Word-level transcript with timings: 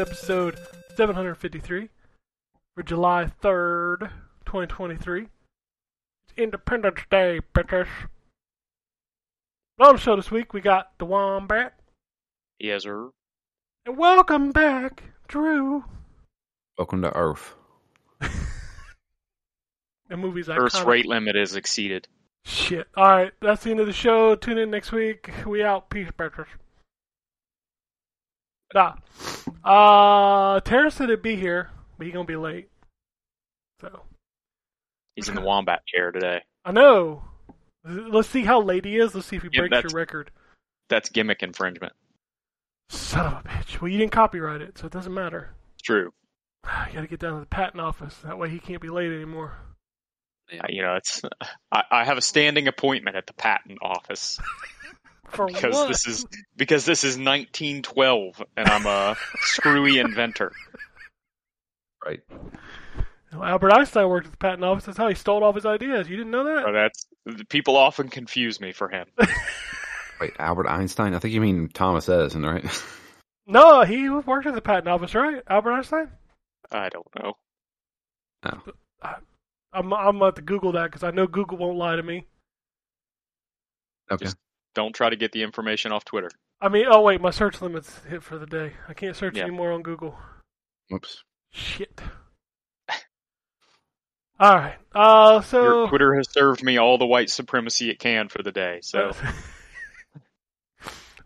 episode 0.00 0.58
753 0.96 1.88
for 2.74 2.82
July 2.82 3.30
3rd, 3.42 4.10
2023. 4.46 5.22
It's 5.22 5.30
Independence 6.36 7.00
Day, 7.10 7.40
bitches. 7.54 7.86
On 9.78 9.94
the 9.94 10.00
show 10.00 10.16
this 10.16 10.30
week, 10.30 10.52
we 10.54 10.60
got 10.60 10.92
the 10.98 11.04
Wombat. 11.04 11.74
Yes, 12.58 12.82
sir. 12.84 13.10
And 13.86 13.96
welcome 13.96 14.52
back, 14.52 15.02
Drew. 15.28 15.84
Welcome 16.78 17.02
to 17.02 17.14
Earth. 17.14 17.54
The 20.08 20.16
movie's 20.16 20.48
Earth's 20.48 20.74
iconic. 20.74 20.86
rate 20.86 21.06
limit 21.06 21.36
is 21.36 21.54
exceeded. 21.54 22.08
Shit. 22.44 22.88
Alright, 22.96 23.32
that's 23.40 23.62
the 23.62 23.70
end 23.70 23.78
of 23.78 23.86
the 23.86 23.92
show. 23.92 24.34
Tune 24.34 24.58
in 24.58 24.68
next 24.68 24.90
week. 24.90 25.30
We 25.46 25.62
out. 25.62 25.88
Peace, 25.88 26.08
bitches. 26.18 26.46
Nah. 28.74 28.94
Uh, 29.64 30.60
Terrence 30.60 30.94
said 30.94 31.08
he'd 31.08 31.22
be 31.22 31.36
here, 31.36 31.70
but 31.98 32.06
he 32.06 32.12
gonna 32.12 32.24
be 32.24 32.36
late. 32.36 32.68
So, 33.80 34.02
He's 35.16 35.28
in 35.28 35.34
the 35.34 35.40
wombat 35.40 35.84
chair 35.86 36.12
today. 36.12 36.42
I 36.64 36.72
know. 36.72 37.22
Let's 37.84 38.28
see 38.28 38.42
how 38.44 38.60
late 38.60 38.84
he 38.84 38.96
is. 38.98 39.14
Let's 39.14 39.26
see 39.26 39.36
if 39.36 39.42
he 39.42 39.48
Yeah, 39.52 39.66
breaks 39.66 39.82
your 39.82 39.98
record. 39.98 40.30
That's 40.88 41.08
gimmick 41.08 41.42
infringement. 41.42 41.92
Son 42.90 43.26
of 43.26 43.32
a 43.44 43.48
bitch. 43.48 43.80
Well, 43.80 43.90
you 43.90 43.98
didn't 43.98 44.12
copyright 44.12 44.60
it, 44.60 44.76
so 44.78 44.86
it 44.86 44.92
doesn't 44.92 45.14
matter. 45.14 45.50
True. 45.82 46.12
You 46.88 46.94
gotta 46.94 47.06
get 47.06 47.20
down 47.20 47.34
to 47.34 47.40
the 47.40 47.46
patent 47.46 47.80
office. 47.80 48.14
That 48.24 48.38
way 48.38 48.50
he 48.50 48.58
can't 48.58 48.82
be 48.82 48.90
late 48.90 49.10
anymore. 49.12 49.56
Uh, 50.52 50.66
You 50.68 50.82
know, 50.82 50.94
it's. 50.96 51.22
I, 51.72 51.84
I 51.90 52.04
have 52.04 52.18
a 52.18 52.22
standing 52.22 52.68
appointment 52.68 53.16
at 53.16 53.26
the 53.26 53.32
patent 53.32 53.78
office 53.82 54.38
For 55.30 55.46
because 55.46 55.74
what? 55.74 55.88
this 55.88 56.06
is 56.06 56.26
because 56.56 56.84
this 56.84 57.04
is 57.04 57.16
1912 57.16 58.42
and 58.56 58.68
I'm 58.68 58.86
a 58.86 59.16
screwy 59.40 59.98
inventor. 59.98 60.52
Right. 62.04 62.20
Well, 63.32 63.44
Albert 63.44 63.72
Einstein 63.72 64.08
worked 64.08 64.26
at 64.26 64.32
the 64.32 64.38
patent 64.38 64.64
office. 64.64 64.84
That's 64.84 64.98
how 64.98 65.08
he 65.08 65.14
stole 65.14 65.44
all 65.44 65.52
his 65.52 65.66
ideas. 65.66 66.08
You 66.08 66.16
didn't 66.16 66.32
know 66.32 66.44
that? 66.44 66.64
So 66.64 66.72
that's 66.72 67.06
people 67.48 67.76
often 67.76 68.08
confuse 68.08 68.60
me 68.60 68.72
for 68.72 68.88
him. 68.88 69.06
Wait, 70.20 70.32
Albert 70.38 70.68
Einstein? 70.68 71.14
I 71.14 71.18
think 71.18 71.32
you 71.32 71.40
mean 71.40 71.68
Thomas 71.72 72.08
Edison, 72.08 72.44
right? 72.44 72.64
No, 73.46 73.82
he 73.82 74.08
worked 74.08 74.46
at 74.46 74.54
the 74.54 74.60
patent 74.60 74.86
office, 74.86 75.12
right? 75.12 75.42
Albert 75.48 75.72
Einstein? 75.72 76.08
I 76.70 76.88
don't 76.88 77.08
know. 77.18 77.34
I'm 79.72 79.92
I'm 79.92 80.16
about 80.16 80.36
to 80.36 80.42
Google 80.42 80.72
that 80.72 80.84
because 80.84 81.02
I 81.02 81.10
know 81.10 81.26
Google 81.26 81.58
won't 81.58 81.76
lie 81.76 81.96
to 81.96 82.02
me. 82.02 82.26
Okay. 84.10 84.26
Just- 84.26 84.36
Don't 84.74 84.94
try 84.94 85.10
to 85.10 85.16
get 85.16 85.32
the 85.32 85.42
information 85.42 85.92
off 85.92 86.04
Twitter. 86.04 86.30
I 86.60 86.68
mean, 86.68 86.86
oh 86.88 87.00
wait, 87.02 87.20
my 87.20 87.30
search 87.30 87.60
limit's 87.62 87.98
hit 88.08 88.22
for 88.22 88.38
the 88.38 88.46
day. 88.46 88.72
I 88.88 88.94
can't 88.94 89.16
search 89.16 89.36
Yeah. 89.36 89.44
anymore 89.44 89.72
on 89.72 89.82
Google. 89.82 90.16
Oops. 90.92 91.22
Shit. 91.52 92.00
All 94.40 94.54
right. 94.56 94.76
Uh, 94.94 95.40
so 95.42 95.62
Your 95.62 95.88
Twitter 95.88 96.14
has 96.14 96.30
served 96.30 96.62
me 96.62 96.78
all 96.78 96.98
the 96.98 97.06
white 97.06 97.30
supremacy 97.30 97.90
it 97.90 97.98
can 97.98 98.28
for 98.28 98.42
the 98.42 98.52
day. 98.52 98.80
So 98.82 99.12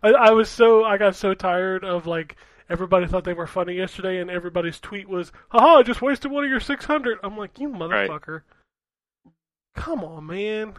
I, 0.03 0.09
I 0.09 0.31
was 0.31 0.49
so 0.49 0.83
I 0.83 0.97
got 0.97 1.15
so 1.15 1.33
tired 1.33 1.83
of 1.83 2.05
like 2.07 2.35
everybody 2.69 3.07
thought 3.07 3.23
they 3.23 3.33
were 3.33 3.47
funny 3.47 3.75
yesterday, 3.75 4.19
and 4.19 4.29
everybody's 4.29 4.79
tweet 4.79 5.07
was, 5.09 5.31
"Haha, 5.49 5.77
I 5.79 5.83
just 5.83 6.01
wasted 6.01 6.31
one 6.31 6.43
of 6.43 6.49
your 6.49 6.59
600." 6.59 7.19
I'm 7.23 7.37
like, 7.37 7.59
you 7.59 7.69
motherfucker! 7.69 8.41
Come 9.75 10.03
on, 10.03 10.25
man. 10.27 10.73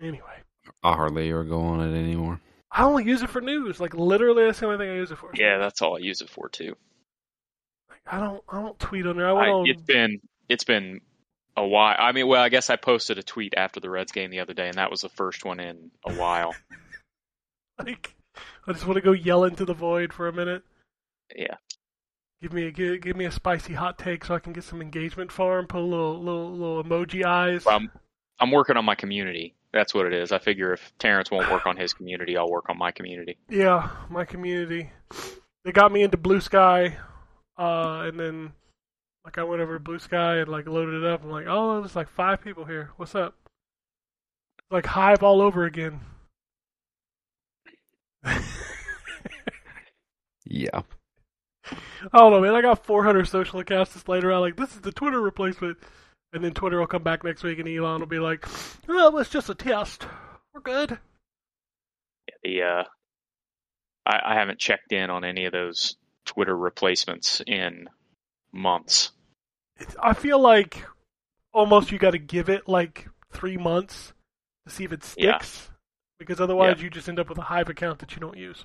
Anyway, 0.00 0.42
I 0.82 0.94
hardly 0.94 1.30
ever 1.30 1.44
go 1.44 1.60
on 1.60 1.80
it 1.80 1.96
anymore. 1.98 2.40
I 2.70 2.84
only 2.84 3.04
use 3.04 3.22
it 3.22 3.30
for 3.30 3.40
news. 3.40 3.80
Like 3.80 3.94
literally, 3.94 4.44
that's 4.46 4.60
the 4.60 4.66
only 4.66 4.78
thing 4.78 4.90
I 4.90 4.96
use 4.96 5.10
it 5.10 5.18
for. 5.18 5.30
yeah, 5.34 5.58
that's 5.58 5.82
all 5.82 5.96
I 5.96 6.00
use 6.00 6.20
it 6.20 6.30
for 6.30 6.48
too. 6.48 6.74
Like, 7.90 8.00
I 8.06 8.18
don't 8.18 8.42
I 8.48 8.60
don't 8.60 8.78
tweet 8.78 9.06
on 9.06 9.16
there. 9.16 9.28
I 9.28 9.32
went 9.32 9.48
I, 9.48 9.50
on. 9.50 9.66
it's 9.68 9.82
been 9.82 10.20
it's 10.48 10.64
been 10.64 11.00
a 11.56 11.66
while. 11.66 11.96
I 11.98 12.12
mean, 12.12 12.26
well, 12.26 12.42
I 12.42 12.48
guess 12.48 12.70
I 12.70 12.76
posted 12.76 13.18
a 13.18 13.22
tweet 13.22 13.54
after 13.56 13.78
the 13.80 13.90
Reds 13.90 14.12
game 14.12 14.30
the 14.30 14.40
other 14.40 14.54
day, 14.54 14.68
and 14.68 14.78
that 14.78 14.90
was 14.90 15.02
the 15.02 15.10
first 15.10 15.44
one 15.44 15.60
in 15.60 15.90
a 16.06 16.12
while. 16.14 16.54
Like, 17.82 18.14
I 18.66 18.72
just 18.74 18.86
want 18.86 18.96
to 18.96 19.00
go 19.00 19.12
yell 19.12 19.44
into 19.44 19.64
the 19.64 19.74
void 19.74 20.12
for 20.12 20.28
a 20.28 20.32
minute. 20.32 20.62
yeah, 21.34 21.56
Give 22.40 22.52
me 22.52 22.66
a 22.66 22.70
give, 22.70 23.00
give 23.00 23.16
me 23.16 23.24
a 23.24 23.30
spicy 23.30 23.72
hot 23.72 23.98
take 23.98 24.24
so 24.24 24.34
I 24.34 24.40
can 24.40 24.52
get 24.52 24.64
some 24.64 24.82
engagement 24.82 25.32
farm. 25.32 25.66
Put 25.66 25.80
a 25.80 25.84
little 25.84 26.22
little 26.22 26.50
little 26.52 26.84
emoji 26.84 27.24
eyes. 27.24 27.66
I'm 27.66 27.90
I'm 28.40 28.50
working 28.50 28.76
on 28.76 28.84
my 28.84 28.94
community. 28.94 29.54
That's 29.72 29.94
what 29.94 30.06
it 30.06 30.12
is. 30.12 30.32
I 30.32 30.38
figure 30.38 30.72
if 30.72 30.92
Terrence 30.98 31.30
won't 31.30 31.50
work 31.50 31.66
on 31.66 31.76
his 31.76 31.94
community, 31.94 32.36
I'll 32.36 32.50
work 32.50 32.68
on 32.68 32.78
my 32.78 32.90
community. 32.90 33.38
Yeah, 33.48 33.88
my 34.10 34.24
community. 34.24 34.90
They 35.64 35.72
got 35.72 35.92
me 35.92 36.02
into 36.02 36.18
Bluesky, 36.18 36.94
uh, 37.58 38.02
and 38.06 38.18
then 38.20 38.52
like 39.24 39.38
I 39.38 39.44
went 39.44 39.62
over 39.62 39.78
to 39.78 39.84
Bluesky 39.84 40.42
and 40.42 40.50
like 40.50 40.66
loaded 40.66 41.02
it 41.02 41.08
up. 41.08 41.24
I'm 41.24 41.30
like, 41.30 41.46
oh, 41.48 41.80
there's 41.80 41.96
like 41.96 42.08
five 42.08 42.42
people 42.42 42.64
here. 42.64 42.90
What's 42.96 43.14
up? 43.14 43.34
Like 44.70 44.86
Hive 44.86 45.22
all 45.22 45.40
over 45.40 45.64
again. 45.64 46.00
Yeah. 50.52 50.82
I 52.12 52.18
don't 52.18 52.32
know, 52.32 52.40
man. 52.40 52.54
I 52.54 52.60
got 52.60 52.84
400 52.84 53.26
social 53.26 53.60
accounts 53.60 53.94
displayed 53.94 54.24
around. 54.24 54.42
Like, 54.42 54.56
this 54.56 54.74
is 54.74 54.80
the 54.80 54.92
Twitter 54.92 55.20
replacement. 55.20 55.78
And 56.32 56.42
then 56.42 56.52
Twitter 56.54 56.78
will 56.78 56.86
come 56.86 57.02
back 57.02 57.24
next 57.24 57.42
week 57.42 57.58
and 57.58 57.68
Elon 57.68 58.00
will 58.00 58.06
be 58.06 58.18
like, 58.18 58.46
well, 58.88 59.18
it's 59.18 59.28
just 59.30 59.50
a 59.50 59.54
test. 59.54 60.06
We're 60.54 60.60
good. 60.62 60.98
The 62.42 62.62
uh, 62.62 62.84
I, 64.06 64.20
I 64.24 64.34
haven't 64.34 64.58
checked 64.58 64.92
in 64.92 65.10
on 65.10 65.24
any 65.24 65.44
of 65.44 65.52
those 65.52 65.96
Twitter 66.24 66.56
replacements 66.56 67.42
in 67.46 67.88
months. 68.52 69.10
It's, 69.76 69.94
I 70.02 70.14
feel 70.14 70.38
like 70.40 70.84
almost 71.52 71.92
you 71.92 71.98
got 71.98 72.12
to 72.12 72.18
give 72.18 72.48
it 72.48 72.68
like 72.68 73.08
three 73.30 73.56
months 73.56 74.12
to 74.66 74.72
see 74.72 74.84
if 74.84 74.92
it 74.92 75.14
Yeah. 75.16 75.38
sticks. 75.38 75.68
Because 76.18 76.40
otherwise, 76.40 76.76
Yeah. 76.78 76.84
you 76.84 76.90
just 76.90 77.08
end 77.08 77.18
up 77.18 77.28
with 77.28 77.38
a 77.38 77.42
Hive 77.42 77.68
account 77.68 77.98
that 77.98 78.12
you 78.14 78.20
don't 78.20 78.36
use. 78.36 78.64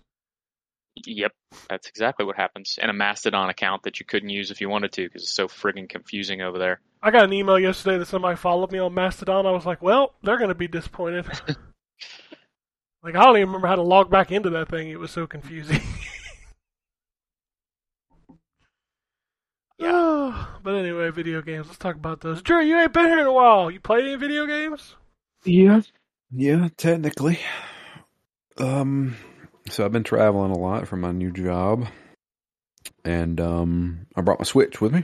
Yep, 1.05 1.31
that's 1.69 1.87
exactly 1.87 2.25
what 2.25 2.35
happens. 2.35 2.77
And 2.81 2.89
a 2.89 2.93
Mastodon 2.93 3.49
account 3.49 3.83
that 3.83 3.99
you 3.99 4.05
couldn't 4.05 4.29
use 4.29 4.51
if 4.51 4.61
you 4.61 4.69
wanted 4.69 4.91
to 4.93 5.03
because 5.03 5.23
it's 5.23 5.33
so 5.33 5.47
friggin' 5.47 5.89
confusing 5.89 6.41
over 6.41 6.57
there. 6.57 6.81
I 7.01 7.11
got 7.11 7.25
an 7.25 7.33
email 7.33 7.59
yesterday 7.59 7.97
that 7.97 8.07
somebody 8.07 8.35
followed 8.35 8.71
me 8.71 8.79
on 8.79 8.93
Mastodon. 8.93 9.45
I 9.45 9.51
was 9.51 9.65
like, 9.65 9.81
well, 9.81 10.15
they're 10.23 10.37
going 10.37 10.49
to 10.49 10.55
be 10.55 10.67
disappointed. 10.67 11.25
like, 13.03 13.15
I 13.15 13.23
don't 13.23 13.37
even 13.37 13.49
remember 13.49 13.67
how 13.67 13.75
to 13.75 13.83
log 13.83 14.09
back 14.09 14.31
into 14.31 14.49
that 14.51 14.69
thing. 14.69 14.89
It 14.89 14.99
was 14.99 15.11
so 15.11 15.27
confusing. 15.27 15.81
Yeah. 19.77 20.45
but 20.63 20.75
anyway, 20.75 21.09
video 21.11 21.41
games. 21.41 21.67
Let's 21.67 21.77
talk 21.79 21.95
about 21.95 22.21
those. 22.21 22.41
Drew, 22.41 22.61
you 22.61 22.77
ain't 22.77 22.93
been 22.93 23.05
here 23.05 23.19
in 23.19 23.25
a 23.25 23.33
while. 23.33 23.69
You 23.71 23.79
played 23.79 24.05
any 24.05 24.15
video 24.15 24.45
games? 24.45 24.95
Yeah. 25.43 25.81
Yeah, 26.31 26.69
technically. 26.77 27.39
Um 28.57 29.15
so 29.69 29.85
I've 29.85 29.91
been 29.91 30.03
traveling 30.03 30.51
a 30.51 30.57
lot 30.57 30.87
for 30.87 30.97
my 30.97 31.11
new 31.11 31.31
job. 31.31 31.87
And 33.03 33.39
um 33.39 34.07
I 34.15 34.21
brought 34.21 34.39
my 34.39 34.45
Switch 34.45 34.79
with 34.81 34.93
me. 34.93 35.03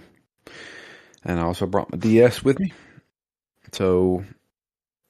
And 1.24 1.40
I 1.40 1.44
also 1.44 1.66
brought 1.66 1.92
my 1.92 1.98
DS 1.98 2.44
with 2.44 2.60
me. 2.60 2.74
So 3.72 4.26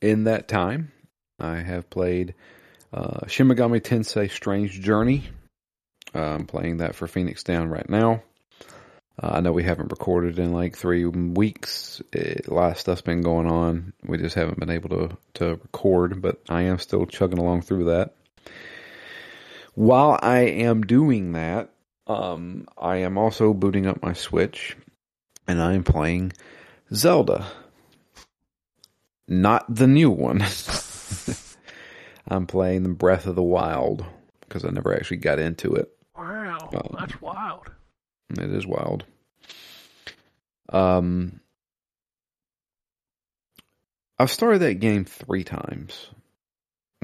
in 0.01 0.25
that 0.25 0.47
time, 0.47 0.91
I 1.39 1.57
have 1.57 1.89
played 1.89 2.35
uh 2.91 3.27
Shin 3.27 3.47
Megami 3.47 3.81
Tensei 3.81 4.29
Strange 4.29 4.79
Journey. 4.79 5.23
Uh, 6.15 6.35
I'm 6.35 6.45
playing 6.45 6.77
that 6.77 6.95
for 6.95 7.07
Phoenix 7.07 7.43
Down 7.43 7.69
right 7.69 7.89
now. 7.89 8.21
Uh, 9.21 9.31
I 9.33 9.41
know 9.41 9.51
we 9.51 9.63
haven't 9.63 9.91
recorded 9.91 10.39
in 10.39 10.53
like 10.53 10.75
three 10.75 11.05
weeks. 11.05 12.01
It, 12.11 12.47
a 12.47 12.53
lot 12.53 12.71
of 12.71 12.79
stuff's 12.79 13.01
been 13.01 13.21
going 13.21 13.47
on. 13.47 13.93
We 14.03 14.17
just 14.17 14.35
haven't 14.35 14.59
been 14.59 14.69
able 14.71 14.89
to 14.89 15.17
to 15.35 15.49
record, 15.55 16.21
but 16.21 16.41
I 16.49 16.63
am 16.63 16.79
still 16.79 17.05
chugging 17.05 17.39
along 17.39 17.61
through 17.61 17.85
that. 17.85 18.15
While 19.75 20.19
I 20.21 20.39
am 20.39 20.81
doing 20.81 21.33
that, 21.33 21.69
um, 22.07 22.67
I 22.77 22.97
am 22.97 23.17
also 23.17 23.53
booting 23.53 23.87
up 23.87 24.01
my 24.01 24.13
Switch, 24.13 24.77
and 25.47 25.61
I 25.61 25.73
am 25.73 25.83
playing 25.83 26.33
Zelda. 26.93 27.47
Not 29.27 29.73
the 29.73 29.87
new 29.87 30.11
one. 30.11 30.43
I'm 32.27 32.45
playing 32.45 32.83
the 32.83 32.89
Breath 32.89 33.25
of 33.25 33.35
the 33.35 33.43
Wild 33.43 34.05
because 34.41 34.63
I 34.65 34.69
never 34.69 34.93
actually 34.95 35.17
got 35.17 35.39
into 35.39 35.73
it. 35.75 35.89
Wow, 36.15 36.69
Um, 36.73 36.95
that's 36.99 37.19
wild. 37.21 37.71
It 38.29 38.51
is 38.51 38.67
wild. 38.67 39.05
Um, 40.69 41.39
I've 44.19 44.31
started 44.31 44.59
that 44.59 44.75
game 44.75 45.05
three 45.05 45.43
times. 45.43 46.07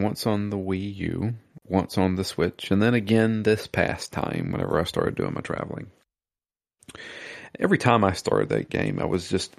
Once 0.02 0.26
on 0.26 0.50
the 0.50 0.58
Wii 0.58 0.96
U, 0.98 1.34
once 1.64 1.98
on 1.98 2.16
the 2.16 2.24
Switch, 2.24 2.72
and 2.72 2.82
then 2.82 2.94
again 2.94 3.44
this 3.44 3.68
past 3.68 4.12
time 4.12 4.52
whenever 4.52 4.80
I 4.80 4.84
started 4.84 5.16
doing 5.16 5.34
my 5.34 5.42
traveling. 5.42 5.92
Every 7.60 7.78
time 7.78 8.04
I 8.04 8.14
started 8.14 8.50
that 8.50 8.70
game, 8.70 9.00
I 9.00 9.06
was 9.06 9.30
just 9.30 9.54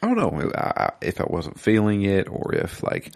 I 0.00 0.06
don't 0.06 0.16
know 0.16 0.92
if 1.00 1.20
I 1.20 1.24
wasn't 1.28 1.58
feeling 1.58 2.02
it, 2.02 2.28
or 2.28 2.54
if 2.54 2.82
like, 2.82 3.12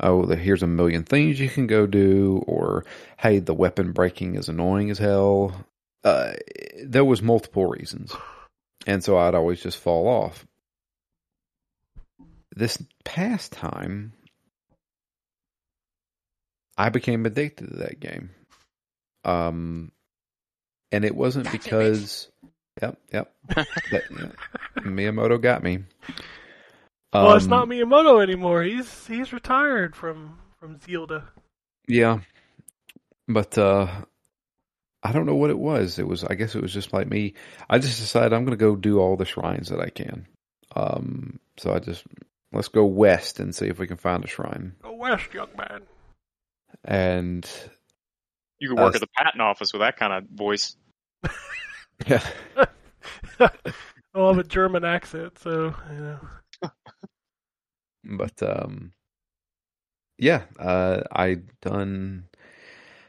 oh, 0.00 0.26
here's 0.26 0.62
a 0.62 0.66
million 0.66 1.02
things 1.04 1.40
you 1.40 1.48
can 1.48 1.66
go 1.66 1.86
do, 1.86 2.42
or 2.46 2.84
hey, 3.16 3.38
the 3.38 3.54
weapon 3.54 3.92
breaking 3.92 4.34
is 4.34 4.48
annoying 4.48 4.90
as 4.90 4.98
hell. 4.98 5.64
Uh, 6.04 6.34
there 6.84 7.04
was 7.04 7.22
multiple 7.22 7.66
reasons, 7.66 8.14
and 8.86 9.02
so 9.02 9.16
I'd 9.16 9.34
always 9.34 9.62
just 9.62 9.78
fall 9.78 10.08
off. 10.08 10.46
This 12.54 12.82
past 13.04 13.52
time, 13.52 14.12
I 16.76 16.88
became 16.90 17.26
addicted 17.26 17.68
to 17.70 17.76
that 17.78 18.00
game. 18.00 18.30
Um, 19.24 19.92
and 20.92 21.04
it 21.04 21.14
wasn't 21.16 21.46
Gotcha, 21.46 21.58
because, 21.58 22.28
yep, 22.80 22.98
yep, 23.12 23.32
that, 23.54 24.02
yeah, 24.10 24.28
Miyamoto 24.80 25.40
got 25.40 25.62
me. 25.62 25.80
well, 27.12 27.34
it's 27.34 27.44
Um, 27.46 27.50
not 27.50 27.68
Miyamoto 27.68 28.22
anymore. 28.22 28.62
He's 28.62 29.06
he's 29.06 29.32
retired 29.32 29.96
from 29.96 30.38
from 30.60 30.78
Zelda. 30.80 31.24
Yeah, 31.88 32.20
but 33.26 33.56
uh, 33.58 33.88
I 35.02 35.12
don't 35.12 35.26
know 35.26 35.34
what 35.34 35.50
it 35.50 35.58
was. 35.58 35.98
It 35.98 36.06
was, 36.06 36.22
I 36.24 36.34
guess, 36.34 36.54
it 36.54 36.62
was 36.62 36.72
just 36.72 36.92
like 36.92 37.08
me. 37.08 37.34
I 37.68 37.78
just 37.78 37.98
decided 38.00 38.32
I'm 38.32 38.44
going 38.44 38.56
to 38.56 38.64
go 38.64 38.76
do 38.76 39.00
all 39.00 39.16
the 39.16 39.24
shrines 39.24 39.68
that 39.70 39.80
I 39.80 39.90
can. 39.90 40.26
Um, 40.74 41.38
so 41.56 41.72
I 41.72 41.78
just 41.80 42.04
let's 42.52 42.68
go 42.68 42.84
west 42.84 43.40
and 43.40 43.54
see 43.54 43.66
if 43.66 43.78
we 43.78 43.86
can 43.86 43.96
find 43.96 44.24
a 44.24 44.28
shrine. 44.28 44.74
Go 44.82 44.92
west, 44.94 45.32
young 45.34 45.48
man. 45.56 45.82
And 46.84 47.48
You 48.58 48.70
could 48.70 48.78
work 48.78 48.94
Uh, 48.94 48.96
at 48.96 49.00
the 49.00 49.08
patent 49.16 49.40
office 49.42 49.72
with 49.72 49.80
that 49.80 49.96
kind 49.96 50.12
of 50.12 50.24
voice. 50.30 50.76
yeah, 52.06 52.22
I'll 54.14 54.28
have 54.28 54.38
a 54.38 54.44
German 54.44 54.84
accent, 54.84 55.38
so 55.38 55.74
you 55.90 55.98
know. 56.62 56.70
but 58.04 58.42
um, 58.42 58.92
yeah, 60.18 60.42
uh, 60.58 61.02
I 61.12 61.38
done. 61.62 62.28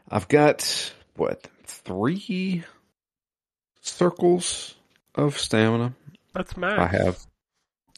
I've 0.09 0.27
got 0.27 0.93
what 1.15 1.47
three 1.65 2.63
circles 3.81 4.75
of 5.15 5.37
stamina. 5.37 5.93
That's 6.33 6.55
max. 6.57 6.79
I 6.79 6.87
have. 6.87 7.25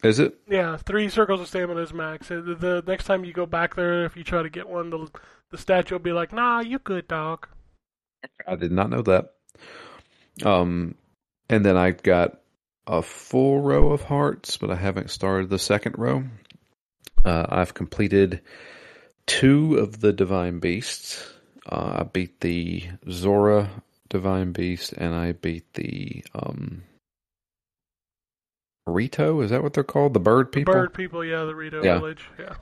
Is 0.03 0.19
it? 0.19 0.37
Yeah, 0.47 0.77
three 0.77 1.09
circles 1.09 1.41
of 1.41 1.47
stamina 1.47 1.81
is 1.81 1.93
max. 1.93 2.31
Uh, 2.31 2.41
The, 2.45 2.55
the 2.55 2.83
next 2.87 3.05
time 3.05 3.25
you 3.25 3.33
go 3.33 3.45
back 3.45 3.75
there, 3.75 4.05
if 4.05 4.15
you 4.15 4.23
try 4.23 4.43
to 4.43 4.49
get 4.49 4.69
one, 4.69 4.89
the 4.89 5.09
the 5.51 5.57
statue 5.57 5.95
will 5.95 5.99
be 5.99 6.13
like, 6.13 6.31
"Nah, 6.31 6.61
you 6.61 6.79
good, 6.79 7.07
dog." 7.07 7.47
I 8.47 8.55
did 8.55 8.71
not 8.71 8.89
know 8.89 9.01
that. 9.03 9.33
Um, 10.45 10.95
and 11.49 11.65
then 11.65 11.75
I've 11.75 12.03
got 12.03 12.39
a 12.87 13.01
full 13.01 13.61
row 13.61 13.91
of 13.91 14.03
hearts, 14.03 14.57
but 14.57 14.71
I 14.71 14.75
haven't 14.75 15.09
started 15.09 15.49
the 15.49 15.59
second 15.59 15.95
row. 15.97 16.23
Uh, 17.25 17.45
I've 17.49 17.73
completed 17.73 18.41
two 19.25 19.75
of 19.75 19.99
the 19.99 20.13
divine 20.13 20.59
beasts. 20.59 21.27
Uh, 21.67 21.97
I 21.99 22.03
beat 22.03 22.39
the 22.39 22.83
Zora 23.09 23.69
divine 24.09 24.53
beast, 24.53 24.93
and 24.93 25.13
I 25.13 25.33
beat 25.33 25.73
the 25.73 26.23
um, 26.33 26.83
Rito. 28.89 29.41
Is 29.41 29.51
that 29.51 29.63
what 29.63 29.74
they're 29.74 29.83
called? 29.83 30.13
The 30.13 30.19
bird 30.19 30.51
people. 30.51 30.74
The 30.74 30.80
Bird 30.81 30.94
people, 30.94 31.24
yeah, 31.24 31.44
the 31.45 31.56
Rito 31.56 31.83
Yeah. 31.83 32.00
village, 32.00 32.24
yeah. 32.39 32.53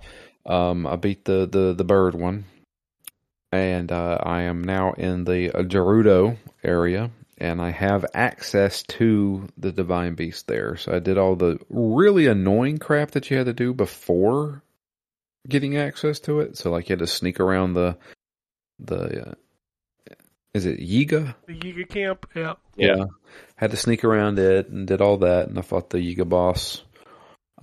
Um, 0.45 0.87
I 0.87 0.95
beat 0.95 1.25
the, 1.25 1.47
the, 1.49 1.73
the 1.73 1.83
bird 1.83 2.15
one, 2.15 2.45
and 3.51 3.91
uh, 3.91 4.17
I 4.21 4.43
am 4.43 4.63
now 4.63 4.93
in 4.93 5.25
the 5.25 5.51
uh, 5.51 5.63
Gerudo 5.63 6.37
area, 6.63 7.11
and 7.37 7.61
I 7.61 7.71
have 7.71 8.05
access 8.13 8.83
to 8.83 9.47
the 9.57 9.71
divine 9.71 10.15
beast 10.15 10.47
there. 10.47 10.77
So 10.77 10.95
I 10.95 10.99
did 10.99 11.17
all 11.17 11.35
the 11.35 11.59
really 11.69 12.27
annoying 12.27 12.77
crap 12.77 13.11
that 13.11 13.29
you 13.29 13.37
had 13.37 13.47
to 13.47 13.53
do 13.53 13.73
before 13.73 14.63
getting 15.47 15.77
access 15.77 16.19
to 16.21 16.39
it. 16.39 16.57
So 16.57 16.71
like 16.71 16.89
you 16.89 16.93
had 16.93 16.99
to 16.99 17.07
sneak 17.07 17.39
around 17.39 17.73
the 17.73 17.97
the 18.79 19.29
uh, 19.29 19.33
is 20.53 20.65
it 20.65 20.79
Yiga? 20.79 21.35
The 21.45 21.53
Yiga 21.53 21.87
camp, 21.89 22.25
yeah. 22.35 22.53
Yeah. 22.75 23.05
Had 23.57 23.71
to 23.71 23.77
sneak 23.77 24.03
around 24.03 24.39
it 24.39 24.69
and 24.69 24.87
did 24.87 25.01
all 25.01 25.17
that 25.17 25.49
and 25.49 25.57
I 25.57 25.61
fought 25.61 25.89
the 25.89 25.97
Yiga 25.97 26.27
boss. 26.27 26.83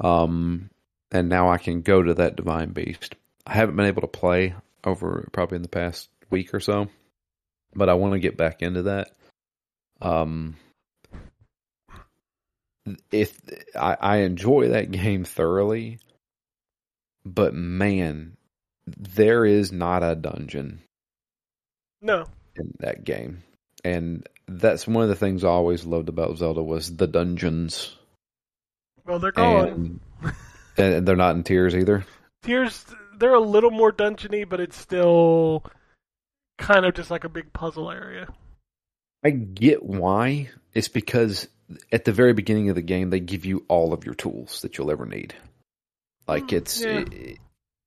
Um 0.01 0.71
and 1.11 1.29
now 1.29 1.51
I 1.51 1.59
can 1.59 1.83
go 1.83 2.03
to 2.03 2.15
that 2.15 2.37
divine 2.37 2.71
beast. 2.73 3.15
I 3.47 3.55
haven't 3.55 3.77
been 3.77 3.87
able 3.87 4.03
to 4.03 4.09
play 4.09 4.55
over 4.85 5.29
probably 5.33 5.57
in 5.57 5.63
the 5.63 5.69
past 5.69 6.09
week 6.31 6.53
or 6.53 6.61
so. 6.61 6.89
But 7.75 7.89
I 7.89 7.95
want 7.95 8.15
to 8.15 8.21
get 8.21 8.37
back 8.37 8.63
into 8.63 8.83
that. 8.83 9.11
Um 10.03 10.57
if 13.11 13.41
I, 13.75 13.97
I 14.01 14.17
enjoy 14.19 14.69
that 14.69 14.91
game 14.91 15.25
thoroughly, 15.25 15.99
but 17.25 17.55
man, 17.55 18.37
there 18.87 19.45
is 19.47 19.73
not 19.73 20.03
a 20.03 20.15
dungeon 20.15 20.83
No, 22.03 22.27
in 22.57 22.75
that 22.81 23.05
game. 23.05 23.43
And 23.83 24.29
that's 24.47 24.87
one 24.87 25.03
of 25.03 25.09
the 25.09 25.17
things 25.17 25.45
I 25.45 25.49
always 25.49 25.85
loved 25.85 26.09
about 26.09 26.37
Zelda 26.39 26.63
was 26.63 26.97
the 26.97 27.07
dungeons. 27.07 27.97
well, 29.07 29.19
they're 29.19 29.33
gone. 29.33 30.01
And, 30.77 30.95
and 30.95 31.09
they're 31.09 31.17
not 31.17 31.37
in 31.37 31.43
tears 31.45 31.75
either. 31.75 32.05
Tears, 32.43 32.85
they're 33.19 33.35
a 33.35 33.41
little 33.41 33.71
more 33.71 33.93
dungeony, 33.93 34.49
but 34.49 34.61
it's 34.61 34.77
still 34.79 35.65
kind 36.59 36.85
of 36.85 36.95
just 36.95 37.11
like 37.11 37.25
a 37.25 37.29
big 37.29 37.53
puzzle 37.53 37.91
area. 37.91 38.29
I 39.25 39.31
get 39.31 39.83
why. 39.83 40.51
It's 40.75 40.89
because 40.89 41.49
at 41.91 42.05
the 42.05 42.13
very 42.13 42.35
beginning 42.35 42.69
of 42.69 42.75
the 42.75 42.83
game 42.83 43.11
they 43.11 43.21
give 43.21 43.45
you 43.47 43.65
all 43.69 43.93
of 43.93 44.05
your 44.05 44.15
tools 44.15 44.61
that 44.63 44.77
you'll 44.77 44.91
ever 44.91 45.07
need. 45.07 45.35
Like 46.27 46.49
Mm, 46.49 46.53
it's 46.59 46.81
yeah. 46.85 47.05
eh, 47.13 47.35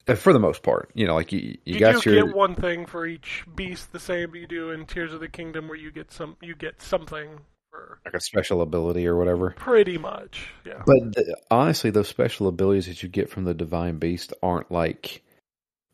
Uh, 0.07 0.15
for 0.15 0.33
the 0.33 0.39
most 0.39 0.63
part, 0.63 0.89
you 0.93 1.05
know, 1.05 1.15
like 1.15 1.31
you, 1.31 1.39
you, 1.39 1.57
You, 1.65 1.79
got 1.79 2.01
do 2.01 2.11
your 2.11 2.25
get 2.25 2.35
one 2.35 2.55
thing 2.55 2.85
for 2.85 3.05
each 3.05 3.43
beast, 3.55 3.91
the 3.91 3.99
same 3.99 4.35
you 4.35 4.47
do 4.47 4.71
in 4.71 4.85
Tears 4.85 5.13
of 5.13 5.19
the 5.19 5.27
Kingdom, 5.27 5.67
where 5.67 5.77
you 5.77 5.91
get 5.91 6.11
some, 6.11 6.37
you 6.41 6.55
get 6.55 6.81
something 6.81 7.39
for 7.69 7.99
like 8.05 8.13
a 8.13 8.21
special 8.21 8.61
ability 8.61 9.07
or 9.07 9.17
whatever. 9.17 9.51
pretty 9.51 9.97
much, 9.97 10.47
yeah. 10.65 10.81
But 10.85 11.13
the, 11.13 11.37
honestly, 11.51 11.89
those 11.89 12.07
special 12.07 12.47
abilities 12.47 12.87
that 12.87 13.03
you 13.03 13.09
get 13.09 13.29
from 13.29 13.43
the 13.43 13.53
divine 13.53 13.97
beast 13.97 14.33
aren't 14.41 14.71
like, 14.71 15.23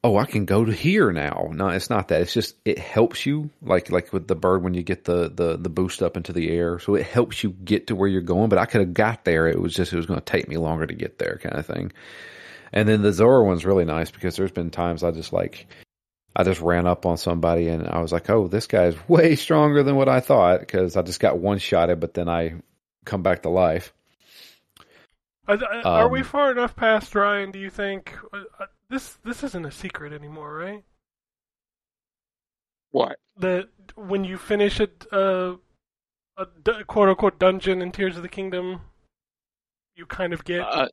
oh, 0.04 0.18
I 0.18 0.26
can 0.26 0.46
go 0.46 0.66
to 0.66 0.72
here 0.72 1.12
now. 1.12 1.50
No, 1.52 1.70
it's 1.70 1.90
not 1.90 2.10
that. 2.10 2.22
It's 2.22 2.34
just 2.34 2.56
it 2.66 2.78
helps 2.78 3.26
you, 3.26 3.50
like 3.62 3.90
like 3.90 4.14
with 4.14 4.28
the 4.28 4.36
bird 4.36 4.64
when 4.64 4.74
you 4.74 4.84
get 4.84 5.06
the 5.06 5.32
the 5.34 5.58
the 5.58 5.70
boost 5.70 6.04
up 6.04 6.18
into 6.18 6.34
the 6.34 6.50
air. 6.50 6.80
So 6.80 6.96
it 6.96 7.06
helps 7.06 7.44
you 7.44 7.52
get 7.52 7.88
to 7.88 7.96
where 7.96 8.10
you're 8.10 8.22
going. 8.22 8.50
But 8.50 8.60
I 8.60 8.66
could 8.66 8.82
have 8.82 8.94
got 8.94 9.26
there. 9.26 9.48
It 9.48 9.60
was 9.60 9.74
just 9.74 9.94
it 9.94 9.98
was 9.98 10.06
going 10.06 10.20
to 10.20 10.26
take 10.26 10.48
me 10.48 10.58
longer 10.58 10.86
to 10.86 10.94
get 10.94 11.20
there, 11.20 11.40
kind 11.42 11.58
of 11.58 11.66
thing. 11.66 11.92
And 12.74 12.90
then 12.90 13.02
the 13.04 13.14
Zora 13.14 13.46
one's 13.46 13.66
really 13.66 13.86
nice 13.86 14.10
because 14.12 14.36
there's 14.36 14.52
been 14.52 14.72
times 14.72 15.04
I 15.04 15.12
just 15.12 15.32
like. 15.32 15.68
I 16.36 16.44
just 16.44 16.62
ran 16.62 16.88
up 16.88 17.06
on 17.06 17.18
somebody 17.18 17.68
and 17.68 17.88
I 17.88 18.02
was 18.02 18.12
like, 18.12 18.28
"Oh, 18.30 18.48
this 18.48 18.66
guy's 18.66 18.98
way 19.08 19.36
stronger 19.36 19.84
than 19.84 19.96
what 19.96 20.10
I 20.10 20.20
thought." 20.20 20.62
Because 20.62 20.98
I 20.98 21.04
just 21.04 21.20
got 21.20 21.38
one 21.38 21.60
shot 21.60 21.82
shotted, 21.82 22.00
but 22.00 22.16
then 22.16 22.28
I 22.28 22.56
come 23.06 23.22
back 23.22 23.44
to 23.44 23.50
life. 23.50 23.94
Are, 25.48 25.60
are 25.84 26.10
we 26.10 26.20
Um, 26.20 26.26
far 26.26 26.52
enough 26.52 26.76
past 26.76 27.14
Ryan? 27.14 27.52
Do 27.52 27.60
you 27.60 27.70
think 27.70 28.18
uh, 28.34 28.44
uh, 28.60 28.66
this 28.90 29.18
this 29.24 29.44
isn't 29.44 29.66
a 29.66 29.72
secret 29.72 30.14
anymore, 30.14 30.56
right? 30.56 30.84
What? 32.92 33.18
That 33.38 33.70
when 33.96 34.24
you 34.24 34.38
finish 34.38 34.80
a, 34.80 34.88
uh, 35.12 35.56
a 36.38 36.48
d- 36.64 36.84
quote 36.88 37.10
unquote 37.10 37.40
dungeon 37.40 37.82
in 37.82 37.92
Tears 37.92 38.16
of 38.18 38.24
the 38.24 38.30
Kingdom, 38.30 38.82
you 39.96 40.06
kind 40.06 40.34
of 40.34 40.44
get 40.46 40.62
Uh, 40.62 40.88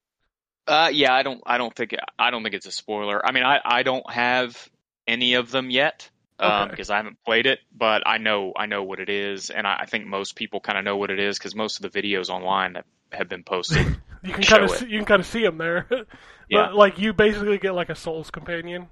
uh, 0.71 0.91
yeah, 0.93 1.13
I 1.13 1.23
don't. 1.23 1.43
I 1.45 1.59
don't 1.59 1.75
think. 1.75 1.95
I 2.19 2.31
don't 2.31 2.43
think 2.43 2.55
it's 2.55 2.67
a 2.67 2.73
spoiler. 2.73 3.25
I 3.25 3.33
mean, 3.33 3.45
I, 3.45 3.61
I 3.65 3.83
don't 3.83 4.09
have 4.11 4.69
any 5.07 5.35
of 5.35 5.51
them 5.51 5.71
yet 5.71 6.11
Okay. 6.41 6.71
because 6.71 6.91
I 6.91 6.97
haven't 6.97 7.23
played 7.25 7.47
it, 7.47 7.61
but 7.77 8.03
I 8.07 8.19
know 8.19 8.53
I 8.57 8.67
know 8.67 8.83
what 8.83 9.01
it 9.01 9.09
is, 9.09 9.51
and 9.51 9.67
I, 9.67 9.81
I 9.81 9.87
think 9.87 10.07
most 10.07 10.37
people 10.37 10.61
kind 10.61 10.79
of 10.79 10.85
know 10.85 10.97
what 10.97 11.11
it 11.11 11.19
is 11.19 11.39
because 11.39 11.55
most 11.55 11.83
of 11.83 11.91
the 11.93 12.03
videos 12.03 12.31
online 12.31 12.75
that 12.75 12.87
have 13.13 13.29
been 13.29 13.45
posted. 13.45 13.85
you 14.23 14.33
can 14.33 14.43
kind 14.45 14.65
of 14.65 14.71
see, 14.71 14.87
you 14.87 14.99
can 14.99 15.05
kind 15.05 15.21
of 15.21 15.27
see 15.27 15.43
them 15.43 15.59
there. 15.59 15.87
Yeah. 16.53 16.71
Like 16.73 16.99
you 16.99 17.13
basically 17.13 17.59
get 17.59 17.77
like 17.77 17.91
a 17.91 17.95
Souls 17.95 18.33
companion. 18.33 18.89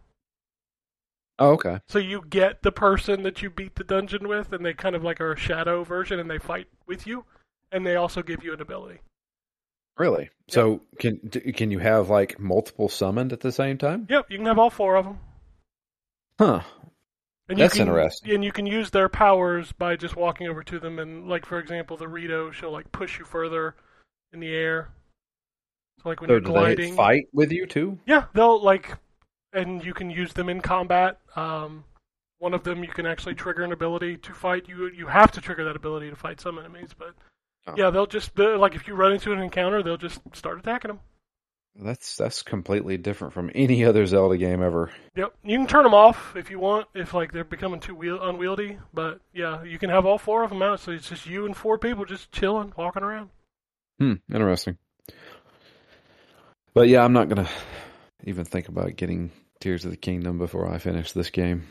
Oh, 1.40 1.54
okay. 1.54 1.80
So 1.88 1.98
you 1.98 2.22
get 2.30 2.62
the 2.62 2.70
person 2.70 3.24
that 3.24 3.42
you 3.42 3.50
beat 3.50 3.74
the 3.74 3.82
dungeon 3.82 4.28
with, 4.28 4.52
and 4.52 4.64
they 4.64 4.74
kind 4.74 4.94
of 4.94 5.02
like 5.02 5.20
are 5.20 5.32
a 5.32 5.36
shadow 5.36 5.82
version, 5.82 6.20
and 6.20 6.30
they 6.30 6.38
fight 6.38 6.68
with 6.86 7.04
you, 7.04 7.24
and 7.72 7.84
they 7.84 7.96
also 7.96 8.22
give 8.22 8.44
you 8.44 8.52
an 8.52 8.60
ability. 8.60 9.00
Really? 9.98 10.30
So 10.48 10.82
can 10.98 11.18
can 11.28 11.70
you 11.70 11.80
have 11.80 12.08
like 12.08 12.38
multiple 12.38 12.88
summoned 12.88 13.32
at 13.32 13.40
the 13.40 13.52
same 13.52 13.76
time? 13.78 14.06
Yep, 14.08 14.26
you 14.30 14.38
can 14.38 14.46
have 14.46 14.58
all 14.58 14.70
four 14.70 14.96
of 14.96 15.04
them. 15.04 15.18
Huh. 16.38 16.62
And 17.48 17.58
That's 17.58 17.74
can, 17.74 17.88
interesting. 17.88 18.34
And 18.34 18.44
you 18.44 18.52
can 18.52 18.66
use 18.66 18.90
their 18.90 19.08
powers 19.08 19.72
by 19.72 19.96
just 19.96 20.16
walking 20.16 20.48
over 20.48 20.62
to 20.62 20.78
them, 20.78 20.98
and 20.98 21.28
like 21.28 21.46
for 21.46 21.58
example, 21.58 21.96
the 21.96 22.06
Rito, 22.06 22.50
she'll 22.50 22.70
like 22.70 22.90
push 22.92 23.18
you 23.18 23.24
further 23.24 23.74
in 24.32 24.40
the 24.40 24.54
air. 24.54 24.90
So 26.02 26.10
like 26.10 26.20
when 26.20 26.28
So 26.28 26.34
you're 26.34 26.40
gliding, 26.40 26.94
fight 26.94 27.24
with 27.32 27.50
you 27.50 27.66
too? 27.66 27.98
yeah, 28.06 28.26
they'll 28.34 28.62
like, 28.62 28.96
and 29.52 29.84
you 29.84 29.94
can 29.94 30.10
use 30.10 30.32
them 30.34 30.48
in 30.48 30.60
combat. 30.60 31.18
Um, 31.36 31.84
one 32.38 32.54
of 32.54 32.62
them 32.64 32.84
you 32.84 32.90
can 32.90 33.06
actually 33.06 33.34
trigger 33.34 33.64
an 33.64 33.72
ability 33.72 34.18
to 34.18 34.34
fight. 34.34 34.68
You 34.68 34.88
you 34.90 35.06
have 35.06 35.32
to 35.32 35.40
trigger 35.40 35.64
that 35.64 35.74
ability 35.74 36.10
to 36.10 36.16
fight 36.16 36.40
some 36.40 36.58
enemies, 36.58 36.90
but 36.96 37.14
Oh. 37.68 37.74
yeah, 37.76 37.90
they'll 37.90 38.06
just 38.06 38.38
like 38.38 38.74
if 38.74 38.86
you 38.88 38.94
run 38.94 39.12
into 39.12 39.32
an 39.32 39.40
encounter, 39.40 39.82
they'll 39.82 39.96
just 39.96 40.20
start 40.34 40.58
attacking 40.58 40.88
them. 40.88 41.00
That's 41.80 42.16
that's 42.16 42.42
completely 42.42 42.96
different 42.96 43.34
from 43.34 43.50
any 43.54 43.84
other 43.84 44.04
Zelda 44.06 44.36
game 44.36 44.62
ever. 44.62 44.90
Yep, 45.16 45.34
you 45.44 45.58
can 45.58 45.66
turn 45.66 45.84
them 45.84 45.94
off 45.94 46.34
if 46.34 46.50
you 46.50 46.58
want, 46.58 46.88
if 46.94 47.14
like 47.14 47.30
they're 47.30 47.44
becoming 47.44 47.78
too 47.78 47.94
wheel- 47.94 48.22
unwieldy. 48.22 48.78
But 48.92 49.20
yeah, 49.32 49.62
you 49.62 49.78
can 49.78 49.90
have 49.90 50.04
all 50.04 50.18
four 50.18 50.42
of 50.42 50.50
them 50.50 50.62
out, 50.62 50.80
so 50.80 50.90
it's 50.90 51.08
just 51.08 51.26
you 51.26 51.46
and 51.46 51.56
four 51.56 51.78
people 51.78 52.04
just 52.04 52.32
chilling, 52.32 52.72
walking 52.76 53.02
around. 53.04 53.30
Hmm, 54.00 54.14
interesting. 54.32 54.76
But 56.74 56.88
yeah, 56.88 57.04
I'm 57.04 57.12
not 57.12 57.28
gonna 57.28 57.48
even 58.24 58.44
think 58.44 58.68
about 58.68 58.96
getting 58.96 59.30
Tears 59.60 59.84
of 59.84 59.90
the 59.90 59.96
Kingdom 59.96 60.38
before 60.38 60.68
I 60.68 60.78
finish 60.78 61.12
this 61.12 61.30
game. 61.30 61.68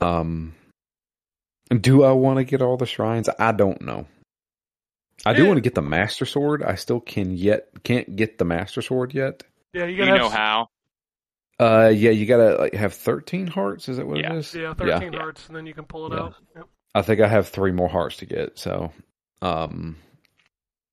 Um, 0.00 0.54
do 1.70 2.04
I 2.04 2.12
want 2.12 2.38
to 2.38 2.44
get 2.44 2.62
all 2.62 2.76
the 2.76 2.86
shrines? 2.86 3.28
I 3.38 3.52
don't 3.52 3.80
know. 3.80 4.06
I 5.26 5.32
do 5.32 5.42
Yeah. 5.42 5.48
want 5.48 5.56
to 5.58 5.62
get 5.62 5.74
the 5.74 5.82
Master 5.82 6.24
Sword. 6.26 6.62
I 6.62 6.74
still 6.74 7.00
can 7.00 7.30
yet 7.30 7.68
can't 7.84 8.14
get 8.16 8.38
the 8.38 8.44
Master 8.44 8.82
Sword 8.82 9.14
yet. 9.14 9.42
Yeah, 9.72 9.86
you 9.86 9.96
gotta 9.96 10.12
you 10.12 10.18
know 10.18 10.26
s- 10.26 10.32
how? 10.32 10.68
Uh, 11.58 11.92
yeah, 11.94 12.10
you 12.10 12.26
gotta 12.26 12.56
like 12.56 12.74
have 12.74 12.94
13 12.94 13.46
hearts. 13.46 13.88
Is 13.88 13.96
that 13.98 14.06
what 14.06 14.18
Yeah. 14.18 14.32
it 14.34 14.38
is? 14.38 14.54
Yeah, 14.54 14.74
thirteen 14.74 15.12
Yeah. 15.12 15.18
hearts, 15.20 15.46
and 15.46 15.56
then 15.56 15.66
you 15.66 15.74
can 15.74 15.84
pull 15.84 16.12
it 16.12 16.16
Yeah. 16.16 16.22
out. 16.24 16.34
Yep. 16.56 16.64
I 16.96 17.02
think 17.02 17.20
I 17.20 17.28
have 17.28 17.48
three 17.48 17.72
more 17.72 17.88
hearts 17.88 18.16
to 18.18 18.26
get. 18.26 18.58
So, 18.58 18.92
um, 19.42 19.96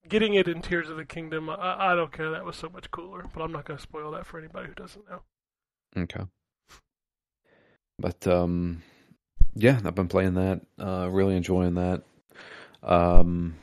Getting 0.08 0.34
it 0.34 0.48
in 0.48 0.62
Tears 0.62 0.90
of 0.90 0.98
the 0.98 1.06
Kingdom, 1.06 1.50
I, 1.50 1.92
I 1.94 1.96
don't 1.96 2.12
care. 2.12 2.32
That 2.32 2.44
was 2.44 2.58
so 2.58 2.68
much 2.70 2.92
cooler, 2.92 3.24
but 3.34 3.42
I'm 3.42 3.52
not 3.52 3.66
gonna 3.66 3.80
spoil 3.80 4.12
that 4.12 4.26
for 4.26 4.38
anybody 4.40 4.68
who 4.68 4.74
doesn't 4.74 5.10
know. 5.10 5.22
Okay. 5.98 6.24
But 8.00 8.26
um 8.28 8.82
yeah, 9.54 9.80
I've 9.86 9.96
been 9.96 10.08
playing 10.08 10.34
that, 10.36 10.62
uh 10.80 11.08
really 11.12 11.36
enjoying 11.36 11.76
that. 11.76 12.02
Um 12.84 13.56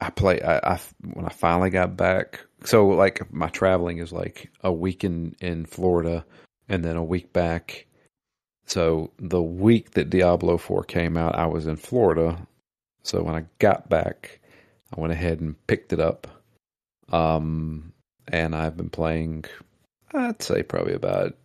I 0.00 0.10
play 0.10 0.40
I, 0.42 0.74
I 0.74 0.80
when 1.14 1.24
I 1.24 1.30
finally 1.30 1.70
got 1.70 1.96
back 1.96 2.40
so 2.64 2.88
like 2.88 3.32
my 3.32 3.48
traveling 3.48 3.98
is 3.98 4.12
like 4.12 4.50
a 4.62 4.72
week 4.72 5.04
in 5.04 5.36
in 5.40 5.66
Florida 5.66 6.24
and 6.68 6.84
then 6.84 6.96
a 6.96 7.04
week 7.04 7.32
back. 7.32 7.86
So 8.66 9.12
the 9.18 9.42
week 9.42 9.92
that 9.92 10.10
Diablo 10.10 10.58
4 10.58 10.82
came 10.82 11.16
out, 11.16 11.36
I 11.36 11.46
was 11.46 11.68
in 11.68 11.76
Florida. 11.76 12.44
So 13.04 13.22
when 13.22 13.36
I 13.36 13.44
got 13.60 13.88
back, 13.88 14.40
I 14.92 15.00
went 15.00 15.12
ahead 15.12 15.40
and 15.40 15.54
picked 15.66 15.92
it 15.92 16.00
up. 16.00 16.26
Um 17.12 17.92
and 18.26 18.54
I've 18.54 18.76
been 18.76 18.90
playing 18.90 19.44
I'd 20.12 20.42
say 20.42 20.62
probably 20.62 20.94
about 20.94 21.36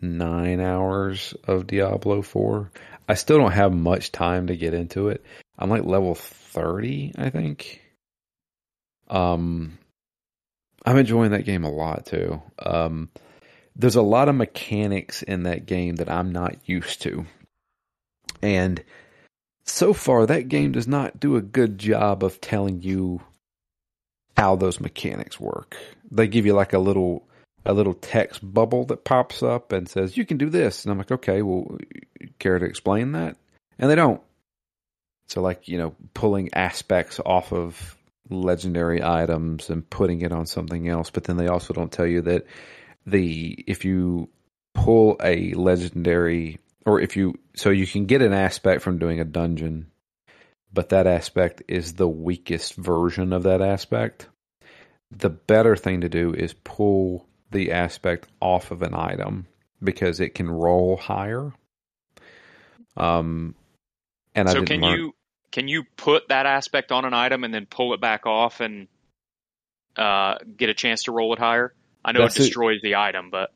nine 0.00 0.60
hours 0.60 1.34
of 1.44 1.66
Diablo 1.66 2.22
4. 2.22 2.70
I 3.08 3.14
still 3.14 3.38
don't 3.38 3.52
have 3.52 3.72
much 3.72 4.12
time 4.12 4.48
to 4.48 4.56
get 4.56 4.74
into 4.74 5.08
it. 5.08 5.24
I'm 5.58 5.70
like 5.70 5.84
level 5.84 6.14
30, 6.14 7.14
I 7.16 7.30
think. 7.30 7.80
Um, 9.08 9.78
I'm 10.84 10.98
enjoying 10.98 11.32
that 11.32 11.44
game 11.44 11.64
a 11.64 11.70
lot 11.70 12.06
too. 12.06 12.42
Um, 12.58 13.10
there's 13.76 13.96
a 13.96 14.02
lot 14.02 14.28
of 14.28 14.34
mechanics 14.34 15.22
in 15.22 15.44
that 15.44 15.66
game 15.66 15.96
that 15.96 16.10
I'm 16.10 16.32
not 16.32 16.56
used 16.66 17.02
to. 17.02 17.26
And 18.42 18.82
so 19.64 19.92
far, 19.92 20.26
that 20.26 20.48
game 20.48 20.72
does 20.72 20.88
not 20.88 21.20
do 21.20 21.36
a 21.36 21.42
good 21.42 21.78
job 21.78 22.24
of 22.24 22.40
telling 22.40 22.82
you 22.82 23.20
how 24.36 24.56
those 24.56 24.80
mechanics 24.80 25.38
work. 25.38 25.76
They 26.10 26.26
give 26.26 26.46
you 26.46 26.54
like 26.54 26.72
a 26.72 26.78
little 26.78 27.28
a 27.66 27.72
little 27.74 27.94
text 27.94 28.40
bubble 28.42 28.84
that 28.86 29.04
pops 29.04 29.42
up 29.42 29.72
and 29.72 29.88
says 29.88 30.16
you 30.16 30.24
can 30.24 30.38
do 30.38 30.48
this 30.48 30.84
and 30.84 30.92
i'm 30.92 30.96
like 30.96 31.10
okay 31.10 31.42
well 31.42 31.76
care 32.38 32.58
to 32.58 32.64
explain 32.64 33.12
that 33.12 33.36
and 33.78 33.90
they 33.90 33.94
don't 33.94 34.22
so 35.26 35.42
like 35.42 35.68
you 35.68 35.76
know 35.76 35.94
pulling 36.14 36.48
aspects 36.54 37.20
off 37.26 37.52
of 37.52 37.97
legendary 38.30 39.02
items 39.02 39.70
and 39.70 39.88
putting 39.88 40.20
it 40.22 40.32
on 40.32 40.46
something 40.46 40.88
else 40.88 41.10
but 41.10 41.24
then 41.24 41.36
they 41.36 41.48
also 41.48 41.72
don't 41.72 41.92
tell 41.92 42.06
you 42.06 42.20
that 42.22 42.44
the 43.06 43.64
if 43.66 43.84
you 43.84 44.28
pull 44.74 45.16
a 45.22 45.52
legendary 45.54 46.58
or 46.86 47.00
if 47.00 47.16
you 47.16 47.34
so 47.54 47.70
you 47.70 47.86
can 47.86 48.06
get 48.06 48.22
an 48.22 48.32
aspect 48.32 48.82
from 48.82 48.98
doing 48.98 49.20
a 49.20 49.24
dungeon 49.24 49.86
but 50.72 50.90
that 50.90 51.06
aspect 51.06 51.62
is 51.68 51.94
the 51.94 52.08
weakest 52.08 52.74
version 52.74 53.32
of 53.32 53.44
that 53.44 53.62
aspect 53.62 54.28
the 55.10 55.30
better 55.30 55.76
thing 55.76 56.02
to 56.02 56.08
do 56.08 56.34
is 56.34 56.52
pull 56.52 57.26
the 57.50 57.72
aspect 57.72 58.26
off 58.40 58.70
of 58.70 58.82
an 58.82 58.94
item 58.94 59.46
because 59.82 60.20
it 60.20 60.34
can 60.34 60.50
roll 60.50 60.96
higher. 60.96 61.52
Um, 62.96 63.54
and 64.34 64.48
I 64.48 64.52
so 64.52 64.60
didn't 64.60 64.68
can 64.68 64.80
learn- 64.80 64.98
you 64.98 65.14
can 65.50 65.68
you 65.68 65.84
put 65.96 66.28
that 66.28 66.46
aspect 66.46 66.92
on 66.92 67.04
an 67.04 67.14
item 67.14 67.44
and 67.44 67.52
then 67.52 67.66
pull 67.66 67.94
it 67.94 68.00
back 68.00 68.26
off 68.26 68.60
and 68.60 68.88
uh, 69.96 70.36
get 70.56 70.68
a 70.68 70.74
chance 70.74 71.04
to 71.04 71.12
roll 71.12 71.32
it 71.32 71.38
higher? 71.38 71.74
I 72.04 72.12
know 72.12 72.20
That's 72.20 72.36
it 72.36 72.44
destroys 72.44 72.80
the 72.82 72.96
item, 72.96 73.30
but 73.30 73.50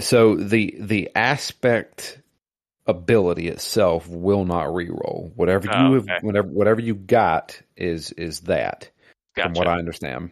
so 0.00 0.34
the 0.36 0.74
the 0.80 1.10
aspect 1.14 2.20
ability 2.86 3.48
itself 3.48 4.08
will 4.08 4.44
not 4.44 4.66
reroll. 4.66 5.32
Whatever 5.36 5.68
Oh, 5.72 5.88
you 5.88 5.94
have, 5.94 6.04
okay. 6.04 6.18
whatever 6.22 6.48
whatever 6.48 6.80
you 6.80 6.94
got 6.94 7.60
is 7.76 8.10
is 8.12 8.40
that 8.40 8.90
gotcha. 9.36 9.48
from 9.48 9.54
what 9.54 9.68
I 9.68 9.78
understand. 9.78 10.30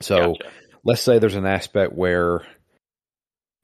So 0.00 0.34
Gotcha. 0.34 0.50
let's 0.84 1.00
say 1.00 1.18
there's 1.18 1.34
an 1.34 1.46
aspect 1.46 1.92
where 1.92 2.42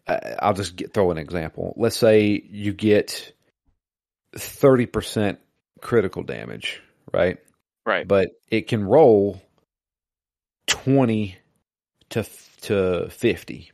I'll 0.07 0.54
just 0.54 0.75
get, 0.75 0.95
throw 0.95 1.11
an 1.11 1.18
example. 1.18 1.75
Let's 1.76 1.97
say 1.97 2.42
you 2.50 2.73
get 2.73 3.33
30% 4.35 5.37
critical 5.80 6.23
damage, 6.23 6.80
right? 7.12 7.38
right. 7.87 8.06
But 8.06 8.30
it 8.50 8.68
can 8.68 8.85
roll 8.85 9.40
20 10.66 11.37
to 12.11 12.25
to 12.62 13.08
50, 13.11 13.70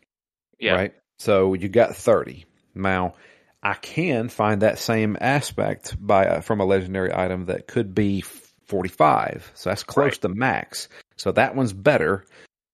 Yeah. 0.58 0.74
right? 0.74 0.94
So 1.18 1.54
you 1.54 1.68
got 1.68 1.96
30. 1.96 2.44
Now, 2.74 3.14
I 3.62 3.74
can 3.74 4.28
find 4.28 4.62
that 4.62 4.78
same 4.78 5.16
aspect 5.20 5.96
by 5.98 6.40
from 6.40 6.60
a 6.60 6.64
legendary 6.66 7.14
item 7.14 7.46
that 7.46 7.66
could 7.66 7.94
be 7.94 8.20
45. 8.20 9.50
So 9.54 9.70
that's 9.70 9.82
close 9.82 10.12
Right. 10.12 10.20
to 10.22 10.28
max. 10.28 10.88
So 11.16 11.32
that 11.32 11.54
one's 11.56 11.72
better. 11.72 12.24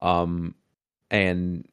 Um 0.00 0.54
and 1.10 1.66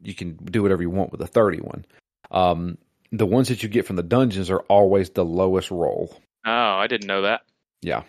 you 0.00 0.14
can 0.14 0.34
do 0.36 0.62
whatever 0.62 0.82
you 0.82 0.90
want 0.90 1.12
with 1.12 1.20
the 1.20 1.26
30 1.26 1.58
one. 1.60 1.84
Um 2.30 2.78
the 3.12 3.26
ones 3.26 3.48
that 3.48 3.62
you 3.62 3.68
get 3.68 3.86
from 3.86 3.96
the 3.96 4.02
dungeons 4.02 4.50
are 4.50 4.60
always 4.62 5.10
the 5.10 5.24
lowest 5.24 5.70
roll. 5.70 6.16
Oh, 6.44 6.50
I 6.50 6.86
didn't 6.86 7.06
know 7.06 7.22
that. 7.22 7.42
Yeah. 7.80 8.02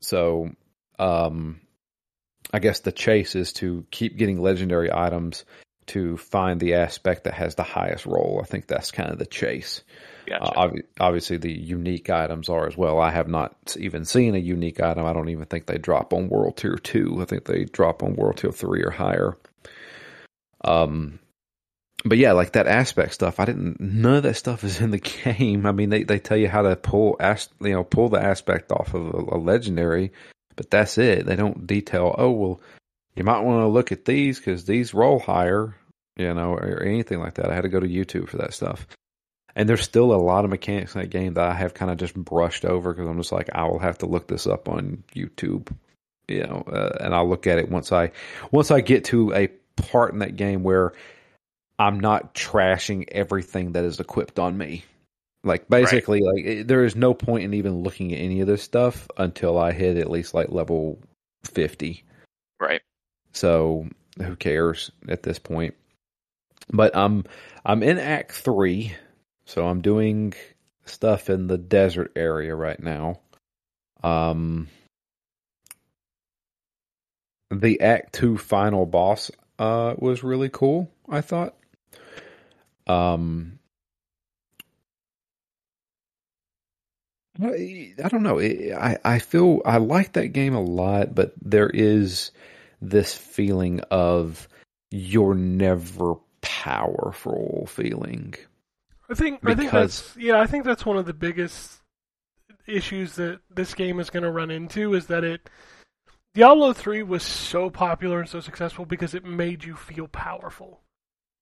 So, 0.00 0.50
um, 0.98 1.60
I 2.52 2.58
guess 2.58 2.80
the 2.80 2.92
chase 2.92 3.34
is 3.34 3.52
to 3.54 3.86
keep 3.90 4.16
getting 4.16 4.40
legendary 4.40 4.92
items 4.92 5.44
to 5.86 6.16
find 6.16 6.60
the 6.60 6.74
aspect 6.74 7.24
that 7.24 7.34
has 7.34 7.54
the 7.54 7.62
highest 7.62 8.06
role. 8.06 8.40
I 8.42 8.46
think 8.46 8.66
that's 8.66 8.90
kind 8.90 9.10
of 9.10 9.18
the 9.18 9.26
chase. 9.26 9.82
Gotcha. 10.26 10.44
Uh, 10.44 10.68
obvi- 10.68 10.84
obviously, 11.00 11.38
the 11.38 11.52
unique 11.52 12.08
items 12.10 12.48
are 12.48 12.66
as 12.66 12.76
well. 12.76 13.00
I 13.00 13.10
have 13.10 13.28
not 13.28 13.76
even 13.78 14.04
seen 14.04 14.34
a 14.34 14.38
unique 14.38 14.80
item. 14.80 15.04
I 15.04 15.12
don't 15.12 15.30
even 15.30 15.46
think 15.46 15.66
they 15.66 15.78
drop 15.78 16.12
on 16.12 16.28
World 16.28 16.56
Tier 16.56 16.76
2. 16.76 17.18
I 17.20 17.24
think 17.24 17.44
they 17.44 17.64
drop 17.64 18.02
on 18.02 18.14
World 18.14 18.36
Tier 18.36 18.52
3 18.52 18.82
or 18.84 18.90
higher. 18.90 19.36
Um, 20.64 21.18
but 22.04 22.18
yeah, 22.18 22.32
like 22.32 22.52
that 22.52 22.66
aspect 22.66 23.14
stuff, 23.14 23.38
I 23.38 23.44
didn't. 23.44 23.80
None 23.80 24.16
of 24.16 24.22
that 24.24 24.34
stuff 24.34 24.64
is 24.64 24.80
in 24.80 24.90
the 24.90 24.98
game. 25.24 25.66
I 25.66 25.72
mean, 25.72 25.90
they, 25.90 26.02
they 26.02 26.18
tell 26.18 26.36
you 26.36 26.48
how 26.48 26.62
to 26.62 26.76
pull, 26.76 27.16
as, 27.20 27.48
you 27.60 27.70
know, 27.70 27.84
pull 27.84 28.08
the 28.08 28.22
aspect 28.22 28.72
off 28.72 28.94
of 28.94 29.14
a, 29.14 29.36
a 29.36 29.38
legendary, 29.38 30.12
but 30.56 30.70
that's 30.70 30.98
it. 30.98 31.26
They 31.26 31.36
don't 31.36 31.66
detail. 31.66 32.14
Oh 32.18 32.30
well, 32.30 32.60
you 33.14 33.24
might 33.24 33.40
want 33.40 33.62
to 33.62 33.68
look 33.68 33.92
at 33.92 34.04
these 34.04 34.38
because 34.38 34.64
these 34.64 34.94
roll 34.94 35.18
higher, 35.18 35.76
you 36.16 36.32
know, 36.34 36.52
or, 36.52 36.78
or 36.78 36.82
anything 36.82 37.20
like 37.20 37.34
that. 37.34 37.50
I 37.50 37.54
had 37.54 37.62
to 37.62 37.68
go 37.68 37.80
to 37.80 37.86
YouTube 37.86 38.28
for 38.28 38.38
that 38.38 38.54
stuff. 38.54 38.86
And 39.54 39.68
there's 39.68 39.82
still 39.82 40.12
a 40.12 40.16
lot 40.16 40.44
of 40.44 40.50
mechanics 40.50 40.94
in 40.94 41.02
that 41.02 41.10
game 41.10 41.34
that 41.34 41.44
I 41.44 41.54
have 41.54 41.74
kind 41.74 41.90
of 41.90 41.98
just 41.98 42.14
brushed 42.14 42.64
over 42.64 42.92
because 42.92 43.06
I'm 43.06 43.18
just 43.18 43.32
like, 43.32 43.50
I 43.54 43.64
will 43.64 43.78
have 43.78 43.98
to 43.98 44.06
look 44.06 44.26
this 44.26 44.46
up 44.46 44.66
on 44.66 45.04
YouTube, 45.14 45.70
you 46.26 46.44
know, 46.44 46.64
uh, 46.66 46.96
and 47.00 47.14
I'll 47.14 47.28
look 47.28 47.46
at 47.46 47.58
it 47.58 47.70
once 47.70 47.92
I 47.92 48.12
once 48.50 48.70
I 48.70 48.80
get 48.80 49.04
to 49.06 49.34
a 49.34 49.48
part 49.76 50.14
in 50.14 50.20
that 50.20 50.36
game 50.36 50.62
where 50.62 50.94
I'm 51.82 51.98
not 51.98 52.32
trashing 52.32 53.08
everything 53.10 53.72
that 53.72 53.84
is 53.84 53.98
equipped 53.98 54.38
on 54.38 54.56
me. 54.56 54.84
Like 55.42 55.68
basically, 55.68 56.20
like 56.20 56.44
it, 56.44 56.68
there 56.68 56.84
is 56.84 56.94
no 56.94 57.12
point 57.12 57.42
in 57.42 57.54
even 57.54 57.82
looking 57.82 58.12
at 58.12 58.20
any 58.20 58.40
of 58.40 58.46
this 58.46 58.62
stuff 58.62 59.08
until 59.16 59.58
I 59.58 59.72
hit 59.72 59.96
at 59.96 60.08
least 60.08 60.32
like 60.32 60.50
level 60.50 61.00
fifty. 61.42 62.04
right. 62.60 62.82
So 63.32 63.88
who 64.18 64.36
cares 64.36 64.92
at 65.08 65.24
this 65.24 65.40
point? 65.40 65.74
But 66.70 66.96
I'm 66.96 67.24
I'm 67.64 67.82
in 67.82 67.98
Act 67.98 68.30
three, 68.30 68.94
so 69.44 69.66
I'm 69.66 69.80
doing 69.80 70.34
stuff 70.84 71.28
in 71.30 71.48
the 71.48 71.58
desert 71.58 72.12
area 72.14 72.54
right 72.54 72.80
now. 72.80 73.18
Um, 74.04 74.68
the 77.50 77.80
Act 77.80 78.12
two 78.12 78.38
final 78.38 78.86
boss 78.86 79.32
uh 79.58 79.94
was 79.98 80.22
really 80.22 80.48
cool. 80.48 80.88
I 81.08 81.20
thought. 81.20 81.56
Um, 82.86 83.58
I 87.40 88.08
don't 88.08 88.22
know. 88.22 88.40
I 88.40 88.98
I 89.04 89.18
feel 89.18 89.62
I 89.64 89.78
like 89.78 90.12
that 90.12 90.28
game 90.28 90.54
a 90.54 90.60
lot, 90.60 91.14
but 91.14 91.32
there 91.40 91.70
is 91.70 92.30
this 92.80 93.16
feeling 93.16 93.80
of 93.90 94.48
you're 94.90 95.34
never 95.34 96.14
powerful 96.42 97.66
feeling. 97.68 98.34
I 99.08 99.14
think 99.14 99.40
I 99.44 99.54
think 99.54 99.70
that's 99.70 100.14
yeah, 100.16 100.40
I 100.40 100.46
think 100.46 100.64
that's 100.64 100.84
one 100.84 100.98
of 100.98 101.06
the 101.06 101.14
biggest 101.14 101.80
issues 102.66 103.16
that 103.16 103.40
this 103.50 103.74
game 103.74 103.98
is 103.98 104.10
going 104.10 104.22
to 104.22 104.30
run 104.30 104.50
into 104.50 104.94
is 104.94 105.06
that 105.06 105.24
it 105.24 105.48
Diablo 106.34 106.72
3 106.72 107.02
was 107.02 107.22
so 107.22 107.68
popular 107.68 108.20
and 108.20 108.28
so 108.28 108.40
successful 108.40 108.86
because 108.86 109.14
it 109.14 109.24
made 109.24 109.64
you 109.64 109.74
feel 109.74 110.08
powerful. 110.08 110.80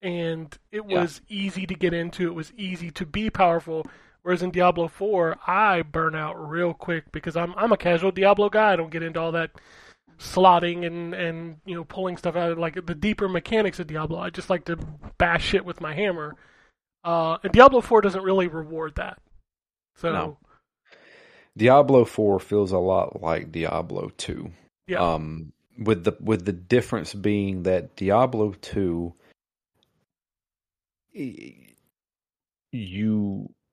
And 0.02 0.56
it 0.72 0.84
Yeah. 0.88 1.00
was 1.02 1.20
easy 1.28 1.66
to 1.66 1.74
get 1.74 1.92
into, 1.94 2.26
it 2.26 2.34
was 2.34 2.52
easy 2.56 2.90
to 2.92 3.04
be 3.06 3.30
powerful. 3.30 3.86
Whereas 4.22 4.42
in 4.42 4.50
Diablo 4.50 4.88
4, 4.88 5.38
I 5.46 5.82
burn 5.82 6.14
out 6.14 6.34
real 6.36 6.74
quick 6.74 7.10
because 7.12 7.36
I'm 7.36 7.54
I'm 7.56 7.72
a 7.72 7.76
casual 7.76 8.10
Diablo 8.12 8.48
guy. 8.50 8.72
I 8.72 8.76
don't 8.76 8.90
get 8.90 9.02
into 9.02 9.20
all 9.20 9.32
that 9.32 9.50
slotting 10.18 10.86
and 10.86 11.14
and 11.14 11.56
you 11.64 11.74
know 11.74 11.84
pulling 11.84 12.16
stuff 12.18 12.36
out 12.36 12.52
of 12.52 12.58
like 12.58 12.84
the 12.86 12.94
deeper 12.94 13.28
mechanics 13.28 13.78
of 13.80 13.86
Diablo. 13.86 14.18
I 14.18 14.30
just 14.30 14.50
like 14.50 14.64
to 14.66 14.76
bash 15.18 15.44
shit 15.44 15.64
with 15.64 15.80
my 15.80 15.94
hammer. 15.94 16.36
Uh, 17.04 17.38
and 17.42 17.52
Diablo 17.52 17.80
4 17.80 18.02
doesn't 18.02 18.22
really 18.22 18.46
reward 18.46 18.96
that. 18.96 19.18
So 19.96 20.12
No. 20.12 20.38
Diablo 21.56 22.04
4 22.04 22.38
feels 22.40 22.72
a 22.72 22.78
lot 22.78 23.22
like 23.22 23.50
Diablo 23.52 24.10
2. 24.16 24.50
yeah, 24.86 24.98
Um, 25.00 25.52
with 25.78 26.04
the 26.04 26.16
with 26.20 26.44
the 26.44 26.52
difference 26.52 27.14
being 27.14 27.62
that 27.64 27.96
Diablo 27.96 28.52
2 28.60 29.14
y- 29.14 29.19
you 31.12 31.54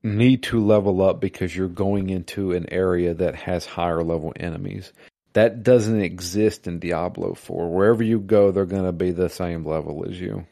need 0.04 0.44
to 0.44 0.64
level 0.64 1.02
up 1.02 1.20
because 1.20 1.56
you're 1.56 1.68
going 1.68 2.10
into 2.10 2.54
an 2.54 2.72
area 2.72 3.14
that 3.14 3.36
has 3.36 3.66
higher 3.66 4.04
level 4.04 4.34
enemies. 4.36 4.94
That 5.34 5.64
doesn't 5.64 6.02
exist 6.02 6.68
in 6.68 6.80
Diablo 6.80 7.34
4. 7.34 7.70
Wherever 7.70 8.04
you 8.04 8.20
go, 8.20 8.52
they're 8.52 8.66
going 8.66 8.86
to 8.86 8.92
be 8.92 9.12
the 9.12 9.30
same 9.30 9.66
level 9.66 10.06
as 10.10 10.20
you. 10.20 10.46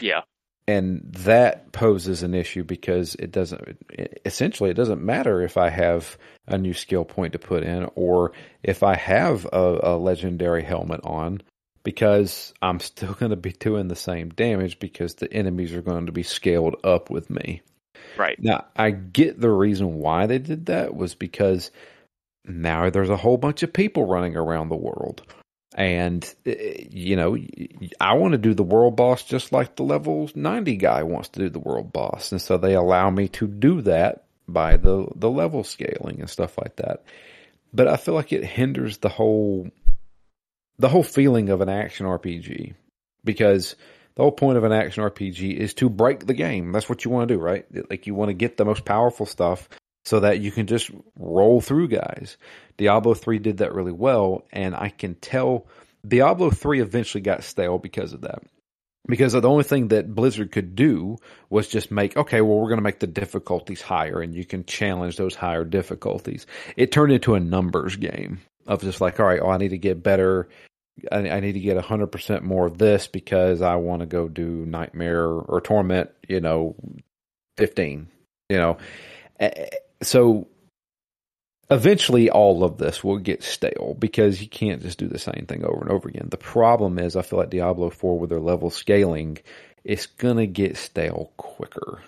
Yeah. 0.00 0.20
and 0.68 1.00
that 1.20 1.72
poses 1.72 2.22
an 2.22 2.34
issue 2.34 2.62
because 2.62 3.14
it 3.16 3.32
doesn't 3.32 3.78
it, 3.90 4.20
essentially 4.24 4.70
it 4.70 4.74
doesn't 4.74 5.02
matter 5.02 5.42
if 5.42 5.56
I 5.56 5.70
have 5.70 6.16
a 6.46 6.58
new 6.58 6.74
skill 6.74 7.04
point 7.04 7.32
to 7.32 7.38
put 7.38 7.64
in 7.64 7.88
or 7.94 8.32
if 8.62 8.82
I 8.82 8.94
have 8.94 9.46
a, 9.46 9.80
a 9.82 9.96
legendary 9.96 10.62
helmet 10.62 11.00
on 11.02 11.40
because 11.88 12.52
I'm 12.60 12.80
still 12.80 13.14
going 13.14 13.30
to 13.30 13.36
be 13.36 13.52
doing 13.52 13.88
the 13.88 13.96
same 13.96 14.28
damage 14.28 14.78
because 14.78 15.14
the 15.14 15.32
enemies 15.32 15.72
are 15.72 15.80
going 15.80 16.04
to 16.04 16.12
be 16.12 16.22
scaled 16.22 16.76
up 16.84 17.08
with 17.08 17.30
me. 17.30 17.62
Right. 18.18 18.36
Now, 18.38 18.66
I 18.76 18.90
get 18.90 19.40
the 19.40 19.48
reason 19.48 19.94
why 19.94 20.26
they 20.26 20.38
did 20.38 20.66
that 20.66 20.94
was 20.94 21.14
because 21.14 21.70
now 22.44 22.90
there's 22.90 23.08
a 23.08 23.16
whole 23.16 23.38
bunch 23.38 23.62
of 23.62 23.72
people 23.72 24.04
running 24.04 24.36
around 24.36 24.68
the 24.68 24.76
world. 24.76 25.22
And, 25.74 26.22
eh, 26.44 26.84
you 26.90 27.16
know, 27.16 27.38
I 27.98 28.12
want 28.16 28.32
to 28.32 28.38
do 28.38 28.52
the 28.52 28.62
world 28.62 28.94
boss 28.94 29.22
just 29.22 29.52
like 29.52 29.76
the 29.76 29.82
level 29.82 30.28
90 30.34 30.76
guy 30.76 31.04
wants 31.04 31.30
to 31.30 31.40
do 31.40 31.48
the 31.48 31.58
world 31.58 31.90
boss. 31.90 32.32
And 32.32 32.42
so 32.42 32.58
they 32.58 32.74
allow 32.74 33.08
me 33.08 33.28
to 33.28 33.46
do 33.46 33.80
that 33.82 34.24
by 34.46 34.76
the, 34.76 35.08
the 35.14 35.30
level 35.30 35.64
scaling 35.64 36.20
and 36.20 36.28
stuff 36.28 36.58
like 36.58 36.76
that. 36.76 37.02
But 37.72 37.88
I 37.88 37.96
feel 37.96 38.12
like 38.12 38.34
it 38.34 38.44
hinders 38.44 38.98
the 38.98 39.08
whole, 39.08 39.70
the 40.78 40.88
whole 40.88 41.02
feeling 41.02 41.48
of 41.48 41.60
an 41.60 41.68
action 41.68 42.06
RPG 42.06 42.74
because 43.24 43.76
the 44.14 44.22
whole 44.22 44.32
point 44.32 44.58
of 44.58 44.64
an 44.64 44.72
action 44.72 45.04
RPG 45.04 45.56
is 45.56 45.74
to 45.74 45.88
break 45.88 46.26
the 46.26 46.34
game. 46.34 46.72
That's 46.72 46.88
what 46.88 47.04
you 47.04 47.10
want 47.10 47.28
to 47.28 47.34
do, 47.34 47.40
right? 47.40 47.66
Like 47.90 48.06
you 48.06 48.14
want 48.14 48.30
to 48.30 48.34
get 48.34 48.56
the 48.56 48.64
most 48.64 48.84
powerful 48.84 49.26
stuff 49.26 49.68
so 50.04 50.20
that 50.20 50.40
you 50.40 50.50
can 50.50 50.66
just 50.66 50.90
roll 51.18 51.60
through 51.60 51.88
guys. 51.88 52.36
Diablo 52.76 53.14
3 53.14 53.38
did 53.38 53.58
that 53.58 53.74
really 53.74 53.92
well, 53.92 54.44
and 54.52 54.74
I 54.74 54.88
can 54.88 55.14
tell 55.16 55.66
Diablo 56.06 56.50
3 56.50 56.80
eventually 56.80 57.20
got 57.20 57.44
stale 57.44 57.78
because 57.78 58.12
of 58.12 58.22
that. 58.22 58.42
Because 59.06 59.32
the 59.32 59.48
only 59.48 59.64
thing 59.64 59.88
that 59.88 60.14
Blizzard 60.14 60.52
could 60.52 60.74
do 60.74 61.16
was 61.48 61.68
just 61.68 61.90
make, 61.90 62.16
okay, 62.16 62.40
well, 62.40 62.58
we're 62.58 62.68
going 62.68 62.78
to 62.78 62.82
make 62.82 63.00
the 63.00 63.06
difficulties 63.06 63.80
higher 63.80 64.20
and 64.20 64.34
you 64.34 64.44
can 64.44 64.64
challenge 64.64 65.16
those 65.16 65.34
higher 65.34 65.64
difficulties. 65.64 66.46
It 66.76 66.92
turned 66.92 67.12
into 67.12 67.34
a 67.34 67.40
numbers 67.40 67.96
game 67.96 68.40
of 68.66 68.82
just 68.82 69.00
like, 69.00 69.18
all 69.18 69.26
right, 69.26 69.40
oh, 69.42 69.48
I 69.48 69.56
need 69.56 69.70
to 69.70 69.78
get 69.78 70.02
better. 70.02 70.48
I, 71.10 71.28
I 71.28 71.40
need 71.40 71.52
to 71.52 71.60
get 71.60 71.76
100% 71.76 72.42
more 72.42 72.66
of 72.66 72.78
this 72.78 73.06
because 73.06 73.62
I 73.62 73.76
want 73.76 74.00
to 74.00 74.06
go 74.06 74.28
do 74.28 74.64
Nightmare 74.66 75.24
or 75.26 75.60
Torment, 75.60 76.10
you 76.28 76.40
know, 76.40 76.76
15, 77.56 78.08
you 78.48 78.56
know. 78.56 78.78
So 80.02 80.48
eventually 81.70 82.30
all 82.30 82.64
of 82.64 82.78
this 82.78 83.04
will 83.04 83.18
get 83.18 83.42
stale 83.42 83.96
because 83.98 84.40
you 84.40 84.48
can't 84.48 84.82
just 84.82 84.98
do 84.98 85.08
the 85.08 85.18
same 85.18 85.46
thing 85.48 85.64
over 85.64 85.80
and 85.80 85.90
over 85.90 86.08
again. 86.08 86.28
The 86.30 86.36
problem 86.36 86.98
is 86.98 87.16
I 87.16 87.22
feel 87.22 87.38
like 87.38 87.50
Diablo 87.50 87.90
4 87.90 88.18
with 88.18 88.30
their 88.30 88.40
level 88.40 88.70
scaling, 88.70 89.38
it's 89.84 90.06
going 90.06 90.38
to 90.38 90.46
get 90.46 90.76
stale 90.76 91.32
quicker 91.36 92.00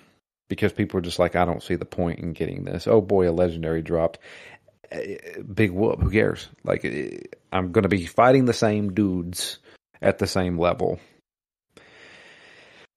because 0.48 0.72
people 0.72 0.98
are 0.98 1.02
just 1.02 1.18
like, 1.18 1.36
I 1.36 1.44
don't 1.44 1.62
see 1.62 1.76
the 1.76 1.84
point 1.84 2.18
in 2.18 2.32
getting 2.32 2.64
this. 2.64 2.86
Oh 2.86 3.00
boy, 3.00 3.30
a 3.30 3.32
legendary 3.32 3.82
dropped. 3.82 4.18
Big 4.90 5.70
whoop, 5.70 6.00
who 6.00 6.10
cares? 6.10 6.48
Like, 6.64 6.84
I'm 7.52 7.72
going 7.72 7.84
to 7.84 7.88
be 7.88 8.06
fighting 8.06 8.44
the 8.44 8.52
same 8.52 8.94
dudes 8.94 9.58
at 10.02 10.18
the 10.18 10.26
same 10.26 10.58
level. 10.58 10.98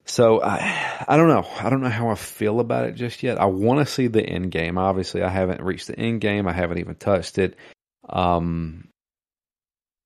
So 0.05 0.41
I, 0.41 1.05
I 1.07 1.17
don't 1.17 1.29
know. 1.29 1.47
I 1.59 1.69
don't 1.69 1.81
know 1.81 1.89
how 1.89 2.09
I 2.09 2.15
feel 2.15 2.59
about 2.59 2.85
it 2.85 2.95
just 2.95 3.23
yet. 3.23 3.39
I 3.39 3.45
want 3.45 3.79
to 3.79 3.91
see 3.91 4.07
the 4.07 4.23
end 4.23 4.51
game. 4.51 4.77
Obviously, 4.77 5.23
I 5.23 5.29
haven't 5.29 5.61
reached 5.61 5.87
the 5.87 5.97
end 5.97 6.21
game. 6.21 6.47
I 6.47 6.53
haven't 6.53 6.79
even 6.79 6.95
touched 6.95 7.37
it. 7.37 7.55
Um, 8.09 8.89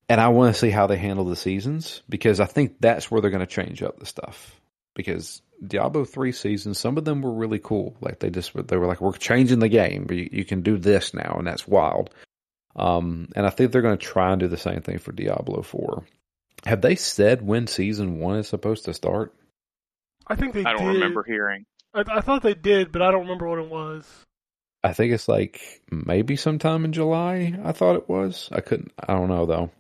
and 0.10 0.22
I 0.22 0.28
want 0.30 0.54
to 0.54 0.60
see 0.60 0.70
how 0.70 0.88
they 0.88 0.98
handle 0.98 1.26
the 1.26 1.36
seasons 1.36 2.04
because 2.08 2.40
I 2.40 2.46
think 2.46 2.76
that's 2.80 3.10
where 3.10 3.22
they're 3.22 3.32
going 3.32 3.46
to 3.46 3.48
change 3.48 3.82
up 3.82 4.00
the 4.00 4.06
stuff. 4.06 4.60
Because 4.96 5.42
Diablo 5.66 6.06
three 6.06 6.32
seasons, 6.32 6.80
some 6.80 6.98
of 6.98 7.06
them 7.06 7.22
were 7.22 7.34
really 7.34 7.60
cool. 7.60 7.96
Like 8.02 8.20
they 8.20 8.30
just 8.30 8.52
they 8.68 8.78
were 8.78 8.86
like, 8.86 9.02
we're 9.02 9.14
changing 9.14 9.60
the 9.60 9.70
game. 9.70 10.08
You, 10.10 10.30
you 10.32 10.46
can 10.46 10.62
do 10.62 10.78
this 10.78 11.14
now, 11.14 11.36
and 11.38 11.48
that's 11.48 11.68
wild. 11.68 12.14
Um, 12.76 13.30
and 13.36 13.46
I 13.46 13.50
think 13.50 13.72
they're 13.72 13.82
going 13.82 13.98
to 13.98 14.06
try 14.06 14.32
and 14.32 14.40
do 14.40 14.48
the 14.48 14.58
same 14.58 14.82
thing 14.82 15.00
for 15.00 15.12
Diablo 15.12 15.64
four. 15.64 16.04
Have 16.66 16.82
they 16.82 16.96
said 16.96 17.42
when 17.42 17.68
season 17.68 18.20
one 18.20 18.38
is 18.38 18.48
supposed 18.48 18.86
to 18.86 18.94
start? 18.94 19.34
I 20.28 20.36
think 20.36 20.54
they 20.54 20.64
I 20.64 20.74
don't 20.74 20.86
did. 20.86 20.94
remember 20.94 21.24
hearing. 21.24 21.66
I, 21.94 22.04
I 22.08 22.22
thought 22.22 22.44
they 22.44 22.54
did, 22.54 22.92
but 22.92 23.02
I 23.02 23.12
don't 23.12 23.22
remember 23.22 23.48
what 23.48 23.60
it 23.60 23.70
was. 23.70 24.06
I 24.84 24.94
think 24.94 25.12
it's 25.12 25.28
like 25.28 25.82
maybe 25.90 26.36
sometime 26.36 26.86
in 26.86 26.94
July. 26.94 27.58
I 27.64 27.72
thought 27.72 27.96
it 27.96 28.08
was. 28.08 28.50
I 28.52 28.62
couldn't. 28.62 28.92
I 29.00 29.14
don't 29.14 29.30
know 29.30 29.46
though. 29.46 29.72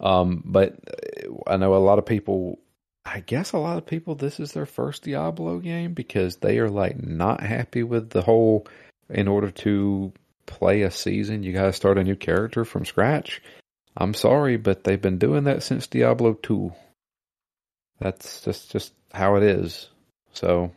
Um, 0.00 0.42
but 0.44 0.74
uh, 0.88 1.28
I 1.46 1.56
know 1.56 1.74
a 1.74 1.76
lot 1.76 1.98
of 1.98 2.06
people. 2.06 2.58
I 3.04 3.20
guess 3.20 3.52
a 3.52 3.58
lot 3.58 3.78
of 3.78 3.86
people. 3.86 4.14
This 4.14 4.38
is 4.38 4.52
their 4.52 4.66
first 4.66 5.02
Diablo 5.02 5.58
game 5.58 5.92
because 5.92 6.36
they 6.36 6.58
are 6.58 6.70
like 6.70 7.02
not 7.02 7.42
happy 7.42 7.82
with 7.82 8.10
the 8.10 8.22
whole. 8.22 8.66
In 9.10 9.28
order 9.28 9.50
to 9.50 10.12
play 10.46 10.82
a 10.82 10.90
season, 10.90 11.42
you 11.42 11.52
got 11.52 11.66
to 11.66 11.72
start 11.72 11.98
a 11.98 12.04
new 12.04 12.16
character 12.16 12.64
from 12.64 12.86
scratch. 12.86 13.42
I'm 13.96 14.14
sorry, 14.14 14.56
but 14.56 14.84
they've 14.84 15.00
been 15.00 15.18
doing 15.18 15.44
that 15.44 15.62
since 15.62 15.86
Diablo 15.86 16.34
two. 16.34 16.72
That's 17.98 18.40
just 18.42 18.70
just 18.70 18.94
how 19.12 19.36
it 19.36 19.42
is. 19.42 19.88
So 20.32 20.72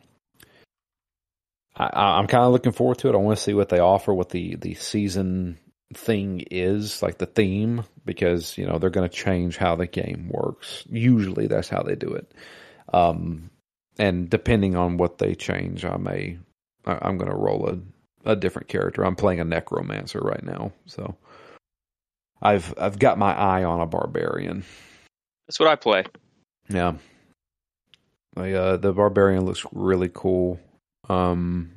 I, 1.74 2.18
I'm 2.18 2.26
kind 2.26 2.44
of 2.44 2.52
looking 2.52 2.72
forward 2.72 2.98
to 2.98 3.08
it. 3.08 3.14
I 3.14 3.18
want 3.18 3.38
to 3.38 3.42
see 3.42 3.54
what 3.54 3.68
they 3.68 3.78
offer, 3.78 4.12
what 4.12 4.30
the 4.30 4.56
the 4.56 4.74
season 4.74 5.58
thing 5.94 6.44
is, 6.50 7.02
like 7.02 7.18
the 7.18 7.26
theme, 7.26 7.84
because 8.06 8.56
you 8.56 8.66
know 8.66 8.78
they're 8.78 8.90
going 8.90 9.08
to 9.08 9.14
change 9.14 9.56
how 9.56 9.76
the 9.76 9.86
game 9.86 10.30
works. 10.30 10.84
Usually, 10.88 11.48
that's 11.48 11.68
how 11.68 11.82
they 11.82 11.96
do 11.96 12.14
it. 12.14 12.32
Um, 12.92 13.50
and 13.98 14.30
depending 14.30 14.76
on 14.76 14.96
what 14.96 15.18
they 15.18 15.34
change, 15.34 15.84
I 15.84 15.96
may 15.96 16.38
I, 16.86 16.98
I'm 17.02 17.18
going 17.18 17.30
to 17.30 17.36
roll 17.36 17.68
a 17.68 17.78
a 18.30 18.36
different 18.36 18.68
character. 18.68 19.04
I'm 19.04 19.16
playing 19.16 19.40
a 19.40 19.44
necromancer 19.44 20.20
right 20.20 20.42
now, 20.42 20.72
so 20.86 21.16
I've 22.40 22.72
I've 22.78 22.98
got 22.98 23.18
my 23.18 23.34
eye 23.34 23.64
on 23.64 23.80
a 23.80 23.86
barbarian. 23.86 24.64
That's 25.46 25.60
what 25.60 25.68
I 25.68 25.76
play. 25.76 26.04
Yeah. 26.68 26.94
The 28.34 28.62
uh, 28.62 28.76
the 28.76 28.92
barbarian 28.92 29.44
looks 29.44 29.64
really 29.72 30.10
cool. 30.12 30.60
Um 31.08 31.75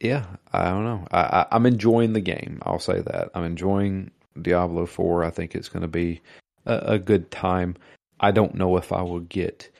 Yeah, 0.00 0.26
I 0.52 0.64
don't 0.64 0.84
know. 0.84 1.06
I, 1.10 1.20
I 1.20 1.46
I'm 1.52 1.66
enjoying 1.66 2.12
the 2.12 2.20
game. 2.20 2.60
I'll 2.62 2.78
say 2.78 3.00
that. 3.00 3.30
I'm 3.34 3.44
enjoying 3.44 4.10
Diablo 4.40 4.86
4. 4.86 5.24
I 5.24 5.30
think 5.30 5.54
it's 5.54 5.68
going 5.68 5.82
to 5.82 5.88
be 5.88 6.20
a, 6.66 6.94
a 6.94 6.98
good 6.98 7.30
time. 7.30 7.76
I 8.20 8.30
don't 8.30 8.54
know 8.54 8.76
if 8.76 8.92
I 8.92 9.02
will 9.02 9.20
get 9.20 9.70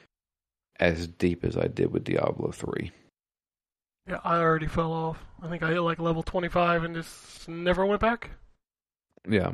as 0.81 1.07
deep 1.07 1.45
as 1.45 1.57
I 1.57 1.67
did 1.67 1.93
with 1.93 2.05
Diablo 2.05 2.51
3. 2.51 2.91
Yeah, 4.09 4.21
I 4.25 4.39
already 4.39 4.67
fell 4.67 4.93
off. 4.93 5.19
I 5.43 5.49
think 5.49 5.63
I 5.63 5.71
hit 5.71 5.81
like 5.81 5.99
level 5.99 6.23
25 6.23 6.85
and 6.85 6.95
just 6.95 7.49
never 7.49 7.85
went 7.85 8.01
back. 8.01 8.31
Yeah. 9.29 9.53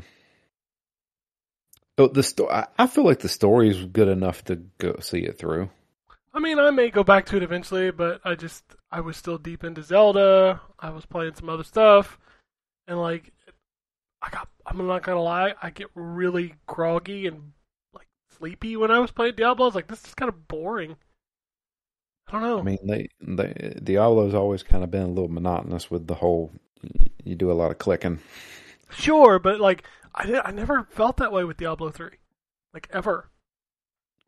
Oh, 1.98 2.09
the 2.09 2.22
sto- 2.22 2.50
I 2.50 2.66
I 2.77 2.87
feel 2.87 3.05
like 3.05 3.20
the 3.20 3.29
story 3.29 3.68
is 3.68 3.85
good 3.85 4.09
enough 4.09 4.44
to 4.44 4.57
go 4.79 4.96
see 5.00 5.20
it 5.20 5.38
through. 5.38 5.70
I 6.33 6.40
mean, 6.40 6.59
I 6.59 6.70
may 6.70 6.90
go 6.90 7.05
back 7.05 7.27
to 7.27 7.37
it 7.37 7.42
eventually, 7.42 7.92
but 7.92 8.20
I 8.24 8.35
just 8.35 8.64
I 8.94 9.00
was 9.00 9.16
still 9.16 9.38
deep 9.38 9.64
into 9.64 9.83
Zelda. 9.83 10.61
I 10.78 10.90
was 10.90 11.04
playing 11.04 11.35
some 11.35 11.48
other 11.48 11.64
stuff, 11.64 12.16
and 12.87 13.00
like 13.00 13.33
I 14.22 14.30
got 14.30 14.48
I'm 14.64 14.87
not 14.87 15.02
gonna 15.02 15.20
lie, 15.20 15.54
I 15.61 15.70
get 15.70 15.88
really 15.96 16.54
groggy 16.68 17.26
and 17.26 17.54
like 17.92 18.07
sleepy 18.38 18.76
when 18.76 18.92
I 18.92 19.00
was 19.00 19.11
playing 19.11 19.35
Diablo. 19.35 19.66
I 19.66 19.68
was 19.68 19.74
like, 19.74 19.88
this 19.88 20.04
is 20.04 20.14
kind 20.14 20.28
of 20.28 20.46
boring. 20.46 20.94
I 22.28 22.33
don't 22.33 22.42
know. 22.42 22.61
I 22.61 22.62
mean, 22.62 22.78
they, 22.85 23.09
they 23.20 23.80
Diablo's 23.83 24.33
always 24.33 24.62
kind 24.62 24.85
of 24.85 24.92
been 24.92 25.02
a 25.02 25.09
little 25.09 25.28
monotonous 25.28 25.90
with 25.90 26.07
the 26.07 26.14
whole. 26.14 26.52
You 27.24 27.35
do 27.35 27.50
a 27.50 27.52
lot 27.52 27.72
of 27.72 27.78
clicking. 27.78 28.20
Sure, 28.90 29.40
but 29.40 29.59
like 29.59 29.83
I 30.14 30.26
did, 30.26 30.40
I 30.44 30.52
never 30.52 30.85
felt 30.85 31.16
that 31.16 31.33
way 31.33 31.42
with 31.42 31.57
Diablo 31.57 31.90
three, 31.90 32.18
like 32.72 32.88
ever. 32.92 33.28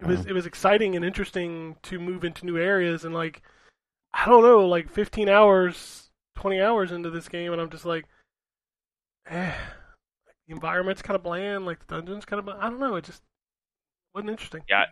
It 0.00 0.06
was 0.08 0.20
Wow. 0.20 0.24
it 0.30 0.32
was 0.32 0.44
exciting 0.44 0.96
and 0.96 1.04
interesting 1.04 1.76
to 1.84 2.00
move 2.00 2.24
into 2.24 2.44
new 2.44 2.58
areas 2.58 3.04
and 3.04 3.14
like 3.14 3.42
I 4.16 4.24
don't 4.26 4.42
know, 4.42 4.66
like 4.66 4.90
15 4.90 5.28
hours, 5.28 6.10
20 6.36 6.60
hours 6.60 6.90
into 6.90 7.10
this 7.10 7.28
game, 7.28 7.52
and 7.52 7.60
I'm 7.60 7.70
just 7.70 7.84
like, 7.84 8.06
eh, 9.28 9.52
the 10.46 10.54
environment's 10.54 11.02
kind 11.02 11.16
of 11.16 11.22
bland, 11.22 11.66
like 11.66 11.80
the 11.80 11.96
dungeons 11.96 12.24
kind 12.24 12.40
of. 12.40 12.48
I 12.48 12.70
don't 12.70 12.80
know, 12.80 12.96
it 12.96 13.04
just 13.04 13.22
wasn't 14.14 14.30
interesting. 14.30 14.62
Yeah, 14.68 14.86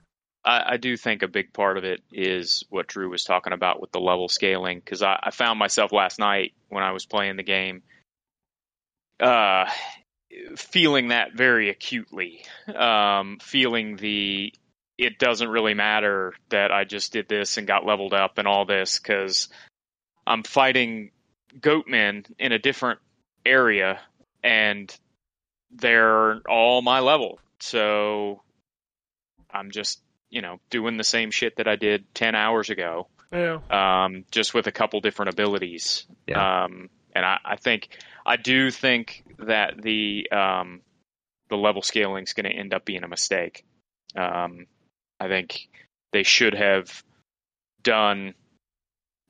I, 0.44 0.74
I 0.74 0.76
do 0.76 0.96
think 0.96 1.22
a 1.22 1.28
big 1.28 1.54
part 1.54 1.78
of 1.78 1.84
it 1.84 2.02
is 2.12 2.64
what 2.68 2.86
Drew 2.86 3.08
was 3.08 3.24
talking 3.24 3.54
about 3.54 3.80
with 3.80 3.92
the 3.92 4.00
level 4.00 4.28
scaling 4.28 4.80
because 4.80 5.02
I, 5.02 5.18
I 5.22 5.30
found 5.30 5.58
myself 5.58 5.90
last 5.90 6.18
night 6.18 6.52
when 6.68 6.84
I 6.84 6.92
was 6.92 7.06
playing 7.06 7.36
the 7.36 7.42
game, 7.42 7.82
uh, 9.20 9.70
feeling 10.56 11.08
that 11.08 11.32
very 11.32 11.70
acutely, 11.70 12.44
um, 12.74 13.38
feeling 13.40 13.96
the 13.96 14.52
it 14.96 15.18
doesn't 15.18 15.48
really 15.48 15.74
matter 15.74 16.34
that 16.50 16.70
I 16.70 16.84
just 16.84 17.12
did 17.12 17.28
this 17.28 17.56
and 17.56 17.66
got 17.66 17.84
leveled 17.84 18.14
up 18.14 18.38
and 18.38 18.46
all 18.46 18.64
this 18.64 18.98
because 18.98 19.48
I'm 20.26 20.42
fighting 20.42 21.10
goatmen 21.58 22.26
in 22.38 22.52
a 22.52 22.58
different 22.58 23.00
area 23.44 24.00
and 24.42 24.94
they're 25.70 26.40
all 26.48 26.82
my 26.82 27.00
level. 27.00 27.40
So 27.60 28.42
I'm 29.50 29.70
just, 29.70 30.00
you 30.30 30.42
know, 30.42 30.58
doing 30.70 30.96
the 30.96 31.04
same 31.04 31.30
shit 31.30 31.56
that 31.56 31.68
I 31.68 31.76
did 31.76 32.12
10 32.14 32.34
hours 32.34 32.70
ago, 32.70 33.08
Yeah, 33.32 33.58
um, 33.70 34.24
just 34.30 34.54
with 34.54 34.66
a 34.66 34.72
couple 34.72 35.00
different 35.00 35.32
abilities. 35.32 36.06
Um, 36.64 36.90
and 37.14 37.24
I, 37.24 37.38
I 37.44 37.56
think, 37.56 37.88
I 38.26 38.36
do 38.36 38.70
think 38.70 39.24
that 39.38 39.80
the, 39.80 40.28
um, 40.30 40.82
the 41.48 41.56
level 41.56 41.82
scaling 41.82 42.24
is 42.24 42.32
going 42.32 42.50
to 42.50 42.56
end 42.56 42.74
up 42.74 42.84
being 42.84 43.04
a 43.04 43.08
mistake. 43.08 43.64
Um, 44.16 44.66
I 45.20 45.28
think 45.28 45.68
they 46.12 46.22
should 46.22 46.54
have 46.54 47.02
done 47.82 48.34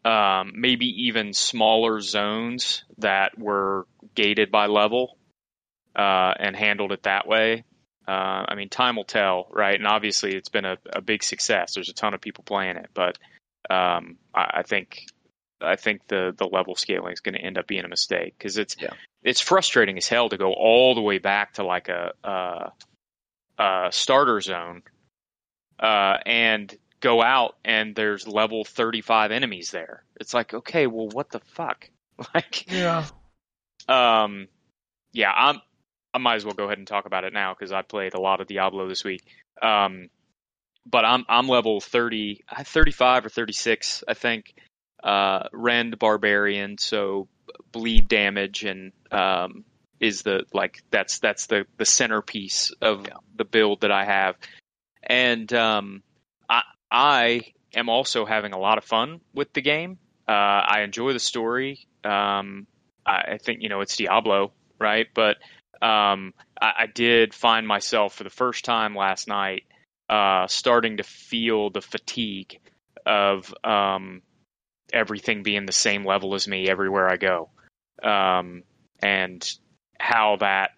um, 0.04 0.52
maybe 0.56 0.86
even 1.06 1.32
smaller 1.32 2.00
zones 2.00 2.84
that 2.98 3.38
were 3.38 3.86
gated 4.14 4.50
by 4.50 4.66
level 4.66 5.16
uh, 5.96 6.34
and 6.38 6.54
handled 6.54 6.92
it 6.92 7.04
that 7.04 7.26
way. 7.26 7.64
Uh, 8.06 8.44
I 8.48 8.54
mean, 8.54 8.68
time 8.68 8.96
will 8.96 9.04
tell, 9.04 9.48
right? 9.50 9.74
And 9.74 9.86
obviously, 9.86 10.34
it's 10.34 10.50
been 10.50 10.66
a, 10.66 10.76
a 10.92 11.00
big 11.00 11.22
success. 11.22 11.74
There's 11.74 11.88
a 11.88 11.94
ton 11.94 12.12
of 12.12 12.20
people 12.20 12.44
playing 12.44 12.76
it, 12.76 12.90
but 12.92 13.16
um, 13.70 14.18
I, 14.34 14.58
I 14.58 14.62
think 14.62 15.06
I 15.62 15.76
think 15.76 16.06
the 16.08 16.34
the 16.36 16.46
level 16.46 16.74
scaling 16.74 17.14
is 17.14 17.20
going 17.20 17.34
to 17.34 17.40
end 17.40 17.56
up 17.56 17.66
being 17.66 17.84
a 17.84 17.88
mistake 17.88 18.34
because 18.36 18.58
it's 18.58 18.76
Yeah. 18.78 18.90
it's 19.22 19.40
frustrating 19.40 19.96
as 19.96 20.06
hell 20.06 20.28
to 20.28 20.36
go 20.36 20.52
all 20.52 20.94
the 20.94 21.00
way 21.00 21.16
back 21.16 21.54
to 21.54 21.64
like 21.64 21.88
a, 21.88 22.12
a, 22.22 22.72
a 23.62 23.88
starter 23.90 24.42
zone 24.42 24.82
uh, 25.78 26.18
and 26.24 26.74
go 27.00 27.22
out 27.22 27.56
and 27.64 27.94
there's 27.94 28.26
level 28.26 28.64
35 28.64 29.30
enemies 29.30 29.70
there. 29.70 30.04
It's 30.20 30.32
like, 30.32 30.54
okay, 30.54 30.86
well, 30.86 31.08
what 31.08 31.30
the 31.30 31.40
fuck? 31.40 31.90
Like, 32.32 32.70
yeah. 32.70 33.06
um, 33.88 34.46
yeah, 35.12 35.32
I'm. 35.34 35.60
I 36.14 36.18
might 36.18 36.36
as 36.36 36.44
well 36.44 36.54
go 36.54 36.66
ahead 36.66 36.78
and 36.78 36.86
talk 36.86 37.06
about 37.06 37.24
it 37.24 37.32
now 37.32 37.54
because 37.54 37.72
I 37.72 37.82
played 37.82 38.14
a 38.14 38.20
lot 38.20 38.40
of 38.40 38.46
Diablo 38.46 38.88
this 38.88 39.02
week. 39.02 39.24
Um, 39.60 40.10
but 40.86 41.04
I'm 41.04 41.24
I'm 41.28 41.48
level 41.48 41.80
30, 41.80 42.44
uh, 42.48 42.62
35 42.62 43.26
or 43.26 43.28
36, 43.30 44.04
I 44.06 44.14
think. 44.14 44.54
Uh, 45.02 45.48
Rend 45.52 45.98
Barbarian, 45.98 46.78
so 46.78 47.26
bleed 47.72 48.06
damage 48.06 48.64
and 48.64 48.92
um, 49.10 49.64
is 50.00 50.22
the 50.22 50.44
like 50.52 50.82
that's 50.90 51.18
that's 51.18 51.46
the 51.46 51.66
the 51.78 51.84
centerpiece 51.84 52.72
of 52.80 53.06
the 53.34 53.44
build 53.44 53.80
that 53.80 53.90
I 53.90 54.04
have, 54.04 54.36
and 55.06 55.52
um, 55.52 56.02
I 56.48 56.62
I 56.90 57.42
am 57.74 57.88
also 57.88 58.24
having 58.24 58.52
a 58.52 58.58
lot 58.58 58.78
of 58.78 58.84
fun 58.84 59.20
with 59.34 59.52
the 59.52 59.62
game. 59.62 59.98
Uh, 60.28 60.32
I 60.32 60.82
enjoy 60.82 61.12
the 61.12 61.20
story. 61.20 61.86
Um, 62.04 62.66
I, 63.06 63.32
I 63.32 63.38
think 63.38 63.62
you 63.62 63.68
know 63.68 63.80
it's 63.80 63.96
Diablo, 63.96 64.52
right? 64.78 65.06
But 65.14 65.36
um, 65.82 66.34
I, 66.60 66.72
I 66.78 66.86
did 66.86 67.34
find 67.34 67.66
myself 67.66 68.14
for 68.14 68.24
the 68.24 68.30
first 68.30 68.64
time 68.64 68.94
last 68.94 69.28
night 69.28 69.64
uh, 70.08 70.46
starting 70.46 70.98
to 70.98 71.02
feel 71.02 71.70
the 71.70 71.80
fatigue 71.80 72.60
of 73.06 73.52
um, 73.64 74.22
everything 74.92 75.42
being 75.42 75.66
the 75.66 75.72
same 75.72 76.04
level 76.04 76.34
as 76.34 76.48
me 76.48 76.68
everywhere 76.68 77.08
I 77.08 77.16
go, 77.16 77.50
um, 78.02 78.62
and 79.02 79.46
how 79.98 80.36
that. 80.36 80.70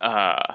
Uh, 0.00 0.54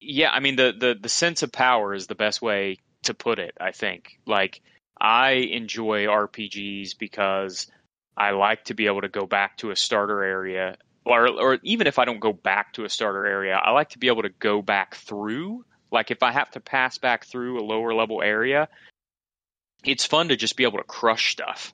yeah, 0.00 0.30
I 0.30 0.40
mean 0.40 0.56
the, 0.56 0.74
the 0.78 0.96
the 1.00 1.08
sense 1.08 1.42
of 1.42 1.52
power 1.52 1.94
is 1.94 2.06
the 2.06 2.14
best 2.14 2.42
way 2.42 2.78
to 3.04 3.14
put 3.14 3.38
it. 3.38 3.56
I 3.60 3.72
think 3.72 4.18
like 4.26 4.60
I 5.00 5.32
enjoy 5.32 6.06
RPGs 6.06 6.98
because 6.98 7.70
I 8.16 8.32
like 8.32 8.64
to 8.64 8.74
be 8.74 8.86
able 8.86 9.02
to 9.02 9.08
go 9.08 9.26
back 9.26 9.58
to 9.58 9.70
a 9.70 9.76
starter 9.76 10.22
area 10.22 10.76
or 11.04 11.28
or 11.28 11.58
even 11.62 11.86
if 11.86 11.98
I 11.98 12.04
don't 12.04 12.20
go 12.20 12.32
back 12.32 12.74
to 12.74 12.84
a 12.84 12.88
starter 12.88 13.26
area, 13.26 13.56
I 13.56 13.70
like 13.70 13.90
to 13.90 13.98
be 13.98 14.08
able 14.08 14.22
to 14.22 14.30
go 14.30 14.62
back 14.62 14.94
through. 14.96 15.64
Like 15.90 16.10
if 16.10 16.22
I 16.22 16.32
have 16.32 16.50
to 16.52 16.60
pass 16.60 16.98
back 16.98 17.24
through 17.24 17.58
a 17.58 17.64
lower 17.64 17.94
level 17.94 18.22
area, 18.22 18.68
it's 19.84 20.04
fun 20.04 20.28
to 20.28 20.36
just 20.36 20.56
be 20.56 20.64
able 20.64 20.78
to 20.78 20.84
crush 20.84 21.32
stuff. 21.32 21.72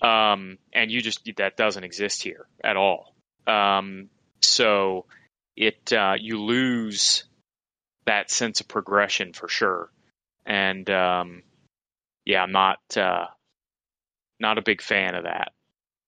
Um, 0.00 0.58
and 0.72 0.90
you 0.90 1.02
just 1.02 1.28
that 1.36 1.56
doesn't 1.56 1.82
exist 1.82 2.22
here 2.22 2.46
at 2.62 2.76
all. 2.76 3.14
Um, 3.46 4.10
so 4.40 5.06
it 5.58 5.92
uh, 5.92 6.14
you 6.18 6.40
lose 6.40 7.24
that 8.06 8.30
sense 8.30 8.60
of 8.60 8.68
progression 8.68 9.32
for 9.32 9.48
sure. 9.48 9.90
And 10.46 10.88
um, 10.88 11.42
yeah, 12.24 12.42
I'm 12.42 12.52
not 12.52 12.78
uh, 12.96 13.26
not 14.38 14.58
a 14.58 14.62
big 14.62 14.80
fan 14.80 15.16
of 15.16 15.24
that. 15.24 15.52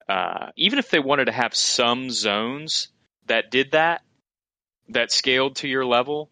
Uh, 0.08 0.50
even 0.56 0.78
if 0.78 0.90
they 0.90 1.00
wanted 1.00 1.24
to 1.26 1.32
have 1.32 1.54
some 1.54 2.10
zones 2.10 2.88
that 3.26 3.50
did 3.50 3.72
that, 3.72 4.02
that 4.90 5.10
scaled 5.10 5.56
to 5.56 5.68
your 5.68 5.84
level, 5.84 6.30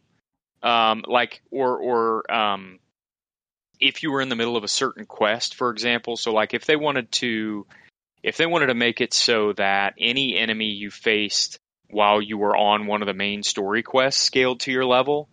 um, 0.63 1.05
like 1.07 1.43
or 1.51 1.77
or 1.77 2.33
um, 2.33 2.79
if 3.81 4.05
you 4.05 4.13
were 4.13 4.21
in 4.21 4.29
the 4.29 4.37
middle 4.37 4.57
of 4.57 4.63
a 4.63 4.69
certain 4.69 5.07
quest, 5.07 5.57
for 5.57 5.71
example. 5.71 6.17
So 6.17 6.33
like 6.33 6.55
if 6.55 6.67
they 6.67 6.77
wanted 6.77 7.11
to, 7.13 7.67
if 8.23 8.37
they 8.37 8.47
wanted 8.47 8.67
to 8.67 8.75
make 8.75 9.01
it 9.01 9.13
so 9.13 9.55
that 9.55 9.95
any 9.99 10.39
enemy 10.39 10.67
you 10.67 10.93
faced 10.93 11.59
while 11.91 12.21
you 12.21 12.39
were 12.39 12.57
on 12.57 12.87
one 12.87 13.03
of 13.03 13.07
the 13.07 13.15
main 13.15 13.43
story 13.43 13.83
quests 13.83 14.23
scaled 14.23 14.61
to 14.61 14.73
your 14.73 14.85
level, 14.85 15.29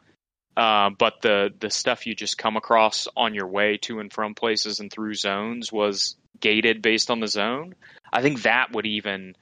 uh, 0.55 0.89
but 0.97 1.21
the 1.21 1.53
the 1.59 1.69
stuff 1.69 2.05
you 2.05 2.15
just 2.15 2.37
come 2.37 2.55
across 2.57 3.07
on 3.15 3.33
your 3.33 3.47
way 3.47 3.77
to 3.77 3.99
and 3.99 4.11
from 4.11 4.35
places 4.35 4.79
and 4.79 4.91
through 4.91 5.13
zones 5.13 5.71
was 5.71 6.15
gated 6.39 6.81
based 6.81 7.11
on 7.11 7.19
the 7.19 7.27
zone. 7.27 7.75
I 8.11 8.21
think 8.21 8.43
that 8.43 8.71
would 8.71 8.85
even 8.85 9.35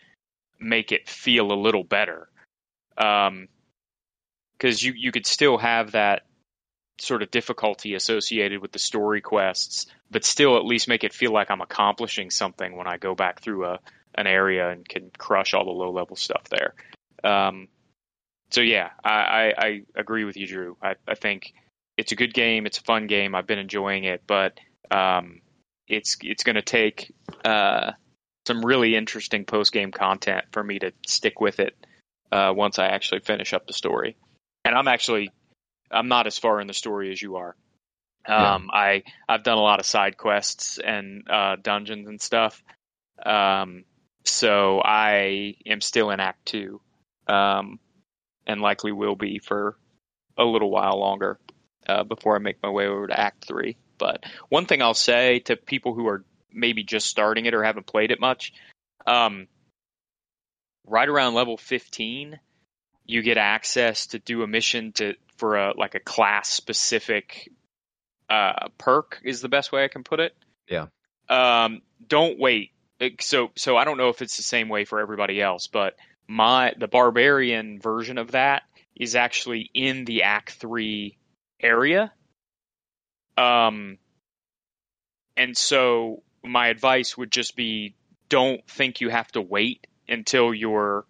make 0.59 0.91
it 0.91 1.07
feel 1.09 1.51
a 1.51 1.61
little 1.61 1.83
better, 1.83 2.29
because 2.95 4.81
you 4.81 4.93
you 4.95 5.11
could 5.11 5.25
still 5.27 5.57
have 5.57 5.91
that 5.91 6.23
sort 6.99 7.23
of 7.23 7.31
difficulty 7.31 7.95
associated 7.95 8.61
with 8.61 8.71
the 8.71 8.79
story 8.79 9.19
quests, 9.21 9.87
but 10.09 10.23
still 10.23 10.57
at 10.57 10.65
least 10.65 10.87
make 10.87 11.03
it 11.03 11.13
feel 11.13 11.31
like 11.31 11.49
I'm 11.51 11.61
accomplishing 11.61 12.29
something 12.29 12.75
when 12.75 12.87
I 12.87 12.97
go 12.97 13.15
back 13.15 13.41
through 13.41 13.65
a 13.65 13.79
an 14.15 14.27
area 14.27 14.69
and 14.69 14.87
can 14.87 15.11
crush 15.17 15.53
all 15.53 15.65
the 15.65 15.71
low 15.71 15.91
level 15.91 16.15
stuff 16.15 16.43
there. 16.49 16.75
Um, 17.23 17.67
so 18.49 18.61
yeah, 18.61 18.89
I, 19.03 19.11
I, 19.11 19.53
I 19.57 19.81
agree 19.95 20.25
with 20.25 20.37
you, 20.37 20.47
Drew. 20.47 20.77
I, 20.81 20.95
I 21.07 21.15
think 21.15 21.53
it's 21.97 22.11
a 22.11 22.15
good 22.15 22.33
game. 22.33 22.65
It's 22.65 22.77
a 22.77 22.83
fun 22.83 23.07
game. 23.07 23.35
I've 23.35 23.47
been 23.47 23.59
enjoying 23.59 24.03
it, 24.03 24.23
but 24.27 24.59
um, 24.91 25.41
it's 25.87 26.17
it's 26.21 26.43
going 26.43 26.55
to 26.55 26.61
take 26.61 27.13
uh, 27.45 27.91
some 28.47 28.65
really 28.65 28.95
interesting 28.95 29.45
post 29.45 29.71
game 29.71 29.91
content 29.91 30.45
for 30.51 30.63
me 30.63 30.79
to 30.79 30.91
stick 31.05 31.39
with 31.39 31.59
it 31.59 31.75
uh, 32.31 32.53
once 32.55 32.79
I 32.79 32.87
actually 32.87 33.21
finish 33.21 33.53
up 33.53 33.67
the 33.67 33.73
story. 33.73 34.17
And 34.65 34.75
I'm 34.75 34.87
actually 34.87 35.31
I'm 35.91 36.07
not 36.07 36.27
as 36.27 36.37
far 36.37 36.59
in 36.59 36.67
the 36.67 36.73
story 36.73 37.11
as 37.11 37.21
you 37.21 37.37
are. 37.37 37.55
Um, 38.25 38.69
I 38.73 39.03
I've 39.27 39.43
done 39.43 39.57
a 39.57 39.61
lot 39.61 39.79
of 39.79 39.85
side 39.85 40.17
quests 40.17 40.77
and 40.77 41.27
uh, 41.29 41.57
dungeons 41.61 42.07
and 42.07 42.21
stuff. 42.21 42.63
Um, 43.23 43.83
so 44.23 44.81
I 44.83 45.55
am 45.65 45.81
still 45.81 46.09
in 46.09 46.19
Act 46.19 46.45
Two, 46.45 46.79
um, 47.27 47.79
and 48.45 48.61
likely 48.61 48.91
will 48.91 49.15
be 49.15 49.39
for 49.39 49.77
a 50.37 50.43
little 50.43 50.69
while 50.69 50.99
longer 50.99 51.39
uh, 51.87 52.03
before 52.03 52.35
I 52.35 52.39
make 52.39 52.61
my 52.61 52.69
way 52.69 52.87
over 52.87 53.07
to 53.07 53.19
Act 53.19 53.45
Three. 53.45 53.77
But 53.97 54.23
one 54.49 54.65
thing 54.65 54.81
I'll 54.81 54.93
say 54.93 55.39
to 55.39 55.55
people 55.55 55.93
who 55.93 56.07
are 56.07 56.23
maybe 56.51 56.83
just 56.83 57.07
starting 57.07 57.45
it 57.45 57.53
or 57.53 57.63
haven't 57.63 57.87
played 57.87 58.11
it 58.11 58.19
much, 58.19 58.53
um, 59.05 59.47
right 60.85 61.07
around 61.07 61.33
level 61.33 61.57
15, 61.57 62.39
you 63.05 63.21
get 63.21 63.37
access 63.37 64.07
to 64.07 64.19
do 64.19 64.43
a 64.43 64.47
mission 64.47 64.91
to 64.93 65.15
for 65.37 65.57
a 65.57 65.73
like 65.77 65.95
a 65.95 65.99
class 65.99 66.49
specific 66.49 67.49
uh, 68.29 68.67
perk 68.77 69.19
is 69.23 69.41
the 69.41 69.49
best 69.49 69.71
way 69.71 69.83
I 69.83 69.87
can 69.87 70.03
put 70.03 70.19
it. 70.19 70.35
Yeah. 70.67 70.87
Um, 71.29 71.81
don't 72.07 72.39
wait. 72.39 72.71
So 73.19 73.51
so 73.55 73.75
I 73.75 73.83
don't 73.83 73.97
know 73.97 74.09
if 74.09 74.21
it's 74.21 74.37
the 74.37 74.43
same 74.43 74.69
way 74.69 74.85
for 74.85 74.99
everybody 74.99 75.41
else, 75.41 75.67
but 75.67 75.95
my 76.27 76.73
the 76.77 76.87
barbarian 76.87 77.79
version 77.79 78.17
of 78.17 78.31
that 78.31 78.63
is 78.95 79.15
actually 79.15 79.69
in 79.73 80.05
the 80.05 80.23
Act 80.23 80.51
Three 80.53 81.17
area. 81.61 82.11
Um, 83.37 83.97
and 85.35 85.57
so 85.57 86.21
my 86.43 86.67
advice 86.67 87.17
would 87.17 87.31
just 87.31 87.55
be 87.55 87.95
don't 88.29 88.65
think 88.67 89.01
you 89.01 89.09
have 89.09 89.31
to 89.31 89.41
wait 89.41 89.87
until 90.07 90.53
you're 90.53 91.05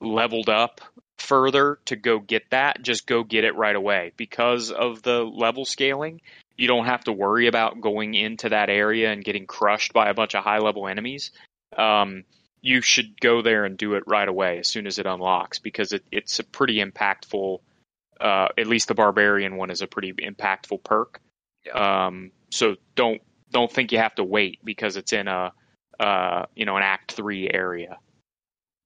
leveled 0.00 0.48
up 0.48 0.80
further 1.18 1.78
to 1.86 1.96
go 1.96 2.18
get 2.18 2.50
that. 2.50 2.82
Just 2.82 3.06
go 3.06 3.24
get 3.24 3.44
it 3.44 3.54
right 3.54 3.76
away 3.76 4.12
because 4.16 4.70
of 4.70 5.02
the 5.02 5.22
level 5.22 5.64
scaling. 5.64 6.20
You 6.56 6.68
don't 6.68 6.86
have 6.86 7.04
to 7.04 7.12
worry 7.12 7.46
about 7.46 7.80
going 7.80 8.14
into 8.14 8.50
that 8.50 8.68
area 8.68 9.10
and 9.10 9.24
getting 9.24 9.46
crushed 9.46 9.92
by 9.92 10.08
a 10.08 10.14
bunch 10.14 10.34
of 10.34 10.44
high 10.44 10.58
level 10.58 10.86
enemies. 10.88 11.30
Um, 11.76 12.24
you 12.62 12.80
should 12.80 13.20
go 13.20 13.42
there 13.42 13.64
and 13.64 13.76
do 13.76 13.94
it 13.94 14.04
right 14.06 14.28
away 14.28 14.58
as 14.60 14.68
soon 14.68 14.86
as 14.86 14.98
it 14.98 15.06
unlocks 15.06 15.58
because 15.58 15.92
it, 15.92 16.04
it's 16.10 16.38
a 16.38 16.44
pretty 16.44 16.76
impactful. 16.82 17.58
Uh, 18.20 18.48
at 18.56 18.68
least 18.68 18.86
the 18.88 18.94
barbarian 18.94 19.56
one 19.56 19.70
is 19.70 19.82
a 19.82 19.86
pretty 19.86 20.12
impactful 20.12 20.82
perk. 20.84 21.20
Um, 21.74 22.30
so 22.50 22.76
don't 22.94 23.20
don't 23.50 23.70
think 23.70 23.92
you 23.92 23.98
have 23.98 24.14
to 24.14 24.24
wait 24.24 24.60
because 24.64 24.96
it's 24.96 25.12
in 25.12 25.26
a 25.28 25.52
uh, 25.98 26.46
you 26.54 26.64
know 26.64 26.76
an 26.76 26.82
Act 26.82 27.12
Three 27.12 27.50
area. 27.50 27.98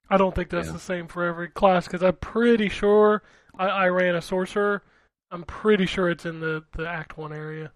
I 0.09 0.17
don't 0.17 0.35
think 0.35 0.51
that's 0.51 0.69
Yeah. 0.69 0.73
the 0.73 0.79
same 0.79 1.09
for 1.09 1.25
every 1.25 1.49
class 1.49 1.87
because 1.87 2.03
I'm 2.03 2.17
pretty 2.17 2.69
sure 2.69 3.23
I, 3.59 3.67
I 3.67 3.89
ran 3.89 4.15
a 4.15 4.23
sorcerer. 4.23 4.83
I'm 5.31 5.43
pretty 5.43 5.87
sure 5.87 6.09
it's 6.09 6.25
in 6.25 6.41
the, 6.41 6.65
the 6.77 6.89
Act 6.89 7.19
One 7.19 7.33
area. 7.33 7.73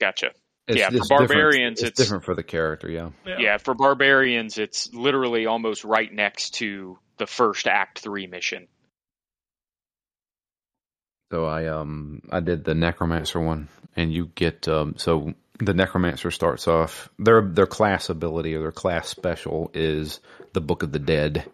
Gotcha. 0.00 0.30
It's, 0.68 0.78
Yeah, 0.78 0.90
for 0.90 0.96
it's 0.96 1.08
barbarians, 1.08 1.80
it's, 1.80 1.88
it's- 1.90 1.96
different 1.96 2.24
for 2.24 2.34
the 2.34 2.42
character. 2.42 2.90
Yeah. 2.90 3.10
Yeah. 3.26 3.56
for 3.58 3.74
barbarians, 3.74 4.58
it's 4.58 4.92
literally 4.92 5.46
almost 5.46 5.82
right 5.84 6.12
next 6.12 6.54
to 6.56 6.98
the 7.16 7.26
first 7.26 7.66
Act 7.66 7.98
Three 8.00 8.26
mission. 8.26 8.68
So 11.32 11.44
I 11.44 11.66
um 11.66 12.22
I 12.30 12.40
did 12.40 12.64
the 12.64 12.74
necromancer 12.74 13.40
one, 13.40 13.68
and 13.96 14.12
you 14.12 14.30
get 14.34 14.66
um 14.68 14.94
so 14.96 15.34
the 15.58 15.74
necromancer 15.74 16.30
starts 16.30 16.66
off 16.68 17.10
their 17.18 17.42
their 17.42 17.66
class 17.66 18.08
ability 18.08 18.54
or 18.54 18.60
their 18.60 18.72
class 18.72 19.08
special 19.08 19.70
is 19.74 20.20
the 20.54 20.60
Book 20.60 20.82
of 20.82 20.92
the 20.92 20.98
Dead, 20.98 21.44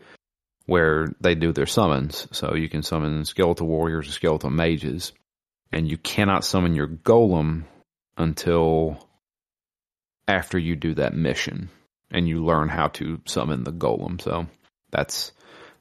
where 0.66 1.08
they 1.20 1.34
do 1.34 1.52
their 1.52 1.66
summons. 1.66 2.28
So 2.32 2.54
you 2.54 2.68
can 2.68 2.82
summon 2.82 3.24
skeletal 3.24 3.66
warriors 3.66 4.08
or 4.08 4.12
skeletal 4.12 4.50
mages, 4.50 5.12
and 5.72 5.88
you 5.90 5.98
cannot 5.98 6.44
summon 6.44 6.74
your 6.74 6.88
golem 6.88 7.64
until 8.16 9.03
after 10.26 10.58
you 10.58 10.76
do 10.76 10.94
that 10.94 11.14
mission, 11.14 11.68
and 12.10 12.28
you 12.28 12.44
learn 12.44 12.68
how 12.68 12.88
to 12.88 13.20
summon 13.26 13.64
the 13.64 13.72
golem. 13.72 14.20
So 14.20 14.46
that's 14.90 15.32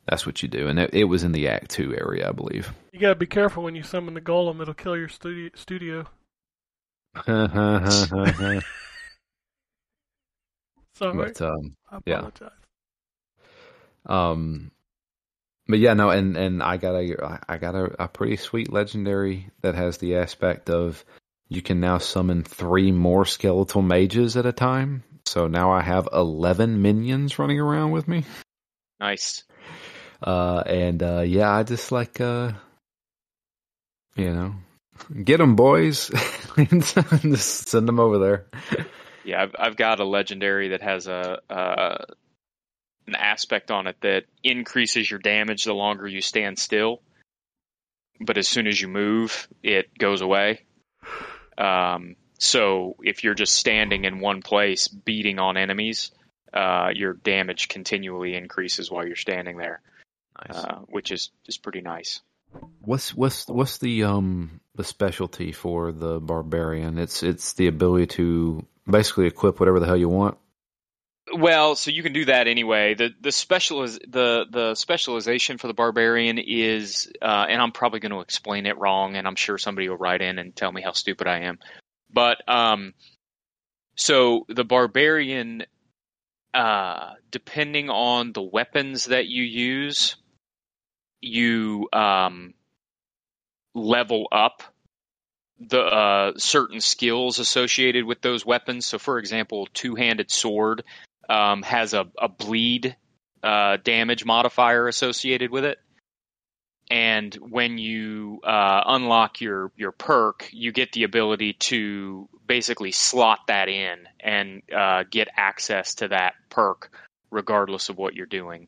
that's 0.08 0.26
what 0.26 0.42
you 0.44 0.50
do, 0.50 0.68
and 0.68 0.80
it, 0.80 0.94
it 0.94 1.04
was 1.06 1.24
in 1.24 1.32
the 1.32 1.48
Act 1.48 1.72
Two 1.72 1.96
area, 1.96 2.28
I 2.28 2.32
believe. 2.32 2.74
You 2.92 3.00
gotta 3.00 3.16
be 3.16 3.26
careful 3.26 3.64
when 3.64 3.76
you 3.76 3.84
summon 3.84 4.14
the 4.14 4.22
golem; 4.22 4.62
it'll 4.62 4.74
kill 4.74 4.98
your 4.98 5.10
studio. 5.10 5.50
studio. 5.56 6.08
but 7.26 8.62
Sorry, 10.94 11.34
um, 11.42 11.76
I 11.92 12.00
yeah. 12.06 12.18
apologize. 12.18 12.52
um, 14.06 14.72
but 15.68 15.80
yeah, 15.80 15.94
no, 15.94 16.10
and 16.10 16.36
and 16.36 16.62
I 16.62 16.78
got 16.78 16.96
a 16.96 17.40
I 17.48 17.58
got 17.58 17.76
a, 17.76 18.04
a 18.04 18.08
pretty 18.08 18.36
sweet 18.36 18.72
legendary 18.72 19.50
that 19.62 19.76
has 19.76 19.98
the 19.98 20.18
aspect 20.18 20.70
of 20.70 21.06
you 21.50 21.62
can 21.62 21.80
now 21.80 21.98
summon 21.98 22.44
three 22.44 22.92
more 22.92 23.26
skeletal 23.26 23.82
mages 23.82 24.38
at 24.38 24.46
a 24.46 24.52
time. 24.52 25.04
So 25.26 25.48
now 25.48 25.72
I 25.72 25.82
have 25.82 26.10
eleven 26.12 26.82
minions 26.82 27.40
running 27.40 27.60
around 27.60 27.92
with 27.92 28.08
me. 28.08 28.26
Nice. 29.00 29.44
Uh, 30.22 30.64
and 30.66 31.04
uh, 31.04 31.22
yeah, 31.22 31.52
I 31.52 31.64
just 31.64 31.92
like 31.92 32.22
uh, 32.22 32.54
you 34.16 34.34
know, 34.34 34.56
get 35.24 35.38
them 35.38 35.56
boys, 35.56 36.10
just 36.58 37.68
send 37.70 37.88
them 37.88 38.00
over 38.00 38.20
there. 38.20 38.46
Yeah, 39.24 39.44
I've 39.44 39.56
I've 39.58 39.76
got 39.76 40.00
a 40.00 40.06
legendary 40.06 40.70
that 40.70 40.82
has 40.82 41.08
a 41.08 41.40
uh, 41.50 42.06
an 43.08 43.16
aspect 43.16 43.72
on 43.72 43.88
it 43.88 43.98
that 44.02 44.26
increases 44.44 45.10
your 45.10 45.20
damage 45.20 45.64
the 45.64 45.74
longer 45.74 46.08
you 46.08 46.22
stand 46.22 46.60
still, 46.60 47.02
but 48.20 48.38
as 48.38 48.48
soon 48.48 48.68
as 48.68 48.80
you 48.80 48.88
move, 48.88 49.48
it 49.62 49.98
goes 49.98 50.22
away. 50.22 50.62
Um, 51.58 52.16
so 52.40 52.96
if 53.04 53.24
you're 53.24 53.34
just 53.36 53.56
standing 53.56 54.06
in 54.06 54.20
one 54.20 54.42
place 54.42 54.88
beating 54.88 55.40
on 55.40 55.58
enemies, 55.58 56.12
uh, 56.54 56.90
your 56.94 57.14
damage 57.14 57.68
continually 57.68 58.36
increases 58.36 58.92
while 58.92 59.06
you're 59.06 59.16
standing 59.16 59.58
there, 59.58 59.82
Nice. 60.48 60.64
uh, 60.64 60.80
which 60.88 61.12
is 61.12 61.32
is 61.48 61.58
pretty 61.58 61.82
nice. 61.82 62.22
What's 62.82 63.16
what's 63.16 63.48
what's 63.48 63.78
the 63.80 64.04
um 64.04 64.60
the 64.76 64.84
specialty 64.84 65.52
for 65.52 65.92
the 65.92 66.20
barbarian? 66.20 66.98
It's 66.98 67.24
it's 67.24 67.54
the 67.54 67.68
ability 67.68 68.08
to 68.18 68.66
basically 68.90 69.28
equip 69.28 69.60
whatever 69.60 69.80
the 69.80 69.86
hell 69.88 69.98
you 69.98 70.10
want. 70.10 70.38
Well, 71.32 71.76
so 71.76 71.90
you 71.90 72.04
can 72.04 72.12
do 72.12 72.26
that 72.26 72.48
anyway. 72.48 72.96
The 72.96 73.12
the 73.22 73.30
specializ 73.30 73.98
the 74.08 74.46
the 74.50 74.76
specialization 74.76 75.58
for 75.58 75.68
the 75.68 75.74
barbarian 75.74 76.38
is, 76.38 77.10
uh, 77.22 77.46
and 77.48 77.62
I'm 77.62 77.72
probably 77.72 78.02
going 78.02 78.12
to 78.12 78.20
explain 78.20 78.66
it 78.66 78.78
wrong, 78.78 79.16
and 79.16 79.26
I'm 79.26 79.36
sure 79.36 79.58
somebody 79.58 79.88
will 79.88 79.98
write 79.98 80.22
in 80.22 80.38
and 80.38 80.54
tell 80.54 80.72
me 80.72 80.82
how 80.82 80.92
stupid 80.92 81.28
I 81.28 81.42
am. 81.42 81.60
But 82.12 82.48
um, 82.50 82.94
so 83.96 84.46
the 84.50 84.66
barbarian, 84.66 85.64
uh, 86.54 87.14
depending 87.32 87.90
on 87.90 88.34
the 88.34 88.42
weapons 88.42 89.06
that 89.06 89.28
you 89.28 89.44
use, 89.44 90.18
you 91.22 91.88
um 91.94 92.54
level 93.74 94.28
up 94.32 94.62
the 95.60 95.80
uh, 95.80 96.34
certain 96.38 96.82
skills 96.82 97.40
associated 97.40 98.04
with 98.04 98.22
those 98.22 98.46
weapons. 98.46 98.86
So, 98.86 99.00
for 99.00 99.18
example, 99.18 99.68
two-handed 99.74 100.30
sword 100.30 100.84
um, 101.34 101.64
has 101.64 101.94
a, 101.94 102.06
a 102.20 102.30
bleed 102.30 102.96
uh, 103.42 103.78
damage 103.84 104.24
modifier 104.24 104.88
associated 104.88 105.50
with 105.52 105.66
it, 105.66 105.80
and 106.92 107.34
when 107.36 107.78
you 107.78 108.40
uh, 108.44 108.84
unlock 108.86 109.42
your 109.42 109.72
your 109.76 109.92
perk, 109.92 110.48
you 110.52 110.72
get 110.72 110.92
the 110.92 111.04
ability 111.04 111.54
to 111.54 112.30
basically 112.46 112.92
slot 112.92 113.40
that 113.48 113.68
in 113.68 113.98
and 114.20 114.62
uh, 114.76 115.04
get 115.10 115.28
access 115.36 115.96
to 115.96 116.10
that 116.10 116.34
perk 116.50 116.92
regardless 117.32 117.90
of 117.90 117.98
what 117.98 118.14
you're 118.14 118.28
doing. 118.28 118.68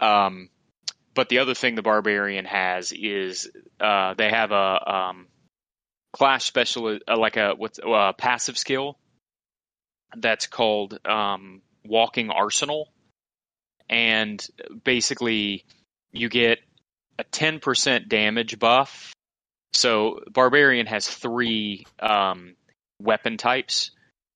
Um, 0.00 0.50
but 1.14 1.30
the 1.30 1.38
other 1.38 1.54
thing 1.54 1.74
the 1.74 1.82
barbarian 1.82 2.44
has 2.44 2.92
is 2.92 3.50
uh, 3.80 4.14
they 4.14 4.28
have 4.28 4.52
a 4.52 4.94
um, 4.94 5.26
class 6.12 6.44
special, 6.44 6.98
uh, 7.08 7.18
like 7.18 7.36
a 7.36 7.54
what's 7.56 7.78
uh, 7.78 8.12
passive 8.12 8.58
skill 8.58 8.98
that's 10.16 10.46
called 10.46 10.98
um, 11.06 11.62
Walking 11.88 12.30
Arsenal, 12.30 12.92
and 13.88 14.46
basically 14.84 15.64
you 16.12 16.28
get 16.28 16.58
a 17.18 17.24
ten 17.24 17.58
percent 17.60 18.08
damage 18.08 18.58
buff. 18.58 19.12
So 19.72 20.20
barbarian 20.30 20.86
has 20.86 21.08
three 21.08 21.86
um, 22.00 22.54
weapon 23.00 23.36
types. 23.36 23.90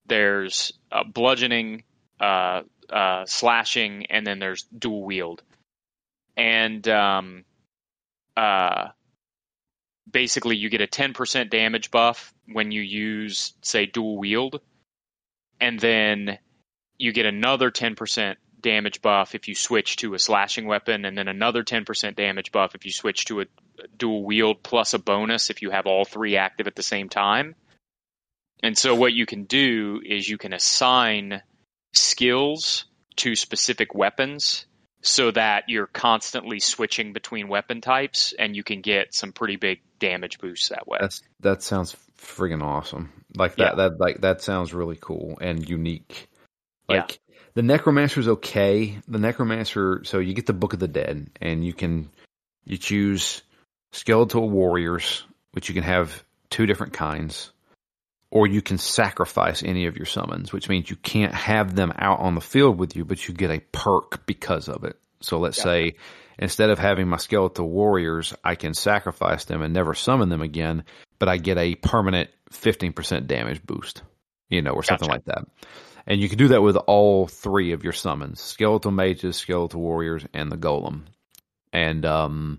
There's 0.07 0.73
uh, 0.91 1.05
bludgeoning, 1.05 1.85
uh, 2.21 2.63
uh, 2.91 3.25
slashing, 3.27 4.07
and 4.07 4.27
then 4.27 4.39
there's 4.39 4.63
dual 4.77 5.05
wield. 5.05 5.43
And 6.37 6.87
um, 6.89 7.45
uh, 8.37 8.89
basically, 10.11 10.57
you 10.57 10.71
get 10.71 10.81
a 10.81 10.87
10% 10.87 11.51
damage 11.51 11.91
buff 11.91 12.35
when 12.47 12.71
you 12.73 12.83
use, 12.83 13.55
say, 13.63 13.87
dual 13.87 14.19
wield, 14.19 14.61
and 15.61 15.79
then 15.79 16.39
you 17.03 17.13
get 17.13 17.27
another 17.27 17.71
10% 17.71 18.37
damage 18.61 19.03
buff 19.03 19.35
if 19.35 19.49
you 19.49 19.55
switch 19.57 19.97
to 19.97 20.15
a 20.15 20.19
slashing 20.19 20.67
weapon, 20.67 21.05
and 21.05 21.19
then 21.19 21.27
another 21.27 21.65
10% 21.65 22.15
damage 22.15 22.53
buff 22.53 22.77
if 22.77 22.87
you 22.87 22.93
switch 22.93 23.25
to 23.25 23.41
a 23.41 23.45
dual 23.97 24.25
wield, 24.25 24.63
plus 24.63 24.95
a 24.95 24.99
bonus 24.99 25.51
if 25.51 25.63
you 25.63 25.71
have 25.71 25.87
all 25.87 26.05
three 26.05 26.37
active 26.37 26.69
at 26.69 26.77
the 26.77 26.83
same 26.83 27.09
time. 27.09 27.57
And 28.63 28.79
so, 28.79 28.95
what 28.95 29.13
you 29.13 29.27
can 29.27 29.45
do 29.45 30.01
is 30.05 30.29
you 30.29 30.39
can 30.39 30.53
assign 30.53 31.43
skills 31.95 32.85
to 33.17 33.35
specific 33.35 33.95
weapons 33.95 34.67
so 35.01 35.33
that 35.33 35.65
you're 35.67 35.89
constantly 35.89 36.61
switching 36.61 37.13
between 37.13 37.49
weapon 37.49 37.81
types 37.81 38.33
and 38.39 38.55
you 38.55 38.63
can 38.63 38.81
get 38.81 39.13
some 39.13 39.33
pretty 39.33 39.57
big 39.57 39.81
damage 39.99 40.39
boosts 40.39 40.69
that 40.69 40.87
way. 40.87 40.99
That's 41.01 41.21
that 41.41 41.63
sounds 41.63 41.97
friggin' 42.17 42.63
awesome. 42.63 43.13
Like 43.37 43.55
Yeah. 43.59 43.75
that 43.75 43.77
that 43.77 44.01
like 44.01 44.21
that 44.21 44.43
sounds 44.43 44.73
really 44.73 44.99
cool 45.01 45.39
and 45.41 45.69
unique. 45.69 46.29
Yeah. 46.93 47.01
Like 47.01 47.21
the 47.55 47.63
necromancer's 47.63 48.29
okay. 48.29 48.99
The 49.09 49.19
necromancer, 49.19 50.03
so 50.05 50.19
you 50.19 50.35
get 50.35 50.47
the 50.47 50.53
Book 50.53 50.73
of 50.73 50.79
the 50.79 50.89
Dead, 50.89 51.31
and 51.41 51.65
you 51.65 51.73
can 51.73 52.11
you 52.65 52.79
choose 52.79 53.43
skeletal 53.93 54.49
warriors, 54.49 55.25
which 55.53 55.69
you 55.69 55.75
can 55.75 55.85
have 55.85 56.23
two 56.51 56.67
different 56.67 56.93
kinds, 56.93 57.53
or 58.31 58.47
you 58.47 58.63
can 58.63 58.79
sacrifice 58.79 59.63
any 59.63 59.87
of 59.87 59.97
your 59.97 60.07
summons, 60.07 60.53
which 60.53 60.69
means 60.69 60.89
you 60.89 60.97
can't 60.97 61.35
have 61.35 61.75
them 61.75 61.93
out 61.99 62.21
on 62.21 62.35
the 62.35 62.41
field 62.41 62.79
with 62.79 62.97
you, 62.97 63.05
but 63.05 63.27
you 63.27 63.35
get 63.35 63.51
a 63.51 63.61
perk 63.73 64.25
because 64.27 64.69
of 64.69 64.85
it. 64.85 64.97
So 65.21 65.39
let's 65.39 65.59
Yeah. 65.59 65.65
say 65.65 65.95
instead 66.39 66.71
of 66.71 66.79
having 66.79 67.09
my 67.09 67.19
skeletal 67.19 67.69
warriors, 67.69 68.35
I 68.43 68.55
can 68.55 68.75
sacrifice 68.75 69.45
them 69.45 69.61
and 69.61 69.75
never 69.75 69.95
summon 69.95 70.31
them 70.31 70.41
again, 70.43 70.85
but 71.19 71.29
I 71.29 71.37
get 71.37 71.59
a 71.59 71.75
permanent 71.75 72.31
15% 72.51 73.27
damage 73.27 73.63
boost, 73.65 74.03
you 74.49 74.63
know, 74.63 74.71
or 74.73 74.83
something 74.83 75.09
Gotcha. 75.09 75.17
like 75.19 75.25
that. 75.27 75.45
And 76.07 76.21
you 76.21 76.29
can 76.29 76.39
do 76.39 76.49
that 76.49 76.63
with 76.63 76.77
all 76.77 77.27
three 77.29 77.73
of 77.73 77.85
your 77.85 77.93
summons 77.93 78.41
skeletal 78.41 78.91
mages, 78.91 79.37
skeletal 79.37 79.81
warriors, 79.81 80.25
and 80.35 80.51
the 80.51 80.57
golem. 80.57 81.03
And 81.73 82.05
um, 82.05 82.59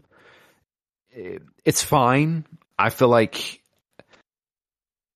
it- 1.12 1.44
it's 1.66 1.84
fine. 1.84 2.46
I 2.78 2.90
feel 2.90 3.08
like 3.10 3.62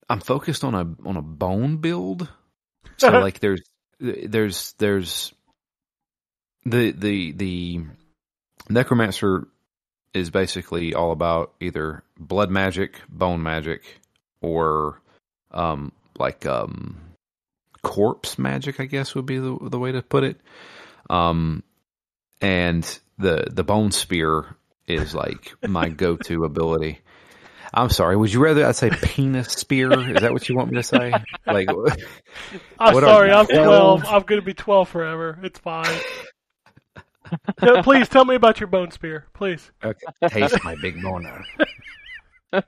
I'm 0.09 0.19
focused 0.19 0.63
on 0.63 0.75
a 0.75 1.07
on 1.07 1.17
a 1.17 1.21
bone 1.21 1.77
build. 1.77 2.29
So 2.97 3.09
like 3.19 3.39
there's 3.39 3.61
there's 3.99 4.73
there's 4.77 5.33
the 6.65 6.91
the 6.91 7.31
the 7.33 7.81
necromancer 8.69 9.47
is 10.13 10.29
basically 10.29 10.93
all 10.93 11.11
about 11.11 11.53
either 11.59 12.03
blood 12.17 12.49
magic, 12.49 13.01
bone 13.09 13.41
magic, 13.43 13.83
or 14.41 15.01
um 15.51 15.91
like 16.17 16.45
um 16.45 16.97
corpse 17.83 18.37
magic, 18.37 18.79
I 18.79 18.85
guess 18.85 19.15
would 19.15 19.25
be 19.25 19.37
the 19.39 19.57
the 19.61 19.79
way 19.79 19.91
to 19.91 20.01
put 20.01 20.23
it. 20.23 20.39
Um 21.09 21.63
and 22.41 22.99
the 23.17 23.47
the 23.49 23.63
bone 23.63 23.91
spear 23.91 24.55
is 24.87 25.13
like 25.13 25.53
my 25.67 25.89
go 25.89 26.15
to 26.17 26.43
ability. 26.45 26.99
I'm 27.73 27.89
sorry. 27.89 28.15
Would 28.15 28.31
you 28.31 28.39
rather 28.39 28.65
I 28.65 28.71
say 28.71 28.89
penis 28.89 29.49
spear? 29.49 29.91
Is 29.91 30.21
that 30.21 30.31
what 30.31 30.47
you 30.47 30.55
want 30.55 30.71
me 30.71 30.77
to 30.77 30.83
say? 30.83 31.11
Like, 31.45 31.67
I'm 32.79 32.93
sorry, 32.95 33.31
I'm 33.31 33.45
12? 33.45 34.01
12. 34.01 34.05
I'm 34.05 34.21
going 34.23 34.39
to 34.39 34.45
be 34.45 34.53
12 34.53 34.87
forever. 34.87 35.37
It's 35.43 35.59
fine. 35.59 35.85
Yeah, 37.61 37.81
Please 37.81 38.07
tell 38.07 38.23
me 38.23 38.35
about 38.35 38.61
your 38.61 38.67
bone 38.67 38.89
spear. 38.91 39.25
Please. 39.33 39.69
taste 40.29 40.63
my 40.63 40.75
big 40.81 41.01
boner. 41.01 41.43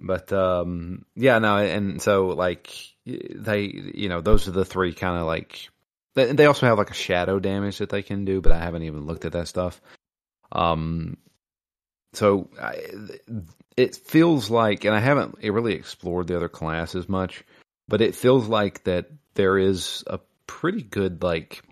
but 0.00 0.32
um, 0.32 1.04
yeah, 1.14 1.38
no, 1.38 1.56
and 1.56 2.00
so 2.00 2.28
like 2.28 2.72
they, 3.04 3.60
you 3.94 4.08
know, 4.08 4.20
those 4.20 4.48
are 4.48 4.52
the 4.52 4.64
three 4.64 4.92
kind 4.92 5.18
of 5.18 5.26
like. 5.26 5.68
They 6.14 6.46
also 6.46 6.66
have 6.66 6.78
like 6.78 6.90
a 6.90 6.94
shadow 6.94 7.38
damage 7.38 7.78
that 7.78 7.90
they 7.90 8.02
can 8.02 8.24
do, 8.24 8.40
but 8.40 8.50
I 8.50 8.58
haven't 8.58 8.82
even 8.82 9.06
looked 9.06 9.24
at 9.24 9.32
that 9.32 9.46
stuff. 9.46 9.80
Um, 10.50 11.16
so 12.12 12.48
I, 12.60 12.76
it 13.76 13.94
feels 13.94 14.50
like, 14.50 14.84
and 14.84 14.96
I 14.96 14.98
haven't 14.98 15.38
really 15.40 15.74
explored 15.74 16.26
the 16.26 16.36
other 16.36 16.48
classes 16.48 17.08
much, 17.08 17.44
but 17.86 18.00
it 18.00 18.16
feels 18.16 18.48
like 18.48 18.82
that 18.84 19.06
there 19.34 19.58
is 19.58 20.02
a 20.08 20.18
pretty 20.48 20.82
good 20.82 21.22
like 21.22 21.62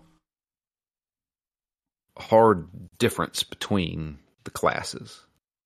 hard 2.17 2.69
difference 2.97 3.43
between 3.43 4.19
the 4.45 4.51
classes 4.51 5.21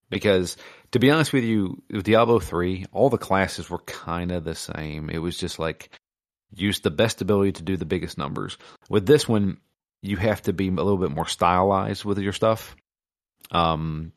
because 0.10 0.58
to 0.92 1.00
be 1.00 1.10
honest 1.10 1.34
with 1.34 1.44
you 1.44 1.82
diablo 2.04 2.40
3 2.40 2.86
all 2.92 3.10
the 3.10 3.18
classes 3.18 3.70
were 3.70 3.80
kind 3.80 4.32
of 4.32 4.44
the 4.44 4.56
same. 4.56 5.10
It 5.10 5.20
was 5.20 5.38
just 5.38 5.60
like 5.60 5.90
use 6.54 6.80
the 6.82 6.92
best 6.92 7.22
ability 7.22 7.54
to 7.54 7.64
do 7.64 7.78
the 7.78 7.86
biggest 7.86 8.18
numbers. 8.18 8.58
With 8.90 9.06
this 9.06 9.28
one 9.28 9.58
you 10.02 10.18
have 10.18 10.42
to 10.44 10.54
be 10.54 10.68
a 10.68 10.72
little 10.72 10.98
bit 10.98 11.12
more 11.12 11.28
stylized 11.28 12.04
with 12.06 12.20
your 12.20 12.34
stuff. 12.34 12.76
Um 13.52 14.12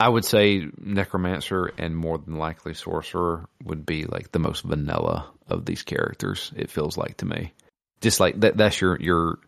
i 0.00 0.08
would 0.08 0.24
say 0.24 0.66
necromancer 0.78 1.66
and 1.78 1.96
more 1.96 2.18
than 2.18 2.36
likely 2.36 2.74
sorcerer 2.74 3.48
would 3.62 3.86
be 3.86 4.04
like 4.06 4.32
the 4.32 4.40
most 4.40 4.64
vanilla 4.64 5.30
of 5.46 5.64
these 5.64 5.84
characters 5.84 6.52
it 6.56 6.70
feels 6.70 6.96
like 6.96 7.16
to 7.18 7.26
me. 7.26 7.52
Just 8.00 8.20
like 8.20 8.40
that 8.40 8.56
that's 8.56 8.80
your 8.80 9.00
your 9.00 9.38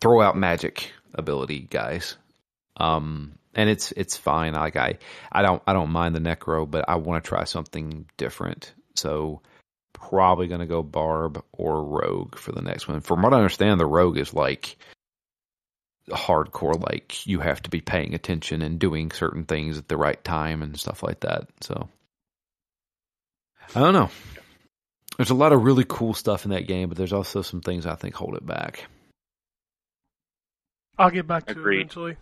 throw 0.00 0.20
out 0.20 0.36
magic 0.36 0.92
ability 1.14 1.60
guys. 1.60 2.16
Um 2.76 3.38
and 3.56 3.68
it's 3.68 3.90
it's 3.92 4.16
fine. 4.16 4.52
Like 4.52 4.76
i 4.76 4.98
i 5.32 5.42
don't 5.42 5.62
i 5.66 5.72
don't 5.72 5.90
mind 5.90 6.14
the 6.14 6.20
necro 6.20 6.70
but 6.70 6.84
i 6.88 6.96
want 6.96 7.24
to 7.24 7.28
try 7.28 7.44
something 7.44 8.06
different. 8.16 8.72
So 8.94 9.40
probably 9.92 10.46
going 10.46 10.60
to 10.60 10.66
go 10.66 10.82
barb 10.82 11.42
or 11.52 11.82
rogue 11.82 12.36
for 12.36 12.52
the 12.52 12.62
next 12.62 12.86
one. 12.86 13.00
From 13.00 13.22
what 13.22 13.32
i 13.32 13.36
understand 13.38 13.80
the 13.80 13.86
rogue 13.86 14.18
is 14.18 14.32
like 14.32 14.76
hardcore 16.10 16.80
like 16.88 17.26
you 17.26 17.40
have 17.40 17.60
to 17.62 17.70
be 17.70 17.80
paying 17.80 18.14
attention 18.14 18.62
and 18.62 18.78
doing 18.78 19.10
certain 19.10 19.44
things 19.44 19.76
at 19.76 19.88
the 19.88 19.96
right 19.96 20.22
time 20.22 20.62
and 20.62 20.78
stuff 20.78 21.02
like 21.02 21.20
that 21.20 21.48
so. 21.62 21.88
I 23.74 23.80
don't 23.80 23.94
know. 23.94 24.10
There's 25.16 25.30
a 25.30 25.34
lot 25.34 25.52
of 25.52 25.64
really 25.64 25.84
cool 25.88 26.14
stuff 26.14 26.44
in 26.44 26.52
that 26.52 26.68
game 26.68 26.88
but 26.88 26.96
there's 26.98 27.12
also 27.14 27.42
some 27.42 27.60
things 27.62 27.86
i 27.86 27.96
think 27.96 28.14
hold 28.14 28.36
it 28.36 28.46
back. 28.46 28.84
I'll 30.98 31.10
get 31.10 31.26
back 31.26 31.46
to 31.46 31.52
Agreed. 31.52 31.78
it 31.78 31.80
eventually. 31.80 32.16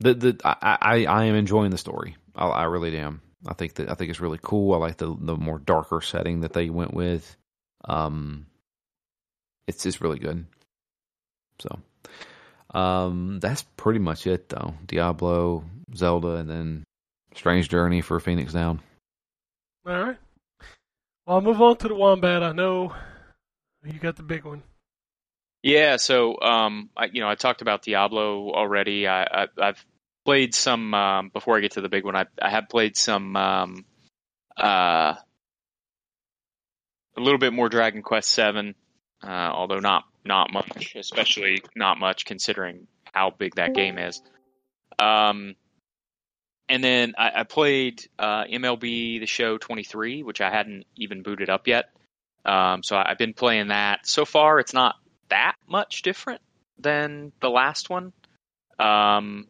The 0.00 0.14
the 0.14 0.40
I, 0.44 0.78
I 0.80 1.04
I 1.06 1.24
am 1.24 1.34
enjoying 1.34 1.70
the 1.70 1.78
story. 1.78 2.16
I, 2.34 2.46
I 2.46 2.64
really 2.64 2.96
am. 2.98 3.22
I 3.46 3.54
think 3.54 3.74
that 3.74 3.90
I 3.90 3.94
think 3.94 4.10
it's 4.10 4.20
really 4.20 4.38
cool. 4.42 4.74
I 4.74 4.78
like 4.78 4.96
the 4.96 5.16
the 5.18 5.36
more 5.36 5.58
darker 5.58 6.00
setting 6.00 6.40
that 6.40 6.52
they 6.52 6.70
went 6.70 6.94
with. 6.94 7.36
Um, 7.84 8.46
it's 9.66 9.82
just 9.82 10.00
really 10.00 10.18
good. 10.18 10.46
So, 11.60 11.78
um, 12.78 13.38
that's 13.40 13.62
pretty 13.76 14.00
much 14.00 14.26
it 14.26 14.48
though. 14.48 14.74
Diablo, 14.86 15.64
Zelda, 15.94 16.36
and 16.36 16.50
then 16.50 16.84
Strange 17.34 17.68
Journey 17.68 18.00
for 18.00 18.20
Phoenix 18.20 18.52
Down. 18.52 18.80
All 19.86 19.92
right. 19.92 20.16
Well, 21.26 21.36
I'll 21.36 21.42
move 21.42 21.62
on 21.62 21.76
to 21.78 21.88
the 21.88 21.94
wombat. 21.94 22.42
I 22.42 22.52
know 22.52 22.92
you 23.84 23.98
got 23.98 24.16
the 24.16 24.22
big 24.22 24.44
one. 24.44 24.62
Yeah, 25.66 25.96
so 25.96 26.40
um, 26.40 26.90
I, 26.96 27.06
you 27.06 27.20
know, 27.20 27.28
I 27.28 27.34
talked 27.34 27.60
about 27.60 27.82
Diablo 27.82 28.52
already. 28.52 29.08
I, 29.08 29.24
I, 29.24 29.46
I've 29.60 29.84
played 30.24 30.54
some 30.54 30.94
um, 30.94 31.30
before 31.30 31.56
I 31.56 31.60
get 31.60 31.72
to 31.72 31.80
the 31.80 31.88
big 31.88 32.04
one. 32.04 32.14
I, 32.14 32.26
I 32.40 32.50
have 32.50 32.68
played 32.68 32.96
some 32.96 33.34
um, 33.34 33.84
uh, 34.56 35.14
a 37.16 37.20
little 37.20 37.40
bit 37.40 37.52
more 37.52 37.68
Dragon 37.68 38.02
Quest 38.02 38.30
Seven, 38.30 38.76
uh, 39.24 39.26
although 39.26 39.80
not 39.80 40.04
not 40.24 40.52
much, 40.52 40.94
especially 40.94 41.64
not 41.74 41.98
much 41.98 42.26
considering 42.26 42.86
how 43.12 43.30
big 43.30 43.56
that 43.56 43.74
game 43.74 43.98
is. 43.98 44.22
Um, 45.00 45.56
and 46.68 46.84
then 46.84 47.14
I, 47.18 47.40
I 47.40 47.42
played 47.42 48.06
uh, 48.20 48.44
MLB 48.44 49.18
The 49.18 49.26
Show 49.26 49.58
23, 49.58 50.22
which 50.22 50.40
I 50.40 50.48
hadn't 50.48 50.86
even 50.94 51.24
booted 51.24 51.50
up 51.50 51.66
yet. 51.66 51.86
Um, 52.44 52.84
so 52.84 52.94
I, 52.94 53.10
I've 53.10 53.18
been 53.18 53.34
playing 53.34 53.68
that. 53.68 54.06
So 54.06 54.24
far, 54.24 54.60
it's 54.60 54.72
not 54.72 54.94
that 55.28 55.56
much 55.68 56.02
different 56.02 56.40
than 56.78 57.32
the 57.40 57.50
last 57.50 57.90
one. 57.90 58.12
Um, 58.78 59.46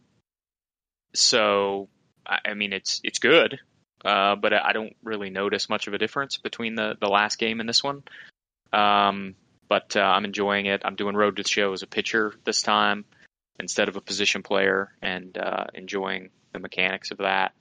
so 1.15 1.89
I, 2.27 2.55
mean, 2.55 2.73
it's 2.73 3.01
it's 3.05 3.19
good, 3.19 3.59
uh, 4.05 4.37
but 4.37 4.53
I 4.53 4.73
don't 4.73 4.97
really 5.03 5.31
notice 5.31 5.69
much 5.69 5.87
of 5.87 5.95
a 5.95 5.99
difference 5.99 6.39
between 6.39 6.75
the 6.75 6.97
the 7.01 7.09
last 7.09 7.39
game 7.39 7.61
and 7.61 7.69
this 7.69 7.83
one. 7.83 8.03
Um, 8.73 9.35
but 9.69 9.97
uh, 9.97 10.01
I'm 10.01 10.25
enjoying 10.25 10.67
it. 10.67 10.83
I'm 10.85 10.97
doing 10.97 11.17
Road 11.17 11.37
to 11.37 11.43
the 11.43 11.49
Show 11.49 11.73
as 11.73 11.83
a 11.83 11.87
pitcher 11.87 12.35
this 12.45 12.63
time 12.63 13.05
instead 13.59 13.89
of 13.89 13.97
a 13.97 14.01
position 14.01 14.43
player, 14.43 14.93
and 15.01 15.37
uh, 15.39 15.65
enjoying 15.75 16.31
the 16.53 16.59
mechanics 16.59 17.11
of 17.11 17.19
that. 17.19 17.53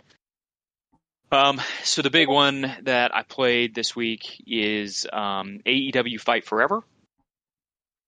Um, 1.32 1.59
so 1.84 2.01
the 2.01 2.09
big 2.09 2.28
one 2.28 2.61
that 2.84 3.16
I 3.16 3.24
played 3.24 3.74
this 3.74 3.95
week 3.95 4.43
is 4.45 5.07
um, 5.11 5.59
AEW 5.66 6.20
Fight 6.20 6.45
Forever. 6.45 6.84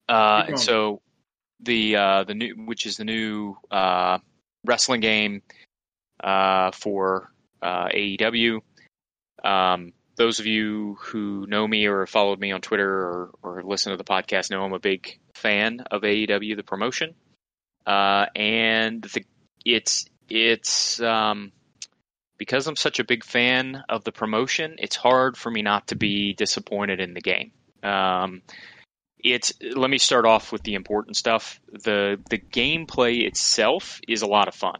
Uh, 0.08 0.44
and 0.48 0.58
so 0.58 1.02
the 1.60 1.96
uh, 1.96 2.24
the 2.24 2.34
new, 2.34 2.54
which 2.64 2.86
is 2.86 2.96
the 2.96 3.04
new 3.04 3.56
uh, 3.70 4.18
wrestling 4.64 5.00
game 5.00 5.42
uh, 6.22 6.70
for 6.72 7.30
uh, 7.62 7.88
AEW. 7.88 8.60
Um, 9.44 9.92
those 10.16 10.40
of 10.40 10.46
you 10.46 10.96
who 11.00 11.46
know 11.46 11.66
me 11.66 11.86
or 11.86 12.00
have 12.00 12.10
followed 12.10 12.40
me 12.40 12.50
on 12.52 12.60
Twitter 12.60 12.90
or, 12.90 13.30
or 13.42 13.62
listen 13.62 13.92
to 13.92 13.96
the 13.96 14.04
podcast 14.04 14.50
know 14.50 14.64
I'm 14.64 14.72
a 14.72 14.80
big 14.80 15.18
fan 15.34 15.80
of 15.90 16.02
AEW, 16.02 16.56
the 16.56 16.62
promotion, 16.62 17.14
uh, 17.86 18.26
and 18.34 19.02
the, 19.02 19.24
it's 19.64 20.06
it's 20.28 21.00
um, 21.00 21.52
because 22.36 22.66
I'm 22.66 22.76
such 22.76 22.98
a 22.98 23.04
big 23.04 23.24
fan 23.24 23.82
of 23.88 24.04
the 24.04 24.12
promotion. 24.12 24.76
It's 24.78 24.96
hard 24.96 25.36
for 25.36 25.50
me 25.50 25.62
not 25.62 25.88
to 25.88 25.96
be 25.96 26.34
disappointed 26.34 27.00
in 27.00 27.14
the 27.14 27.20
game. 27.20 27.52
Um, 27.82 28.42
it's 29.22 29.52
let 29.60 29.90
me 29.90 29.98
start 29.98 30.26
off 30.26 30.52
with 30.52 30.62
the 30.62 30.74
important 30.74 31.16
stuff. 31.16 31.60
the 31.72 32.20
The 32.30 32.38
gameplay 32.38 33.26
itself 33.26 34.00
is 34.06 34.22
a 34.22 34.26
lot 34.26 34.48
of 34.48 34.54
fun, 34.54 34.78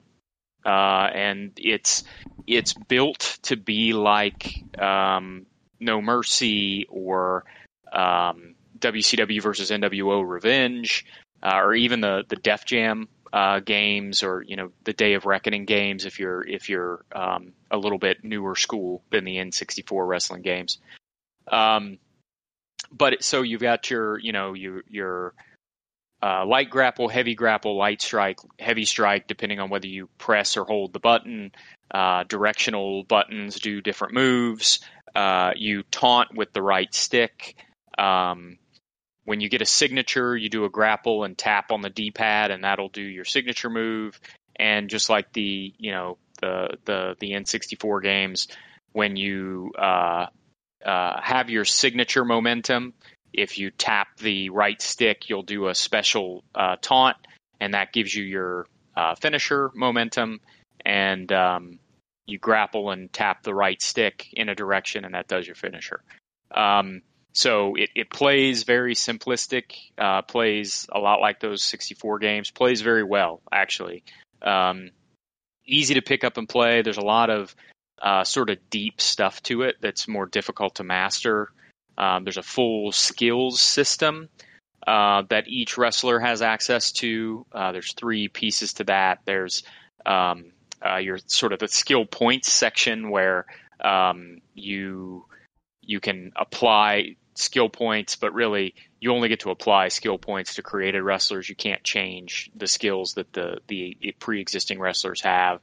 uh, 0.64 1.08
and 1.12 1.52
it's 1.56 2.04
it's 2.46 2.72
built 2.72 3.38
to 3.42 3.56
be 3.56 3.92
like 3.92 4.62
um, 4.78 5.46
No 5.80 6.00
Mercy 6.00 6.86
or 6.88 7.44
um, 7.92 8.54
WCW 8.78 9.42
versus 9.42 9.70
NWO 9.70 10.28
Revenge, 10.28 11.04
uh, 11.42 11.56
or 11.56 11.74
even 11.74 12.00
the 12.00 12.24
the 12.28 12.36
Def 12.36 12.64
Jam 12.64 13.08
uh, 13.32 13.60
games, 13.60 14.22
or 14.22 14.42
you 14.46 14.56
know 14.56 14.70
the 14.84 14.92
Day 14.92 15.14
of 15.14 15.26
Reckoning 15.26 15.64
games. 15.64 16.04
If 16.04 16.20
you're 16.20 16.46
if 16.46 16.68
you're 16.68 17.04
um, 17.12 17.52
a 17.70 17.76
little 17.76 17.98
bit 17.98 18.22
newer 18.22 18.54
school 18.54 19.02
than 19.10 19.24
the 19.24 19.36
N64 19.36 20.06
wrestling 20.06 20.42
games, 20.42 20.78
um, 21.50 21.98
but 22.90 23.22
so 23.22 23.42
you've 23.42 23.60
got 23.60 23.90
your 23.90 24.18
you 24.18 24.32
know 24.32 24.54
your 24.54 24.82
your 24.88 25.34
uh, 26.22 26.44
light 26.44 26.68
grapple, 26.68 27.08
heavy 27.08 27.34
grapple, 27.34 27.76
light 27.76 28.02
strike, 28.02 28.40
heavy 28.58 28.84
strike, 28.84 29.28
depending 29.28 29.60
on 29.60 29.70
whether 29.70 29.86
you 29.86 30.08
press 30.18 30.56
or 30.56 30.64
hold 30.64 30.92
the 30.92 30.98
button. 30.98 31.52
Uh, 31.92 32.24
directional 32.24 33.04
buttons 33.04 33.60
do 33.60 33.80
different 33.80 34.14
moves. 34.14 34.80
Uh, 35.14 35.52
you 35.56 35.84
taunt 35.84 36.34
with 36.34 36.52
the 36.52 36.62
right 36.62 36.92
stick. 36.92 37.54
Um, 37.96 38.58
when 39.24 39.40
you 39.40 39.48
get 39.48 39.62
a 39.62 39.66
signature, 39.66 40.36
you 40.36 40.48
do 40.48 40.64
a 40.64 40.70
grapple 40.70 41.24
and 41.24 41.36
tap 41.36 41.70
on 41.70 41.82
the 41.82 41.90
D-pad, 41.90 42.50
and 42.50 42.64
that'll 42.64 42.88
do 42.88 43.02
your 43.02 43.24
signature 43.24 43.70
move. 43.70 44.18
And 44.56 44.90
just 44.90 45.08
like 45.08 45.32
the 45.32 45.72
you 45.78 45.92
know 45.92 46.18
the 46.40 46.78
the 46.84 47.14
the 47.20 47.30
N64 47.30 48.02
games, 48.02 48.48
when 48.92 49.16
you 49.16 49.72
uh, 50.84 51.20
have 51.20 51.50
your 51.50 51.64
signature 51.64 52.24
momentum, 52.24 52.94
if 53.32 53.58
you 53.58 53.70
tap 53.70 54.16
the 54.18 54.50
right 54.50 54.80
stick, 54.80 55.28
you'll 55.28 55.42
do 55.42 55.68
a 55.68 55.74
special 55.74 56.44
uh, 56.54 56.76
taunt, 56.80 57.16
and 57.60 57.74
that 57.74 57.92
gives 57.92 58.14
you 58.14 58.24
your 58.24 58.66
uh, 58.96 59.14
finisher 59.14 59.70
momentum. 59.74 60.40
And 60.84 61.30
um, 61.32 61.78
you 62.26 62.38
grapple 62.38 62.90
and 62.90 63.12
tap 63.12 63.42
the 63.42 63.54
right 63.54 63.80
stick 63.80 64.28
in 64.32 64.48
a 64.48 64.54
direction, 64.54 65.04
and 65.04 65.14
that 65.14 65.28
does 65.28 65.46
your 65.46 65.56
finisher. 65.56 66.02
Um, 66.54 67.02
so 67.32 67.74
it, 67.74 67.90
it 67.94 68.10
plays 68.10 68.64
very 68.64 68.94
simplistic, 68.94 69.74
uh, 69.96 70.22
plays 70.22 70.86
a 70.92 70.98
lot 70.98 71.20
like 71.20 71.40
those 71.40 71.62
64 71.62 72.18
games, 72.18 72.50
plays 72.50 72.80
very 72.80 73.04
well, 73.04 73.40
actually. 73.52 74.02
Um, 74.42 74.90
easy 75.66 75.94
to 75.94 76.02
pick 76.02 76.24
up 76.24 76.36
and 76.36 76.48
play. 76.48 76.82
There's 76.82 76.98
a 76.98 77.02
lot 77.02 77.30
of 77.30 77.54
uh, 78.02 78.24
sort 78.24 78.50
of 78.50 78.58
deep 78.70 79.00
stuff 79.00 79.42
to 79.44 79.62
it 79.62 79.76
that's 79.80 80.08
more 80.08 80.26
difficult 80.26 80.76
to 80.76 80.84
master. 80.84 81.50
Um, 81.96 82.24
there's 82.24 82.36
a 82.36 82.42
full 82.42 82.92
skills 82.92 83.60
system 83.60 84.28
uh, 84.86 85.22
that 85.28 85.48
each 85.48 85.76
wrestler 85.76 86.20
has 86.20 86.42
access 86.42 86.92
to. 86.92 87.44
Uh, 87.52 87.72
there's 87.72 87.92
three 87.92 88.28
pieces 88.28 88.74
to 88.74 88.84
that. 88.84 89.20
There's 89.24 89.64
um, 90.06 90.52
uh, 90.84 90.96
your 90.96 91.18
sort 91.26 91.52
of 91.52 91.58
the 91.58 91.68
skill 91.68 92.06
points 92.06 92.52
section 92.52 93.10
where 93.10 93.46
um, 93.80 94.40
you 94.54 95.26
you 95.82 96.00
can 96.00 96.32
apply 96.36 97.16
skill 97.34 97.68
points, 97.68 98.16
but 98.16 98.34
really 98.34 98.74
you 99.00 99.12
only 99.12 99.28
get 99.28 99.40
to 99.40 99.50
apply 99.50 99.88
skill 99.88 100.18
points 100.18 100.54
to 100.54 100.62
created 100.62 101.02
wrestlers. 101.02 101.48
You 101.48 101.54
can't 101.54 101.82
change 101.82 102.50
the 102.54 102.66
skills 102.66 103.14
that 103.14 103.32
the 103.32 103.58
the 103.66 104.14
pre-existing 104.18 104.78
wrestlers 104.78 105.20
have. 105.22 105.60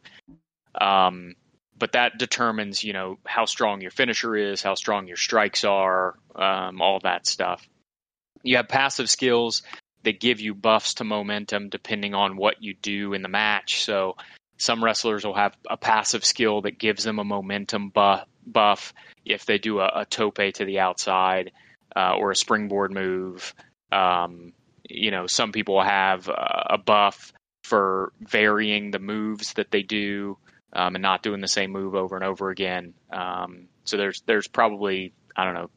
Um, 0.79 1.35
but 1.77 1.93
that 1.93 2.17
determines, 2.17 2.83
you 2.83 2.93
know, 2.93 3.17
how 3.25 3.45
strong 3.45 3.81
your 3.81 3.91
finisher 3.91 4.35
is, 4.35 4.61
how 4.61 4.75
strong 4.75 5.07
your 5.07 5.17
strikes 5.17 5.63
are, 5.63 6.15
um, 6.35 6.81
all 6.81 6.99
that 7.01 7.27
stuff. 7.27 7.67
You 8.43 8.57
have 8.57 8.67
passive 8.67 9.09
skills 9.09 9.63
that 10.03 10.19
give 10.19 10.39
you 10.39 10.53
buffs 10.53 10.95
to 10.95 11.03
momentum 11.03 11.69
depending 11.69 12.13
on 12.13 12.37
what 12.37 12.61
you 12.61 12.75
do 12.75 13.13
in 13.13 13.21
the 13.21 13.27
match. 13.27 13.83
So 13.83 14.15
some 14.57 14.83
wrestlers 14.83 15.25
will 15.25 15.35
have 15.35 15.55
a 15.69 15.77
passive 15.77 16.23
skill 16.23 16.61
that 16.61 16.79
gives 16.79 17.03
them 17.03 17.19
a 17.19 17.23
momentum 17.23 17.89
buff, 17.89 18.25
buff 18.45 18.93
if 19.25 19.45
they 19.45 19.57
do 19.57 19.79
a, 19.79 19.91
a 20.01 20.05
tope 20.05 20.35
to 20.35 20.65
the 20.65 20.79
outside 20.79 21.51
uh, 21.95 22.15
or 22.17 22.31
a 22.31 22.35
springboard 22.35 22.93
move. 22.93 23.53
Um, 23.91 24.53
you 24.87 25.11
know, 25.11 25.27
some 25.27 25.51
people 25.51 25.81
have 25.81 26.29
a 26.29 26.77
buff 26.77 27.33
for 27.63 28.13
varying 28.19 28.91
the 28.91 28.99
moves 28.99 29.53
that 29.53 29.71
they 29.71 29.81
do 29.81 30.37
um, 30.75 30.95
and 30.95 31.01
not 31.01 31.23
doing 31.23 31.41
the 31.41 31.47
same 31.47 31.71
move 31.71 31.95
over 31.95 32.15
and 32.15 32.25
over 32.25 32.49
again. 32.49 32.93
Um, 33.11 33.67
so 33.85 33.97
there's 33.97 34.21
there's 34.25 34.47
probably 34.47 35.13
I 35.35 35.45
don't 35.45 35.55
know 35.55 35.69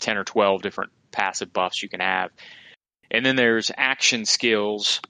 ten 0.00 0.18
or 0.18 0.24
twelve 0.24 0.62
different 0.62 0.92
passive 1.12 1.52
buffs 1.52 1.82
you 1.82 1.88
can 1.88 2.00
have, 2.00 2.30
and 3.10 3.24
then 3.24 3.36
there's 3.36 3.70
action 3.76 4.26
skills, 4.26 5.00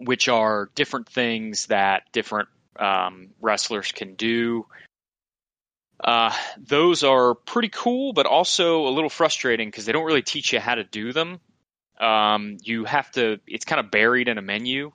which 0.00 0.28
are 0.28 0.70
different 0.74 1.08
things 1.08 1.66
that 1.66 2.04
different 2.12 2.48
um, 2.78 3.28
wrestlers 3.40 3.92
can 3.92 4.14
do. 4.14 4.66
Uh, 6.02 6.32
those 6.56 7.02
are 7.02 7.34
pretty 7.34 7.68
cool, 7.68 8.12
but 8.12 8.24
also 8.24 8.86
a 8.86 8.90
little 8.90 9.10
frustrating 9.10 9.68
because 9.68 9.84
they 9.84 9.92
don't 9.92 10.04
really 10.04 10.22
teach 10.22 10.52
you 10.52 10.60
how 10.60 10.76
to 10.76 10.84
do 10.84 11.12
them. 11.12 11.40
Um, 12.00 12.58
you 12.62 12.84
have 12.84 13.10
to, 13.12 13.40
it's 13.48 13.64
kind 13.64 13.80
of 13.80 13.90
buried 13.90 14.28
in 14.28 14.38
a 14.38 14.42
menu. 14.42 14.92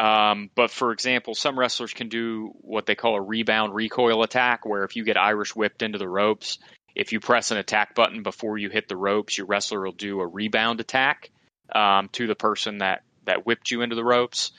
Um, 0.00 0.48
but 0.54 0.70
for 0.70 0.92
example, 0.92 1.34
some 1.34 1.58
wrestlers 1.58 1.92
can 1.92 2.08
do 2.08 2.52
what 2.62 2.86
they 2.86 2.94
call 2.94 3.16
a 3.16 3.20
rebound 3.20 3.74
recoil 3.74 4.22
attack, 4.22 4.64
where 4.64 4.84
if 4.84 4.96
you 4.96 5.04
get 5.04 5.18
Irish 5.18 5.54
whipped 5.54 5.82
into 5.82 5.98
the 5.98 6.08
ropes, 6.08 6.58
if 6.94 7.12
you 7.12 7.20
press 7.20 7.50
an 7.50 7.58
attack 7.58 7.94
button 7.94 8.22
before 8.22 8.56
you 8.56 8.70
hit 8.70 8.88
the 8.88 8.96
ropes, 8.96 9.36
your 9.36 9.46
wrestler 9.46 9.82
will 9.82 9.92
do 9.92 10.20
a 10.20 10.26
rebound 10.26 10.80
attack 10.80 11.28
um, 11.74 12.08
to 12.12 12.26
the 12.26 12.34
person 12.34 12.78
that, 12.78 13.02
that 13.26 13.44
whipped 13.44 13.70
you 13.70 13.82
into 13.82 13.94
the 13.94 14.04
ropes. 14.04 14.52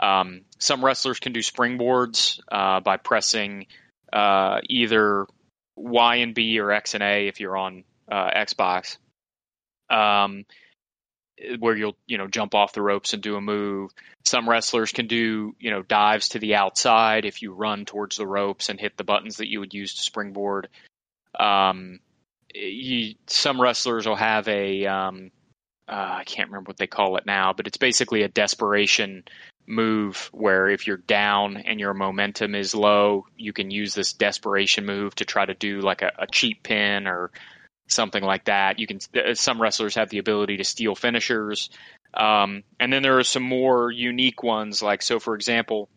Um, 0.00 0.42
some 0.60 0.84
wrestlers 0.84 1.18
can 1.18 1.32
do 1.32 1.40
springboards 1.40 2.38
uh, 2.52 2.78
by 2.78 2.96
pressing 2.96 3.66
uh, 4.12 4.60
either 4.68 5.26
Y 5.74 6.16
and 6.16 6.36
B 6.36 6.60
or 6.60 6.70
X 6.70 6.94
and 6.94 7.02
A 7.02 7.26
if 7.26 7.40
you're 7.40 7.56
on 7.56 7.82
uh, 8.10 8.30
Xbox. 8.30 8.98
Um, 9.90 10.44
where 11.58 11.76
you'll 11.76 11.96
you 12.06 12.18
know 12.18 12.26
jump 12.28 12.54
off 12.54 12.72
the 12.72 12.82
ropes 12.82 13.12
and 13.12 13.22
do 13.22 13.36
a 13.36 13.40
move. 13.40 13.90
Some 14.24 14.48
wrestlers 14.48 14.92
can 14.92 15.06
do 15.06 15.54
you 15.58 15.70
know 15.70 15.82
dives 15.82 16.30
to 16.30 16.38
the 16.38 16.54
outside 16.54 17.24
if 17.24 17.42
you 17.42 17.52
run 17.52 17.84
towards 17.84 18.16
the 18.16 18.26
ropes 18.26 18.68
and 18.68 18.80
hit 18.80 18.96
the 18.96 19.04
buttons 19.04 19.38
that 19.38 19.48
you 19.48 19.60
would 19.60 19.74
use 19.74 19.94
to 19.94 20.02
springboard. 20.02 20.68
Um, 21.38 22.00
you, 22.54 23.14
some 23.26 23.60
wrestlers 23.60 24.06
will 24.06 24.16
have 24.16 24.46
a 24.48 24.86
um, 24.86 25.30
uh, 25.88 26.16
I 26.20 26.24
can't 26.24 26.48
remember 26.48 26.70
what 26.70 26.78
they 26.78 26.86
call 26.86 27.16
it 27.16 27.26
now, 27.26 27.52
but 27.52 27.66
it's 27.66 27.76
basically 27.76 28.22
a 28.22 28.28
desperation 28.28 29.24
move 29.66 30.28
where 30.32 30.68
if 30.68 30.86
you're 30.86 30.96
down 30.96 31.56
and 31.56 31.80
your 31.80 31.94
momentum 31.94 32.54
is 32.54 32.74
low, 32.74 33.26
you 33.36 33.52
can 33.52 33.70
use 33.70 33.94
this 33.94 34.12
desperation 34.12 34.86
move 34.86 35.14
to 35.16 35.24
try 35.24 35.44
to 35.44 35.54
do 35.54 35.80
like 35.80 36.02
a, 36.02 36.12
a 36.18 36.26
cheap 36.26 36.62
pin 36.62 37.06
or 37.06 37.30
something 37.88 38.22
like 38.22 38.46
that. 38.46 38.78
You 38.78 38.86
can 38.86 38.98
uh, 39.14 39.34
some 39.34 39.60
wrestlers 39.60 39.96
have 39.96 40.10
the 40.10 40.18
ability 40.18 40.58
to 40.58 40.64
steal 40.64 40.94
finishers, 40.94 41.70
um, 42.14 42.62
and 42.80 42.92
then 42.92 43.02
there 43.02 43.18
are 43.18 43.24
some 43.24 43.42
more 43.42 43.90
unique 43.90 44.42
ones. 44.42 44.82
Like 44.82 45.02
so, 45.02 45.18
for 45.18 45.34
example, 45.34 45.88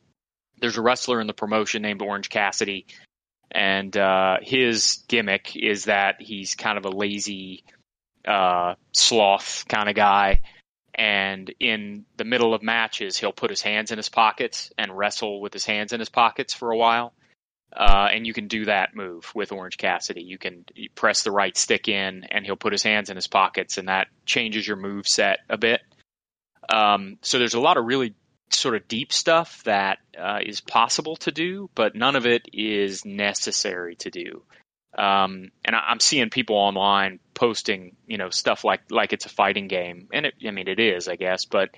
there's 0.60 0.78
a 0.78 0.82
wrestler 0.82 1.22
in 1.22 1.28
the 1.28 1.34
promotion 1.34 1.82
named 1.82 2.02
Orange 2.02 2.30
Cassidy, 2.30 2.86
and 3.52 3.96
uh, 3.96 4.38
his 4.42 5.04
gimmick 5.08 5.56
is 5.56 5.86
that 5.86 6.22
he's 6.22 6.56
kind 6.56 6.78
of 6.78 6.86
a 6.86 6.90
lazy 6.90 7.64
uh, 8.28 8.76
sloth 8.92 9.66
kind 9.68 9.90
of 9.90 9.96
guy. 9.96 10.42
And 10.94 11.54
in 11.60 12.06
the 12.18 12.26
middle 12.26 12.56
of 12.56 12.64
matches, 12.64 13.18
he'll 13.18 13.32
put 13.32 13.52
his 13.52 13.62
hands 13.62 13.92
in 13.92 13.98
his 13.98 14.10
pockets 14.10 14.72
and 14.80 14.98
wrestle 14.98 15.40
with 15.40 15.54
his 15.54 15.64
hands 15.64 15.94
in 15.94 16.00
his 16.00 16.10
pockets 16.10 16.56
for 16.56 16.72
a 16.72 16.78
while. 16.78 17.14
Uh, 17.76 18.08
and 18.12 18.26
you 18.26 18.34
can 18.34 18.48
do 18.48 18.66
that 18.66 18.96
move 18.96 19.32
with 19.36 19.52
Orange 19.52 19.78
Cassidy. 19.78 20.24
You 20.24 20.38
can 20.38 20.66
press 20.96 21.24
the 21.24 21.32
right 21.32 21.56
stick 21.56 21.88
in, 21.88 22.24
and 22.32 22.46
he'll 22.46 22.56
put 22.56 22.72
his 22.72 22.84
hands 22.84 23.10
in 23.10 23.16
his 23.16 23.28
pockets, 23.28 23.78
and 23.78 23.88
that 23.88 24.08
changes 24.26 24.68
your 24.68 24.78
move 24.78 25.08
set 25.08 25.40
a 25.50 25.58
bit. 25.58 25.82
Um, 26.74 27.18
so 27.22 27.40
there's 27.40 27.54
a 27.54 27.60
lot 27.60 27.78
of 27.78 27.86
really 27.86 28.16
sort 28.50 28.76
of 28.76 28.88
deep 28.88 29.12
stuff 29.12 29.64
that 29.66 30.00
uh, 30.18 30.40
is 30.44 30.62
possible 30.62 31.18
to 31.18 31.32
do, 31.32 31.70
but 31.76 31.96
none 31.96 32.16
of 32.16 32.26
it 32.26 32.48
is 32.54 33.06
necessary 33.06 33.96
to 33.98 34.10
do. 34.10 34.44
Um, 34.98 35.52
and 35.64 35.76
I, 35.76 35.92
am 35.92 36.00
seeing 36.00 36.30
people 36.30 36.56
online 36.56 37.20
posting, 37.34 37.96
you 38.08 38.18
know, 38.18 38.30
stuff 38.30 38.64
like 38.64 38.82
like 38.90 39.14
it's 39.14 39.26
a 39.26 39.30
fighting 39.30 39.68
game, 39.68 40.08
and 40.12 40.26
it, 40.26 40.36
I 40.46 40.52
mean 40.52 40.68
it 40.68 40.80
is, 40.80 41.08
I 41.08 41.18
guess, 41.18 41.46
but 41.46 41.70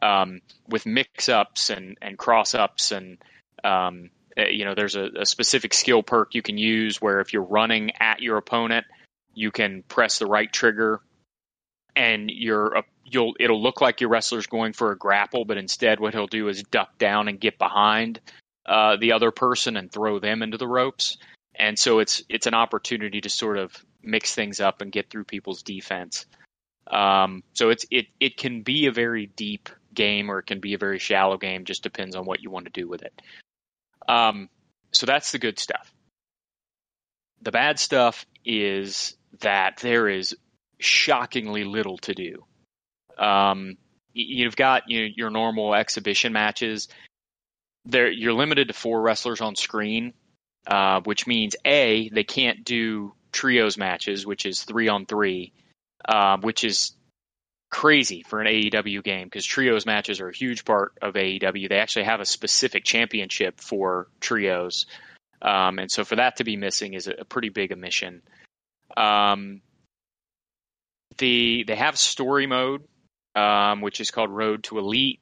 um, 0.00 0.40
with 0.68 0.86
mix 0.86 1.28
ups 1.28 1.70
and 1.70 1.96
and 2.00 2.16
cross 2.16 2.54
ups 2.54 2.92
and 2.92 3.18
um, 3.64 4.10
you 4.38 4.64
know, 4.64 4.74
there's 4.74 4.96
a, 4.96 5.08
a 5.20 5.26
specific 5.26 5.74
skill 5.74 6.02
perk 6.02 6.34
you 6.34 6.42
can 6.42 6.58
use 6.58 7.00
where 7.00 7.20
if 7.20 7.32
you're 7.32 7.42
running 7.42 7.92
at 8.00 8.20
your 8.22 8.36
opponent, 8.36 8.86
you 9.34 9.50
can 9.50 9.82
press 9.82 10.18
the 10.18 10.26
right 10.26 10.52
trigger 10.52 11.00
and 11.96 12.30
you're 12.30 12.82
you'll 13.04 13.34
it'll 13.40 13.62
look 13.62 13.80
like 13.80 14.00
your 14.00 14.10
wrestler's 14.10 14.46
going 14.46 14.72
for 14.72 14.92
a 14.92 14.96
grapple, 14.96 15.44
but 15.44 15.58
instead 15.58 16.00
what 16.00 16.14
he'll 16.14 16.26
do 16.26 16.48
is 16.48 16.62
duck 16.62 16.96
down 16.98 17.28
and 17.28 17.40
get 17.40 17.58
behind 17.58 18.20
uh, 18.66 18.96
the 18.96 19.12
other 19.12 19.30
person 19.30 19.76
and 19.76 19.90
throw 19.90 20.18
them 20.18 20.42
into 20.42 20.58
the 20.58 20.66
ropes. 20.66 21.16
And 21.54 21.78
so 21.78 21.98
it's 21.98 22.22
it's 22.28 22.46
an 22.46 22.54
opportunity 22.54 23.20
to 23.20 23.28
sort 23.28 23.58
of 23.58 23.74
mix 24.02 24.34
things 24.34 24.60
up 24.60 24.80
and 24.80 24.92
get 24.92 25.10
through 25.10 25.24
people's 25.24 25.62
defense. 25.62 26.26
Um, 26.86 27.42
so 27.54 27.70
it's 27.70 27.84
it 27.90 28.06
it 28.20 28.36
can 28.36 28.62
be 28.62 28.86
a 28.86 28.92
very 28.92 29.26
deep 29.26 29.68
game 29.92 30.30
or 30.30 30.38
it 30.38 30.46
can 30.46 30.60
be 30.60 30.74
a 30.74 30.78
very 30.78 30.98
shallow 30.98 31.36
game. 31.36 31.64
Just 31.64 31.82
depends 31.82 32.14
on 32.14 32.24
what 32.24 32.42
you 32.42 32.50
want 32.50 32.66
to 32.66 32.80
do 32.80 32.88
with 32.88 33.02
it. 33.02 33.20
Um, 34.08 34.48
so 34.92 35.06
that's 35.06 35.32
the 35.32 35.38
good 35.38 35.58
stuff. 35.58 35.92
the 37.42 37.52
bad 37.52 37.78
stuff 37.78 38.26
is 38.44 39.16
that 39.40 39.78
there 39.78 40.08
is 40.08 40.36
shockingly 40.78 41.64
little 41.64 41.98
to 41.98 42.14
do. 42.14 42.44
Um, 43.18 43.76
you've 44.12 44.56
got 44.56 44.84
you 44.88 45.02
know, 45.02 45.08
your 45.16 45.30
normal 45.30 45.74
exhibition 45.74 46.32
matches. 46.32 46.88
There, 47.84 48.10
you're 48.10 48.32
limited 48.32 48.68
to 48.68 48.74
four 48.74 49.00
wrestlers 49.00 49.40
on 49.40 49.56
screen, 49.56 50.14
uh, 50.66 51.00
which 51.02 51.26
means 51.26 51.56
a 51.64 52.08
they 52.10 52.24
can't 52.24 52.64
do 52.64 53.14
trios 53.32 53.76
matches, 53.78 54.26
which 54.26 54.46
is 54.46 54.62
three 54.62 54.88
on 54.88 55.06
three, 55.06 55.52
uh, 56.08 56.38
which 56.38 56.64
is 56.64 56.92
crazy 57.70 58.22
for 58.22 58.40
an 58.40 58.46
AEW 58.46 59.02
game 59.02 59.26
because 59.26 59.44
trios 59.44 59.86
matches 59.86 60.20
are 60.20 60.28
a 60.28 60.34
huge 60.34 60.64
part 60.64 60.92
of 61.02 61.14
AEW. 61.14 61.68
They 61.68 61.78
actually 61.78 62.04
have 62.04 62.20
a 62.20 62.26
specific 62.26 62.84
championship 62.84 63.60
for 63.60 64.08
trios, 64.20 64.86
um, 65.42 65.78
and 65.78 65.90
so 65.90 66.04
for 66.04 66.16
that 66.16 66.36
to 66.36 66.44
be 66.44 66.56
missing 66.56 66.94
is 66.94 67.08
a, 67.08 67.24
pretty 67.24 67.50
big 67.50 67.72
omission. 67.72 68.22
Um, 68.96 69.60
the 71.18 71.64
they 71.66 71.76
have 71.76 71.98
story 71.98 72.46
mode, 72.46 72.84
um, 73.34 73.80
which 73.80 74.00
is 74.00 74.10
called 74.10 74.30
Road 74.30 74.64
to 74.64 74.78
Elite. 74.78 75.20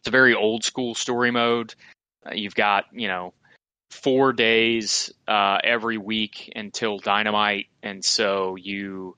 It's 0.00 0.08
a 0.08 0.12
very 0.12 0.34
old 0.34 0.64
school 0.64 0.94
story 0.94 1.30
mode. 1.30 1.74
Uh, 2.24 2.34
you've 2.34 2.54
got 2.54 2.84
you 2.92 3.08
know 3.08 3.34
four 3.90 4.32
days 4.32 5.12
uh, 5.26 5.58
every 5.62 5.98
week 5.98 6.52
until 6.54 6.98
Dynamite, 6.98 7.66
and 7.82 8.04
so 8.04 8.56
you 8.56 9.16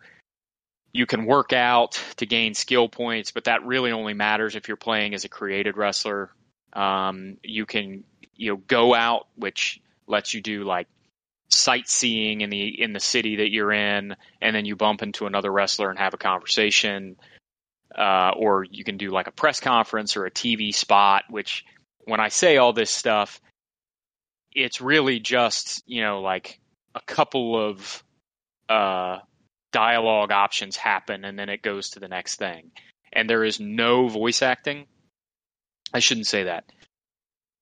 you 0.93 1.07
can 1.07 1.27
work 1.27 1.53
out 1.53 2.03
to 2.17 2.27
gain 2.27 2.55
skill 2.55 2.89
points, 2.89 3.31
but 3.31 3.45
that 3.45 3.67
really 3.67 3.93
only 3.93 4.15
matters 4.15 4.57
if 4.57 4.69
you're 4.69 4.77
playing 4.77 5.15
as 5.15 5.25
a 5.25 5.29
created 5.29 5.77
wrestler. 5.77 6.31
Um, 6.73 7.37
you 7.43 7.67
can 7.67 8.05
you 8.35 8.53
know 8.53 8.63
go 8.67 8.95
out, 8.95 9.27
which 9.37 9.81
lets 10.07 10.35
you 10.35 10.41
do 10.41 10.65
like 10.65 10.89
sightseeing 11.49 12.41
in 12.41 12.51
the 12.51 12.83
in 12.83 12.93
the 12.93 13.01
city 13.01 13.37
that 13.37 13.51
you're 13.51 13.73
in, 13.73 14.17
and 14.41 14.57
then 14.57 14.65
you 14.65 14.77
bump 14.77 15.03
into 15.03 15.27
another 15.27 15.53
wrestler 15.53 15.91
and 15.91 15.99
have 15.99 16.15
a 16.15 16.19
conversation. 16.19 17.17
Uh, 17.97 18.33
or 18.37 18.65
you 18.65 18.85
can 18.85 18.99
do 18.99 19.11
like 19.11 19.27
a 19.27 19.33
press 19.33 19.61
conference 19.61 20.17
or 20.17 20.27
a 20.27 20.31
TV 20.31 20.75
spot. 20.75 21.25
Which, 21.31 21.65
when 22.05 22.21
I 22.21 22.29
say 22.29 22.57
all 22.57 22.73
this 22.73 22.91
stuff, 22.91 23.41
it's 24.55 24.81
really 24.81 25.21
just 25.21 25.83
you 25.87 26.03
know 26.03 26.21
like 26.21 26.59
a 26.95 27.01
couple 27.01 27.59
of 27.59 28.03
uh, 28.69 29.19
dialogue 29.73 30.33
options 30.33 30.77
happen, 30.77 31.25
and 31.25 31.39
then 31.39 31.49
it 31.49 31.63
goes 31.63 31.91
to 31.91 32.01
the 32.01 32.09
next 32.09 32.37
thing. 32.37 32.71
And 33.13 33.29
there 33.29 33.45
is 33.45 33.61
no 33.61 34.09
voice 34.09 34.43
acting. 34.43 34.87
I 35.93 36.01
shouldn't 36.01 36.27
say 36.27 36.45
that 36.45 36.65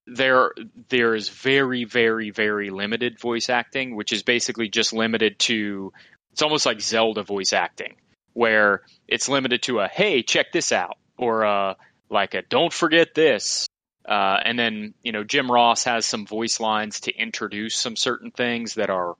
there 0.07 0.52
there 0.90 1.14
is 1.14 1.28
very 1.28 1.84
very 1.84 2.30
very 2.30 2.70
limited 2.70 3.18
voice 3.18 3.48
acting 3.48 3.96
which 3.96 4.12
is 4.12 4.22
basically 4.22 4.68
just 4.68 4.92
limited 4.92 5.38
to 5.38 5.92
it's 6.32 6.42
almost 6.42 6.66
like 6.66 6.80
zelda 6.80 7.22
voice 7.22 7.52
acting 7.52 7.94
where 8.34 8.82
it's 9.09 9.28
limited 9.28 9.62
to 9.62 9.80
a 9.80 9.88
hey 9.88 10.22
check 10.22 10.52
this 10.52 10.72
out 10.72 10.98
or 11.16 11.42
a 11.42 11.76
like 12.11 12.34
a 12.34 12.42
don't 12.42 12.72
forget 12.72 13.14
this 13.14 13.66
uh, 14.07 14.36
and 14.44 14.59
then 14.59 14.92
you 15.02 15.12
know 15.12 15.24
jim 15.24 15.50
ross 15.50 15.84
has 15.84 16.05
some 16.05 16.26
voice 16.26 16.61
lines 16.61 17.00
to 17.00 17.14
introduce 17.14 17.74
some 17.74 17.96
certain 17.96 18.30
things 18.30 18.74
that 18.74 18.90
are 18.90 19.16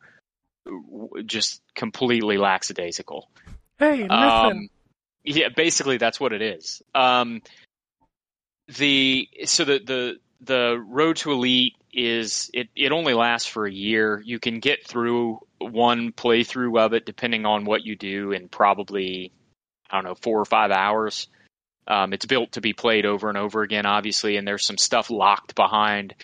just 1.27 1.61
completely 1.75 2.39
lackadaisical 2.39 3.29
Hey, 3.79 4.03
listen. 4.03 4.11
um, 4.11 4.69
yeah, 5.25 5.49
basically 5.49 5.97
that's 5.97 6.21
what 6.21 6.33
it 6.33 6.43
is. 6.43 6.83
Um, 6.95 7.43
the 8.69 9.29
so 9.45 9.65
the 9.65 9.81
the 9.85 10.17
the 10.41 10.85
road 10.87 11.17
to 11.17 11.33
elite 11.33 11.75
is 11.93 12.51
it 12.55 12.69
it 12.77 12.93
only 12.93 13.15
lasts 13.15 13.49
for 13.49 13.67
a 13.67 13.73
year. 13.73 14.23
You 14.25 14.39
can 14.39 14.61
get 14.61 14.87
through 14.87 15.41
one 15.59 16.13
playthrough 16.13 16.79
of 16.79 16.93
it 16.93 17.07
depending 17.07 17.47
on 17.47 17.65
what 17.65 17.85
you 17.85 17.97
do 17.97 18.33
in 18.33 18.49
probably 18.49 19.33
I 19.91 19.97
don't 19.97 20.05
know 20.05 20.15
four 20.15 20.41
or 20.41 20.45
five 20.45 20.71
hours. 20.71 21.29
Um, 21.87 22.15
it's 22.15 22.25
built 22.25 22.53
to 22.53 22.63
be 22.63 22.73
played 22.73 23.05
over 23.05 23.29
and 23.29 23.37
over 23.37 23.63
again, 23.63 23.85
obviously, 23.85 24.37
and 24.37 24.49
there's 24.49 24.65
some 24.65 24.79
stuff 24.79 25.11
locked 25.11 25.55
behind 25.55 26.15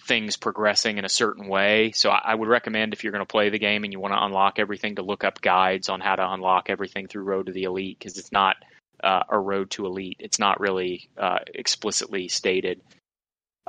things 0.00 0.36
progressing 0.36 0.98
in 0.98 1.04
a 1.04 1.08
certain 1.08 1.48
way. 1.48 1.92
So 1.92 2.10
I, 2.10 2.20
I 2.26 2.34
would 2.34 2.48
recommend 2.48 2.92
if 2.92 3.04
you're 3.04 3.12
going 3.12 3.24
to 3.24 3.30
play 3.30 3.50
the 3.50 3.58
game 3.58 3.84
and 3.84 3.92
you 3.92 4.00
want 4.00 4.14
to 4.14 4.24
unlock 4.24 4.58
everything 4.58 4.96
to 4.96 5.02
look 5.02 5.24
up 5.24 5.40
guides 5.40 5.88
on 5.88 6.00
how 6.00 6.16
to 6.16 6.32
unlock 6.32 6.70
everything 6.70 7.08
through 7.08 7.24
Road 7.24 7.46
to 7.46 7.52
the 7.52 7.64
Elite 7.64 7.98
because 7.98 8.18
it's 8.18 8.32
not 8.32 8.56
uh, 9.02 9.22
a 9.28 9.38
Road 9.38 9.70
to 9.70 9.86
Elite. 9.86 10.16
It's 10.20 10.38
not 10.38 10.60
really 10.60 11.08
uh, 11.16 11.38
explicitly 11.54 12.28
stated. 12.28 12.80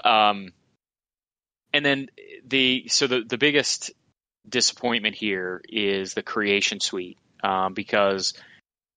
Um, 0.04 0.54
and 1.74 1.86
then 1.86 2.10
the 2.48 2.86
so 2.88 3.08
the 3.08 3.24
the 3.28 3.38
biggest 3.38 3.92
disappointment 4.48 5.16
here 5.16 5.62
is 5.70 6.14
the 6.14 6.24
creation 6.24 6.80
suite 6.80 7.18
um, 7.44 7.74
because 7.74 8.34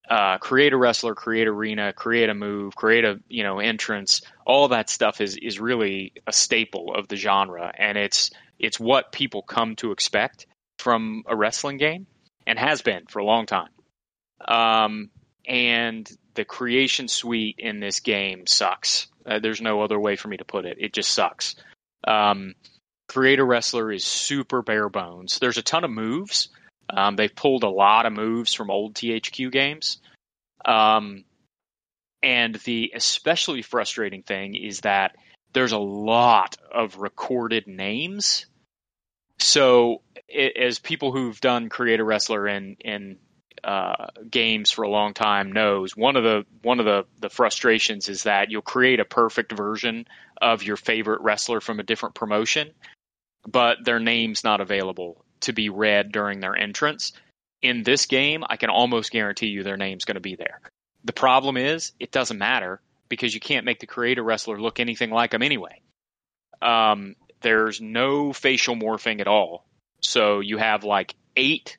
uh, 0.09 0.39
create 0.39 0.73
a 0.73 0.77
wrestler, 0.77 1.15
create 1.15 1.49
arena, 1.49 1.93
create 1.93 2.29
a 2.29 2.35
move, 2.35 2.75
create 2.75 3.05
a 3.05 3.21
you 3.29 3.45
know 3.45 3.61
entrance. 3.61 4.23
All 4.47 4.69
that 4.69 4.91
stuff 4.91 5.21
is 5.21 5.37
is 5.37 5.61
really 5.61 6.13
a 6.27 6.33
staple 6.33 6.95
of 6.95 7.09
the 7.09 7.17
genre, 7.17 7.73
and 7.77 7.97
it's 7.97 8.31
it's 8.59 8.81
what 8.81 9.13
people 9.13 9.43
come 9.43 9.77
to 9.77 9.93
expect 9.93 10.47
from 10.79 11.23
a 11.27 11.37
wrestling 11.37 11.77
game, 11.77 12.07
and 12.47 12.59
has 12.59 12.83
been 12.83 13.07
for 13.07 13.21
a 13.21 13.25
long 13.25 13.47
time. 13.47 13.69
Um, 14.47 15.11
and 15.47 16.11
the 16.35 16.45
creation 16.45 17.09
suite 17.09 17.57
in 17.59 17.81
this 17.81 18.01
game 18.01 18.47
sucks. 18.47 19.09
Uh, 19.25 19.39
there's 19.39 19.61
no 19.61 19.83
other 19.83 19.99
way 19.99 20.17
for 20.17 20.29
me 20.29 20.37
to 20.37 20.45
put 20.45 20.65
it. 20.65 20.79
It 20.81 20.93
just 20.93 21.13
sucks. 21.13 21.55
Um, 22.07 22.55
create 23.09 23.39
a 23.39 23.45
wrestler 23.45 23.93
is 23.93 24.05
super 24.05 24.63
bare 24.63 24.89
bones. 24.89 25.39
There's 25.39 25.59
a 25.59 25.63
ton 25.63 25.85
of 25.85 25.91
moves. 25.91 26.49
Um, 26.91 27.17
they've 27.17 27.35
pulled 27.35 27.65
a 27.65 27.69
lot 27.69 28.07
of 28.07 28.13
moves 28.13 28.55
from 28.55 28.71
old 28.71 28.95
THQ 28.95 29.51
games. 29.51 29.99
Um, 30.65 31.25
and 32.23 32.55
the 32.57 32.93
especially 32.95 33.63
frustrating 33.63 34.23
thing 34.23 34.55
is 34.55 34.81
that 34.81 35.17
there's 35.53 35.73
a 35.73 35.79
lot 35.79 36.57
of 36.73 36.97
recorded 36.97 37.67
names. 37.67 38.47
So, 39.39 40.03
it, 40.29 40.57
as 40.57 40.79
people 40.79 41.13
who've 41.13 41.41
done 41.41 41.69
create 41.69 42.01
a 42.01 42.05
wrestler 42.05 42.47
in 42.47 42.77
in 42.81 43.19
uh, 43.65 44.07
games 44.31 44.71
for 44.71 44.83
a 44.83 44.89
long 44.89 45.15
time 45.15 45.53
knows, 45.53 45.97
one 45.97 46.17
of 46.17 46.23
the 46.23 46.45
one 46.63 46.79
of 46.79 46.87
the 46.87 47.05
the 47.21 47.31
frustrations 47.31 48.09
is 48.09 48.23
that 48.23 48.51
you'll 48.51 48.63
create 48.63 49.01
a 49.01 49.05
perfect 49.05 49.53
version 49.53 50.07
of 50.41 50.63
your 50.63 50.77
favorite 50.77 51.21
wrestler 51.23 51.61
from 51.61 51.81
a 51.81 51.85
different 51.85 52.15
promotion, 52.15 52.71
but 53.47 53.79
their 53.85 53.99
name's 53.99 54.45
not 54.45 54.61
available 54.61 55.25
to 55.43 55.53
be 55.53 55.69
read 55.69 56.13
during 56.13 56.41
their 56.41 56.57
entrance. 56.57 57.13
In 57.61 57.83
this 57.83 58.07
game, 58.07 58.45
I 58.49 58.57
can 58.57 58.71
almost 58.71 59.13
guarantee 59.13 59.47
you 59.47 59.63
their 59.63 59.77
name's 59.77 60.05
going 60.05 60.17
to 60.17 60.21
be 60.21 60.37
there. 60.37 60.61
The 61.05 61.13
problem 61.13 61.57
is, 61.57 61.93
it 62.01 62.11
doesn't 62.11 62.39
matter 62.39 62.81
because 63.09 63.35
you 63.35 63.41
can't 63.41 63.67
make 63.67 63.81
the 63.81 63.87
creator 63.87 64.23
wrestler 64.23 64.61
look 64.61 64.81
anything 64.81 65.11
like 65.11 65.33
them 65.33 65.43
anyway. 65.43 65.81
Um, 66.61 67.17
there's 67.41 67.81
no 67.81 68.33
facial 68.33 68.75
morphing 68.75 69.21
at 69.21 69.29
all. 69.29 69.67
So 70.01 70.41
you 70.41 70.59
have 70.59 70.85
like 70.85 71.15
eight 71.37 71.77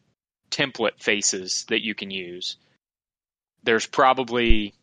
template 0.51 1.01
faces 1.01 1.65
that 1.69 1.81
you 1.81 1.95
can 1.95 2.11
use. 2.11 2.57
There's 3.63 3.87
probably, 3.87 4.73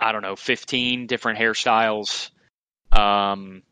I 0.00 0.12
don't 0.12 0.22
know, 0.22 0.36
15 0.36 1.06
different 1.06 1.38
hairstyles. 1.38 2.30
Um, 2.90 3.62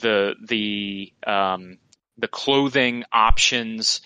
the 0.00 0.34
the 0.42 1.12
um, 1.26 1.78
the 2.18 2.28
clothing 2.28 3.04
options. 3.12 4.00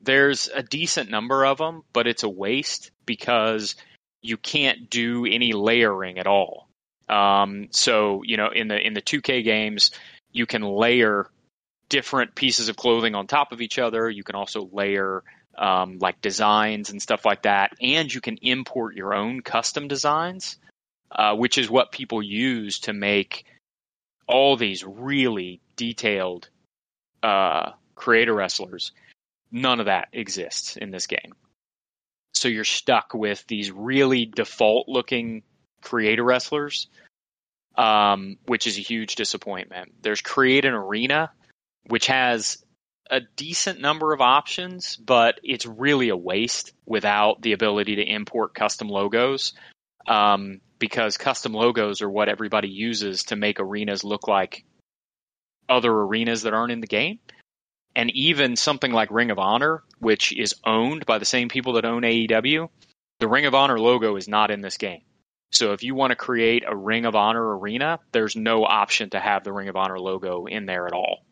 There's 0.00 0.48
a 0.52 0.62
decent 0.62 1.10
number 1.10 1.44
of 1.44 1.58
them, 1.58 1.82
but 1.92 2.06
it's 2.06 2.22
a 2.22 2.28
waste 2.28 2.90
because 3.06 3.76
you 4.22 4.36
can't 4.36 4.90
do 4.90 5.26
any 5.26 5.52
layering 5.52 6.18
at 6.18 6.26
all. 6.26 6.68
Um, 7.08 7.68
so 7.70 8.22
you 8.24 8.36
know, 8.36 8.48
in 8.48 8.68
the 8.68 8.78
in 8.78 8.94
the 8.94 9.02
2K 9.02 9.44
games, 9.44 9.90
you 10.32 10.46
can 10.46 10.62
layer 10.62 11.28
different 11.88 12.34
pieces 12.34 12.68
of 12.68 12.76
clothing 12.76 13.14
on 13.14 13.26
top 13.26 13.52
of 13.52 13.60
each 13.60 13.78
other. 13.78 14.08
You 14.08 14.24
can 14.24 14.34
also 14.34 14.68
layer 14.72 15.22
um, 15.56 15.98
like 16.00 16.20
designs 16.20 16.90
and 16.90 17.00
stuff 17.00 17.24
like 17.24 17.42
that, 17.42 17.72
and 17.80 18.12
you 18.12 18.20
can 18.20 18.38
import 18.38 18.96
your 18.96 19.14
own 19.14 19.42
custom 19.42 19.88
designs, 19.88 20.56
uh, 21.10 21.36
which 21.36 21.58
is 21.58 21.70
what 21.70 21.92
people 21.92 22.22
use 22.22 22.80
to 22.80 22.92
make 22.92 23.44
all 24.26 24.56
these 24.56 24.84
really 24.84 25.60
detailed 25.76 26.48
uh, 27.24 27.72
creator 27.94 28.34
wrestlers. 28.34 28.92
None 29.50 29.80
of 29.80 29.86
that 29.86 30.08
exists 30.12 30.76
in 30.76 30.90
this 30.90 31.06
game. 31.06 31.34
So 32.34 32.48
you're 32.48 32.64
stuck 32.64 33.14
with 33.14 33.44
these 33.46 33.70
really 33.70 34.26
default 34.26 34.88
looking 34.88 35.42
creator 35.80 36.22
wrestlers, 36.22 36.88
um, 37.76 38.36
which 38.46 38.66
is 38.66 38.76
a 38.76 38.82
huge 38.82 39.14
disappointment. 39.14 39.94
There's 40.02 40.20
Create 40.20 40.64
an 40.64 40.74
Arena, 40.74 41.30
which 41.86 42.08
has 42.08 42.62
a 43.10 43.20
decent 43.36 43.80
number 43.80 44.12
of 44.12 44.20
options, 44.20 44.96
but 44.96 45.40
it's 45.42 45.66
really 45.66 46.10
a 46.10 46.16
waste 46.16 46.72
without 46.84 47.40
the 47.40 47.52
ability 47.52 47.96
to 47.96 48.02
import 48.02 48.54
custom 48.54 48.88
logos. 48.88 49.54
Um, 50.06 50.60
because 50.78 51.16
custom 51.16 51.54
logos 51.54 52.02
are 52.02 52.10
what 52.10 52.28
everybody 52.28 52.68
uses 52.68 53.24
to 53.24 53.36
make 53.36 53.60
arenas 53.60 54.04
look 54.04 54.28
like 54.28 54.64
other 55.68 55.90
arenas 55.92 56.42
that 56.42 56.54
aren't 56.54 56.72
in 56.72 56.80
the 56.80 56.86
game. 56.86 57.18
and 57.96 58.10
even 58.10 58.56
something 58.56 58.92
like 58.92 59.10
Ring 59.10 59.30
of 59.30 59.38
Honor, 59.38 59.82
which 59.98 60.32
is 60.32 60.54
owned 60.64 61.06
by 61.06 61.18
the 61.18 61.24
same 61.24 61.48
people 61.48 61.74
that 61.74 61.84
own 61.84 62.02
AEW, 62.02 62.68
the 63.20 63.28
Ring 63.28 63.46
of 63.46 63.54
Honor 63.54 63.78
logo 63.78 64.16
is 64.16 64.28
not 64.28 64.50
in 64.50 64.60
this 64.60 64.76
game. 64.76 65.02
So 65.52 65.72
if 65.72 65.84
you 65.84 65.94
want 65.94 66.10
to 66.10 66.16
create 66.16 66.64
a 66.66 66.74
Ring 66.74 67.06
of 67.06 67.14
Honor 67.14 67.56
arena, 67.56 68.00
there's 68.10 68.34
no 68.34 68.64
option 68.64 69.10
to 69.10 69.20
have 69.20 69.44
the 69.44 69.52
Ring 69.52 69.68
of 69.68 69.76
Honor 69.76 69.98
logo 70.00 70.46
in 70.46 70.66
there 70.66 70.86
at 70.86 70.92
all. 70.92 71.24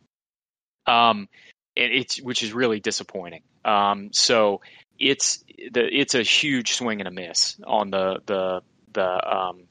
Um, 0.86 1.28
it, 1.74 1.90
it's 1.92 2.22
which 2.22 2.42
is 2.42 2.52
really 2.52 2.78
disappointing. 2.78 3.42
Um, 3.64 4.10
so 4.12 4.60
it's 4.98 5.42
the 5.72 5.82
it's 5.92 6.14
a 6.14 6.22
huge 6.22 6.74
swing 6.74 7.00
and 7.00 7.08
a 7.08 7.10
miss 7.10 7.60
on 7.66 7.90
the 7.90 8.20
the 8.26 8.62
the 8.92 9.36
um, 9.36 9.64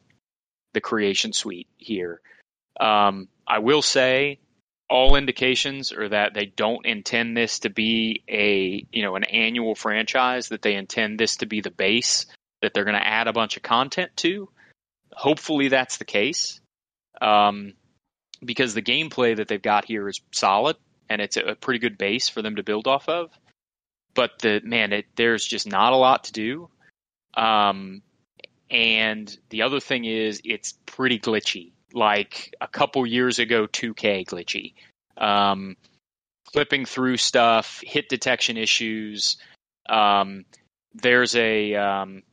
the 0.74 0.82
creation 0.82 1.32
suite 1.32 1.70
here. 1.78 2.20
Um, 2.80 3.30
I 3.47 3.59
will 3.59 3.82
say 3.82 4.39
all 4.91 5.15
indications 5.15 5.93
are 5.93 6.09
that 6.09 6.33
they 6.33 6.45
don't 6.45 6.85
intend 6.85 7.37
this 7.37 7.59
to 7.59 7.69
be 7.69 8.23
a 8.27 8.85
you 8.91 9.03
know 9.03 9.15
an 9.15 9.23
annual 9.23 9.73
franchise 9.73 10.49
that 10.49 10.61
they 10.61 10.75
intend 10.75 11.17
this 11.17 11.37
to 11.37 11.45
be 11.45 11.61
the 11.61 11.71
base 11.71 12.25
that 12.61 12.73
they're 12.73 12.83
going 12.83 12.99
to 12.99 13.07
add 13.07 13.27
a 13.27 13.33
bunch 13.33 13.55
of 13.55 13.63
content 13.63 14.11
to. 14.17 14.49
Hopefully 15.13 15.69
that's 15.69 15.97
the 15.97 16.05
case 16.05 16.59
um, 17.21 17.73
because 18.43 18.73
the 18.73 18.81
gameplay 18.81 19.37
that 19.37 19.47
they've 19.47 19.61
got 19.61 19.85
here 19.85 20.09
is 20.09 20.19
solid 20.31 20.75
and 21.09 21.21
it's 21.21 21.37
a 21.37 21.55
pretty 21.55 21.79
good 21.79 21.97
base 21.97 22.27
for 22.27 22.41
them 22.41 22.57
to 22.57 22.63
build 22.63 22.85
off 22.85 23.07
of. 23.07 23.31
But 24.13 24.39
the 24.39 24.61
man 24.61 24.91
it, 24.91 25.05
there's 25.15 25.45
just 25.45 25.67
not 25.67 25.93
a 25.93 25.97
lot 25.97 26.25
to 26.25 26.33
do. 26.33 26.69
Um, 27.33 28.01
and 28.69 29.35
the 29.49 29.61
other 29.61 29.79
thing 29.79 30.03
is 30.03 30.41
it's 30.43 30.73
pretty 30.85 31.17
glitchy 31.17 31.71
like 31.93 32.53
a 32.61 32.67
couple 32.67 33.05
years 33.05 33.39
ago 33.39 33.67
2K 33.67 34.25
glitchy. 34.25 34.73
Um, 35.17 35.75
flipping 36.51 36.85
through 36.85 37.17
stuff, 37.17 37.81
hit 37.83 38.09
detection 38.09 38.57
issues. 38.57 39.37
Um, 39.89 40.45
there's 40.93 41.35
a 41.35 41.75
um, 41.75 42.23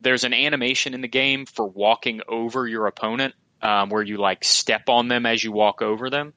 there's 0.00 0.24
an 0.24 0.34
animation 0.34 0.94
in 0.94 1.00
the 1.00 1.08
game 1.08 1.46
for 1.46 1.66
walking 1.66 2.20
over 2.28 2.66
your 2.66 2.86
opponent, 2.86 3.34
um, 3.62 3.90
where 3.90 4.02
you 4.02 4.18
like 4.18 4.44
step 4.44 4.88
on 4.88 5.08
them 5.08 5.26
as 5.26 5.42
you 5.42 5.52
walk 5.52 5.82
over 5.82 6.10
them, 6.10 6.34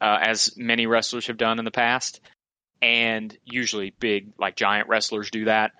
uh, 0.00 0.18
as 0.20 0.56
many 0.56 0.86
wrestlers 0.86 1.28
have 1.28 1.36
done 1.36 1.58
in 1.58 1.64
the 1.64 1.70
past, 1.70 2.20
and 2.82 3.36
usually 3.44 3.94
big 3.98 4.32
like 4.38 4.56
giant 4.56 4.88
wrestlers 4.88 5.30
do 5.30 5.46
that. 5.46 5.72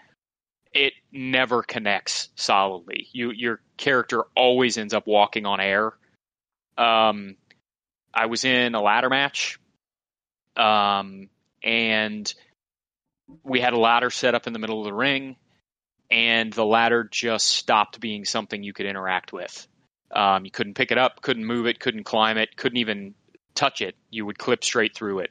It 0.73 0.93
never 1.11 1.63
connects 1.63 2.29
solidly. 2.37 3.09
You 3.13 3.33
your 3.33 3.61
character 3.77 4.25
always 4.37 4.79
ends 4.79 4.95
up 4.95 5.07
walking 5.07 5.47
on 5.47 5.61
air 5.61 5.95
um, 6.77 7.37
I 8.13 8.27
was 8.27 8.45
in 8.45 8.75
a 8.75 8.83
ladder 8.83 9.09
match, 9.09 9.59
um, 10.57 11.29
and 11.63 12.33
we 13.45 13.61
had 13.61 13.73
a 13.73 13.79
ladder 13.79 14.11
set 14.11 14.35
up 14.35 14.47
in 14.47 14.53
the 14.53 14.59
middle 14.59 14.81
of 14.81 14.85
the 14.85 14.93
ring, 14.93 15.37
and 16.11 16.53
the 16.53 16.65
ladder 16.65 17.09
just 17.11 17.47
stopped 17.47 18.01
being 18.01 18.25
something 18.25 18.63
you 18.63 18.73
could 18.73 18.87
interact 18.87 19.33
with. 19.33 19.67
Um, 20.13 20.45
you 20.45 20.51
couldn't 20.51 20.75
pick 20.75 20.91
it 20.91 20.99
up, 20.99 21.23
couldn't 21.23 21.45
move 21.45 21.67
it, 21.67 21.79
couldn't 21.79 22.05
climb 22.05 22.37
it, 22.37 22.57
couldn't 22.57 22.79
even 22.79 23.15
touch 23.55 23.81
it. 23.81 23.95
You 24.11 24.27
would 24.27 24.39
clip 24.39 24.65
straight 24.65 24.95
through 24.95 25.21
it. 25.21 25.31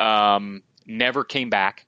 Um, 0.00 0.62
never 0.86 1.24
came 1.24 1.50
back. 1.50 1.86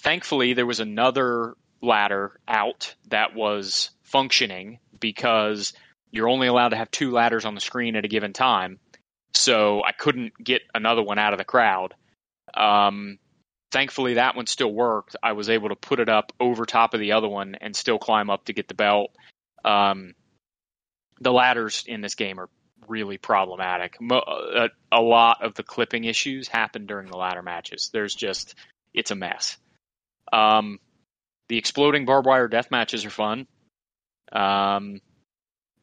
Thankfully, 0.00 0.54
there 0.54 0.66
was 0.66 0.80
another 0.80 1.54
ladder 1.82 2.38
out 2.48 2.94
that 3.08 3.34
was 3.34 3.90
functioning 4.02 4.78
because 4.98 5.74
you're 6.12 6.28
only 6.28 6.46
allowed 6.46 6.68
to 6.68 6.76
have 6.76 6.90
two 6.90 7.10
ladders 7.10 7.44
on 7.44 7.54
the 7.54 7.60
screen 7.60 7.96
at 7.96 8.04
a 8.04 8.08
given 8.08 8.32
time. 8.32 8.78
So 9.34 9.82
I 9.82 9.92
couldn't 9.92 10.34
get 10.42 10.62
another 10.74 11.02
one 11.02 11.18
out 11.18 11.32
of 11.32 11.38
the 11.38 11.44
crowd. 11.44 11.94
Um, 12.54 13.18
thankfully, 13.72 14.14
that 14.14 14.36
one 14.36 14.46
still 14.46 14.72
worked. 14.72 15.16
I 15.22 15.32
was 15.32 15.48
able 15.48 15.70
to 15.70 15.74
put 15.74 16.00
it 16.00 16.10
up 16.10 16.32
over 16.38 16.66
top 16.66 16.92
of 16.94 17.00
the 17.00 17.12
other 17.12 17.28
one 17.28 17.56
and 17.60 17.74
still 17.74 17.98
climb 17.98 18.28
up 18.28 18.44
to 18.44 18.52
get 18.52 18.68
the 18.68 18.74
belt. 18.74 19.10
Um, 19.64 20.14
the 21.20 21.32
ladders 21.32 21.84
in 21.86 22.02
this 22.02 22.14
game 22.14 22.38
are 22.38 22.50
really 22.88 23.16
problematic. 23.16 23.96
A, 24.10 24.68
a, 24.90 25.00
lot 25.00 25.42
of 25.42 25.54
the 25.54 25.62
clipping 25.62 26.04
issues 26.04 26.48
happen 26.48 26.84
during 26.86 27.08
the 27.08 27.16
ladder 27.16 27.42
matches. 27.42 27.90
There's 27.92 28.14
just, 28.14 28.54
it's 28.92 29.12
a 29.12 29.14
mess. 29.14 29.56
Um, 30.32 30.78
the 31.48 31.58
exploding 31.58 32.04
barbed 32.04 32.26
wire 32.26 32.48
death 32.48 32.70
matches 32.70 33.04
are 33.04 33.10
fun. 33.10 33.46
Um, 34.32 35.00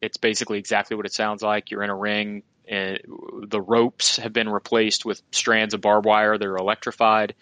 it's 0.00 0.16
basically 0.16 0.58
exactly 0.58 0.96
what 0.96 1.06
it 1.06 1.12
sounds 1.12 1.42
like. 1.42 1.70
You're 1.70 1.82
in 1.82 1.90
a 1.90 1.96
ring. 1.96 2.42
And 2.68 3.00
the 3.48 3.60
ropes 3.60 4.16
have 4.16 4.32
been 4.32 4.48
replaced 4.48 5.04
with 5.04 5.22
strands 5.32 5.74
of 5.74 5.80
barbed 5.80 6.06
wire. 6.06 6.38
They're 6.38 6.56
electrified. 6.56 7.34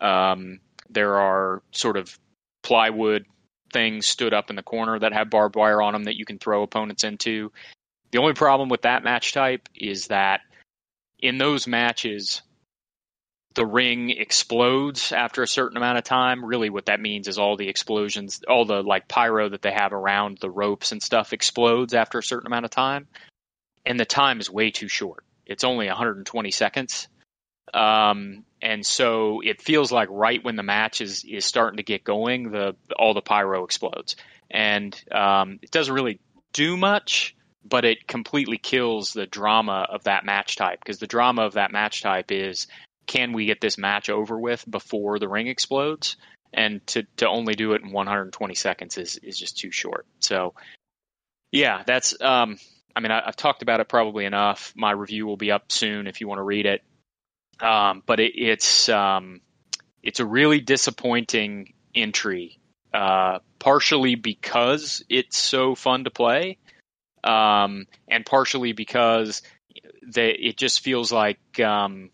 Um, 0.00 0.60
there 0.88 1.16
are 1.18 1.62
sort 1.72 1.96
of 1.96 2.16
plywood 2.62 3.26
things 3.72 4.06
stood 4.06 4.34
up 4.34 4.50
in 4.50 4.56
the 4.56 4.62
corner 4.62 4.98
that 4.98 5.12
have 5.12 5.30
barbed 5.30 5.56
wire 5.56 5.82
on 5.82 5.92
them 5.92 6.04
that 6.04 6.16
you 6.16 6.24
can 6.24 6.38
throw 6.38 6.62
opponents 6.62 7.04
into. 7.04 7.52
The 8.12 8.18
only 8.18 8.34
problem 8.34 8.68
with 8.68 8.82
that 8.82 9.04
match 9.04 9.32
type 9.32 9.68
is 9.74 10.08
that 10.08 10.40
in 11.20 11.38
those 11.38 11.66
matches, 11.66 12.42
the 13.54 13.66
ring 13.66 14.10
explodes 14.10 15.12
after 15.12 15.42
a 15.42 15.48
certain 15.48 15.76
amount 15.76 15.98
of 15.98 16.04
time. 16.04 16.44
Really, 16.44 16.70
what 16.70 16.86
that 16.86 17.00
means 17.00 17.26
is 17.26 17.38
all 17.38 17.56
the 17.56 17.68
explosions, 17.68 18.42
all 18.48 18.64
the 18.64 18.82
like 18.82 19.08
pyro 19.08 19.48
that 19.48 19.62
they 19.62 19.72
have 19.72 19.92
around 19.92 20.38
the 20.40 20.50
ropes 20.50 20.92
and 20.92 21.02
stuff 21.02 21.32
explodes 21.32 21.94
after 21.94 22.18
a 22.18 22.22
certain 22.22 22.46
amount 22.46 22.64
of 22.64 22.70
time. 22.70 23.08
And 23.84 23.98
the 23.98 24.04
time 24.04 24.40
is 24.40 24.50
way 24.50 24.70
too 24.70 24.88
short. 24.88 25.24
It's 25.46 25.64
only 25.64 25.88
120 25.88 26.50
seconds. 26.52 27.08
Um, 27.74 28.44
and 28.62 28.84
so 28.84 29.40
it 29.42 29.62
feels 29.62 29.90
like 29.90 30.08
right 30.10 30.44
when 30.44 30.56
the 30.56 30.62
match 30.62 31.00
is, 31.00 31.24
is 31.24 31.44
starting 31.44 31.78
to 31.78 31.82
get 31.82 32.04
going, 32.04 32.50
the 32.50 32.76
all 32.96 33.14
the 33.14 33.20
pyro 33.20 33.64
explodes. 33.64 34.16
And 34.50 35.00
um, 35.10 35.58
it 35.62 35.70
doesn't 35.70 35.94
really 35.94 36.20
do 36.52 36.76
much, 36.76 37.34
but 37.64 37.84
it 37.84 38.06
completely 38.06 38.58
kills 38.58 39.12
the 39.12 39.26
drama 39.26 39.86
of 39.88 40.04
that 40.04 40.24
match 40.24 40.56
type 40.56 40.78
because 40.80 40.98
the 40.98 41.06
drama 41.06 41.42
of 41.42 41.54
that 41.54 41.72
match 41.72 42.02
type 42.02 42.30
is 42.30 42.66
can 43.10 43.32
we 43.32 43.44
get 43.44 43.60
this 43.60 43.76
match 43.76 44.08
over 44.08 44.38
with 44.38 44.64
before 44.70 45.18
the 45.18 45.28
ring 45.28 45.48
explodes? 45.48 46.16
And 46.52 46.86
to, 46.88 47.02
to 47.16 47.28
only 47.28 47.54
do 47.54 47.72
it 47.72 47.82
in 47.82 47.90
120 47.90 48.54
seconds 48.54 48.98
is, 48.98 49.16
is 49.16 49.36
just 49.36 49.58
too 49.58 49.72
short. 49.72 50.06
So, 50.20 50.54
yeah, 51.50 51.82
that's, 51.84 52.20
um, 52.20 52.56
I 52.94 53.00
mean, 53.00 53.10
I, 53.10 53.22
have 53.26 53.34
talked 53.34 53.62
about 53.62 53.80
it 53.80 53.88
probably 53.88 54.26
enough. 54.26 54.72
My 54.76 54.92
review 54.92 55.26
will 55.26 55.36
be 55.36 55.50
up 55.50 55.72
soon 55.72 56.06
if 56.06 56.20
you 56.20 56.28
want 56.28 56.38
to 56.38 56.44
read 56.44 56.66
it. 56.66 56.82
Um, 57.60 58.04
but 58.06 58.20
it, 58.20 58.32
it's, 58.36 58.88
um, 58.88 59.40
it's 60.04 60.20
a 60.20 60.24
really 60.26 60.60
disappointing 60.60 61.74
entry, 61.92 62.60
uh, 62.94 63.40
partially 63.58 64.14
because 64.14 65.04
it's 65.08 65.36
so 65.36 65.74
fun 65.74 66.04
to 66.04 66.10
play, 66.10 66.58
um, 67.24 67.86
and 68.06 68.24
partially 68.24 68.72
because 68.72 69.42
they, 70.06 70.30
it 70.30 70.56
just 70.56 70.80
feels 70.80 71.10
like, 71.10 71.58
um, 71.58 72.10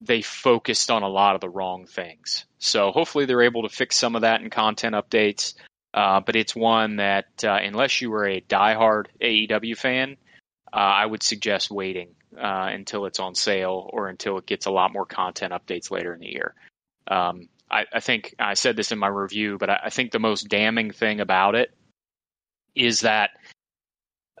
they 0.00 0.22
focused 0.22 0.90
on 0.90 1.02
a 1.02 1.08
lot 1.08 1.34
of 1.34 1.40
the 1.40 1.48
wrong 1.48 1.86
things. 1.86 2.44
So 2.58 2.92
hopefully 2.92 3.24
they're 3.24 3.42
able 3.42 3.62
to 3.62 3.68
fix 3.68 3.96
some 3.96 4.14
of 4.14 4.22
that 4.22 4.40
in 4.40 4.50
content 4.50 4.94
updates. 4.94 5.54
Uh, 5.92 6.20
but 6.20 6.36
it's 6.36 6.54
one 6.54 6.96
that, 6.96 7.26
uh, 7.42 7.58
unless 7.60 8.00
you 8.00 8.10
were 8.10 8.26
a 8.26 8.40
diehard 8.40 9.06
AEW 9.20 9.76
fan, 9.76 10.16
uh, 10.72 10.76
I 10.76 11.06
would 11.06 11.22
suggest 11.22 11.70
waiting 11.70 12.14
uh, 12.36 12.68
until 12.70 13.06
it's 13.06 13.20
on 13.20 13.34
sale 13.34 13.88
or 13.92 14.08
until 14.08 14.38
it 14.38 14.46
gets 14.46 14.66
a 14.66 14.70
lot 14.70 14.92
more 14.92 15.06
content 15.06 15.52
updates 15.52 15.90
later 15.90 16.12
in 16.12 16.20
the 16.20 16.30
year. 16.30 16.54
Um, 17.06 17.48
I, 17.70 17.86
I, 17.92 18.00
think 18.00 18.34
I 18.38 18.54
said 18.54 18.76
this 18.76 18.92
in 18.92 18.98
my 18.98 19.08
review, 19.08 19.56
but 19.58 19.70
I, 19.70 19.80
I, 19.84 19.90
think 19.90 20.10
the 20.10 20.18
most 20.18 20.48
damning 20.48 20.90
thing 20.90 21.20
about 21.20 21.54
it 21.54 21.74
is 22.74 23.00
that 23.00 23.30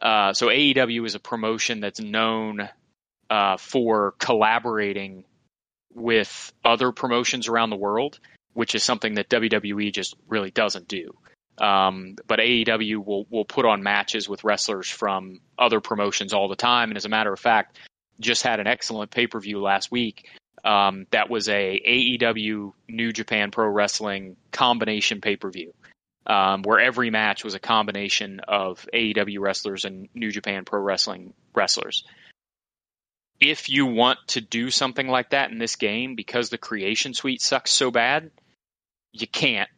uh, 0.00 0.34
so 0.34 0.48
AEW 0.48 1.06
is 1.06 1.14
a 1.14 1.20
promotion 1.20 1.80
that's 1.80 2.00
known 2.00 2.68
uh, 3.30 3.56
for 3.56 4.14
collaborating 4.18 5.24
with 5.98 6.52
other 6.64 6.92
promotions 6.92 7.48
around 7.48 7.70
the 7.70 7.76
world, 7.76 8.18
which 8.52 8.74
is 8.74 8.82
something 8.82 9.14
that 9.14 9.28
WWE 9.28 9.92
just 9.92 10.16
really 10.28 10.50
doesn't 10.50 10.88
do. 10.88 11.16
Um, 11.58 12.16
but 12.26 12.38
AEW 12.38 13.04
will 13.04 13.26
will 13.30 13.44
put 13.44 13.64
on 13.66 13.82
matches 13.82 14.28
with 14.28 14.44
wrestlers 14.44 14.88
from 14.88 15.40
other 15.58 15.80
promotions 15.80 16.32
all 16.32 16.48
the 16.48 16.56
time, 16.56 16.90
and 16.90 16.96
as 16.96 17.04
a 17.04 17.08
matter 17.08 17.32
of 17.32 17.40
fact, 17.40 17.78
just 18.20 18.42
had 18.42 18.60
an 18.60 18.66
excellent 18.66 19.10
pay 19.10 19.26
per 19.26 19.40
view 19.40 19.60
last 19.60 19.90
week. 19.90 20.28
Um, 20.64 21.06
that 21.10 21.30
was 21.30 21.48
a 21.48 21.80
AEW 22.20 22.72
New 22.88 23.12
Japan 23.12 23.50
Pro 23.50 23.68
Wrestling 23.68 24.36
combination 24.52 25.20
pay 25.20 25.36
per 25.36 25.50
view, 25.50 25.74
um, 26.26 26.62
where 26.62 26.78
every 26.78 27.10
match 27.10 27.42
was 27.42 27.54
a 27.54 27.60
combination 27.60 28.40
of 28.46 28.86
AEW 28.94 29.40
wrestlers 29.40 29.84
and 29.84 30.08
New 30.14 30.30
Japan 30.30 30.64
Pro 30.64 30.80
Wrestling 30.80 31.34
wrestlers 31.54 32.04
if 33.40 33.68
you 33.68 33.86
want 33.86 34.18
to 34.28 34.40
do 34.40 34.70
something 34.70 35.06
like 35.06 35.30
that 35.30 35.50
in 35.50 35.58
this 35.58 35.76
game 35.76 36.14
because 36.14 36.50
the 36.50 36.58
creation 36.58 37.14
suite 37.14 37.40
sucks 37.40 37.70
so 37.70 37.90
bad, 37.90 38.30
you 39.12 39.26
can't. 39.26 39.68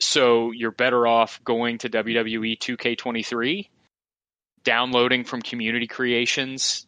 So 0.00 0.52
you're 0.52 0.70
better 0.70 1.06
off 1.06 1.42
going 1.42 1.78
to 1.78 1.90
WWE 1.90 2.58
2K23, 2.58 3.68
downloading 4.62 5.24
from 5.24 5.42
community 5.42 5.88
creations, 5.88 6.86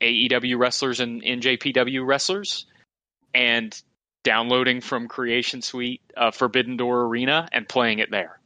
AEW 0.00 0.58
wrestlers 0.58 1.00
and 1.00 1.22
NJPW 1.22 2.06
wrestlers, 2.06 2.66
and 3.34 3.78
downloading 4.24 4.80
from 4.80 5.08
Creation 5.08 5.60
Suite 5.60 6.00
uh, 6.16 6.30
Forbidden 6.30 6.78
Door 6.78 7.02
Arena 7.02 7.48
and 7.52 7.68
playing 7.68 7.98
it 7.98 8.10
there, 8.10 8.40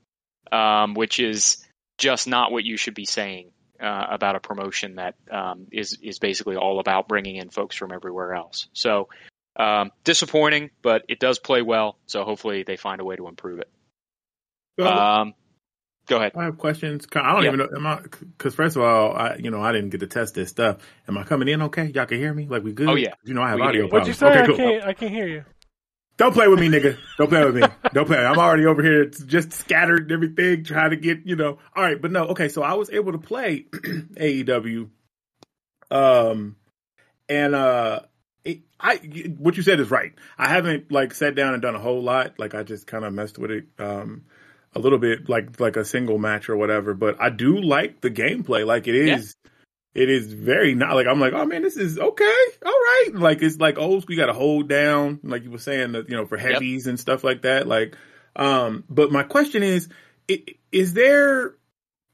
um, 0.51 0.95
which 0.95 1.21
is 1.21 1.65
just 1.99 2.27
not 2.27 2.51
what 2.51 2.65
you 2.65 2.77
should 2.77 2.95
be 2.95 3.05
saying 3.05 3.53
uh, 3.83 4.07
about 4.11 4.37
a 4.37 4.41
promotion 4.41 4.95
that 4.97 5.15
um, 5.31 5.67
is 5.73 5.99
is 6.03 6.19
basically 6.19 6.57
all 6.57 6.79
about 6.81 7.09
bringing 7.09 7.37
in 7.37 7.51
folks 7.51 7.77
from 7.77 7.93
everywhere 7.93 8.35
else. 8.35 8.69
So 8.73 9.09
um, 9.57 9.91
disappointing, 10.05 10.71
but 10.83 11.03
it 11.09 11.19
does 11.19 11.39
play 11.39 11.63
well. 11.63 11.99
So 12.07 12.25
hopefully 12.25 12.63
they 12.63 12.77
find 12.77 13.01
a 13.01 13.05
way 13.05 13.17
to 13.17 13.29
improve 13.29 13.59
it. 13.61 13.69
Um, 14.83 15.35
go 16.07 16.17
ahead. 16.17 16.33
I 16.35 16.45
have 16.45 16.59
questions. 16.59 17.07
I 17.15 17.33
don't 17.35 17.43
Yeah. 17.43 17.49
even 17.49 17.59
know. 17.59 17.69
Am 17.77 17.87
I? 17.87 18.01
Because 18.01 18.55
first 18.55 18.77
of 18.77 18.83
all, 18.83 19.15
I 19.15 19.37
you 19.37 19.51
know 19.51 19.63
I 19.63 19.73
didn't 19.73 19.91
get 19.91 20.01
to 20.01 20.07
test 20.07 20.35
this 20.35 20.49
stuff. 20.51 20.79
Am 21.09 21.19
I 21.19 21.25
coming 21.25 21.49
in 21.49 21.63
okay? 21.63 21.87
Y'all 21.87 22.07
can 22.07 22.19
hear 22.19 22.33
me? 22.33 22.47
Like 22.47 22.63
we 22.63 22.73
good? 22.73 22.89
Oh, 22.89 22.95
yeah. 22.95 23.15
You 23.25 23.35
know 23.35 23.43
I 23.43 23.51
have 23.51 23.57
We 23.57 23.63
audio 23.63 23.73
hear 23.73 23.85
you. 23.87 23.93
What'd 23.93 24.09
you 24.09 24.15
problems. 24.15 24.19
say? 24.19 24.27
Okay, 24.27 24.47
cool. 24.47 24.55
I 24.55 24.71
can't. 24.81 24.85
I 24.85 24.93
can't 24.95 25.13
hear 25.13 25.29
you. 25.29 25.45
Don't 26.23 26.35
play 26.35 26.47
with 26.47 26.61
me, 26.61 26.69
nigga. 26.69 26.97
Don't 27.19 27.29
play 27.29 27.45
with 27.45 27.57
me. 27.57 27.63
Don't 27.93 28.07
play. 28.07 28.17
I'm 28.17 28.39
already 28.39 28.65
over 28.65 28.81
here 28.81 29.07
just 29.07 29.53
scattered 29.53 30.03
and 30.03 30.13
everything, 30.13 30.63
trying 30.63 30.91
to 30.91 30.97
get, 30.97 31.27
you 31.27 31.35
know. 31.35 31.59
All 31.75 31.83
right, 31.83 32.01
but 32.01 32.13
no, 32.13 32.27
okay, 32.27 32.49
so 32.49 32.63
I 32.63 32.75
was 32.75 32.91
able 32.91 33.11
to 33.11 33.19
play 33.19 33.67
AEW. 33.73 34.89
Um 35.91 36.55
and 37.29 37.57
uh 37.57 38.03
it, 38.45 38.61
I 38.79 38.99
what 39.37 39.57
you 39.57 39.65
said 39.65 39.81
is 39.81 39.91
right. 39.91 40.13
I 40.39 40.47
haven't 40.47 40.93
like 40.93 41.13
sat 41.13 41.35
down 41.35 41.55
and 41.55 41.63
done 41.63 41.75
a 41.75 41.81
whole 41.81 42.01
lot. 42.01 42.39
Like 42.39 42.55
I 42.55 42.63
just 42.63 42.87
kind 42.87 43.05
of 43.05 43.13
messed 43.13 43.37
with 43.37 43.51
it 43.51 43.65
um 43.81 44.27
a 44.77 44.79
little 44.79 44.99
bit 44.99 45.29
like 45.29 45.59
like 45.59 45.75
a 45.75 45.85
single 45.85 46.19
match 46.19 46.49
or 46.49 46.57
whatever, 46.57 46.95
but 46.95 47.21
I 47.21 47.31
do 47.31 47.61
like 47.61 48.01
the 48.01 48.13
gameplay. 48.13 48.65
Like 48.65 48.87
it 48.87 48.95
is 48.95 49.35
it 49.95 50.09
is 50.09 50.33
very 50.33 50.75
not 50.75 50.95
like 50.95 51.07
I'm 51.07 51.21
like, 51.21 51.35
oh 51.35 51.45
man, 51.45 51.63
this 51.63 51.77
is 51.77 51.99
okay, 51.99 52.45
all 52.65 52.73
right. 52.73 53.11
Like 53.13 53.43
it's 53.43 53.59
like 53.59 53.79
old 53.79 54.03
school. 54.03 54.15
You 54.15 54.21
got 54.21 54.27
to 54.27 54.33
hold 54.33 54.69
down, 54.69 55.21
like 55.23 55.45
you 55.45 55.51
were 55.51 55.59
saying, 55.59 55.93
that 55.93 56.09
you 56.09 56.17
know, 56.17 56.27
for 56.27 56.39
heavies 56.39 56.87
and 56.87 56.99
stuff 56.99 57.25
like 57.25 57.43
that. 57.43 57.69
Like, 57.69 57.97
um, 58.35 58.85
but 58.89 59.13
my 59.13 59.23
question 59.23 59.63
is, 59.63 59.89
is 60.71 60.95
there? 60.95 61.57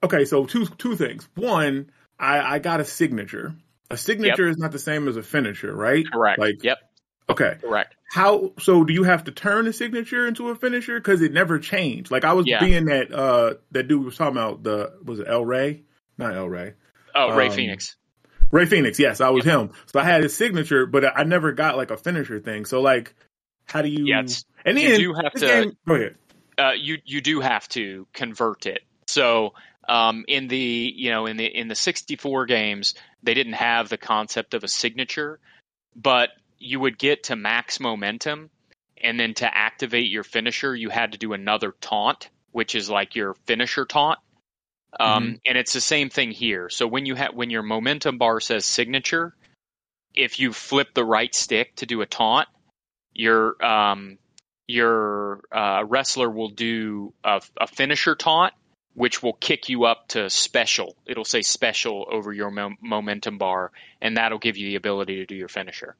Okay, 0.03 0.24
so 0.24 0.47
two 0.47 0.66
two 0.66 0.97
things. 0.97 1.29
One, 1.37 1.91
I 2.18 2.55
I 2.55 2.59
got 2.59 2.81
a 2.81 2.85
signature. 2.85 3.55
A 3.91 3.97
signature 3.97 4.49
is 4.49 4.59
not 4.59 4.72
the 4.72 4.79
same 4.79 5.09
as 5.09 5.16
a 5.16 5.22
finisher, 5.22 5.74
right? 5.74 6.05
Correct. 6.11 6.39
Like, 6.39 6.62
yep. 6.62 6.79
okay. 7.31 7.57
Correct. 7.61 7.95
How 8.11 8.53
so? 8.59 8.85
Do 8.85 8.93
you 8.93 9.05
have 9.05 9.24
to 9.24 9.33
turn 9.33 9.66
a 9.66 9.72
signature 9.72 10.26
into 10.26 10.49
a 10.49 10.55
finisher? 10.55 10.99
Because 10.99 11.22
it 11.22 11.33
never 11.33 11.59
changed. 11.59 12.11
Like 12.11 12.24
I 12.24 12.33
was 12.33 12.47
Yeah. 12.47 12.61
being 12.61 12.87
that 12.87 13.12
uh 13.12 13.55
that 13.70 13.87
dude 13.87 14.05
was 14.05 14.16
talking 14.16 14.37
about 14.37 14.62
the 14.64 14.95
was 15.05 15.20
it 15.20 15.26
El 15.29 15.45
Ray? 15.45 15.85
Not 16.16 16.35
El 16.35 16.49
Ray. 16.49 16.74
Oh, 17.18 17.36
Ray 17.36 17.48
Um, 17.48 17.52
Phoenix. 17.52 17.96
Rey 18.50 18.64
Fénix, 18.64 18.98
yes, 18.98 19.20
I 19.20 19.28
was 19.28 19.44
him. 19.44 19.72
So 19.92 20.00
I 20.00 20.04
had 20.04 20.22
his 20.22 20.34
signature, 20.34 20.86
but 20.86 21.04
I 21.04 21.24
never 21.24 21.52
got 21.52 21.76
like 21.76 21.90
a 21.90 21.96
finisher 21.98 22.40
thing. 22.40 22.64
So 22.64 22.80
like, 22.80 23.14
how 23.66 23.82
do 23.82 23.88
you? 23.90 24.06
Yeah, 24.06 24.22
and 24.64 24.78
you 24.78 24.96
do 24.96 25.12
have 25.14 25.32
to- 25.34 25.40
game- 25.40 25.72
go 25.86 25.94
ahead. 25.96 26.14
uh, 26.56 26.72
you 26.72 26.96
you 27.04 27.20
do 27.20 27.40
have 27.40 27.68
to 27.70 28.06
convert 28.14 28.64
it. 28.66 28.80
So 29.06 29.52
um, 29.86 30.24
in 30.28 30.48
the 30.48 30.92
you 30.96 31.10
know 31.10 31.26
in 31.26 31.36
the 31.36 31.44
in 31.46 31.68
the 31.68 31.74
64 31.74 32.46
games, 32.46 32.94
they 33.22 33.34
didn't 33.34 33.52
have 33.54 33.90
the 33.90 33.98
concept 33.98 34.54
of 34.54 34.64
a 34.64 34.68
signature, 34.68 35.40
but 35.94 36.30
you 36.58 36.80
would 36.80 36.98
get 36.98 37.24
to 37.24 37.36
max 37.36 37.80
momentum, 37.80 38.48
and 38.96 39.20
then 39.20 39.34
to 39.34 39.56
activate 39.56 40.08
your 40.10 40.24
finisher, 40.24 40.74
you 40.74 40.88
had 40.88 41.12
to 41.12 41.18
do 41.18 41.34
another 41.34 41.74
taunt, 41.82 42.30
which 42.52 42.74
is 42.74 42.88
like 42.88 43.14
your 43.14 43.34
finisher 43.46 43.84
taunt. 43.84 44.18
Um, 44.99 45.41
And 45.47 45.59
it's 45.59 45.72
the 45.72 45.80
same 45.80 46.11
thing 46.11 46.30
here. 46.30 46.68
So 46.70 46.86
when 46.86 47.07
you 47.07 47.14
have 47.14 47.34
when 47.34 47.51
your 47.51 47.62
momentum 47.62 48.18
bar 48.18 48.41
says 48.41 48.64
signature, 48.64 49.34
if 50.14 50.41
you 50.41 50.53
flip 50.53 50.95
the 50.95 51.05
right 51.05 51.34
stick 51.34 51.76
to 51.76 51.86
do 51.86 52.01
a 52.01 52.07
taunt, 52.07 52.49
your 53.12 53.62
um, 53.64 54.18
your 54.66 55.41
uh, 55.53 55.84
wrestler 55.86 56.30
will 56.30 56.51
do 56.51 57.12
a, 57.24 57.41
a 57.61 57.66
finisher 57.66 58.14
taunt, 58.14 58.53
which 58.95 59.22
will 59.22 59.32
kick 59.32 59.68
you 59.68 59.84
up 59.84 60.09
to 60.09 60.30
special. 60.30 60.97
It'll 61.07 61.24
say 61.24 61.43
special 61.43 62.07
over 62.11 62.32
your 62.32 62.51
mo- 62.51 62.76
momentum 62.80 63.39
bar, 63.39 63.72
and 64.01 64.16
that'll 64.16 64.39
give 64.39 64.57
you 64.57 64.68
the 64.68 64.76
ability 64.76 65.16
to 65.16 65.26
do 65.26 65.34
your 65.34 65.49
finisher. 65.49 65.97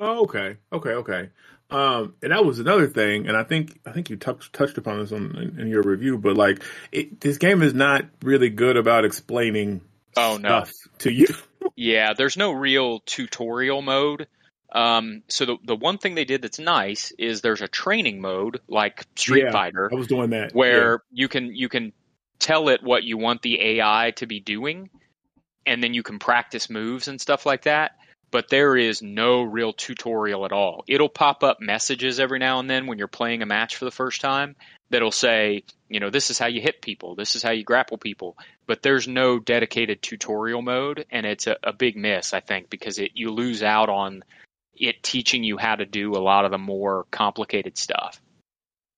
Oh, 0.00 0.22
okay, 0.22 0.56
okay, 0.72 0.90
okay. 0.90 1.30
Um, 1.72 2.14
and 2.22 2.32
that 2.32 2.44
was 2.44 2.58
another 2.58 2.86
thing, 2.86 3.28
and 3.28 3.36
I 3.36 3.44
think 3.44 3.78
I 3.86 3.92
think 3.92 4.10
you 4.10 4.16
touched 4.16 4.52
touched 4.52 4.78
upon 4.78 5.00
this 5.00 5.12
on 5.12 5.36
in, 5.36 5.60
in 5.60 5.68
your 5.68 5.82
review, 5.82 6.18
but 6.18 6.36
like 6.36 6.62
it, 6.90 7.20
this 7.20 7.38
game 7.38 7.62
is 7.62 7.74
not 7.74 8.04
really 8.22 8.50
good 8.50 8.76
about 8.76 9.04
explaining 9.04 9.80
Oh, 10.16 10.38
no. 10.40 10.64
stuff 10.64 10.72
to 11.00 11.12
you. 11.12 11.28
Yeah, 11.76 12.12
there's 12.18 12.36
no 12.36 12.50
real 12.50 12.98
tutorial 13.06 13.82
mode. 13.82 14.26
Um, 14.72 15.22
so 15.28 15.44
the 15.46 15.56
the 15.64 15.76
one 15.76 15.96
thing 15.98 16.16
they 16.16 16.24
did 16.24 16.42
that's 16.42 16.58
nice 16.58 17.12
is 17.18 17.40
there's 17.40 17.62
a 17.62 17.68
training 17.68 18.20
mode 18.20 18.60
like 18.66 19.06
Street 19.14 19.44
Yeah, 19.44 19.52
Fighter 19.52 19.88
I 19.92 19.94
was 19.94 20.08
doing 20.08 20.30
that 20.30 20.54
where 20.54 21.04
you 21.12 21.28
can 21.28 21.54
you 21.54 21.68
can 21.68 21.92
tell 22.40 22.68
it 22.68 22.82
what 22.82 23.04
you 23.04 23.16
want 23.16 23.42
the 23.42 23.60
AI 23.78 24.12
to 24.16 24.26
be 24.26 24.40
doing, 24.40 24.90
and 25.64 25.82
then 25.82 25.94
you 25.94 26.02
can 26.02 26.18
practice 26.18 26.68
moves 26.68 27.06
and 27.06 27.20
stuff 27.20 27.46
like 27.46 27.62
that. 27.62 27.92
But 28.32 28.48
there 28.48 28.76
is 28.76 29.02
no 29.02 29.42
real 29.42 29.72
tutorial 29.72 30.44
at 30.44 30.52
all. 30.52 30.84
It'll 30.88 31.08
pop 31.08 31.44
up 31.44 31.60
messages 31.60 32.18
every 32.18 32.40
now 32.40 32.58
and 32.58 32.68
then 32.68 32.86
when 32.86 32.98
you're 32.98 33.06
playing 33.06 33.42
a 33.42 33.46
match 33.46 33.76
for 33.76 33.84
the 33.84 33.90
first 33.92 34.20
time 34.20 34.56
that'll 34.90 35.12
say, 35.12 35.62
you 35.88 36.00
know, 36.00 36.10
this 36.10 36.30
is 36.30 36.38
how 36.38 36.46
you 36.46 36.60
hit 36.60 36.82
people, 36.82 37.14
this 37.14 37.36
is 37.36 37.42
how 37.42 37.50
you 37.50 37.62
grapple 37.62 37.98
people. 37.98 38.36
But 38.66 38.82
there's 38.82 39.06
no 39.06 39.38
dedicated 39.38 40.02
tutorial 40.02 40.62
mode, 40.62 41.06
and 41.10 41.26
it's 41.26 41.46
a, 41.46 41.56
a 41.62 41.72
big 41.72 41.96
miss, 41.96 42.34
I 42.34 42.40
think, 42.40 42.70
because 42.70 42.98
it 42.98 43.12
you 43.14 43.30
lose 43.30 43.62
out 43.62 43.88
on 43.88 44.24
it 44.74 45.02
teaching 45.02 45.44
you 45.44 45.58
how 45.58 45.76
to 45.76 45.84
do 45.84 46.12
a 46.12 46.18
lot 46.18 46.44
of 46.44 46.50
the 46.50 46.58
more 46.58 47.04
complicated 47.10 47.76
stuff. 47.76 48.20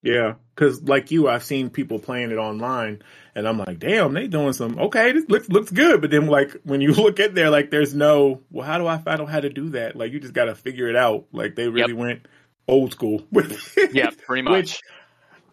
Yeah, 0.04 0.34
because 0.54 0.82
like 0.82 1.10
you, 1.10 1.28
I've 1.28 1.42
seen 1.42 1.70
people 1.70 1.98
playing 1.98 2.30
it 2.30 2.36
online, 2.36 3.02
and 3.34 3.48
I'm 3.48 3.58
like, 3.58 3.78
damn, 3.78 4.12
they 4.12 4.26
doing 4.26 4.52
some 4.52 4.78
okay. 4.78 5.12
This 5.12 5.24
looks 5.30 5.48
looks 5.48 5.70
good, 5.70 6.02
but 6.02 6.10
then 6.10 6.26
like 6.26 6.52
when 6.62 6.82
you 6.82 6.92
look 6.92 7.18
at 7.20 7.34
there, 7.34 7.48
like 7.48 7.70
there's 7.70 7.94
no, 7.94 8.42
well, 8.50 8.66
how 8.66 8.76
do 8.76 8.86
I 8.86 8.98
find 8.98 9.22
out 9.22 9.30
how 9.30 9.40
to 9.40 9.48
do 9.48 9.70
that? 9.70 9.96
Like 9.96 10.12
you 10.12 10.20
just 10.20 10.34
got 10.34 10.44
to 10.44 10.54
figure 10.54 10.88
it 10.88 10.94
out. 10.94 11.24
Like 11.32 11.56
they 11.56 11.68
really 11.68 11.94
went 11.94 12.28
old 12.68 12.92
school 12.92 13.24
with 13.32 13.76
it. 13.78 13.94
Yeah, 13.94 14.10
pretty 14.26 14.42
much. 14.42 14.52
Which 14.52 14.80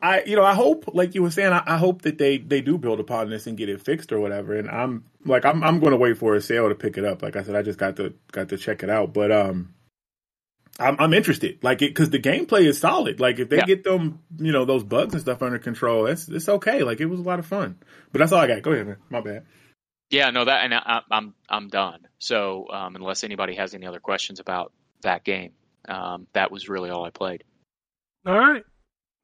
I, 0.02 0.24
you 0.24 0.36
know, 0.36 0.43
I 0.43 0.54
hope, 0.54 0.95
like 0.95 1.16
you 1.16 1.22
were 1.22 1.32
saying, 1.32 1.54
I, 1.54 1.64
I 1.66 1.78
hope 1.78 2.02
that 2.02 2.18
they 2.18 2.38
they 2.38 2.60
do 2.60 2.78
build 2.78 2.99
upon 2.99 3.30
this 3.30 3.47
and 3.47 3.58
get 3.58 3.70
it 3.70 3.82
fixed 3.82 4.12
or 4.12 4.20
whatever. 4.20 4.58
And 4.58 4.70
I'm 4.70 5.06
like, 5.26 5.45
I'm 5.45 5.64
I'm 5.64 5.80
going 5.80 5.91
to 5.91 5.97
wait 5.97 6.18
for 6.18 6.36
a 6.36 6.41
sale 6.41 6.68
to 6.68 6.76
pick 6.76 6.97
it 6.97 7.06
up. 7.06 7.22
Like 7.22 7.38
I 7.38 7.43
said, 7.43 7.56
I 7.56 7.62
just 7.62 7.80
got 7.80 7.95
to 7.95 8.14
got 8.34 8.49
to 8.49 8.58
check 8.58 8.84
it 8.84 8.89
out, 8.89 9.14
but 9.14 9.32
um. 9.32 9.76
I'm, 10.82 10.95
I'm 10.99 11.13
interested, 11.13 11.59
like 11.63 11.82
it, 11.82 11.89
because 11.91 12.09
the 12.09 12.19
gameplay 12.19 12.61
is 12.65 12.79
solid. 12.79 13.19
Like 13.19 13.39
if 13.39 13.49
they 13.49 13.57
Yeah. 13.57 13.65
get 13.65 13.84
them, 13.84 14.19
you 14.38 14.51
know, 14.51 14.65
those 14.65 14.84
bugs 14.84 15.13
and 15.13 15.21
stuff 15.21 15.41
under 15.41 15.59
control, 15.59 16.07
it's 16.07 16.27
it's 16.27 16.49
okay. 16.49 16.84
Like 16.84 16.99
it 17.01 17.05
was 17.05 17.19
a 17.19 17.23
lot 17.23 17.39
of 17.39 17.45
fun. 17.45 17.77
But 18.11 18.19
that's 18.19 18.32
all 18.32 18.39
I 18.39 18.47
got. 18.47 18.61
Go 18.61 18.71
ahead, 18.71 18.88
man. 18.88 18.97
My 19.09 19.21
bad. 19.21 19.45
Yeah, 20.09 20.29
no, 20.32 20.43
that 20.45 20.65
and 20.65 20.73
I, 20.73 21.01
I'm 21.09 21.34
I'm 21.49 21.67
done. 21.69 22.01
So 22.19 22.67
um, 22.71 22.95
unless 22.95 23.23
anybody 23.23 23.55
has 23.55 23.73
any 23.73 23.86
other 23.86 23.99
questions 24.01 24.39
about 24.41 24.73
that 25.03 25.23
game, 25.23 25.53
um, 25.88 26.27
that 26.34 26.51
was 26.51 26.67
really 26.67 26.89
all 26.89 27.05
I 27.05 27.11
played. 27.11 27.43
All 28.25 28.38
right. 28.38 28.63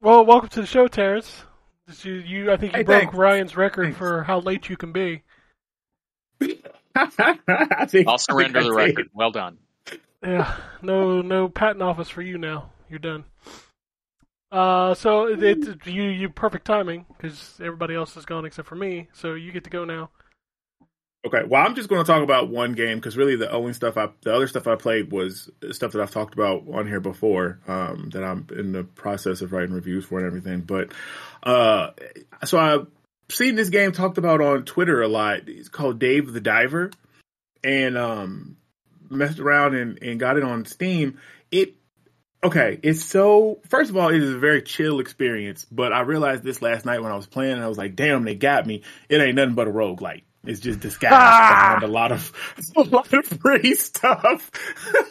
Well, 0.00 0.24
welcome 0.24 0.48
to 0.50 0.60
the 0.62 0.66
show, 0.66 0.88
Terrence. 0.88 1.42
This 1.86 2.04
You, 2.04 2.14
you, 2.14 2.52
I 2.52 2.56
think 2.56 2.72
you 2.72 2.78
Hey, 2.78 2.82
broke 2.84 3.00
thanks. 3.02 3.14
Ryan's 3.16 3.56
record 3.56 3.84
Thanks. 3.86 3.98
for 3.98 4.22
how 4.22 4.40
late 4.40 4.68
you 4.68 4.76
can 4.76 4.92
be. 4.92 5.22
I 6.94 7.06
think, 7.86 8.08
I'll 8.08 8.18
surrender 8.18 8.60
I 8.60 8.62
the 8.62 8.68
think 8.70 8.80
I 8.80 8.86
did. 8.86 8.96
record. 8.96 9.10
Well 9.14 9.30
done. 9.30 9.58
Yeah, 10.22 10.56
no, 10.82 11.22
no 11.22 11.48
patent 11.48 11.82
office 11.82 12.08
for 12.08 12.22
you 12.22 12.38
now. 12.38 12.70
You're 12.88 12.98
done. 12.98 13.24
Uh, 14.50 14.94
so 14.94 15.26
it, 15.26 15.42
it 15.42 15.86
you, 15.86 16.04
you 16.04 16.28
perfect 16.30 16.64
timing 16.64 17.04
because 17.08 17.54
everybody 17.60 17.94
else 17.94 18.16
is 18.16 18.24
gone 18.24 18.46
except 18.46 18.66
for 18.66 18.76
me. 18.76 19.08
So 19.12 19.34
you 19.34 19.52
get 19.52 19.64
to 19.64 19.70
go 19.70 19.84
now. 19.84 20.10
Okay, 21.26 21.42
well, 21.46 21.66
I'm 21.66 21.74
just 21.74 21.88
going 21.88 22.02
to 22.02 22.10
talk 22.10 22.22
about 22.22 22.48
one 22.48 22.74
game 22.74 22.98
because 22.98 23.16
really 23.16 23.36
the 23.36 23.50
only 23.50 23.72
stuff 23.72 23.96
I, 23.96 24.08
the 24.22 24.34
other 24.34 24.46
stuff 24.46 24.68
I 24.68 24.76
played 24.76 25.10
was 25.10 25.50
stuff 25.72 25.92
that 25.92 26.00
I've 26.00 26.12
talked 26.12 26.32
about 26.32 26.62
on 26.72 26.86
here 26.86 27.00
before. 27.00 27.58
Um, 27.66 28.10
that 28.12 28.22
I'm 28.22 28.46
in 28.56 28.72
the 28.72 28.84
process 28.84 29.42
of 29.42 29.52
writing 29.52 29.74
reviews 29.74 30.04
for 30.04 30.18
and 30.18 30.26
everything. 30.26 30.60
But 30.60 30.92
uh, 31.42 31.90
so 32.44 32.58
I've 32.58 32.86
seen 33.30 33.56
this 33.56 33.68
game 33.68 33.90
talked 33.92 34.16
about 34.16 34.40
on 34.40 34.64
Twitter 34.64 35.02
a 35.02 35.08
lot. 35.08 35.48
It's 35.48 35.68
called 35.68 35.98
Dave 35.98 36.32
the 36.32 36.40
Diver, 36.40 36.92
and 37.64 37.98
um, 37.98 38.56
messed 39.10 39.38
around 39.38 39.74
and, 39.74 40.02
and 40.02 40.20
got 40.20 40.36
it 40.36 40.44
on 40.44 40.64
Steam. 40.64 41.18
It 41.50 41.74
okay, 42.42 42.78
it's 42.82 43.04
so 43.04 43.60
first 43.68 43.90
of 43.90 43.96
all, 43.96 44.08
it 44.08 44.22
is 44.22 44.34
a 44.34 44.38
very 44.38 44.62
chill 44.62 45.00
experience. 45.00 45.64
But 45.64 45.92
I 45.92 46.00
realized 46.00 46.42
this 46.42 46.62
last 46.62 46.84
night 46.84 47.02
when 47.02 47.12
I 47.12 47.16
was 47.16 47.26
playing, 47.26 47.54
and 47.54 47.62
I 47.62 47.68
was 47.68 47.78
like, 47.78 47.96
damn, 47.96 48.24
they 48.24 48.34
got 48.34 48.66
me. 48.66 48.82
It 49.08 49.20
ain't 49.20 49.36
nothing 49.36 49.54
but 49.54 49.68
a 49.68 49.72
roguelike. 49.72 50.22
It's 50.44 50.60
just 50.60 50.80
disguised 50.80 51.14
ah! 51.14 51.76
behind 51.76 51.82
a 51.82 51.92
lot 51.92 52.12
of 52.12 52.32
a 52.76 52.82
lot 52.82 53.12
of 53.12 53.26
free 53.26 53.74
stuff. 53.74 54.50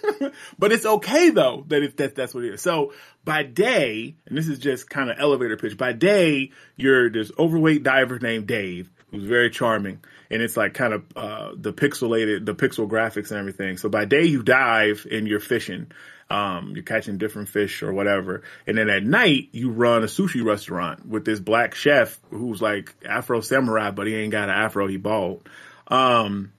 but 0.60 0.72
it's 0.72 0.86
okay 0.86 1.30
though 1.30 1.66
that 1.68 1.84
it, 1.84 1.98
that 1.98 2.16
that's 2.16 2.34
what 2.34 2.44
it 2.44 2.54
is. 2.54 2.62
So 2.62 2.94
by 3.24 3.44
day, 3.44 4.16
and 4.26 4.38
this 4.38 4.48
is 4.48 4.58
just 4.58 4.90
kind 4.90 5.10
of 5.10 5.18
elevator 5.20 5.58
pitch. 5.58 5.78
By 5.78 5.94
day, 5.94 6.52
you're 6.76 7.10
this 7.10 7.32
overweight 7.38 7.84
diver 7.84 8.20
named 8.20 8.48
Dave 8.48 8.90
who's 9.12 9.24
very 9.24 9.50
charming, 9.50 10.00
and 10.30 10.42
it's 10.42 10.58
like 10.58 10.74
kind 10.74 10.94
of 10.94 11.04
uh, 11.16 11.52
the 11.56 11.74
pixelated, 11.74 12.46
the 12.46 12.56
pixel 12.56 12.90
graphics 12.90 13.32
and 13.32 13.40
everything. 13.40 13.78
So 13.78 13.90
by 13.90 14.06
day 14.06 14.24
you 14.24 14.44
dive 14.44 15.06
and 15.10 15.28
you're 15.28 15.40
fishing, 15.40 15.92
um, 16.30 16.74
you're 16.76 16.84
catching 16.84 17.18
different 17.18 17.50
fish 17.50 17.84
or 17.84 17.94
whatever, 17.94 18.44
and 18.66 18.78
then 18.78 18.90
at 18.90 19.04
night 19.04 19.50
you 19.52 19.72
run 19.72 20.04
a 20.04 20.08
sushi 20.08 20.44
restaurant 20.44 21.06
with 21.06 21.26
this 21.26 21.40
black 21.40 21.76
chef 21.76 22.20
who's 22.30 22.62
like 22.62 22.96
Afro 23.08 23.42
samurai, 23.42 23.92
but 23.92 24.08
he 24.08 24.16
ain't 24.16 24.32
got 24.32 24.50
an 24.50 24.56
afro, 24.56 24.88
he 24.88 24.98
bald. 24.98 25.48
Um, 25.88 26.54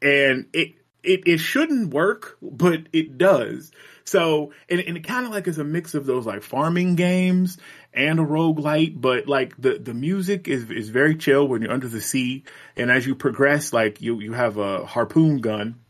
and 0.00 0.46
it 0.52 0.74
it 1.02 1.22
it 1.26 1.38
shouldn't 1.38 1.92
work, 1.92 2.38
but 2.42 2.82
it 2.92 3.18
does. 3.18 3.70
So, 4.08 4.52
and, 4.70 4.80
and 4.80 4.96
it 4.96 5.06
kind 5.06 5.26
of 5.26 5.32
like 5.32 5.46
is 5.46 5.58
a 5.58 5.64
mix 5.64 5.94
of 5.94 6.06
those 6.06 6.24
like 6.24 6.42
farming 6.42 6.96
games 6.96 7.58
and 7.92 8.18
a 8.18 8.22
roguelite, 8.22 8.98
but 9.00 9.28
like 9.28 9.54
the, 9.58 9.78
the 9.78 9.92
music 9.92 10.48
is, 10.48 10.70
is 10.70 10.88
very 10.88 11.14
chill 11.14 11.46
when 11.46 11.62
you're 11.62 11.72
under 11.72 11.88
the 11.88 12.00
sea. 12.00 12.44
And 12.76 12.90
as 12.90 13.06
you 13.06 13.14
progress, 13.14 13.72
like 13.72 14.00
you, 14.00 14.20
you 14.20 14.32
have 14.32 14.56
a 14.56 14.86
harpoon 14.86 15.38
gun 15.38 15.80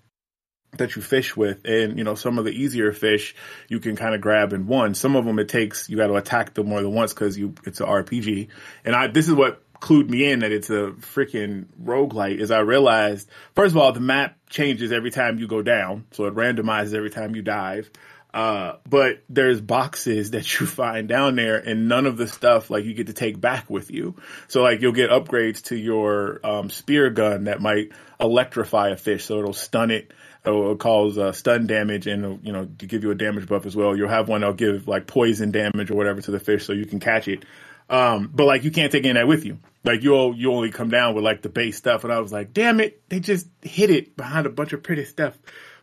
that 0.76 0.96
you 0.96 1.02
fish 1.02 1.36
with. 1.36 1.64
And 1.64 1.96
you 1.96 2.04
know 2.04 2.14
some 2.14 2.38
of 2.38 2.44
the 2.44 2.50
easier 2.50 2.92
fish 2.92 3.34
you 3.68 3.80
can 3.80 3.96
kind 3.96 4.14
of 4.14 4.20
grab 4.20 4.52
in 4.52 4.66
one. 4.66 4.94
Some 4.94 5.16
of 5.16 5.24
them 5.24 5.38
it 5.38 5.48
takes 5.48 5.88
you 5.88 5.96
got 5.96 6.08
to 6.08 6.16
attack 6.16 6.54
them 6.54 6.68
more 6.68 6.82
than 6.82 6.92
once 6.92 7.14
because 7.14 7.38
you 7.38 7.54
it's 7.64 7.80
an 7.80 7.86
rpg 7.86 8.48
and 8.84 8.94
i 8.94 9.06
this 9.06 9.28
is 9.28 9.34
what 9.34 9.62
clued 9.80 10.08
me 10.08 10.30
in 10.30 10.40
that 10.40 10.52
it's 10.52 10.70
a 10.70 10.92
freaking 11.00 11.66
roguelite 11.82 12.38
is 12.38 12.50
I 12.50 12.60
realized, 12.60 13.28
first 13.54 13.72
of 13.72 13.76
all, 13.78 13.92
the 13.92 14.00
map 14.00 14.36
changes 14.48 14.92
every 14.92 15.10
time 15.10 15.38
you 15.38 15.46
go 15.46 15.62
down. 15.62 16.06
So 16.12 16.24
it 16.26 16.34
randomizes 16.34 16.94
every 16.94 17.10
time 17.10 17.36
you 17.36 17.42
dive. 17.42 17.90
Uh, 18.32 18.76
but 18.88 19.22
there's 19.28 19.60
boxes 19.60 20.30
that 20.32 20.58
you 20.58 20.66
find 20.66 21.08
down 21.08 21.36
there 21.36 21.56
and 21.56 21.88
none 21.88 22.06
of 22.06 22.16
the 22.16 22.26
stuff 22.26 22.70
like 22.70 22.84
you 22.84 22.94
get 22.94 23.06
to 23.06 23.12
take 23.12 23.40
back 23.40 23.70
with 23.70 23.90
you. 23.90 24.16
So 24.48 24.62
like 24.62 24.80
you'll 24.80 24.92
get 24.92 25.10
upgrades 25.10 25.62
to 25.64 25.76
your, 25.76 26.40
um, 26.44 26.70
spear 26.70 27.10
gun 27.10 27.44
that 27.44 27.60
might 27.60 27.92
electrify 28.20 28.90
a 28.90 28.96
fish. 28.96 29.24
So 29.24 29.38
it'll 29.38 29.52
stun 29.52 29.90
it. 29.90 30.12
It'll 30.44 30.76
cause 30.76 31.18
uh, 31.18 31.32
stun 31.32 31.66
damage 31.66 32.06
and 32.06 32.44
you 32.46 32.52
know 32.52 32.66
to 32.78 32.86
give 32.86 33.02
you 33.02 33.10
a 33.10 33.14
damage 33.14 33.46
buff 33.48 33.66
as 33.66 33.76
well. 33.76 33.96
You'll 33.96 34.08
have 34.08 34.28
one 34.28 34.40
that'll 34.40 34.54
give 34.54 34.88
like 34.88 35.06
poison 35.06 35.50
damage 35.50 35.90
or 35.90 35.94
whatever 35.94 36.22
to 36.22 36.30
the 36.30 36.40
fish 36.40 36.64
so 36.64 36.72
you 36.72 36.86
can 36.86 37.00
catch 37.00 37.28
it. 37.28 37.44
Um, 37.90 38.30
but 38.32 38.46
like 38.46 38.64
you 38.64 38.70
can't 38.70 38.92
take 38.92 39.04
any 39.04 39.10
of 39.10 39.14
that 39.16 39.28
with 39.28 39.44
you. 39.44 39.58
Like 39.84 40.02
you'll 40.02 40.36
you 40.36 40.52
only 40.52 40.70
come 40.70 40.90
down 40.90 41.14
with 41.14 41.24
like 41.24 41.42
the 41.42 41.48
base 41.48 41.76
stuff. 41.76 42.04
And 42.04 42.12
I 42.12 42.20
was 42.20 42.32
like, 42.32 42.52
damn 42.52 42.80
it, 42.80 43.08
they 43.08 43.20
just 43.20 43.46
hid 43.62 43.90
it 43.90 44.16
behind 44.16 44.46
a 44.46 44.50
bunch 44.50 44.72
of 44.72 44.82
pretty 44.82 45.04
stuff. 45.04 45.38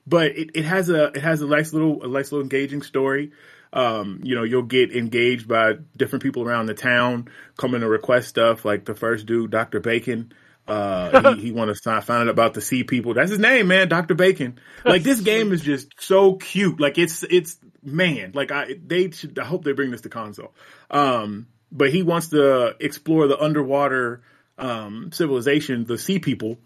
But 0.06 0.38
it, 0.38 0.52
it 0.54 0.66
has 0.66 0.90
a 0.90 1.06
it 1.06 1.22
has 1.22 1.42
a 1.42 1.48
nice 1.48 1.74
little 1.74 2.04
a 2.04 2.08
nice 2.08 2.32
little 2.32 2.44
engaging 2.44 2.84
story. 2.84 3.32
Um, 3.74 4.22
you 4.24 4.36
know, 4.36 4.44
you'll 4.44 4.64
get 4.64 4.96
engaged 4.96 5.48
by 5.48 5.74
different 5.98 6.24
people 6.24 6.44
around 6.44 6.68
the 6.68 6.74
town 6.74 7.30
coming 7.58 7.82
to 7.82 7.90
request 7.90 8.30
stuff. 8.30 8.64
Like 8.64 8.86
the 8.86 8.96
first 8.96 9.26
dude, 9.26 9.52
Dr. 9.52 9.80
Bacon. 9.80 10.32
Uh, 10.68 11.36
he, 11.36 11.42
he 11.42 11.52
want 11.52 11.76
to 11.76 12.02
find 12.02 12.22
out 12.22 12.30
about 12.30 12.54
the 12.54 12.62
sea 12.62 12.84
people. 12.84 13.14
That's 13.14 13.32
his 13.32 13.40
name, 13.40 13.68
man. 13.68 13.90
Dr. 13.90 14.16
Bacon. 14.16 14.60
Like 14.84 15.04
this 15.04 15.20
game 15.20 15.52
is 15.52 15.62
just 15.62 15.90
so 16.00 16.36
cute. 16.36 16.80
Like 16.80 16.98
it's, 16.98 17.24
it's, 17.24 17.58
man, 17.84 18.32
like 18.34 18.52
I, 18.52 18.76
they 18.84 19.12
should, 19.12 19.38
I 19.38 19.46
hope 19.46 19.64
they 19.64 19.74
bring 19.74 19.92
this 19.92 20.02
to 20.02 20.10
console. 20.10 20.54
Um, 20.90 21.48
but 21.72 21.92
he 21.92 22.04
wants 22.04 22.30
to 22.30 22.76
explore 22.80 23.28
the 23.28 23.40
underwater 23.40 24.22
um, 24.58 25.12
civilization, 25.12 25.86
the 25.86 25.98
sea 25.98 26.20
people. 26.20 26.58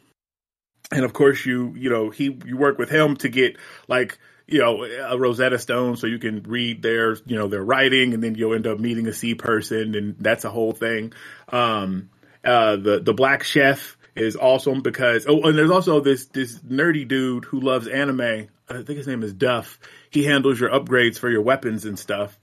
And 0.91 1.05
of 1.05 1.13
course, 1.13 1.45
you 1.45 1.73
you 1.77 1.89
know 1.89 2.09
he 2.09 2.37
you 2.45 2.57
work 2.57 2.77
with 2.77 2.89
him 2.89 3.15
to 3.17 3.29
get 3.29 3.57
like 3.87 4.17
you 4.47 4.59
know 4.59 4.83
a 4.83 5.17
Rosetta 5.17 5.59
Stone, 5.59 5.97
so 5.97 6.07
you 6.07 6.19
can 6.19 6.43
read 6.43 6.81
their 6.81 7.15
you 7.25 7.37
know 7.37 7.47
their 7.47 7.63
writing, 7.63 8.13
and 8.13 8.23
then 8.23 8.35
you'll 8.35 8.55
end 8.55 8.67
up 8.67 8.79
meeting 8.79 9.07
a 9.07 9.13
sea 9.13 9.35
person, 9.35 9.95
and 9.95 10.15
that's 10.19 10.45
a 10.45 10.49
whole 10.49 10.71
thing. 10.71 11.13
Um, 11.49 12.09
uh, 12.43 12.77
the 12.77 12.99
the 12.99 13.13
black 13.13 13.43
chef 13.43 13.97
is 14.15 14.35
awesome 14.35 14.81
because 14.81 15.25
oh, 15.27 15.41
and 15.43 15.57
there's 15.57 15.71
also 15.71 15.99
this 15.99 16.25
this 16.27 16.57
nerdy 16.59 17.07
dude 17.07 17.45
who 17.45 17.59
loves 17.59 17.87
anime. 17.87 18.47
I 18.67 18.83
think 18.83 18.97
his 18.97 19.07
name 19.07 19.23
is 19.23 19.33
Duff. 19.33 19.79
He 20.09 20.23
handles 20.23 20.59
your 20.59 20.69
upgrades 20.69 21.19
for 21.19 21.29
your 21.29 21.41
weapons 21.41 21.85
and 21.85 21.97
stuff. 21.97 22.37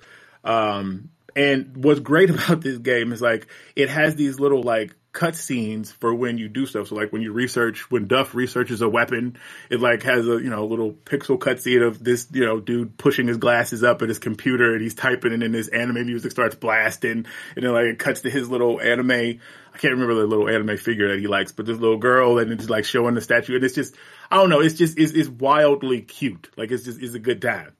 Um, 0.45 1.11
and 1.37 1.85
what's 1.85 2.01
great 2.01 2.31
about 2.31 2.63
this 2.63 2.79
game 2.79 3.13
is 3.13 3.23
like 3.23 3.47
it 3.77 3.89
has 3.91 4.17
these 4.17 4.41
little 4.41 4.63
like 4.63 4.97
cutscenes 5.17 5.91
for 5.91 6.15
when 6.15 6.37
you 6.37 6.47
do 6.47 6.67
stuff. 6.67 6.89
So 6.89 6.95
like 6.95 7.11
when 7.11 7.23
you 7.23 7.33
research, 7.33 7.91
when 7.91 8.07
Duff 8.07 8.35
researches 8.35 8.83
a 8.83 8.89
weapon, 8.89 9.39
it 9.71 9.81
like 9.81 10.03
has 10.03 10.29
a, 10.29 10.33
you 10.33 10.51
know, 10.51 10.67
little 10.67 10.93
pixel 10.93 11.39
cutscene 11.39 11.87
of 11.87 12.05
this, 12.05 12.29
you 12.33 12.45
know, 12.45 12.61
dude 12.61 12.99
pushing 12.99 13.27
his 13.27 13.39
glasses 13.39 13.83
up 13.83 14.03
at 14.03 14.11
his 14.11 14.19
computer 14.19 14.75
and 14.75 14.83
he's 14.83 14.95
typing 14.95 15.33
and 15.33 15.41
then 15.41 15.53
this 15.53 15.69
anime 15.69 16.05
music 16.05 16.33
starts 16.33 16.55
blasting 16.55 17.25
and 17.57 17.65
then 17.65 17.73
like 17.73 17.87
it 17.87 17.99
cuts 17.99 18.21
to 18.23 18.31
his 18.31 18.51
little 18.51 18.79
anime. 18.79 19.11
I 19.11 19.79
can't 19.79 19.95
remember 19.95 20.15
the 20.15 20.27
little 20.27 20.51
anime 20.51 20.77
figure 20.77 21.09
that 21.09 21.19
he 21.19 21.29
likes, 21.29 21.51
but 21.51 21.65
this 21.65 21.79
little 21.79 21.97
girl 21.97 22.39
and 22.39 22.53
it's 22.53 22.69
like 22.69 22.85
showing 22.85 23.15
the 23.15 23.23
statue 23.23 23.55
and 23.55 23.65
it's 23.65 23.75
just, 23.75 23.95
I 24.31 24.37
don't 24.37 24.51
know, 24.51 24.61
it's 24.61 24.75
just, 24.75 24.99
it's, 24.99 25.13
it's 25.13 25.31
wildly 25.31 26.03
cute. 26.03 26.51
Like 26.59 26.71
it's 26.71 26.85
just, 26.85 27.01
it's 27.01 27.15
a 27.15 27.19
good 27.19 27.41
time. 27.41 27.73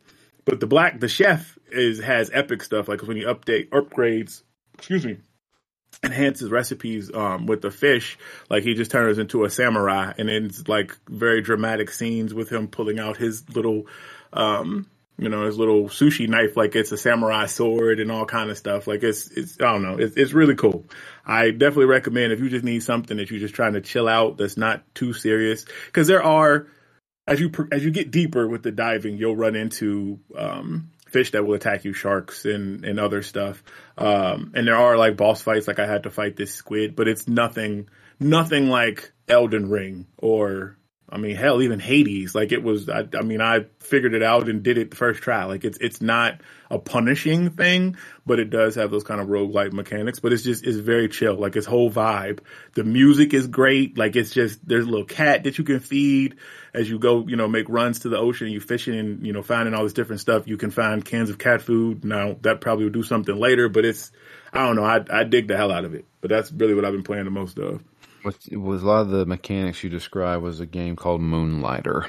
But 0.47 0.61
the 0.61 0.67
black, 0.67 1.01
the 1.01 1.09
chef 1.09 1.56
is 1.71 2.01
has 2.01 2.31
epic 2.33 2.63
stuff. 2.63 2.89
Like 2.89 3.03
when 3.03 3.17
he 3.17 3.25
update 3.25 3.71
upgrades, 3.71 4.43
excuse 4.75 5.05
me, 5.05 5.19
enhances 6.03 6.51
recipes 6.51 7.11
um, 7.15 7.47
with 7.47 7.63
the 7.63 7.71
fish. 7.71 8.19
Like 8.51 8.63
he 8.63 8.75
just 8.75 8.91
turns 8.91 9.19
into 9.19 9.45
a 9.45 9.51
samurai, 9.51 10.13
and 10.19 10.29
it's 10.29 10.69
like 10.69 10.97
very 11.09 11.41
dramatic 11.43 11.91
scenes 11.91 12.35
with 12.35 12.51
him 12.51 12.69
pulling 12.69 12.99
out 12.99 13.17
his 13.17 13.49
little, 13.51 13.87
um, 14.33 14.87
you 15.19 15.29
know, 15.29 15.47
his 15.47 15.59
little 15.59 15.85
sushi 15.85 16.29
knife, 16.29 16.57
like 16.57 16.77
it's 16.77 16.93
a 16.93 16.99
samurai 16.99 17.47
sword 17.47 18.01
and 18.01 18.13
all 18.13 18.27
kind 18.27 18.51
of 18.51 18.59
stuff. 18.59 18.87
Like 18.87 19.03
it's, 19.03 19.31
it's, 19.31 19.57
I 19.61 19.73
don't 19.73 19.83
know, 19.83 19.97
it's, 19.99 20.17
it's 20.17 20.35
really 20.35 20.55
cool. 20.55 20.85
I 21.25 21.51
definitely 21.51 21.87
recommend 21.87 22.33
if 22.33 22.41
you 22.41 22.51
just 22.51 22.65
need 22.65 22.83
something 22.83 23.17
that 23.17 23.31
you're 23.31 23.41
just 23.41 23.55
trying 23.55 23.73
to 23.73 23.81
chill 23.81 24.09
out, 24.09 24.37
that's 24.37 24.59
not 24.59 24.83
too 24.95 25.15
serious, 25.15 25.65
because 25.87 26.07
there 26.07 26.23
are 26.23 26.67
as 27.27 27.41
you 27.41 27.51
as 27.73 27.85
you 27.85 27.91
get 27.91 28.11
deeper 28.11 28.47
with 28.47 28.63
the 28.63 28.71
diving, 28.71 29.17
you'll 29.17 29.37
run 29.37 29.57
into 29.57 30.21
um, 30.37 30.91
fish 31.07 31.33
that 31.33 31.45
will 31.47 31.55
attack 31.55 31.85
you, 31.85 31.93
sharks 31.93 32.45
and 32.45 32.85
and 32.85 33.01
other 33.01 33.23
stuff. 33.23 33.63
Um, 33.97 34.53
and 34.55 34.67
there 34.67 34.77
are 34.77 34.97
like 34.97 35.17
boss 35.17 35.43
fights, 35.43 35.69
like 35.69 35.79
I 35.79 35.87
had 35.87 36.05
to 36.05 36.11
fight 36.11 36.37
this 36.37 36.55
squid, 36.55 36.97
but 36.97 37.09
it's 37.09 37.27
nothing 37.27 37.89
nothing 38.21 38.69
like 38.69 39.13
Elden 39.29 39.69
Ring 39.69 40.07
or 40.17 40.77
I 41.09 41.19
mean, 41.19 41.37
hell, 41.37 41.63
even 41.63 41.79
Hades, 41.79 42.35
like 42.35 42.51
it 42.51 42.65
was, 42.65 42.89
I, 42.89 43.07
I, 43.17 43.23
mean, 43.23 43.41
I 43.41 43.67
figured 43.79 44.15
it 44.15 44.25
out 44.25 44.49
and 44.49 44.65
did 44.65 44.77
it 44.77 44.91
the 44.91 44.97
first 44.97 45.23
try. 45.23 45.45
Like 45.45 45.65
it's, 45.65 45.79
it's 45.79 46.01
not 46.01 46.41
a 46.69 46.81
punishing 46.81 47.51
thing, 47.51 47.97
but 48.27 48.41
it 48.41 48.51
does 48.51 48.75
have 48.75 48.91
those 48.91 49.05
kind 49.05 49.21
of 49.21 49.29
roguelike 49.29 49.73
mechanics, 49.73 50.19
but 50.19 50.33
it's 50.33 50.43
just, 50.43 50.65
it's 50.65 50.79
very 50.79 51.09
chill. 51.09 51.37
Like 51.37 51.55
its 51.55 51.67
whole 51.67 51.93
vibe. 51.93 52.41
The 52.75 52.83
music 52.83 53.35
is 53.35 53.47
great. 53.47 53.97
Like 53.97 54.17
it's 54.17 54.33
just, 54.33 54.67
there's 54.67 54.85
a 54.85 54.91
little 54.91 55.07
cat 55.07 55.45
that 55.45 55.59
you 55.59 55.65
can 55.65 55.79
feed 55.79 56.35
as 56.75 56.91
you 56.91 56.99
go, 56.99 57.25
you 57.29 57.37
know, 57.37 57.47
make 57.47 57.69
runs 57.69 58.01
to 58.01 58.09
the 58.09 58.19
ocean, 58.19 58.49
you 58.49 58.59
fishing 58.59 58.99
and, 58.99 59.25
you 59.25 59.33
know, 59.33 59.45
finding 59.45 59.75
all 59.75 59.85
this 59.85 59.93
different 59.93 60.21
stuff. 60.21 60.49
You 60.49 60.57
can 60.57 60.73
find 60.73 61.05
cans 61.05 61.31
of 61.31 61.39
cat 61.39 61.63
food. 61.63 62.05
Now 62.05 62.37
that 62.43 62.61
probably 62.61 62.85
will 62.85 62.93
do 62.93 63.05
something 63.05 63.37
later, 63.37 63.69
but 63.69 63.85
it's, 63.85 64.11
I 64.53 64.67
don't 64.67 64.75
know. 64.75 64.85
I, 64.85 65.05
I 65.09 65.23
dig 65.23 65.47
the 65.47 65.57
hell 65.57 65.71
out 65.71 65.85
of 65.85 65.95
it, 65.95 66.05
but 66.21 66.31
that's 66.31 66.51
really 66.51 66.75
what 66.75 66.85
I've 66.85 66.93
been 66.93 67.05
playing 67.05 67.27
the 67.27 67.31
most 67.31 67.59
of. 67.59 67.81
With, 68.27 68.49
with 68.51 68.83
a 68.83 68.87
lot 68.87 69.01
of 69.03 69.09
the 69.11 69.25
mechanics 69.25 69.83
you 69.85 69.89
described 69.89 70.43
was 70.43 70.61
a 70.61 70.67
game 70.67 70.97
called 70.97 71.21
Moonlighter. 71.21 72.07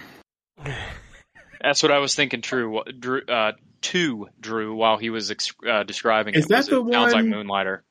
That's 1.62 1.84
what 1.84 1.92
I 1.92 2.00
was 2.00 2.16
thinking. 2.16 2.42
True, 2.42 2.82
Drew, 3.00 3.22
uh, 3.22 3.52
to 3.82 4.28
Drew 4.40 4.76
while 4.76 4.98
he 4.98 5.10
was 5.10 5.30
ex- 5.32 5.54
uh, 5.68 5.84
describing 5.84 6.34
Is 6.34 6.46
it. 6.46 6.50
that 6.50 6.58
was, 6.58 6.68
the 6.68 6.84
it 6.86 6.92
sounds 6.94 7.14
like 7.14 7.26
Moonlighter. 7.26 7.84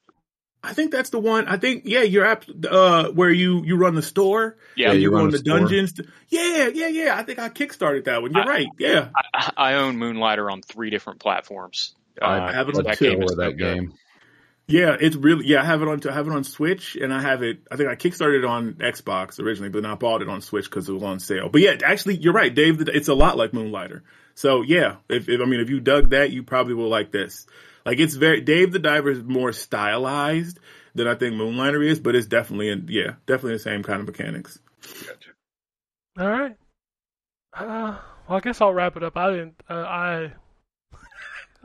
I 0.63 0.73
think 0.73 0.91
that's 0.91 1.11
the 1.11 1.21
one. 1.21 1.47
I 1.47 1.59
think 1.59 1.83
yeah, 1.85 2.03
you're 2.03 2.27
app 2.27 2.45
uh 2.69 3.11
where 3.11 3.31
you 3.31 3.63
you 3.65 3.77
run 3.77 3.95
the 3.95 4.03
store. 4.03 4.57
Yeah, 4.77 4.91
and 4.91 4.97
you 5.01 5.11
you 5.11 5.15
run 5.15 5.23
run 5.25 5.31
the 5.31 5.39
the 5.39 5.45
store. 5.45 5.59
dungeons. 5.61 6.01
Yeah, 6.29 6.69
yeah, 6.75 6.89
yeah. 6.89 7.17
I 7.17 7.23
think 7.23 7.39
I 7.39 7.49
kickstarted 7.49 8.05
that 8.07 8.23
one. 8.23 8.33
You're 8.33 8.43
I- 8.43 8.47
right. 8.49 8.67
Yeah, 8.79 9.11
I, 9.33 9.53
I 9.57 9.75
own 9.75 9.97
Moonlighter 9.97 10.51
on 10.51 10.63
three 10.63 10.91
different 10.91 11.21
platforms. 11.21 11.95
I 12.21 12.53
have 12.53 12.69
it 12.69 12.75
so 12.75 12.81
on 12.81 12.85
that 12.87 12.99
two. 12.99 13.11
game 13.11 13.21
for 13.29 13.37
that 13.37 13.57
good. 13.57 13.75
game. 13.77 13.95
Yeah. 14.69 14.97
It's 14.99 15.17
really 15.17 15.47
yeah. 15.47 15.63
I 15.63 15.65
have 15.65 15.83
it 15.83 15.89
on 15.89 16.01
I 16.09 16.13
have 16.13 16.27
it 16.27 16.33
on 16.33 16.45
Switch, 16.45 16.97
and 16.97 17.13
I 17.13 17.21
have 17.21 17.43
it. 17.43 17.61
I 17.71 17.77
think 17.77 17.89
I 17.89 17.97
kickstarted 17.97 18.39
it 18.41 18.45
on 18.45 18.75
Xbox 18.75 19.41
originally, 19.41 19.71
but 19.71 19.83
then 19.83 19.91
I 19.91 19.95
bought 19.95 20.23
it 20.23 20.29
on 20.29 20.41
Switch 20.41 20.65
because 20.65 20.89
it 20.89 20.93
was 20.93 21.03
on 21.03 21.21
sale. 21.21 21.49
But 21.49 21.61
yeah, 21.61 21.77
actually, 21.85 22.17
you're 22.17 22.33
right, 22.33 22.55
Dave. 22.55 22.81
It's 22.89 23.09
a 23.09 23.15
lot 23.15 23.37
like 23.37 23.53
Moonlighter. 23.53 24.03
So 24.35 24.63
yeah, 24.63 24.97
if, 25.09 25.29
if 25.29 25.41
I 25.41 25.45
mean 25.45 25.61
if 25.61 25.71
you 25.71 25.81
dug 25.81 26.11
that, 26.11 26.31
you 26.31 26.43
probably 26.43 26.75
will 26.75 26.89
like 26.89 27.11
this. 27.11 27.47
Like 27.85 27.99
it's 27.99 28.15
very 28.15 28.43
Dave 28.43 28.73
the 28.73 28.79
Diver 28.79 29.11
is 29.11 29.23
more 29.23 29.53
stylized 29.53 30.61
than 30.95 31.09
I 31.09 31.15
think 31.15 31.37
Moonlighter 31.37 31.83
is, 31.83 32.01
but 32.01 32.15
it's 32.15 32.27
definitely 32.27 32.69
in 32.69 32.87
yeah, 32.89 33.15
definitely 33.27 33.55
the 33.55 33.61
same 33.61 33.83
kind 33.83 34.01
of 34.01 34.07
mechanics. 34.07 34.59
Gotcha. 35.07 35.31
All 36.19 36.29
right. 36.29 36.57
Uh, 37.55 37.97
well, 38.29 38.39
I 38.39 38.41
guess 38.41 38.61
I'll 38.61 38.75
wrap 38.75 38.97
it 38.97 39.03
up. 39.03 39.17
I 39.17 39.31
didn't. 39.31 39.63
Uh, 39.69 39.75
I. 39.75 40.33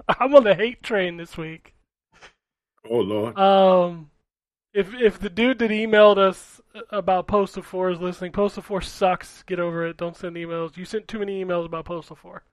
I'm 0.19 0.33
on 0.33 0.43
the 0.43 0.55
hate 0.55 0.81
train 0.81 1.17
this 1.17 1.37
week. 1.37 1.73
Oh 2.89 2.97
lord. 2.99 3.37
Um, 3.37 4.09
if 4.73 4.93
if 4.93 5.19
the 5.19 5.29
dude 5.29 5.59
that 5.59 5.69
emailed 5.71 6.17
us 6.17 6.59
about 6.89 7.27
Postal 7.27 7.61
Four 7.63 7.91
is 7.91 7.99
listening, 7.99 8.31
Postal 8.31 8.63
Four 8.63 8.81
sucks. 8.81 9.43
Get 9.43 9.59
over 9.59 9.85
it. 9.85 9.97
Don't 9.97 10.15
send 10.15 10.35
emails. 10.35 10.77
You 10.77 10.85
sent 10.85 11.07
too 11.07 11.19
many 11.19 11.43
emails 11.43 11.65
about 11.65 11.85
Postal 11.85 12.15
Four. 12.15 12.43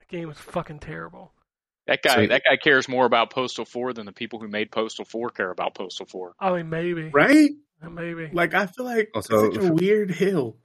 The 0.00 0.06
game 0.16 0.30
is 0.30 0.38
fucking 0.38 0.80
terrible. 0.80 1.32
That 1.86 2.00
guy, 2.02 2.14
So- 2.14 2.26
that 2.28 2.42
guy 2.48 2.56
cares 2.56 2.88
more 2.88 3.06
about 3.06 3.30
Postal 3.30 3.64
Four 3.64 3.92
than 3.92 4.06
the 4.06 4.12
people 4.12 4.38
who 4.38 4.48
made 4.48 4.70
Postal 4.70 5.04
Four 5.04 5.30
care 5.30 5.50
about 5.50 5.74
Postal 5.74 6.06
Four. 6.06 6.32
I 6.40 6.52
mean, 6.52 6.70
maybe. 6.70 7.10
Right? 7.12 7.50
Maybe. 7.90 8.30
Like 8.32 8.54
I 8.54 8.66
feel 8.66 8.86
like 8.86 9.10
Also- 9.14 9.46
it's 9.46 9.56
such 9.56 9.64
a 9.70 9.72
weird 9.72 10.10
hill. 10.12 10.56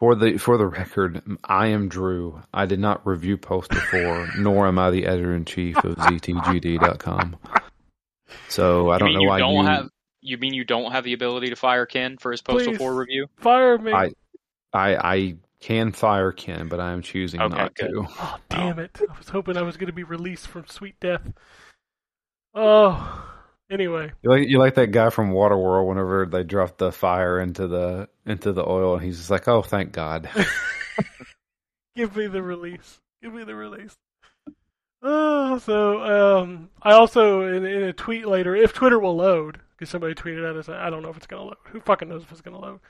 For 0.00 0.16
the 0.16 0.36
for 0.38 0.58
the 0.58 0.66
record, 0.66 1.22
I 1.44 1.68
am 1.68 1.88
Drew. 1.88 2.42
I 2.52 2.66
did 2.66 2.80
not 2.80 3.06
review 3.06 3.36
Postal 3.38 3.78
4, 3.80 4.28
nor 4.38 4.66
am 4.66 4.78
I 4.78 4.90
the 4.90 5.06
editor 5.06 5.34
in 5.34 5.44
chief 5.44 5.76
of 5.78 5.94
ZTGD.com. 5.96 7.36
So 8.48 8.90
I 8.90 8.98
don't 8.98 9.08
mean 9.08 9.16
know 9.16 9.22
you 9.22 9.28
why 9.28 9.38
don't 9.38 9.54
you. 9.54 9.62
have? 9.66 9.88
You 10.20 10.38
mean 10.38 10.54
you 10.54 10.64
don't 10.64 10.92
have 10.92 11.04
the 11.04 11.12
ability 11.12 11.50
to 11.50 11.56
fire 11.56 11.84
Ken 11.86 12.16
for 12.18 12.30
his 12.32 12.40
Postal 12.42 12.72
Please. 12.72 12.78
4 12.78 12.94
review? 12.94 13.26
Fire 13.36 13.76
me. 13.78 13.92
I- 13.92 14.12
I 14.72 14.96
I 14.96 15.36
can 15.60 15.92
fire 15.92 16.32
Ken, 16.32 16.68
but 16.68 16.80
I 16.80 16.92
am 16.92 17.00
choosing 17.00 17.40
Okay, 17.40 17.56
not 17.56 17.74
good. 17.76 17.88
to. 17.90 18.06
Oh, 18.08 18.16
oh. 18.20 18.36
damn 18.48 18.78
it. 18.80 18.98
I 19.00 19.16
was 19.16 19.28
hoping 19.28 19.56
I 19.56 19.62
was 19.62 19.76
going 19.76 19.86
to 19.86 19.92
be 19.92 20.02
released 20.02 20.48
from 20.48 20.66
sweet 20.66 20.98
death. 20.98 21.22
Oh, 22.54 23.24
anyway. 23.70 24.12
You 24.22 24.30
like 24.30 24.48
you 24.48 24.58
like 24.58 24.74
that 24.74 24.90
guy 24.90 25.10
from 25.10 25.30
Waterworld 25.32 25.88
whenever 25.88 26.26
they 26.26 26.42
drop 26.42 26.76
the 26.78 26.90
fire 26.92 27.38
into 27.40 27.66
the 27.68 28.08
into 28.26 28.52
the 28.52 28.66
oil, 28.68 28.94
and 28.94 29.04
he's 29.04 29.18
just 29.18 29.30
like, 29.30 29.46
"Oh, 29.48 29.62
thank 29.62 29.92
God." 29.92 30.28
Give 31.96 32.16
me 32.16 32.26
the 32.26 32.42
release. 32.42 33.00
Give 33.22 33.32
me 33.32 33.44
the 33.44 33.54
release. 33.54 33.96
Oh, 35.06 35.58
so 35.58 36.38
um, 36.40 36.70
I 36.82 36.92
also 36.92 37.42
in, 37.42 37.66
in 37.66 37.82
a 37.82 37.92
tweet 37.92 38.26
later, 38.26 38.56
if 38.56 38.72
Twitter 38.72 38.98
will 38.98 39.14
load, 39.16 39.60
because 39.76 39.90
somebody 39.90 40.14
tweeted 40.14 40.48
at 40.48 40.56
us, 40.56 40.68
I 40.70 40.88
don't 40.88 41.02
know 41.02 41.10
if 41.10 41.16
it's 41.18 41.26
gonna 41.26 41.42
load. 41.44 41.56
Who 41.64 41.80
fucking 41.80 42.08
knows 42.08 42.22
if 42.22 42.32
it's 42.32 42.40
gonna 42.40 42.58
load? 42.58 42.80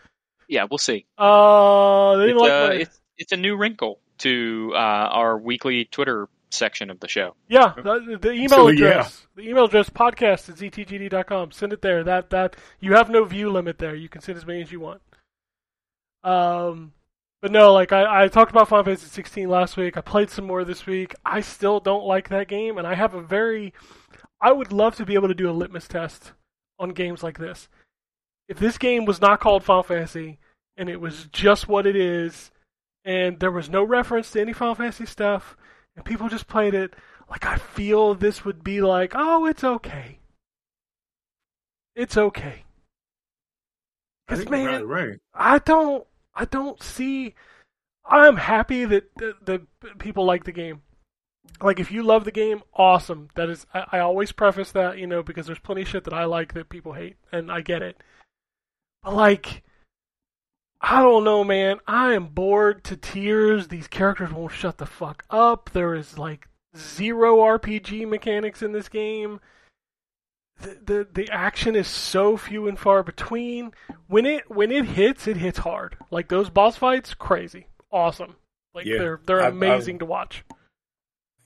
Yeah, 0.48 0.66
we'll 0.70 0.78
see. 0.78 1.06
Uh, 1.18 2.16
they 2.18 2.30
It's, 2.30 2.40
like 2.40 2.50
uh, 2.50 2.70
it's, 2.72 3.00
it's 3.18 3.32
a 3.32 3.36
new 3.36 3.56
wrinkle 3.56 3.98
to 4.18 4.70
uh, 4.74 4.78
our 4.78 5.36
weekly 5.36 5.86
Twitter 5.86 6.28
section 6.50 6.88
of 6.88 7.00
the 7.00 7.08
show. 7.08 7.34
yeah, 7.48 7.72
the, 7.76 8.16
the 8.20 8.30
email 8.30 8.48
So, 8.48 8.68
yeah. 8.68 8.86
address, 8.86 9.26
the 9.34 9.48
email 9.48 9.64
address 9.64 9.90
podcast 9.90 10.48
at 10.50 10.54
ztgd.com. 10.54 11.50
Send 11.50 11.72
it 11.72 11.82
there. 11.82 12.04
That 12.04 12.30
that 12.30 12.54
you 12.78 12.94
have 12.94 13.10
no 13.10 13.24
view 13.24 13.50
limit 13.50 13.78
there. 13.78 13.96
You 13.96 14.08
can 14.08 14.20
send 14.20 14.38
as 14.38 14.46
many 14.46 14.62
as 14.62 14.70
you 14.70 14.78
want. 14.78 15.02
Um, 16.22 16.92
but 17.44 17.52
no, 17.52 17.74
like 17.74 17.92
I, 17.92 18.22
I 18.22 18.28
talked 18.28 18.50
about 18.50 18.68
Final 18.68 18.84
Fantasy 18.84 19.06
16 19.06 19.50
last 19.50 19.76
week. 19.76 19.98
I 19.98 20.00
played 20.00 20.30
some 20.30 20.46
more 20.46 20.64
this 20.64 20.86
week. 20.86 21.14
I 21.26 21.42
still 21.42 21.78
don't 21.78 22.06
like 22.06 22.30
that 22.30 22.48
game, 22.48 22.78
and 22.78 22.86
I 22.86 22.94
have 22.94 23.12
a 23.12 23.20
very. 23.20 23.74
I 24.40 24.50
would 24.50 24.72
love 24.72 24.96
to 24.96 25.04
be 25.04 25.12
able 25.12 25.28
to 25.28 25.34
do 25.34 25.50
a 25.50 25.52
litmus 25.52 25.86
test 25.86 26.32
on 26.78 26.94
games 26.94 27.22
like 27.22 27.36
this. 27.36 27.68
If 28.48 28.58
this 28.58 28.78
game 28.78 29.04
was 29.04 29.20
not 29.20 29.40
called 29.40 29.62
Final 29.62 29.82
Fantasy 29.82 30.38
and 30.78 30.88
it 30.88 31.02
was 31.02 31.26
just 31.32 31.68
what 31.68 31.86
it 31.86 31.96
is, 31.96 32.50
and 33.04 33.38
there 33.40 33.52
was 33.52 33.68
no 33.68 33.84
reference 33.84 34.30
to 34.30 34.40
any 34.40 34.54
Final 34.54 34.76
Fantasy 34.76 35.04
stuff, 35.04 35.54
and 35.96 36.04
people 36.06 36.30
just 36.30 36.48
played 36.48 36.72
it, 36.72 36.94
like 37.28 37.44
I 37.44 37.56
feel 37.56 38.14
this 38.14 38.46
would 38.46 38.64
be 38.64 38.80
like, 38.80 39.12
oh, 39.14 39.44
it's 39.44 39.64
okay. 39.64 40.18
It's 41.94 42.16
okay. 42.16 42.64
Because 44.26 44.48
man, 44.48 44.86
right, 44.86 45.08
right. 45.08 45.18
I 45.34 45.58
don't 45.58 46.06
I 46.34 46.44
don't 46.44 46.82
see 46.82 47.34
I'm 48.06 48.36
happy 48.36 48.84
that 48.84 49.14
the, 49.16 49.62
people 49.98 50.24
like 50.24 50.44
the 50.44 50.52
game. 50.52 50.82
Like 51.62 51.78
if 51.80 51.90
you 51.90 52.02
love 52.02 52.24
the 52.24 52.32
game, 52.32 52.62
awesome. 52.74 53.28
That 53.34 53.48
is 53.48 53.66
I, 53.72 53.84
I 53.92 53.98
always 54.00 54.32
preface 54.32 54.72
that, 54.72 54.98
you 54.98 55.06
know, 55.06 55.22
because 55.22 55.46
there's 55.46 55.58
plenty 55.58 55.82
of 55.82 55.88
shit 55.88 56.04
that 56.04 56.14
I 56.14 56.24
like 56.24 56.54
that 56.54 56.68
people 56.68 56.92
hate 56.92 57.16
and 57.32 57.50
I 57.50 57.60
get 57.60 57.82
it. 57.82 58.02
But 59.02 59.14
like 59.14 59.62
I 60.80 61.00
don't 61.00 61.24
know, 61.24 61.44
man. 61.44 61.78
I 61.86 62.12
am 62.12 62.26
bored 62.26 62.84
to 62.84 62.96
tears. 62.96 63.68
These 63.68 63.88
characters 63.88 64.32
won't 64.32 64.52
shut 64.52 64.78
the 64.78 64.86
fuck 64.86 65.24
up. 65.30 65.70
There 65.70 65.94
is 65.94 66.18
like 66.18 66.48
zero 66.76 67.38
RPG 67.38 68.06
mechanics 68.08 68.62
in 68.62 68.72
this 68.72 68.88
game. 68.88 69.40
The, 70.60 70.78
the 70.84 71.08
the 71.12 71.30
action 71.30 71.74
is 71.76 71.88
so 71.88 72.36
few 72.36 72.68
and 72.68 72.78
far 72.78 73.02
between 73.02 73.72
when 74.06 74.24
it 74.24 74.48
when 74.50 74.70
it 74.70 74.84
hits, 74.86 75.26
it 75.26 75.36
hits 75.36 75.58
hard. 75.58 75.96
Like 76.10 76.28
those 76.28 76.48
boss 76.48 76.76
fights, 76.76 77.12
crazy, 77.14 77.66
awesome. 77.90 78.36
Like 78.74 78.86
Yeah. 78.86 78.98
they're 78.98 79.20
they're 79.26 79.42
I've- 79.42 79.56
amazing 79.56 79.96
I've- 79.96 79.98
to 80.00 80.04
watch. 80.06 80.44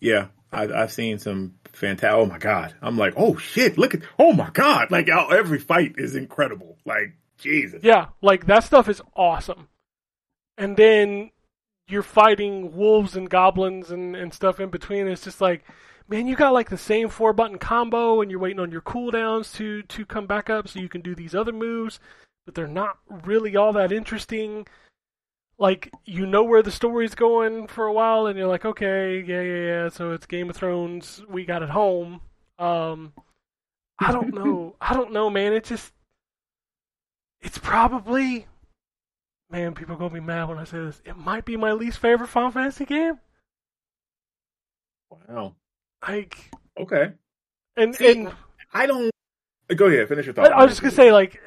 Yeah, 0.01 0.27
I, 0.53 0.65
I've 0.69 0.93
seen 0.93 1.19
some 1.19 1.55
fantastic. 1.73 2.17
Oh 2.17 2.27
my 2.27 2.39
god, 2.39 2.75
I'm 2.83 2.97
like, 2.97 3.15
oh 3.17 3.37
shit, 3.37 3.79
look 3.79 3.95
at, 3.95 4.03
oh 4.19 4.33
my 4.33 4.51
god, 4.51 4.91
like 4.91 5.09
oh, 5.13 5.29
every 5.29 5.59
fight 5.59 5.95
is 5.97 6.15
incredible. 6.15 6.77
Like 6.85 7.15
Jesus, 7.39 7.83
Yeah, 7.83 8.07
like 8.23 8.47
that 8.47 8.63
stuff 8.65 8.89
is 8.89 9.01
awesome. 9.17 9.69
And 10.57 10.77
then 10.77 11.31
you're 11.89 12.03
fighting 12.03 12.77
wolves 12.77 13.17
and 13.17 13.31
goblins 13.31 13.91
and, 13.91 14.15
and 14.15 14.35
stuff 14.35 14.61
in 14.61 14.69
between. 14.71 15.09
It's 15.09 15.25
just 15.25 15.41
like, 15.41 15.65
man, 16.09 16.27
you 16.27 16.37
got 16.37 16.53
like 16.53 16.71
the 16.71 16.79
same 16.79 17.09
four 17.09 17.33
button 17.33 17.59
combo 17.59 18.21
and 18.21 18.31
you're 18.31 18.41
waiting 18.41 18.61
on 18.61 18.73
your 18.73 18.81
cooldowns 18.81 19.55
to, 19.57 19.83
to 19.83 20.07
come 20.07 20.27
back 20.27 20.49
up 20.51 20.69
so 20.69 20.81
you 20.81 20.89
can 20.89 21.01
do 21.01 21.15
these 21.15 21.35
other 21.35 21.53
moves, 21.53 22.01
but 22.45 22.55
they're 22.55 22.67
not 22.67 22.99
really 23.09 23.57
all 23.57 23.73
that 23.73 23.93
interesting. 23.93 24.67
Like, 25.59 25.93
you 26.05 26.25
know 26.25 26.45
where 26.45 26.63
the 26.63 26.71
story's 26.71 27.15
going 27.15 27.67
for 27.67 27.87
a 27.87 27.93
while 27.93 28.27
and 28.27 28.39
you're 28.39 28.49
like, 28.49 28.65
okay, 28.65 29.21
yeah, 29.21 29.43
yeah, 29.43 29.67
yeah, 29.67 29.89
so 29.89 30.13
it's 30.13 30.27
Game 30.27 30.49
of 30.49 30.57
Thrones, 30.57 31.23
we 31.29 31.45
got 31.45 31.63
it 31.63 31.71
home. 31.71 32.21
Um, 32.59 33.13
I 33.99 34.13
don't 34.13 34.33
know. 34.35 34.77
I 34.81 34.95
don't 34.95 35.13
know, 35.13 35.29
man. 35.29 35.53
It 35.53 35.65
just, 35.65 35.93
it's 37.41 37.59
probably 37.59 38.47
man, 39.51 39.75
people 39.75 39.95
are 39.95 39.99
gonna 39.99 40.15
be 40.15 40.21
mad 40.21 40.49
when 40.49 40.59
I 40.59 40.65
say 40.65 40.79
this. 40.79 41.01
It 41.05 41.17
might 41.17 41.45
be 41.45 41.57
my 41.57 41.73
least 41.73 41.99
favorite 41.99 42.29
Final 42.29 42.51
Fantasy 42.51 42.85
game. 42.85 43.19
wow, 45.11 45.55
Like, 46.07 46.51
okay. 46.79 47.13
and 47.77 47.95
See, 47.95 48.13
and 48.13 48.33
I 48.73 48.87
don't. 48.87 49.11
Go 49.75 49.87
ahead, 49.87 50.09
finish 50.09 50.27
your 50.27 50.35
thought. 50.35 50.53
I 50.53 50.63
was 50.63 50.71
just 50.73 50.81
gonna 50.81 50.93
say, 50.93 51.13
like, 51.13 51.41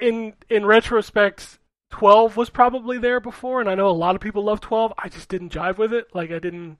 in 0.00 0.34
in 0.48 0.64
retrospect, 0.66 1.58
twelve 1.90 2.36
was 2.36 2.50
probably 2.50 2.98
there 2.98 3.20
before, 3.20 3.60
and 3.60 3.68
I 3.68 3.74
know 3.74 3.88
a 3.88 3.90
lot 3.90 4.14
of 4.14 4.20
people 4.20 4.42
love 4.44 4.60
twelve. 4.60 4.92
I 4.98 5.08
just 5.08 5.28
didn't 5.28 5.52
jive 5.52 5.78
with 5.78 5.92
it. 5.92 6.14
Like, 6.14 6.30
I 6.30 6.38
didn't, 6.38 6.78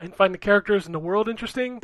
I 0.00 0.04
didn't 0.04 0.16
find 0.16 0.34
the 0.34 0.38
characters 0.38 0.86
and 0.86 0.94
the 0.94 0.98
world 0.98 1.28
interesting. 1.28 1.80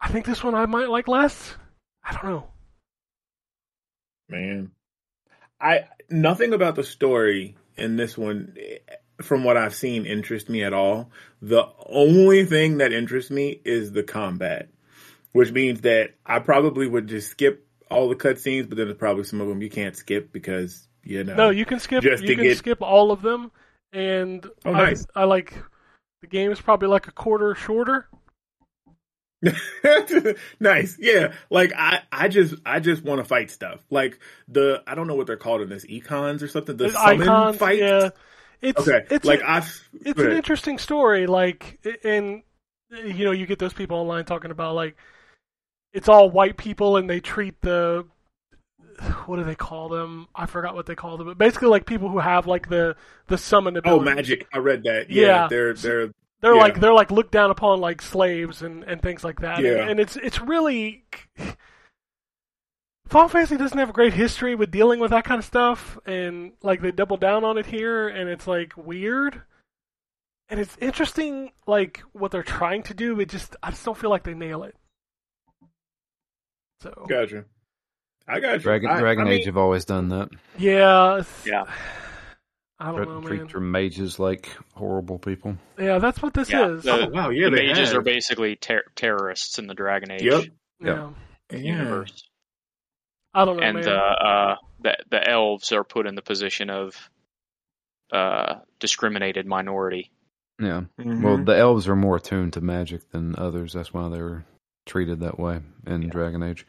I 0.00 0.08
think 0.08 0.24
this 0.26 0.42
one 0.42 0.54
I 0.54 0.66
might 0.66 0.88
like 0.88 1.08
less. 1.08 1.56
I 2.04 2.12
don't 2.12 2.24
know. 2.24 2.46
man. 4.28 4.70
I 5.60 5.84
nothing 6.10 6.52
about 6.54 6.74
the 6.74 6.82
story 6.82 7.56
in 7.76 7.96
this 7.96 8.18
one, 8.18 8.56
from 9.20 9.44
what 9.44 9.56
I've 9.56 9.74
seen, 9.74 10.06
interest 10.06 10.48
me 10.48 10.62
at 10.64 10.72
all. 10.72 11.10
The 11.40 11.66
only 11.86 12.44
thing 12.44 12.78
that 12.78 12.92
interests 12.92 13.30
me 13.30 13.60
is 13.64 13.92
the 13.92 14.02
combat, 14.02 14.68
which 15.32 15.52
means 15.52 15.82
that 15.82 16.14
I 16.24 16.38
probably 16.38 16.86
would 16.88 17.08
just 17.08 17.30
skip 17.30 17.66
all 17.90 18.08
the 18.08 18.16
cutscenes, 18.16 18.68
but 18.68 18.78
then 18.78 18.86
there's 18.86 18.96
probably 18.98 19.24
some 19.24 19.40
of 19.40 19.48
them 19.48 19.60
you 19.62 19.68
can't 19.70 19.96
skip 19.96 20.32
because 20.32 20.88
you 21.04 21.24
know. 21.24 21.34
No, 21.34 21.50
you 21.50 21.64
can 21.66 21.78
skip. 21.80 22.02
Just 22.02 22.22
You 22.22 22.34
can 22.36 22.44
get- 22.44 22.58
skip 22.58 22.80
all 22.80 23.10
of 23.12 23.22
them, 23.22 23.50
and 23.92 24.46
Oh, 24.64 24.72
I, 24.72 24.84
nice. 24.90 25.06
I 25.14 25.24
like 25.24 25.54
the 26.20 26.26
game 26.28 26.50
is 26.52 26.60
probably 26.60 26.88
like 26.88 27.08
a 27.08 27.12
quarter 27.12 27.54
shorter. 27.54 28.08
nice, 30.60 30.96
yeah. 31.00 31.32
Like 31.50 31.72
I, 31.76 32.00
I 32.12 32.28
just, 32.28 32.54
I 32.64 32.78
just 32.80 33.02
want 33.02 33.18
to 33.20 33.24
fight 33.24 33.50
stuff. 33.50 33.80
Like 33.90 34.18
the, 34.48 34.82
I 34.86 34.94
don't 34.94 35.06
know 35.08 35.16
what 35.16 35.26
they're 35.26 35.36
called 35.36 35.62
in 35.62 35.68
this, 35.68 35.84
Eikons 35.92 36.42
or 36.42 36.48
something. 36.48 36.76
The 36.76 36.84
There's 36.84 36.94
summon 36.94 37.22
icons, 37.22 37.56
fights. 37.56 37.80
yeah. 37.80 38.10
It's 38.62 38.86
Okay, 38.88 39.04
it's 39.10 39.24
like 39.24 39.40
a- 39.40 39.50
I've, 39.50 39.88
it's 40.04 40.20
an 40.20 40.32
interesting 40.32 40.78
story. 40.78 41.26
Like, 41.26 41.84
and 42.04 42.42
you 42.90 43.24
know, 43.24 43.32
you 43.32 43.44
get 43.46 43.58
those 43.58 43.72
people 43.72 43.96
online 43.98 44.24
talking 44.24 44.50
about 44.50 44.74
like 44.74 44.96
it's 45.92 46.08
all 46.08 46.30
white 46.30 46.56
people 46.56 46.96
and 46.96 47.10
they 47.10 47.20
treat 47.20 47.60
the 47.60 48.06
what 49.26 49.36
do 49.36 49.44
they 49.44 49.54
call 49.54 49.88
them? 49.88 50.28
I 50.34 50.46
forgot 50.46 50.74
what 50.74 50.86
they 50.86 50.94
call 50.94 51.16
them, 51.16 51.26
but 51.26 51.38
basically 51.38 51.68
like 51.68 51.86
people 51.86 52.08
who 52.08 52.18
have 52.20 52.46
like 52.46 52.68
the 52.68 52.94
the 53.26 53.36
summon 53.38 53.76
ability. 53.76 54.00
Oh, 54.10 54.14
magic! 54.14 54.46
I 54.52 54.58
read 54.58 54.84
that. 54.84 55.10
Yeah, 55.10 55.26
Yeah. 55.26 55.48
they're 55.48 55.74
they're 55.74 56.10
They're 56.40 56.54
Yeah. 56.54 56.60
like 56.60 56.80
they're 56.80 56.92
like 56.94 57.10
looked 57.10 57.32
down 57.32 57.50
upon 57.50 57.80
like 57.80 58.00
slaves 58.00 58.62
and, 58.62 58.84
and 58.84 59.02
things 59.02 59.24
like 59.24 59.40
that. 59.40 59.60
Yeah. 59.60 59.72
And, 59.80 59.90
and 59.92 60.00
it's 60.00 60.16
it's 60.16 60.40
really 60.40 61.04
Final 63.12 63.28
Fantasy 63.28 63.56
doesn't 63.58 63.76
have 63.78 63.90
a 63.90 63.92
great 63.92 64.14
history 64.14 64.54
with 64.54 64.70
dealing 64.70 64.98
with 64.98 65.10
that 65.10 65.24
kind 65.24 65.38
of 65.38 65.44
stuff, 65.44 65.98
and 66.06 66.52
like 66.62 66.80
they 66.80 66.90
double 66.90 67.18
down 67.18 67.44
on 67.44 67.58
it 67.58 67.66
here, 67.66 68.08
and 68.08 68.28
it's 68.30 68.46
like 68.46 68.72
weird, 68.76 69.42
and 70.48 70.58
it's 70.58 70.76
interesting, 70.80 71.52
like 71.66 72.02
what 72.12 72.30
they're 72.30 72.42
trying 72.42 72.82
to 72.84 72.94
do. 72.94 73.20
It 73.20 73.28
just 73.28 73.54
I 73.62 73.70
just 73.70 73.84
don't 73.84 73.98
feel 73.98 74.08
like 74.10 74.22
they 74.22 74.32
nail 74.34 74.62
it. 74.62 74.74
So 76.80 77.04
gotcha. 77.08 77.44
I 78.26 78.40
got 78.40 78.52
you. 78.54 78.58
Dragon 78.60 78.90
I- 78.90 78.98
Dragon 79.00 79.26
I 79.26 79.30
mean, 79.30 79.40
Age 79.40 79.46
have 79.46 79.56
always 79.58 79.84
done 79.84 80.08
that. 80.08 80.30
yeah, 80.58 81.22
Yeah. 81.44 81.64
I 82.80 82.86
don't 82.90 83.08
know, 83.08 83.20
Treat 83.20 83.40
man. 83.42 83.48
your 83.50 83.60
mages 83.60 84.18
like 84.18 84.48
horrible 84.74 85.18
people. 85.18 85.56
Yeah, 85.78 85.98
that's 85.98 86.20
what 86.22 86.34
this 86.34 86.50
Yeah, 86.50 86.68
is. 86.70 86.82
the- 86.82 86.92
Oh 86.92 87.08
wow, 87.10 87.28
yeah, 87.28 87.50
the 87.50 87.56
they 87.56 87.66
mages 87.68 87.90
have. 87.90 87.98
are 87.98 88.02
basically 88.02 88.56
ter- 88.56 88.84
terrorists 88.96 89.58
in 89.58 89.66
the 89.68 89.74
Dragon 89.74 90.10
Age 90.10 90.22
Yep. 90.22 90.44
yeah. 90.80 91.10
Yeah. 91.50 91.58
universe, 91.58 92.28
I 93.34 93.44
don't 93.44 93.56
know, 93.56 93.62
and 93.62 93.76
man. 93.78 93.88
uh, 93.88 93.92
uh, 93.92 94.56
the 94.80 94.96
the 95.10 95.28
elves 95.30 95.72
are 95.72 95.84
put 95.84 96.06
in 96.06 96.14
the 96.14 96.22
position 96.22 96.70
of 96.70 96.94
uh, 98.12 98.56
discriminated 98.78 99.46
minority. 99.46 100.10
Yeah. 100.60 100.82
Mhm. 100.98 101.22
Well, 101.22 101.38
the 101.44 101.56
elves 101.56 101.88
are 101.88 101.96
more 101.96 102.16
attuned 102.16 102.52
to 102.54 102.60
magic 102.60 103.10
than 103.10 103.34
others. 103.38 103.72
That's 103.72 103.92
why 103.92 104.08
they 104.10 104.20
were 104.20 104.44
treated 104.86 105.20
that 105.20 105.38
way 105.38 105.60
in 105.86 106.08
Dragon 106.08 106.42
Age. 106.42 106.66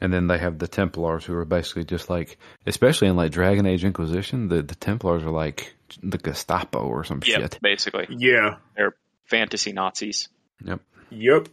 And 0.00 0.12
then 0.12 0.26
they 0.26 0.38
have 0.38 0.58
the 0.58 0.66
Templars, 0.68 1.24
who 1.24 1.34
are 1.34 1.44
basically 1.44 1.84
just 1.84 2.10
like, 2.10 2.36
especially 2.66 3.08
in 3.08 3.16
like 3.16 3.30
Dragon 3.30 3.64
Age 3.64 3.84
Inquisition, 3.84 4.48
the, 4.48 4.62
the 4.62 4.74
Templars 4.74 5.22
are 5.22 5.30
like 5.30 5.74
the 6.02 6.18
Gestapo 6.18 6.80
or 6.86 7.04
some 7.04 7.20
Yeah, 7.24 7.38
shit. 7.38 7.58
basically 7.62 8.06
Yeah. 8.10 8.56
They're 8.76 8.96
fantasy 9.26 9.72
Nazis. 9.72 10.28
Yep. 10.64 10.80
Yep. 11.10 11.48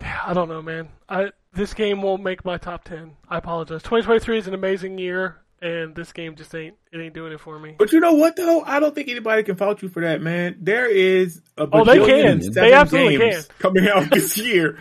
I 0.00 0.32
don't 0.34 0.48
know, 0.48 0.62
man. 0.62 0.88
I 1.08 1.30
this 1.52 1.74
game 1.74 2.02
won't 2.02 2.22
make 2.22 2.44
my 2.44 2.58
top 2.58 2.84
ten. 2.84 3.16
I 3.28 3.38
apologize. 3.38 3.82
2023 3.82 4.38
is 4.38 4.46
an 4.46 4.54
amazing 4.54 4.98
year, 4.98 5.38
and 5.62 5.94
this 5.94 6.12
game 6.12 6.36
just 6.36 6.54
ain't 6.54 6.76
it 6.92 6.98
ain't 6.98 7.14
doing 7.14 7.32
it 7.32 7.40
for 7.40 7.58
me. 7.58 7.76
But 7.78 7.92
you 7.92 8.00
know 8.00 8.14
what 8.14 8.36
though? 8.36 8.62
I 8.62 8.80
don't 8.80 8.94
think 8.94 9.08
anybody 9.08 9.42
can 9.42 9.56
fault 9.56 9.82
you 9.82 9.88
for 9.88 10.02
that, 10.02 10.20
man. 10.20 10.58
There 10.60 10.90
is 10.90 11.40
a 11.56 11.68
Oh, 11.72 11.84
they 11.84 11.98
can. 11.98 12.52
They 12.52 12.72
absolutely 12.72 13.18
games 13.18 13.48
coming 13.58 13.88
out 13.88 14.10
this 14.10 14.36
year. 14.44 14.78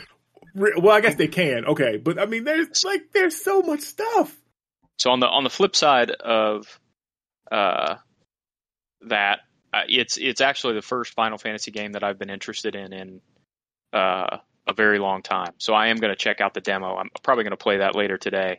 Well, 0.56 0.92
I 0.92 1.02
guess 1.02 1.16
they 1.16 1.28
can. 1.28 1.66
Okay, 1.66 1.98
but 1.98 2.20
I 2.20 2.26
mean, 2.26 2.44
there's 2.44 2.84
like 2.84 3.12
there's 3.14 3.44
so 3.44 3.62
much 3.62 3.82
stuff. 3.82 4.36
So 4.98 5.12
on 5.12 5.20
the 5.20 5.28
on 5.28 5.44
the 5.44 5.50
flip 5.50 5.76
side 5.76 6.12
of 6.12 6.80
uh, 7.52 7.96
that, 9.02 9.40
uh, 9.74 9.82
it's 9.88 10.18
it's 10.18 10.42
actually 10.42 10.76
the 10.76 10.82
first 10.82 11.14
Final 11.14 11.38
Fantasy 11.38 11.72
game 11.72 11.92
that 11.94 12.04
I've 12.04 12.18
been 12.18 12.30
interested 12.30 12.76
in 12.76 12.94
in 12.94 13.22
uh, 13.92 14.38
a 14.68 14.74
very 14.74 15.00
long 15.00 15.22
time. 15.22 15.54
So 15.58 15.74
I 15.74 15.88
am 15.88 15.98
going 15.98 16.12
to 16.12 16.16
check 16.16 16.42
out 16.42 16.54
the 16.54 16.62
demo. 16.62 16.96
I'm 16.96 17.10
probably 17.24 17.44
going 17.44 17.52
to 17.52 17.58
play 17.58 17.78
that 17.78 17.96
later 17.96 18.18
today 18.18 18.58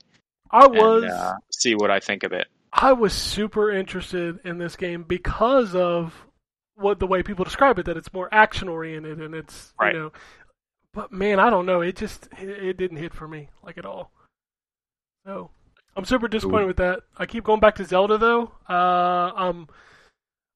I 0.50 0.66
was 0.66 1.04
and 1.04 1.12
uh, 1.12 1.34
see 1.50 1.74
what 1.74 1.90
I 1.90 2.00
think 2.00 2.22
of 2.22 2.32
it. 2.32 2.46
I 2.72 2.92
was 2.92 3.12
super 3.12 3.70
interested 3.70 4.38
in 4.44 4.58
this 4.58 4.76
game 4.76 5.02
because 5.02 5.74
of 5.74 6.14
what 6.74 6.98
the 6.98 7.06
way 7.06 7.22
people 7.22 7.44
describe 7.44 7.78
it 7.78 7.86
that 7.86 7.96
it's 7.96 8.12
more 8.12 8.28
action 8.32 8.68
oriented 8.68 9.20
and 9.20 9.34
it's 9.34 9.72
Right. 9.80 9.94
you 9.94 10.00
know 10.00 10.12
but 10.92 11.10
man 11.10 11.40
I 11.40 11.48
don't 11.48 11.64
know 11.64 11.80
it 11.80 11.96
just 11.96 12.28
it, 12.38 12.76
didn't 12.76 12.98
hit 12.98 13.14
for 13.14 13.26
me 13.26 13.48
like 13.62 13.78
at 13.78 13.86
all 13.86 14.12
so 15.24 15.50
I'm 15.96 16.04
super 16.04 16.28
disappointed 16.28 16.64
Ooh. 16.64 16.68
with 16.68 16.76
that 16.76 17.00
I 17.16 17.24
keep 17.24 17.44
going 17.44 17.60
back 17.60 17.76
to 17.76 17.84
Zelda 17.86 18.18
though 18.18 18.52
uh 18.68 19.32
I'm 19.34 19.68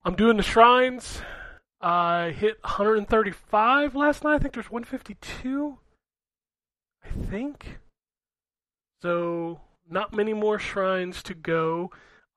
I'm 0.04 0.14
doing 0.14 0.36
the 0.36 0.42
shrines 0.42 1.22
I 1.80 2.34
hit 2.38 2.58
135 2.62 3.94
last 3.94 4.24
night 4.24 4.34
I 4.34 4.38
think 4.38 4.54
there's 4.54 4.70
152 4.70 5.78
I 7.04 7.08
think 7.30 7.78
so 9.02 9.60
not 9.88 10.14
many 10.14 10.34
more 10.34 10.58
shrines 10.58 11.22
to 11.24 11.34
go 11.34 11.90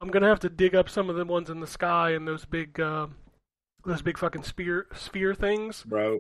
I'm 0.04 0.10
gonna 0.10 0.28
have 0.28 0.42
to 0.42 0.50
dig 0.50 0.76
up 0.76 0.90
some 0.90 1.10
of 1.10 1.16
the 1.16 1.24
ones 1.24 1.50
in 1.50 1.62
the 1.62 1.68
sky 1.68 2.12
and 2.12 2.28
those 2.28 2.44
big, 2.44 2.78
uh, 2.78 3.08
those 3.86 4.02
big 4.02 4.18
fucking 4.18 4.44
spear 4.44 4.86
sphere 4.94 5.34
things. 5.34 5.82
Bro, 5.84 6.20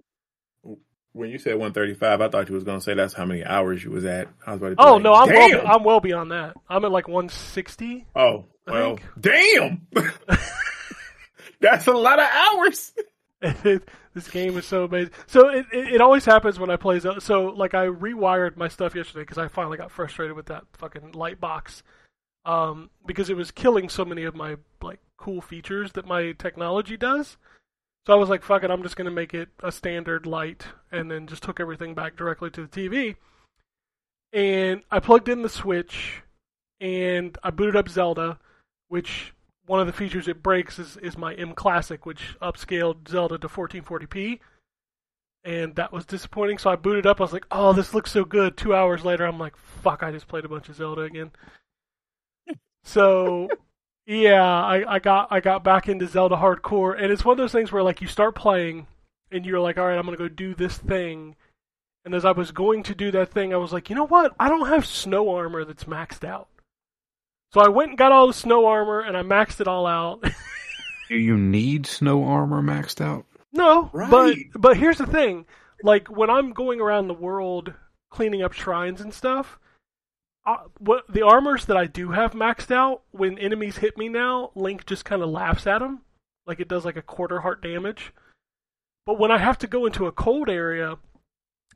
when 1.12 1.30
you 1.30 1.38
said 1.38 1.56
135, 1.56 2.22
I 2.22 2.30
thought 2.30 2.48
you 2.48 2.56
was 2.56 2.64
gonna 2.64 2.80
say 2.80 2.94
that's 2.94 3.14
how 3.14 3.26
many 3.26 3.44
hours 3.44 3.84
you 3.84 3.92
was 3.92 4.06
at. 4.06 4.30
I 4.48 4.52
was 4.52 4.62
about 4.62 4.70
to 4.70 4.76
Oh 4.80 4.94
like, 4.94 5.04
no, 5.04 5.14
I'm 5.14 5.28
well. 5.28 5.68
I'm 5.68 5.84
well 5.84 6.00
beyond 6.00 6.32
that. 6.32 6.56
I'm 6.70 6.86
at 6.86 6.92
like 6.94 7.10
160. 7.10 8.08
oh 8.16 8.46
well, 8.66 9.00
damn. 9.20 9.86
that's 11.60 11.88
a 11.88 11.92
lot 11.92 12.20
of 12.20 12.26
hours. 12.26 12.94
this 14.14 14.30
game 14.30 14.58
is 14.58 14.66
so 14.66 14.86
amazing. 14.86 15.12
So 15.28 15.50
it, 15.50 15.66
it 15.72 15.96
it 15.96 16.02
always 16.02 16.24
happens 16.24 16.60
when 16.60 16.70
I 16.70 16.78
play 16.78 17.00
Zelda. 17.00 17.20
So 17.20 17.48
like 17.48 17.74
I 17.74 17.88
rewired 17.88 18.56
my 18.56 18.70
stuff 18.70 18.96
yesterday 18.96 19.24
because 19.24 19.38
I 19.38 19.50
finally 19.50 19.78
got 19.78 19.91
frustrated 19.91 20.36
with 20.36 20.46
that 20.46 20.64
fucking 20.74 21.12
light 21.12 21.41
box, 21.41 21.84
um, 22.46 22.89
because 23.06 23.30
it 23.30 23.36
was 23.36 23.52
killing 23.52 23.89
so 23.89 24.06
many 24.06 24.24
of 24.24 24.34
my 24.36 24.56
like 24.82 25.00
cool 25.18 25.41
features 25.41 25.91
that 25.94 26.08
my 26.08 26.32
technology 26.34 26.96
does. 26.96 27.38
So 28.06 28.14
I 28.14 28.18
was 28.18 28.30
like, 28.30 28.44
fuck 28.44 28.64
it, 28.64 28.72
I'm 28.72 28.84
just 28.84 28.96
gonna 28.96 29.12
make 29.12 29.34
it 29.34 29.50
a 29.62 29.72
standard 29.72 30.26
light, 30.26 30.66
and 30.91 31.12
then 31.12 31.28
just 31.28 31.44
took 31.44 31.60
everything 31.60 31.94
back 31.94 32.16
directly 32.16 32.50
to 32.52 32.66
the 32.66 32.68
TV. 32.68 33.16
And 34.32 34.84
I 34.89 35.00
plugged 35.00 35.28
in 35.28 35.41
the 35.41 35.50
Switch, 35.50 36.22
and 36.80 37.38
I 37.44 37.50
booted 37.50 37.76
up 37.76 37.89
Zelda, 37.89 38.39
which 38.88 39.33
one 39.66 39.80
of 39.80 39.88
the 39.88 39.93
features 39.93 40.28
it 40.28 40.43
breaks 40.43 40.78
is, 40.80 40.97
is 40.97 41.18
my 41.18 41.36
mClassic, 41.36 41.99
which 42.03 42.36
upscaled 42.41 43.07
Zelda 43.07 43.38
to 43.38 43.47
1440p. 43.47 44.39
And 45.45 45.76
that 45.76 45.91
was 45.91 46.05
disappointing. 46.05 46.57
So 46.57 46.70
I 46.70 46.76
booted 46.76 47.05
up. 47.05 47.20
I 47.20 47.24
was 47.24 47.34
like, 47.34 47.45
oh, 47.51 47.74
this 47.74 47.93
looks 47.93 48.11
so 48.11 48.24
good. 48.24 48.55
Two 48.55 48.74
hours 48.74 49.03
later, 49.03 49.26
I'm 49.26 49.39
like, 49.39 49.57
fuck, 49.57 50.01
I 50.01 50.11
just 50.11 50.28
played 50.28 50.45
a 50.45 50.49
bunch 50.49 50.70
of 50.70 50.76
Zelda 50.76 51.01
again. 51.01 51.32
So, 52.84 53.49
yeah, 54.05 54.43
I, 54.43 54.95
I 54.95 54.99
got 54.99 55.28
I 55.32 55.39
got 55.39 55.64
back 55.64 55.88
into 55.89 56.07
Zelda 56.07 56.36
hardcore, 56.36 57.01
and 57.01 57.11
it's 57.11 57.26
one 57.26 57.34
of 57.34 57.38
those 57.38 57.51
things 57.51 57.72
where 57.72 57.84
like 57.84 58.01
you 58.01 58.07
start 58.07 58.36
playing, 58.36 58.88
and 59.32 59.45
you're 59.45 59.59
like, 59.59 59.78
all 59.78 59.88
right, 59.88 59.97
I'm 59.97 60.05
gonna 60.05 60.18
go 60.18 60.30
do 60.30 60.53
this 60.53 60.78
thing. 60.78 61.36
And 62.05 62.14
as 62.14 62.26
I 62.26 62.32
was 62.32 62.51
going 62.51 62.84
to 62.84 62.95
do 62.95 63.11
that 63.11 63.32
thing, 63.32 63.53
I 63.53 63.57
was 63.57 63.72
like, 63.72 63.89
you 63.89 63.95
know 63.95 64.05
what? 64.05 64.34
I 64.38 64.49
don't 64.49 64.68
have 64.68 64.86
snow 64.86 65.34
armor 65.34 65.64
that's 65.64 65.86
maxed 65.86 66.26
out. 66.26 66.49
So 67.54 67.62
I 67.62 67.70
went 67.70 67.89
and 67.89 67.97
got 67.97 68.12
all 68.12 68.28
the 68.28 68.34
snow 68.34 68.66
armor, 68.66 69.01
and 69.01 69.16
I 69.16 69.22
maxed 69.22 69.62
it 69.62 69.68
all 69.68 69.86
out. 69.86 70.24
Do 71.10 71.16
you 71.16 71.38
need 71.38 71.86
snow 71.86 72.24
armor 72.24 72.62
maxed 72.62 72.99
out? 72.99 73.26
No, 73.51 73.91
Right. 73.93 74.10
but 74.10 74.36
but 74.56 74.78
here's 74.78 74.97
the 74.97 75.06
thing: 75.06 75.45
like 75.84 76.08
when 76.08 76.30
I'm 76.30 76.54
going 76.54 76.82
around 76.82 77.08
the 77.08 77.14
world 77.14 77.74
cleaning 78.10 78.41
up 78.41 78.54
shrines 78.54 79.01
and 79.01 79.14
stuff, 79.14 79.60
uh, 80.45 80.64
what 80.80 81.04
the 81.08 81.22
armors 81.22 81.66
that 81.66 81.78
I 81.78 81.86
do 81.86 82.10
have 82.12 82.34
maxed 82.34 82.72
out, 82.72 83.04
when 83.12 83.38
enemies 83.38 83.78
hit 83.78 83.97
me 83.97 84.10
now, 84.10 84.51
Link 84.56 84.86
just 84.88 85.06
kind 85.06 85.22
of 85.22 85.30
laughs 85.30 85.68
at 85.68 85.80
them, 85.80 86.01
like 86.47 86.60
it 86.60 86.68
does 86.68 86.86
like 86.86 86.97
a 86.97 87.01
quarter 87.04 87.41
heart 87.41 87.62
damage. 87.62 88.12
But 89.06 89.20
when 89.20 89.32
I 89.32 89.38
have 89.38 89.60
to 89.60 89.68
go 89.68 89.86
into 89.86 90.08
a 90.08 90.12
cold 90.12 90.49
area 90.49 90.97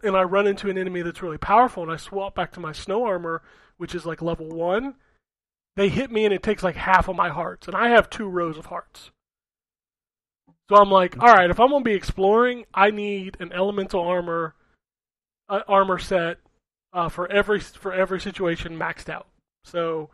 and 0.02 0.16
I 0.16 0.24
run 0.24 0.48
into 0.48 0.70
an 0.70 0.78
enemy 0.78 1.02
that's 1.04 1.22
really 1.22 1.38
powerful, 1.38 1.84
and 1.84 1.92
I 1.92 1.98
swap 1.98 2.34
back 2.34 2.52
to 2.54 2.60
my 2.60 2.72
snow 2.72 3.04
armor, 3.06 3.44
which 3.78 3.94
is 3.94 4.06
like 4.06 4.22
level 4.24 4.48
one, 4.50 4.96
they 5.78 5.90
hit 5.90 6.12
me 6.12 6.26
and 6.26 6.34
it 6.34 6.42
takes 6.42 6.64
like 6.64 6.76
half 6.76 7.08
of 7.08 7.16
my 7.16 7.30
hearts, 7.30 7.68
and 7.68 7.76
I 7.76 7.90
have 7.90 8.10
two 8.10 8.28
rows 8.28 8.58
of 8.58 8.66
hearts. 8.66 9.12
So 10.70 10.76
I'm 10.76 10.90
like, 10.90 11.18
all 11.22 11.34
right, 11.34 11.50
if 11.50 11.60
I'm 11.60 11.70
gonna 11.70 11.84
be 11.84 11.94
exploring, 11.94 12.66
I 12.74 12.90
need 12.90 13.38
an 13.40 13.54
elemental 13.54 14.02
armor, 14.02 14.56
uh, 15.48 15.62
armor 15.68 16.00
set 16.00 16.40
uh, 16.94 17.10
for 17.10 17.32
every 17.32 17.60
for 17.60 17.94
every 17.94 18.20
situation 18.20 18.78
maxed 18.78 19.08
out. 19.08 19.28
So 19.66 20.10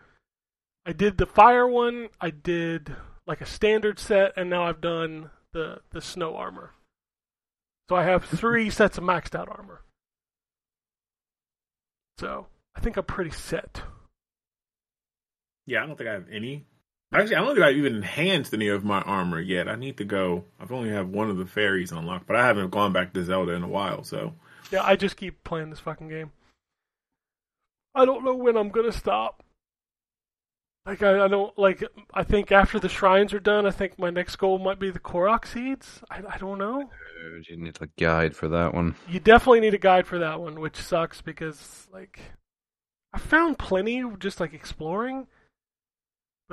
I 0.85 0.91
did 0.91 1.17
the 1.17 1.25
fire 1.25 1.65
one, 1.65 2.09
I 2.19 2.29
did 2.29 2.93
like 3.25 3.39
a 3.39 3.45
standard 3.45 3.99
set, 3.99 4.33
and 4.35 4.49
now 4.49 4.63
I've 4.63 4.81
done 4.81 5.29
the 5.53 5.79
the 5.91 6.01
snow 6.01 6.35
armor. 6.35 6.71
So 7.89 7.95
I 7.95 8.03
have 8.03 8.25
three 8.25 8.69
sets 8.69 8.97
of 8.97 9.05
maxed 9.05 9.33
out 9.33 9.47
armor. 9.47 9.81
So 12.17 12.47
I 12.75 12.81
think 12.81 12.97
I'm 12.97 13.05
pretty 13.05 13.31
set. 13.31 13.81
Yeah, 15.65 15.84
I 15.84 15.88
don't 15.88 15.98
think 15.98 16.10
I 16.10 16.14
have 16.14 16.27
any. 16.31 16.65
Actually, 17.14 17.35
I 17.35 17.41
don't 17.41 17.53
think 17.56 17.65
I've 17.65 17.77
even 17.77 17.95
enhanced 17.95 18.53
any 18.53 18.69
of 18.69 18.84
my 18.84 19.02
armor 19.02 19.40
yet. 19.40 19.69
I 19.69 19.76
need 19.76 19.98
to 19.98 20.03
go. 20.03 20.45
I've 20.60 20.72
only 20.72 20.90
have 20.90 21.10
one 21.10 21.30
of 21.30 21.38
the 21.38 21.45
fairies 21.45 21.91
unlocked, 21.91 22.26
but 22.26 22.35
I 22.35 22.45
haven't 22.45 22.72
gone 22.72 22.91
back 22.91 23.14
to 23.14 23.23
Zelda 23.23 23.52
in 23.53 23.64
a 23.64 23.68
while. 23.68 24.03
So 24.03 24.34
Yeah, 24.72 24.84
I 24.84 24.95
just 24.95 25.15
keep 25.15 25.44
playing 25.44 25.69
this 25.69 25.80
fucking 25.80 26.10
game. 26.10 26.31
I 27.94 28.06
don't 28.06 28.26
know 28.26 28.34
when 28.34 28.57
I'm 28.57 28.69
gonna 28.69 28.91
stop. 28.91 29.44
Like 30.85 31.03
I, 31.03 31.26
I 31.26 31.27
don't 31.27 31.57
like. 31.57 31.84
I 32.14 32.23
think 32.23 32.52
after 32.52 32.80
the 32.80 32.90
shrines 32.90 33.31
are 33.34 33.40
done, 33.40 33.65
I 33.65 33.72
think 33.72 33.98
my 33.99 34.10
next 34.10 34.35
goal 34.35 34.57
might 34.57 34.80
be 34.80 34.90
the 34.90 34.99
Korok 34.99 35.45
seeds. 35.45 36.02
I, 36.10 36.22
I 36.27 36.38
don't 36.40 36.57
know. 36.57 36.90
Dude, 37.22 37.48
You 37.48 37.57
need 37.57 37.77
a 37.80 37.88
guide 37.98 38.35
for 38.35 38.49
that 38.49 38.73
one. 38.73 38.95
You 39.07 39.19
definitely 39.19 39.61
need 39.61 39.76
a 39.76 39.77
guide 39.77 40.07
for 40.07 40.19
that 40.19 40.41
one, 40.41 40.60
which 40.60 40.76
sucks 40.77 41.22
because 41.22 41.88
like 41.94 42.19
I 43.14 43.19
found 43.19 43.60
plenty 43.60 44.03
just 44.19 44.40
like 44.40 44.53
exploring. 44.53 45.27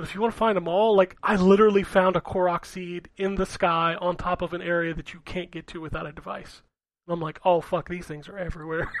But 0.01 0.09
if 0.09 0.15
you 0.15 0.21
want 0.21 0.33
to 0.33 0.39
find 0.39 0.57
them 0.57 0.67
all, 0.67 0.97
like 0.97 1.15
I 1.21 1.35
literally 1.35 1.83
found 1.83 2.15
a 2.15 2.21
Korok 2.21 2.65
seed 2.65 3.07
in 3.17 3.35
the 3.35 3.45
sky 3.45 3.95
on 4.01 4.15
top 4.15 4.41
of 4.41 4.51
an 4.51 4.63
area 4.63 4.95
that 4.95 5.13
you 5.13 5.19
can't 5.25 5.51
get 5.51 5.67
to 5.67 5.79
without 5.79 6.07
a 6.07 6.11
device. 6.11 6.63
And 7.05 7.13
I'm 7.13 7.19
like, 7.19 7.39
oh 7.45 7.61
fuck, 7.61 7.87
these 7.87 8.07
things 8.07 8.27
are 8.27 8.35
everywhere. 8.35 8.89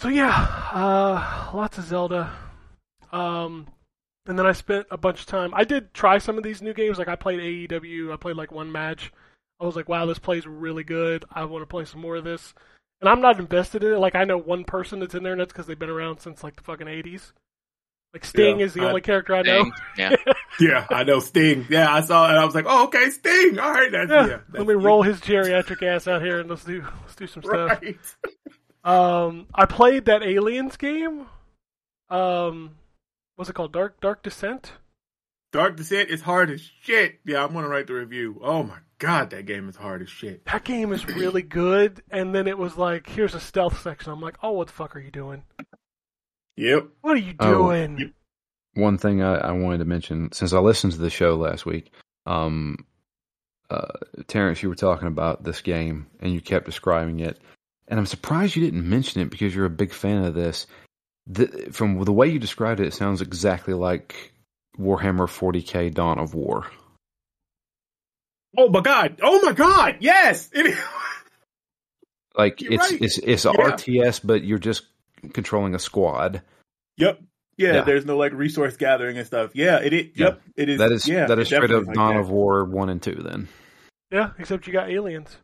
so 0.00 0.08
yeah, 0.08 0.32
uh, 0.72 1.52
lots 1.54 1.78
of 1.78 1.84
Zelda. 1.84 2.32
Um, 3.12 3.68
and 4.26 4.36
then 4.36 4.44
I 4.44 4.50
spent 4.50 4.88
a 4.90 4.96
bunch 4.96 5.20
of 5.20 5.26
time. 5.26 5.54
I 5.54 5.62
did 5.62 5.94
try 5.94 6.18
some 6.18 6.36
of 6.36 6.42
these 6.42 6.60
new 6.60 6.74
games. 6.74 6.98
Like 6.98 7.06
I 7.06 7.14
played 7.14 7.70
AEW. 7.70 8.12
I 8.12 8.16
played 8.16 8.34
like 8.34 8.50
one 8.50 8.72
match. 8.72 9.12
I 9.60 9.66
was 9.66 9.76
like, 9.76 9.88
wow, 9.88 10.04
this 10.04 10.18
plays 10.18 10.48
really 10.48 10.82
good. 10.82 11.24
I 11.30 11.44
want 11.44 11.62
to 11.62 11.66
play 11.66 11.84
some 11.84 12.00
more 12.00 12.16
of 12.16 12.24
this. 12.24 12.54
And 13.00 13.08
I'm 13.10 13.20
not 13.20 13.38
invested 13.38 13.84
in 13.84 13.92
it. 13.92 13.98
Like 13.98 14.14
I 14.14 14.24
know 14.24 14.38
one 14.38 14.64
person 14.64 15.00
that's 15.00 15.14
in 15.14 15.22
there, 15.22 15.32
and 15.32 15.40
that's 15.40 15.52
because 15.52 15.66
they've 15.66 15.78
been 15.78 15.90
around 15.90 16.20
since 16.20 16.42
like 16.42 16.56
the 16.56 16.62
fucking 16.62 16.86
80s. 16.86 17.32
Like 18.14 18.24
Sting 18.24 18.60
Yeah, 18.60 18.66
is 18.66 18.72
the 18.74 18.82
I- 18.82 18.88
only 18.88 19.00
character 19.02 19.34
I 19.34 19.42
know. 19.42 19.64
Dang. 19.64 19.72
Yeah. 19.98 20.16
yeah, 20.60 20.86
I 20.88 21.04
know 21.04 21.20
Sting. 21.20 21.66
Yeah, 21.68 21.92
I 21.92 22.00
saw 22.00 22.26
it. 22.26 22.30
and 22.30 22.38
I 22.38 22.44
was 22.46 22.54
like, 22.54 22.64
oh, 22.66 22.84
okay, 22.84 23.10
Sting. 23.10 23.58
All 23.58 23.70
right, 23.72 23.92
that's 23.92 24.10
Yeah, 24.10 24.20
yeah. 24.26 24.38
that's 24.48 24.58
let 24.58 24.66
me 24.66 24.74
roll 24.74 25.02
his 25.02 25.20
geriatric 25.20 25.82
ass 25.82 26.08
out 26.08 26.22
here 26.22 26.40
and 26.40 26.48
let's 26.48 26.64
do 26.64 26.82
let's 27.02 27.14
do 27.16 27.26
some 27.26 27.42
stuff. 27.42 27.80
Right. 27.82 27.96
Um, 28.84 29.48
I 29.52 29.66
played 29.66 30.04
that 30.04 30.22
Aliens 30.22 30.76
game. 30.76 31.26
Um, 32.08 32.76
what's 33.34 33.50
it 33.50 33.54
called? 33.54 33.72
Dark 33.72 34.00
Dark 34.00 34.22
Descent. 34.22 34.74
Dark 35.52 35.76
Descent 35.76 36.08
is 36.08 36.20
hard 36.20 36.50
as 36.50 36.60
shit. 36.82 37.18
Yeah, 37.24 37.44
I'm 37.44 37.52
gonna 37.52 37.66
write 37.68 37.88
the 37.88 37.94
review. 37.94 38.40
Oh 38.44 38.62
my 38.62 38.76
god, 38.98 39.30
that 39.30 39.46
game 39.46 39.68
is 39.68 39.76
hard 39.76 40.02
as 40.02 40.08
shit. 40.08 40.44
That 40.46 40.64
game 40.64 40.92
is 40.92 41.06
really 41.06 41.42
good, 41.42 42.02
and 42.10 42.34
then 42.34 42.46
it 42.46 42.58
was 42.58 42.76
like, 42.76 43.08
here's 43.08 43.34
a 43.34 43.40
stealth 43.40 43.80
section. 43.82 44.12
I'm 44.12 44.20
like, 44.20 44.36
oh, 44.42 44.52
what 44.52 44.68
the 44.68 44.72
fuck 44.72 44.96
are 44.96 45.00
you 45.00 45.10
doing? 45.10 45.42
Yep. 46.56 46.88
What 47.02 47.16
are 47.16 47.20
you 47.20 47.34
Oh, 47.38 47.52
doing? 47.54 48.14
One 48.74 48.98
thing 48.98 49.22
I, 49.22 49.36
I 49.36 49.52
wanted 49.52 49.78
to 49.78 49.84
mention 49.84 50.32
since 50.32 50.52
I 50.52 50.58
listened 50.58 50.92
to 50.94 50.98
the 50.98 51.10
show 51.10 51.34
last 51.36 51.66
week, 51.66 51.92
um, 52.26 52.76
uh, 53.70 53.86
Terrence, 54.26 54.62
you 54.62 54.68
were 54.68 54.74
talking 54.74 55.08
about 55.08 55.42
this 55.44 55.60
game 55.60 56.06
and 56.20 56.32
you 56.32 56.40
kept 56.40 56.66
describing 56.66 57.20
it, 57.20 57.38
and 57.88 57.98
I'm 57.98 58.06
surprised 58.06 58.56
you 58.56 58.64
didn't 58.64 58.88
mention 58.88 59.20
it 59.22 59.30
because 59.30 59.54
you're 59.54 59.66
a 59.66 59.70
big 59.70 59.92
fan 59.92 60.24
of 60.24 60.34
this. 60.34 60.66
The, 61.26 61.68
from 61.72 62.02
the 62.04 62.12
way 62.12 62.28
you 62.28 62.38
described 62.38 62.80
it, 62.80 62.86
it 62.86 62.94
sounds 62.94 63.20
exactly 63.20 63.74
like 63.74 64.32
Warhammer 64.78 65.26
40k 65.26 65.92
Dawn 65.92 66.18
of 66.18 66.34
War. 66.34 66.70
Oh 68.56 68.68
my 68.68 68.80
god. 68.80 69.20
Oh 69.22 69.40
my 69.42 69.52
god. 69.52 69.96
Yes. 70.00 70.50
It 70.54 70.66
is. 70.66 70.78
Like 72.36 72.60
it's 72.60 72.90
right. 72.92 73.00
it's 73.02 73.18
it's 73.18 73.44
Yeah. 73.44 73.52
RTS, 73.52 74.20
but 74.22 74.44
you're 74.44 74.58
just 74.58 74.84
controlling 75.32 75.74
a 75.74 75.78
squad. 75.78 76.42
Yep. 76.98 77.20
Yeah, 77.56 77.74
Yeah. 77.76 77.80
There's 77.82 78.04
no 78.04 78.16
like 78.18 78.32
resource 78.32 78.76
gathering 78.76 79.16
and 79.16 79.26
stuff. 79.26 79.52
Yeah. 79.54 79.78
It. 79.80 79.92
it 79.94 80.12
Yeah. 80.14 80.26
Yep. 80.26 80.42
It 80.56 80.68
is. 80.68 80.78
That 80.78 80.92
is 80.92 81.08
Yeah. 81.08 81.26
that 81.26 81.38
it 81.38 81.42
is 81.42 81.48
straight 81.48 81.70
up 81.70 81.86
like 81.86 81.94
Dawn 81.96 82.14
that. 82.14 82.20
of 82.20 82.30
War 82.30 82.64
one 82.64 82.90
and 82.90 83.02
two, 83.02 83.14
then, 83.14 83.48
Yeah, 84.10 84.30
except 84.38 84.66
you 84.66 84.72
got 84.72 84.90
aliens. 84.90 85.34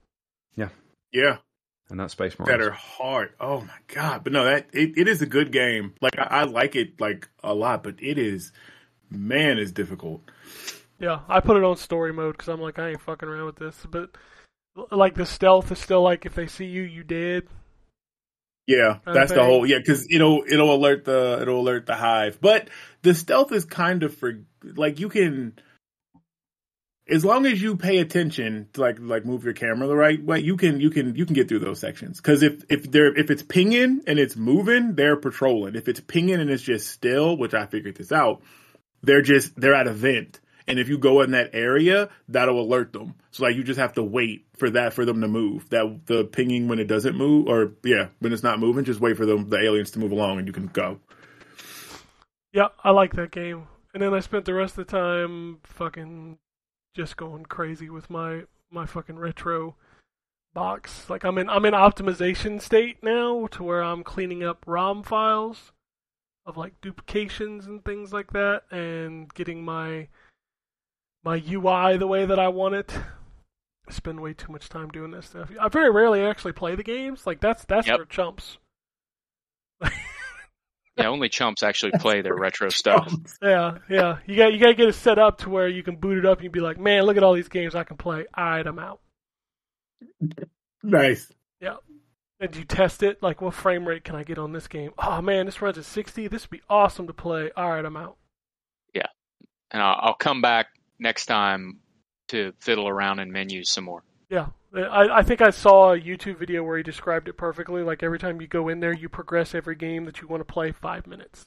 Yeah. 0.56 0.68
Yeah. 1.12 1.38
And 1.88 1.96
not 1.98 2.10
Space 2.10 2.38
Marines. 2.38 2.58
that 2.58 2.66
are 2.66 2.70
hard. 2.72 3.32
Oh 3.40 3.60
my 3.62 3.74
god! 3.88 4.24
But 4.24 4.32
no, 4.32 4.44
that 4.44 4.68
it, 4.72 4.96
it 4.96 5.08
is 5.08 5.20
a 5.20 5.26
good 5.26 5.50
game. 5.52 5.94
Like 6.00 6.18
I, 6.18 6.22
I 6.22 6.44
like 6.44 6.74
it 6.76 7.00
like 7.00 7.28
a 7.42 7.52
lot, 7.54 7.82
but 7.82 7.96
it 8.00 8.18
is 8.18 8.52
man 9.10 9.58
is 9.58 9.72
difficult. 9.72 10.22
Yeah, 11.02 11.18
I 11.28 11.40
put 11.40 11.56
it 11.56 11.64
on 11.64 11.76
story 11.76 12.12
mode 12.12 12.36
because 12.36 12.48
I'm 12.48 12.60
like, 12.60 12.78
I 12.78 12.90
ain't 12.90 13.00
fucking 13.00 13.28
around 13.28 13.46
with 13.46 13.56
this. 13.56 13.76
But 13.90 14.10
like 14.92 15.16
the 15.16 15.26
stealth 15.26 15.72
is 15.72 15.80
still 15.80 16.00
like, 16.00 16.24
if 16.24 16.34
they 16.36 16.46
see 16.46 16.66
you, 16.66 16.82
you 16.82 17.02
dead. 17.02 17.48
Yeah, 18.68 18.98
that's 19.04 19.32
the 19.32 19.42
whole 19.42 19.66
yeah 19.66 19.78
because 19.78 20.06
it'll 20.08 20.44
it'll 20.48 20.72
alert 20.72 21.04
the 21.04 21.40
it'll 21.42 21.60
alert 21.60 21.86
the 21.86 21.96
hive. 21.96 22.38
But 22.40 22.68
the 23.02 23.12
stealth 23.12 23.50
is 23.50 23.64
kind 23.64 24.04
of 24.04 24.16
for 24.16 24.44
like 24.62 25.00
you 25.00 25.08
can. 25.08 25.54
As 27.08 27.24
long 27.24 27.46
as 27.46 27.60
you 27.60 27.76
pay 27.76 27.98
attention 27.98 28.68
to 28.74 28.80
like 28.80 28.98
like 29.00 29.26
move 29.26 29.42
your 29.42 29.54
camera 29.54 29.88
the 29.88 29.96
right 29.96 30.22
way, 30.22 30.38
you 30.38 30.56
can 30.56 30.80
you 30.80 30.90
can 30.90 31.16
you 31.16 31.26
can 31.26 31.34
get 31.34 31.48
through 31.48 31.58
those 31.58 31.80
sections. 31.80 32.18
Because 32.18 32.44
if 32.44 32.62
if 32.70 32.88
they're 32.88 33.12
if 33.18 33.28
it's 33.28 33.42
pinging 33.42 34.02
and 34.06 34.20
it's 34.20 34.36
moving, 34.36 34.94
they're 34.94 35.16
patrolling. 35.16 35.74
If 35.74 35.88
it's 35.88 36.00
pinging 36.00 36.40
and 36.40 36.48
it's 36.48 36.62
just 36.62 36.88
still, 36.88 37.36
which 37.36 37.54
I 37.54 37.66
figured 37.66 37.96
this 37.96 38.12
out, 38.12 38.42
they're 39.02 39.22
just 39.22 39.60
they're 39.60 39.74
at 39.74 39.88
a 39.88 39.92
vent. 39.92 40.38
And 40.66 40.78
if 40.78 40.88
you 40.88 40.98
go 40.98 41.22
in 41.22 41.32
that 41.32 41.50
area, 41.52 42.08
that'll 42.28 42.60
alert 42.60 42.92
them. 42.92 43.14
So 43.30 43.44
like 43.44 43.56
you 43.56 43.64
just 43.64 43.80
have 43.80 43.94
to 43.94 44.02
wait 44.02 44.46
for 44.56 44.70
that 44.70 44.92
for 44.92 45.04
them 45.04 45.20
to 45.20 45.28
move. 45.28 45.68
That 45.70 46.06
the 46.06 46.24
pinging 46.24 46.68
when 46.68 46.78
it 46.78 46.86
doesn't 46.86 47.16
move, 47.16 47.48
or 47.48 47.72
yeah, 47.82 48.08
when 48.20 48.32
it's 48.32 48.42
not 48.42 48.58
moving, 48.58 48.84
just 48.84 49.00
wait 49.00 49.16
for 49.16 49.26
them 49.26 49.48
the 49.48 49.58
aliens 49.58 49.90
to 49.92 49.98
move 49.98 50.12
along 50.12 50.38
and 50.38 50.46
you 50.46 50.52
can 50.52 50.66
go. 50.66 51.00
Yeah, 52.52 52.68
I 52.84 52.90
like 52.90 53.14
that 53.14 53.30
game. 53.30 53.66
And 53.94 54.02
then 54.02 54.14
I 54.14 54.20
spent 54.20 54.44
the 54.44 54.54
rest 54.54 54.78
of 54.78 54.86
the 54.86 54.92
time 54.92 55.58
fucking 55.64 56.38
just 56.94 57.16
going 57.16 57.44
crazy 57.44 57.90
with 57.90 58.10
my 58.10 58.42
my 58.70 58.86
fucking 58.86 59.18
retro 59.18 59.76
box. 60.54 61.08
Like 61.08 61.24
I'm 61.24 61.38
in 61.38 61.48
I'm 61.48 61.64
in 61.64 61.74
optimization 61.74 62.60
state 62.60 63.02
now 63.02 63.46
to 63.48 63.62
where 63.62 63.82
I'm 63.82 64.02
cleaning 64.02 64.42
up 64.42 64.64
ROM 64.66 65.02
files 65.02 65.72
of 66.44 66.56
like 66.56 66.80
duplications 66.80 67.66
and 67.66 67.84
things 67.84 68.12
like 68.12 68.32
that 68.32 68.64
and 68.70 69.32
getting 69.34 69.64
my 69.64 70.08
my 71.24 71.42
UI 71.48 71.96
the 71.96 72.06
way 72.06 72.26
that 72.26 72.38
I 72.38 72.48
want 72.48 72.74
it. 72.74 72.92
I 73.88 73.92
spend 73.92 74.20
way 74.20 74.32
too 74.34 74.52
much 74.52 74.68
time 74.68 74.88
doing 74.90 75.10
this 75.10 75.26
stuff. 75.26 75.50
I 75.60 75.68
very 75.68 75.90
rarely 75.90 76.22
actually 76.22 76.52
play 76.52 76.74
the 76.76 76.82
games. 76.84 77.26
Like 77.26 77.40
that's 77.40 77.64
that's 77.64 77.86
Yep. 77.86 77.98
for 77.98 78.04
chumps. 78.06 78.58
Yeah, 80.98 81.08
only 81.08 81.30
chumps 81.30 81.62
actually 81.62 81.92
play 81.92 82.20
their 82.20 82.34
retro 82.36 82.68
stuff. 82.68 83.10
Yeah, 83.42 83.78
yeah. 83.88 84.18
You 84.26 84.36
got 84.36 84.52
you 84.52 84.58
got 84.58 84.66
to 84.66 84.74
get 84.74 84.88
it 84.90 84.94
set 84.94 85.18
up 85.18 85.38
to 85.38 85.48
where 85.48 85.66
you 85.66 85.82
can 85.82 85.96
boot 85.96 86.18
it 86.18 86.26
up 86.26 86.36
and 86.36 86.44
you 86.44 86.50
be 86.50 86.60
like, 86.60 86.78
man, 86.78 87.04
look 87.04 87.16
at 87.16 87.22
all 87.22 87.32
these 87.32 87.48
games 87.48 87.74
I 87.74 87.82
can 87.82 87.96
play. 87.96 88.26
All 88.34 88.44
right, 88.44 88.66
I'm 88.66 88.78
out. 88.78 89.00
Nice. 90.82 91.32
Yeah. 91.60 91.76
And 92.40 92.54
you 92.54 92.64
test 92.64 93.02
it, 93.02 93.22
like, 93.22 93.40
what 93.40 93.54
frame 93.54 93.86
rate 93.88 94.04
can 94.04 94.16
I 94.16 94.22
get 94.22 94.36
on 94.36 94.52
this 94.52 94.68
game? 94.68 94.90
Oh 94.98 95.22
man, 95.22 95.46
this 95.46 95.62
runs 95.62 95.78
at 95.78 95.86
60. 95.86 96.28
This 96.28 96.42
would 96.42 96.50
be 96.50 96.62
awesome 96.68 97.06
to 97.06 97.14
play. 97.14 97.50
All 97.56 97.70
right, 97.70 97.84
I'm 97.84 97.96
out. 97.96 98.16
Yeah, 98.94 99.06
and 99.70 99.82
I'll, 99.82 99.98
I'll 99.98 100.14
come 100.14 100.42
back 100.42 100.66
next 101.02 101.26
time 101.26 101.80
to 102.28 102.52
fiddle 102.60 102.88
around 102.88 103.18
in 103.18 103.30
menus 103.30 103.70
some 103.70 103.84
more. 103.84 104.04
Yeah, 104.30 104.46
I, 104.74 105.18
I 105.18 105.22
think 105.22 105.42
I 105.42 105.50
saw 105.50 105.92
a 105.92 106.00
YouTube 106.00 106.38
video 106.38 106.62
where 106.62 106.78
he 106.78 106.82
described 106.82 107.28
it 107.28 107.36
perfectly. 107.36 107.82
Like 107.82 108.02
every 108.02 108.18
time 108.18 108.40
you 108.40 108.46
go 108.46 108.68
in 108.68 108.80
there, 108.80 108.94
you 108.94 109.08
progress 109.08 109.54
every 109.54 109.76
game 109.76 110.06
that 110.06 110.20
you 110.20 110.28
want 110.28 110.40
to 110.40 110.50
play 110.50 110.72
five 110.72 111.06
minutes. 111.06 111.44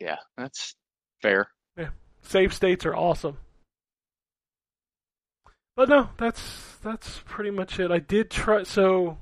Yeah, 0.00 0.16
that's 0.38 0.74
fair. 1.20 1.48
Yeah, 1.76 1.90
save 2.22 2.54
states 2.54 2.86
are 2.86 2.96
awesome. 2.96 3.36
But 5.76 5.88
no, 5.90 6.10
that's 6.16 6.76
that's 6.82 7.20
pretty 7.26 7.50
much 7.50 7.78
it. 7.78 7.90
I 7.90 7.98
did 7.98 8.30
try 8.30 8.62
so 8.62 9.18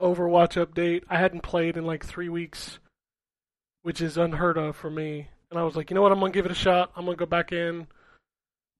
Overwatch 0.00 0.64
update. 0.64 1.02
I 1.08 1.18
hadn't 1.18 1.42
played 1.42 1.76
in 1.76 1.84
like 1.84 2.04
three 2.04 2.28
weeks, 2.28 2.78
which 3.82 4.00
is 4.00 4.16
unheard 4.16 4.56
of 4.56 4.76
for 4.76 4.90
me. 4.90 5.28
And 5.50 5.58
I 5.58 5.64
was 5.64 5.74
like, 5.74 5.90
you 5.90 5.96
know 5.96 6.02
what? 6.02 6.12
I'm 6.12 6.20
gonna 6.20 6.32
give 6.32 6.46
it 6.46 6.52
a 6.52 6.54
shot. 6.54 6.92
I'm 6.94 7.04
gonna 7.04 7.16
go 7.16 7.26
back 7.26 7.50
in 7.50 7.88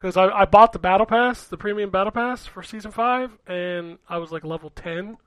because 0.00 0.16
I 0.16 0.28
I 0.28 0.44
bought 0.44 0.72
the 0.72 0.78
battle 0.78 1.06
pass, 1.06 1.44
the 1.44 1.56
premium 1.56 1.90
battle 1.90 2.12
pass 2.12 2.46
for 2.46 2.62
season 2.62 2.90
five, 2.90 3.38
and 3.46 3.98
I 4.08 4.18
was 4.18 4.32
like 4.32 4.44
level 4.44 4.70
ten. 4.70 5.18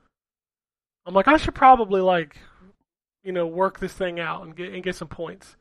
I'm 1.05 1.13
like, 1.13 1.27
I 1.27 1.37
should 1.37 1.55
probably 1.55 2.01
like, 2.01 2.37
you 3.23 3.31
know, 3.31 3.45
work 3.45 3.79
this 3.79 3.93
thing 3.93 4.19
out 4.19 4.43
and 4.43 4.55
get 4.55 4.73
and 4.73 4.83
get 4.83 4.95
some 4.95 5.09
points. 5.09 5.55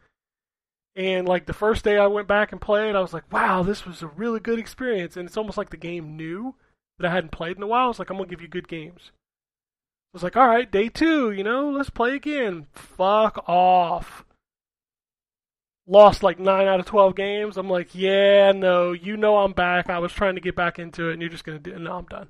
And 0.95 1.27
like 1.27 1.47
the 1.47 1.55
first 1.55 1.85
day 1.85 1.97
I 1.97 2.07
went 2.07 2.29
back 2.29 2.53
and 2.53 2.61
played, 2.61 2.95
I 2.95 3.01
was 3.01 3.15
like, 3.15 3.31
wow, 3.33 3.63
this 3.63 3.87
was 3.87 4.03
a 4.03 4.09
really 4.09 4.41
good 4.41 4.59
experience. 4.59 5.17
And 5.17 5.27
it's 5.27 5.37
almost 5.37 5.57
like 5.57 5.71
the 5.71 5.77
game 5.77 6.17
knew 6.17 6.55
that 6.99 7.09
I 7.09 7.15
hadn't 7.15 7.33
played 7.33 7.57
in 7.57 7.63
a 7.63 7.67
while. 7.67 7.91
It's 7.91 7.99
like, 7.99 8.11
I'm 8.11 8.19
to 8.19 8.27
give 8.27 8.43
you 8.43 8.49
good 8.49 8.69
games. 8.69 9.11
I 10.13 10.17
was 10.17 10.23
like, 10.23 10.37
all 10.37 10.47
right, 10.47 10.71
day 10.71 10.91
two, 10.91 11.31
you 11.31 11.43
know, 11.43 11.71
let's 11.71 11.89
play 11.89 12.15
again. 12.15 12.67
Fuck 12.75 13.49
off. 13.49 14.27
Lost 15.87 16.23
like 16.23 16.39
9 16.39 16.67
out 16.69 16.79
of 16.81 16.87
12 16.87 17.17
games. 17.17 17.57
I'm 17.57 17.69
like, 17.69 17.95
yeah, 17.95 18.53
no, 18.53 18.93
you 18.93 19.17
know 19.17 19.39
I'm 19.39 19.53
back. 19.53 19.91
I 19.91 19.99
was 19.99 20.13
trying 20.13 20.37
to 20.37 20.41
get 20.41 20.55
back 20.55 20.79
into 20.79 21.09
it, 21.09 21.15
and 21.15 21.21
you're 21.23 21.29
just 21.31 21.45
going 21.45 21.61
to 21.61 21.71
do 21.73 21.79
No, 21.79 21.95
I'm 21.95 22.05
done. 22.07 22.29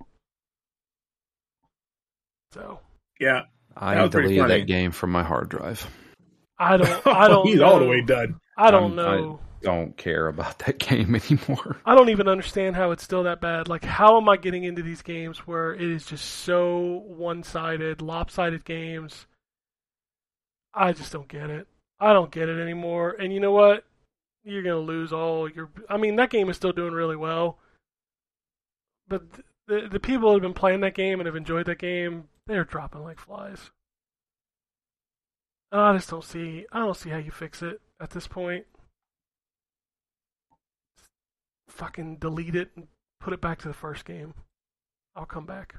So, 2.53 2.81
Yeah. 3.21 3.43
I 3.77 3.95
That 3.95 4.03
was 4.03 4.11
pretty 4.11 4.35
deleted 4.35 4.63
that 4.63 4.67
game 4.67 4.91
from 4.91 5.11
my 5.13 5.23
hard 5.23 5.49
drive. 5.49 5.87
I 6.59 6.77
don't, 6.77 7.07
I 7.07 7.29
don't 7.29 7.47
He's 7.47 7.57
know. 7.59 7.65
all 7.67 7.79
the 7.79 7.87
way 7.87 8.03
done. 8.03 8.39
I 8.57 8.71
don't 8.71 8.99
I'm- 8.99 9.07
I- 9.09 9.17
know. 9.21 9.41
Don't 9.63 9.97
care 9.97 10.27
about 10.27 10.59
that 10.59 10.79
game 10.81 11.15
anymore. 11.31 11.77
I 11.87 11.95
don't 11.95 12.09
even 12.09 12.27
understand 12.27 12.75
how 12.75 12.91
it's 12.91 13.05
still 13.05 13.23
that 13.23 13.41
bad. 13.41 13.69
Like, 13.69 13.85
how 13.85 14.17
am 14.17 14.29
I 14.29 14.37
getting 14.37 14.65
into 14.65 14.83
these 14.83 15.03
games 15.03 15.39
where 15.47 15.73
it 15.73 15.81
is 15.83 16.05
just 16.05 16.25
so 16.25 17.05
one 17.07 17.45
sided, 17.45 18.03
lopsided 18.03 18.65
games? 18.65 19.25
I 20.75 20.93
just 20.93 21.13
don't 21.13 21.29
get 21.29 21.49
it. 21.49 21.69
I 22.03 22.13
don't 22.13 22.31
get 22.31 22.49
it 22.49 22.61
anymore. 22.61 23.17
And 23.19 23.33
you 23.33 23.41
know 23.41 23.53
what? 23.53 23.85
You're 24.45 24.63
to 24.63 24.77
lose 24.79 25.13
all 25.13 25.49
your. 25.49 25.71
I 25.89 25.97
mean, 25.97 26.17
that 26.17 26.31
game 26.31 26.51
is 26.51 26.57
still 26.57 26.73
doing 26.73 26.93
really 26.93 27.17
well. 27.17 27.59
But 29.07 29.23
the, 29.69 29.89
the 29.91 30.01
people 30.01 30.29
who 30.29 30.35
have 30.35 30.43
been 30.43 30.53
playing 30.53 30.81
that 30.81 30.95
game 30.95 31.21
and 31.21 31.27
have 31.27 31.37
enjoyed 31.37 31.67
that 31.67 31.79
game, 31.79 32.25
they're 32.47 32.65
dropping 32.65 33.05
like 33.05 33.21
flies. 33.21 33.71
And 35.71 35.81
I 35.81 35.97
just 35.97 36.11
don't 36.11 36.25
see. 36.25 36.67
I 36.73 36.81
don't 36.81 36.97
see 36.97 37.11
how 37.11 37.19
you 37.19 37.31
fix 37.31 37.63
it 37.63 37.81
at 38.01 38.11
this 38.11 38.27
point. 38.27 38.67
fucking 41.73 42.17
delete 42.17 42.55
it 42.55 42.71
and 42.77 42.87
put 43.21 43.33
it 43.33 43.41
back 43.41 43.59
to 43.61 43.69
the 43.69 43.75
first 43.75 44.05
game. 44.05 44.35
I'll 45.17 45.27
come 45.27 45.47
back. 45.47 45.77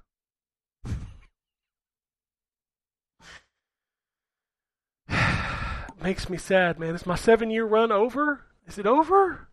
Makes 6.02 6.30
me 6.30 6.38
sad, 6.38 6.80
man. 6.80 6.96
Is 6.96 7.06
my 7.06 7.16
seven 7.16 7.50
year 7.50 7.66
run 7.66 7.92
over? 7.92 8.42
Is 8.68 8.78
it 8.78 8.86
over? 8.86 9.48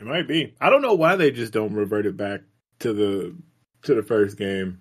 It 0.00 0.06
might 0.06 0.28
be. 0.28 0.54
I 0.60 0.70
don't 0.70 0.82
know 0.82 0.94
why 0.94 1.16
they 1.16 1.30
just 1.30 1.52
don't 1.52 1.74
revert 1.74 2.06
it 2.06 2.16
back 2.16 2.40
to 2.80 2.92
the 2.92 3.34
to 3.82 3.94
the 3.94 4.02
first 4.02 4.36
game. 4.36 4.80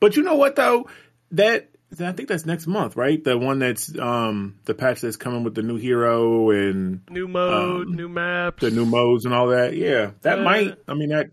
But 0.00 0.16
you 0.16 0.22
know 0.22 0.34
what 0.36 0.56
though? 0.56 0.88
That 1.32 1.70
I 2.00 2.12
think 2.12 2.28
that's 2.28 2.44
next 2.44 2.66
month, 2.66 2.96
right? 2.96 3.22
The 3.22 3.38
one 3.38 3.60
that's 3.60 3.96
um 3.98 4.58
the 4.66 4.74
patch 4.74 5.00
that's 5.00 5.16
coming 5.16 5.42
with 5.42 5.54
the 5.54 5.62
new 5.62 5.76
hero 5.76 6.50
and 6.50 7.00
New 7.10 7.28
mode, 7.28 7.86
Um, 7.86 7.92
new 7.96 8.08
maps. 8.08 8.60
the 8.60 8.70
new 8.70 8.84
modes 8.84 9.24
and 9.24 9.32
all 9.32 9.48
that. 9.48 9.74
Yeah, 9.74 10.10
that 10.22 10.40
Uh, 10.40 10.42
might. 10.42 10.78
I 10.86 10.94
mean 10.94 11.08
that. 11.10 11.30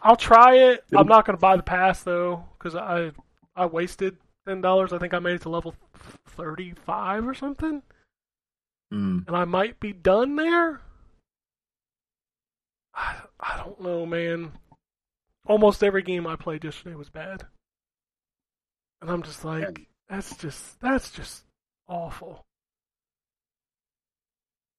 I'll 0.00 0.14
try 0.16 0.54
it. 0.56 0.84
I'm 0.96 1.08
not 1.08 1.26
going 1.26 1.36
to 1.36 1.40
buy 1.40 1.56
the 1.56 1.62
pass 1.64 2.04
though, 2.04 2.44
because 2.56 2.76
I 2.76 3.10
I 3.56 3.66
wasted 3.66 4.16
ten 4.46 4.60
dollars. 4.60 4.92
I 4.92 4.98
think 4.98 5.14
I 5.14 5.18
made 5.18 5.34
it 5.34 5.42
to 5.42 5.48
level 5.48 5.74
thirty 5.98 6.72
five 6.72 7.26
or 7.26 7.34
something, 7.34 7.82
Mm, 8.92 9.26
and 9.26 9.36
I 9.36 9.44
might 9.44 9.80
be 9.80 9.92
done 9.92 10.36
there. 10.36 10.80
I 12.94 13.20
I 13.40 13.56
don't 13.58 13.80
know, 13.80 14.06
man. 14.06 14.52
almost 15.46 15.82
every 15.82 16.02
game 16.02 16.26
I 16.26 16.36
played 16.36 16.64
yesterday 16.64 16.94
was 16.94 17.10
bad. 17.10 17.46
And 19.00 19.10
I'm 19.10 19.22
just 19.22 19.44
like, 19.44 19.88
that's 20.08 20.36
just 20.36 20.80
that's 20.80 21.10
just 21.10 21.44
awful. 21.88 22.44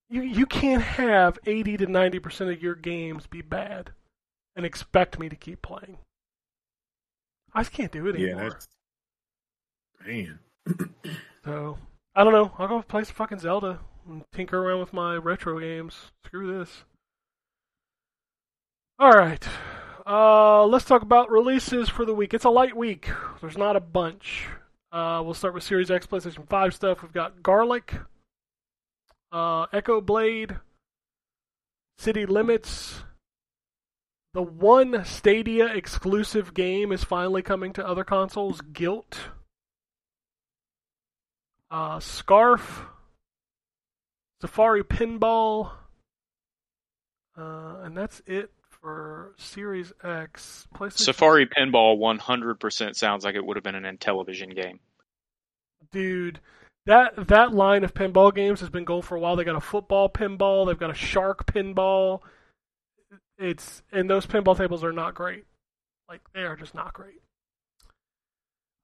You 0.08 0.22
you 0.22 0.46
can't 0.46 0.82
have 0.82 1.38
80 1.46 1.76
to 1.78 1.86
90% 1.86 2.52
of 2.52 2.62
your 2.62 2.74
games 2.74 3.26
be 3.26 3.42
bad 3.42 3.92
and 4.56 4.66
expect 4.66 5.18
me 5.18 5.28
to 5.28 5.36
keep 5.36 5.62
playing. 5.62 5.98
I 7.52 7.60
just 7.62 7.72
can't 7.72 7.92
do 7.92 8.06
it 8.08 8.14
Yeah, 8.14 8.34
anymore. 8.34 8.50
that's 8.50 8.68
man. 10.06 10.40
So 11.44 11.78
I 12.14 12.24
don't 12.24 12.32
know. 12.32 12.52
I'll 12.58 12.68
go 12.68 12.82
play 12.82 13.04
some 13.04 13.14
fucking 13.14 13.38
Zelda 13.38 13.80
and 14.08 14.24
tinker 14.32 14.58
around 14.58 14.80
with 14.80 14.92
my 14.92 15.16
retro 15.16 15.58
games. 15.58 16.12
Screw 16.24 16.58
this. 16.58 16.84
All 18.98 19.12
right. 19.12 19.46
Uh, 20.06 20.66
let's 20.66 20.84
talk 20.84 21.02
about 21.02 21.30
releases 21.30 21.88
for 21.88 22.04
the 22.04 22.14
week. 22.14 22.34
It's 22.34 22.44
a 22.44 22.50
light 22.50 22.76
week. 22.76 23.08
There's 23.40 23.56
not 23.56 23.76
a 23.76 23.80
bunch. 23.80 24.48
Uh, 24.92 25.22
we'll 25.24 25.34
start 25.34 25.54
with 25.54 25.62
Series 25.62 25.90
X, 25.90 26.06
PlayStation 26.06 26.48
5 26.48 26.74
stuff. 26.74 27.02
We've 27.02 27.12
got 27.12 27.42
Garlic, 27.42 27.94
uh, 29.30 29.66
Echo 29.72 30.00
Blade, 30.00 30.56
City 31.98 32.26
Limits. 32.26 33.02
The 34.34 34.42
one 34.42 35.04
Stadia 35.04 35.66
exclusive 35.66 36.54
game 36.54 36.92
is 36.92 37.04
finally 37.04 37.42
coming 37.42 37.72
to 37.74 37.86
other 37.86 38.04
consoles. 38.04 38.60
Gylt 38.72 39.18
uh, 41.70 42.00
Scarf, 42.00 42.84
Safari 44.40 44.82
Pinball, 44.82 45.70
uh, 47.36 47.76
and 47.82 47.96
that's 47.96 48.20
it 48.26 48.50
for 48.68 49.34
Series 49.38 49.92
X. 50.02 50.66
PlayStation. 50.74 50.98
Safari 50.98 51.46
Pinball 51.46 51.98
100% 51.98 52.96
sounds 52.96 53.24
like 53.24 53.34
it 53.34 53.44
would 53.44 53.56
have 53.56 53.64
been 53.64 53.74
an 53.74 53.84
Intellivision 53.96 54.54
game. 54.54 54.80
dude, 55.92 56.40
that 56.86 57.28
that 57.28 57.52
line 57.54 57.84
of 57.84 57.94
pinball 57.94 58.34
games 58.34 58.60
has 58.60 58.70
been 58.70 58.84
going 58.84 59.02
for 59.02 59.16
a 59.16 59.20
while. 59.20 59.36
They 59.36 59.44
got 59.44 59.56
a 59.56 59.60
football 59.60 60.08
pinball, 60.08 60.66
they've 60.66 60.78
got 60.78 60.90
a 60.90 60.94
shark 60.94 61.46
pinball. 61.46 62.20
It's 63.38 63.82
and 63.92 64.08
those 64.08 64.26
pinball 64.26 64.56
tables 64.56 64.82
are 64.82 64.92
not 64.92 65.14
great. 65.14 65.44
Like 66.08 66.20
they 66.32 66.42
are 66.42 66.56
just 66.56 66.74
not 66.74 66.92
great. 66.92 67.20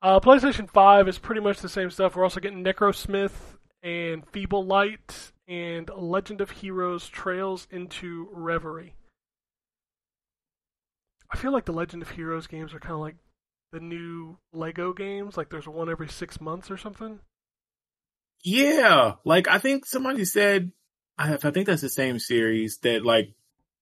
Uh, 0.03 0.21
PlayStation 0.21 0.69
5 0.69 1.09
is 1.09 1.19
pretty 1.19 1.41
much 1.41 1.61
the 1.61 1.69
same 1.69 1.91
stuff. 1.91 2.15
We're 2.15 2.25
also 2.25 2.41
getting 2.41 2.63
Necrosmith 2.63 3.57
and 3.83 4.27
Feeble 4.29 4.65
Light 4.65 5.33
and 5.49 5.91
Legend 5.97 6.41
of 6.41 6.51
Heroes 6.51 7.09
Trails 7.09 7.67
into 7.71 8.29
Reverie. 8.33 8.95
I 11.31 11.37
feel 11.37 11.53
like 11.53 11.65
the 11.65 11.73
Legend 11.73 12.03
of 12.03 12.11
Heroes 12.11 12.47
games 12.47 12.75
are 12.75 12.81
kind 12.81 12.95
of 12.95 13.01
like 13.01 13.17
the 13.73 13.81
new 13.81 14.39
Lego 14.53 14.93
games. 14.93 15.37
Like 15.37 15.51
there's 15.51 15.69
one 15.69 15.91
every 15.91 16.09
six 16.09 16.41
months 16.41 16.71
or 16.71 16.77
something. 16.77 17.21
Yeah, 18.45 19.15
like 19.25 19.49
I 19.49 19.59
think 19.59 19.87
somebody 19.87 20.25
said, 20.25 20.71
I, 21.19 21.35
I 21.35 21.51
think 21.51 21.67
that's 21.67 21.83
the 21.83 21.89
same 21.89 22.19
series 22.19 22.79
that 22.79 23.05
like 23.05 23.35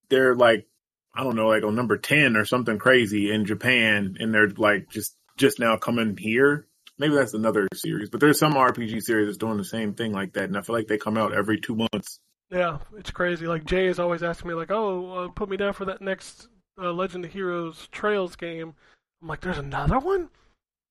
they're 0.09 0.35
like 0.35 0.66
I 1.15 1.23
don't 1.23 1.36
know, 1.36 1.49
like 1.49 1.65
on 1.65 1.74
number 1.74 1.99
ten 1.99 2.36
or 2.36 2.45
something 2.45 2.78
crazy 2.78 3.31
in 3.31 3.45
Japan, 3.45 4.16
and 4.19 4.32
they're 4.32 4.49
like 4.49 4.89
just 4.91 5.16
just 5.36 5.59
now 5.59 5.77
coming 5.77 6.16
here. 6.19 6.66
Maybe 6.98 7.15
that's 7.15 7.35
another 7.35 7.66
series, 7.74 8.09
but 8.11 8.20
there's 8.20 8.39
some 8.39 8.55
RPG 8.55 9.02
series 9.02 9.27
that's 9.27 9.36
doing 9.39 9.56
the 9.56 9.65
same 9.65 9.94
thing 9.94 10.12
like 10.12 10.35
that, 10.35 10.44
and 10.44 10.56
I 10.56 10.61
feel 10.61 10.77
like 10.77 10.86
they 10.86 10.97
come 10.98 11.16
out 11.16 11.35
every 11.35 11.59
two 11.61 11.74
months. 11.74 12.19
Yeah, 12.51 12.78
it's 12.97 13.11
crazy. 13.11 13.47
Like 13.48 13.65
Jay 13.65 13.86
is 13.86 13.98
always 13.98 14.23
asking 14.23 14.48
me, 14.48 14.55
like, 14.55 14.70
"Oh, 14.70 15.24
uh, 15.24 15.28
put 15.28 15.48
me 15.48 15.56
down 15.56 15.73
for 15.73 15.86
that 15.86 16.01
next 16.01 16.47
uh, 16.81 16.93
Legend 16.93 17.24
of 17.24 17.32
Heroes 17.32 17.89
Trails 17.90 18.36
game." 18.36 18.74
I'm 19.23 19.28
like, 19.28 19.40
"There's 19.40 19.59
another 19.59 19.98
one." 19.98 20.28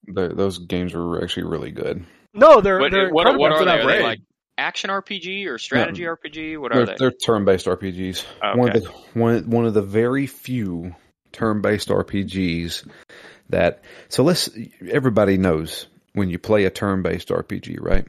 They're- 0.05 0.33
those 0.33 0.57
games 0.57 0.93
are 0.93 1.23
actually 1.23 1.43
really 1.45 1.71
good. 1.71 2.05
No, 2.33 2.59
they're 2.59 2.79
What, 2.79 2.91
they're 2.91 3.09
what, 3.09 3.37
what 3.37 3.51
are 3.53 3.59
what 3.59 3.65
they? 3.65 3.71
I've 3.71 3.85
Are 3.85 3.87
they 3.87 4.03
like 4.03 4.19
action 4.57 4.89
RPG 4.89 5.45
or 5.47 5.57
strategy 5.57 6.03
RPG? 6.03 6.57
What 6.59 6.73
are 6.73 6.77
They're, 6.77 6.85
they? 6.87 6.95
they're 6.99 7.11
turn-based 7.11 7.67
RPGs. 7.67 8.25
One 8.57 8.69
of 8.69 8.75
Okay. 8.75 8.79
the 9.13 9.19
one 9.19 9.49
one 9.49 9.65
of 9.65 9.73
the 9.73 9.81
very 9.83 10.25
few 10.27 10.93
turn-based 11.31 11.87
RPGs 11.89 12.87
that. 13.53 13.83
So 14.09 14.23
let's. 14.23 14.49
Everybody 14.89 15.37
knows 15.37 15.87
when 16.13 16.29
you 16.29 16.37
play 16.37 16.65
a 16.65 16.69
turn-based 16.69 17.29
RPG, 17.29 17.77
right? 17.81 18.05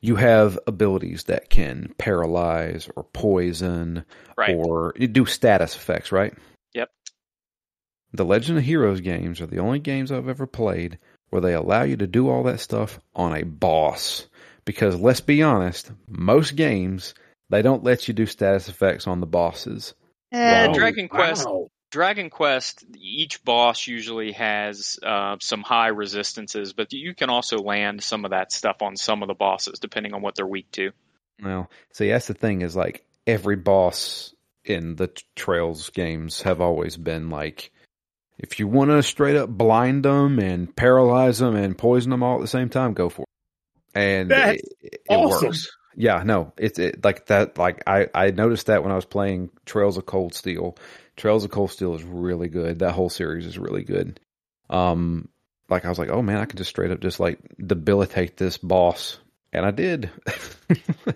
You 0.00 0.16
have 0.16 0.58
abilities 0.66 1.24
that 1.24 1.50
can 1.50 1.92
paralyze 1.98 2.88
or 2.96 3.02
poison 3.04 4.04
Right. 4.36 4.54
or 4.56 4.92
do 4.92 5.26
status 5.26 5.74
effects, 5.74 6.12
right? 6.12 6.32
Yep. 6.74 6.88
The 8.12 8.24
Legend 8.24 8.58
of 8.58 8.64
Heroes 8.64 9.00
games 9.00 9.40
are 9.40 9.46
the 9.46 9.58
only 9.58 9.80
games 9.80 10.12
I've 10.12 10.28
ever 10.28 10.46
played 10.46 10.98
where 11.30 11.42
they 11.42 11.52
allow 11.52 11.82
you 11.82 11.96
to 11.96 12.06
do 12.06 12.30
all 12.30 12.44
that 12.44 12.60
stuff 12.60 13.00
on 13.14 13.34
a 13.34 13.44
boss. 13.44 14.26
Because 14.64 14.94
let's 14.98 15.20
be 15.20 15.42
honest, 15.42 15.90
most 16.06 16.54
games 16.56 17.12
they 17.50 17.60
don't 17.62 17.84
let 17.84 18.06
you 18.08 18.14
do 18.14 18.24
status 18.26 18.68
effects 18.68 19.06
on 19.06 19.20
the 19.20 19.26
bosses. 19.26 19.94
Eh, 20.32 20.66
Wow. 20.68 20.72
Dragon 20.74 21.08
Quest. 21.08 21.46
Wow. 21.46 21.68
Dragon 21.90 22.30
Quest. 22.30 22.84
Each 22.96 23.42
boss 23.44 23.86
usually 23.86 24.32
has 24.32 24.98
uh, 25.02 25.36
some 25.40 25.62
high 25.62 25.88
resistances, 25.88 26.72
but 26.72 26.92
you 26.92 27.14
can 27.14 27.30
also 27.30 27.58
land 27.58 28.02
some 28.02 28.24
of 28.24 28.32
that 28.32 28.52
stuff 28.52 28.82
on 28.82 28.96
some 28.96 29.22
of 29.22 29.28
the 29.28 29.34
bosses, 29.34 29.78
depending 29.78 30.14
on 30.14 30.22
what 30.22 30.34
they're 30.34 30.46
weak 30.46 30.70
to. 30.72 30.92
Well, 31.42 31.70
see, 31.92 32.08
that's 32.08 32.26
the 32.26 32.34
thing 32.34 32.62
is 32.62 32.76
like 32.76 33.04
every 33.26 33.56
boss 33.56 34.34
in 34.64 34.96
the 34.96 35.10
Trails 35.34 35.90
games 35.90 36.42
have 36.42 36.60
always 36.60 36.96
been 36.96 37.30
like, 37.30 37.70
if 38.38 38.58
you 38.58 38.68
want 38.68 38.90
to 38.90 39.02
straight 39.02 39.36
up 39.36 39.48
blind 39.48 40.04
them 40.04 40.38
and 40.38 40.74
paralyze 40.74 41.38
them 41.38 41.56
and 41.56 41.76
poison 41.76 42.10
them 42.10 42.22
all 42.22 42.36
at 42.36 42.40
the 42.40 42.48
same 42.48 42.68
time, 42.68 42.92
go 42.92 43.08
for 43.08 43.22
it. 43.22 43.28
And 43.98 44.30
That's 44.30 44.62
it, 44.80 45.02
it 45.08 45.14
awesome. 45.14 45.48
works. 45.48 45.70
Yeah, 45.96 46.22
no, 46.24 46.52
it's 46.56 46.78
it, 46.78 47.04
like 47.04 47.26
that. 47.26 47.58
Like 47.58 47.82
I, 47.86 48.06
I 48.14 48.30
noticed 48.30 48.66
that 48.66 48.82
when 48.82 48.92
I 48.92 48.96
was 48.96 49.04
playing 49.04 49.50
Trails 49.66 49.96
of 49.96 50.06
Cold 50.06 50.34
Steel. 50.34 50.76
Trails 51.18 51.44
of 51.44 51.50
Cold 51.50 51.70
Steel 51.70 51.94
is 51.94 52.02
really 52.02 52.48
good. 52.48 52.78
That 52.78 52.92
whole 52.92 53.10
series 53.10 53.44
is 53.44 53.58
really 53.58 53.84
good. 53.84 54.18
Um, 54.70 55.28
like 55.68 55.84
I 55.84 55.88
was 55.90 55.98
like, 55.98 56.08
oh 56.08 56.22
man, 56.22 56.38
I 56.38 56.46
can 56.46 56.56
just 56.56 56.70
straight 56.70 56.90
up 56.90 57.00
just 57.00 57.20
like 57.20 57.38
debilitate 57.64 58.36
this 58.38 58.56
boss, 58.56 59.18
and 59.52 59.66
I 59.66 59.70
did. 59.70 60.10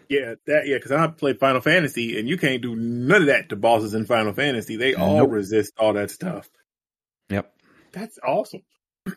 Yeah, 0.08 0.34
that 0.46 0.66
yeah, 0.66 0.76
because 0.76 0.92
I 0.92 1.06
played 1.08 1.38
Final 1.38 1.60
Fantasy, 1.62 2.18
and 2.18 2.26
you 2.28 2.36
can't 2.38 2.60
do 2.62 2.74
none 2.76 3.22
of 3.22 3.26
that 3.28 3.48
to 3.50 3.56
bosses 3.56 3.92
in 3.94 4.04
Final 4.06 4.32
Fantasy. 4.34 4.76
They 4.76 4.94
all 4.94 5.18
Nope. 5.18 5.30
resist 5.32 5.72
all 5.78 5.92
that 5.94 6.10
stuff. 6.10 6.48
yep. 7.30 7.54
That's 7.92 8.18
awesome. 8.22 8.62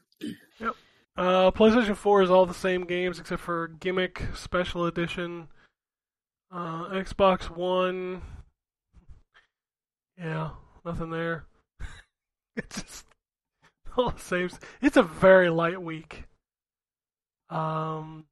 Yep. 0.60 0.76
Uh, 1.18 1.52
PlayStation 1.52 1.96
4 1.98 2.24
is 2.24 2.30
all 2.32 2.46
the 2.46 2.54
same 2.54 2.86
games 2.86 3.20
except 3.20 3.42
for 3.42 3.68
Gimmick 3.68 4.22
Special 4.36 4.86
Edition. 4.86 5.48
Uh, 6.52 6.90
Xbox 6.90 7.50
One. 7.50 8.22
Yeah, 10.18 10.52
nothing 10.86 11.10
there. 11.10 11.46
it's 12.56 12.82
just 12.82 13.06
all 13.98 14.12
the 14.12 14.20
same. 14.20 14.50
It's 14.82 14.98
a 14.98 15.04
very 15.04 15.50
light 15.50 15.82
week. 15.82 16.24
Um, 17.50 18.26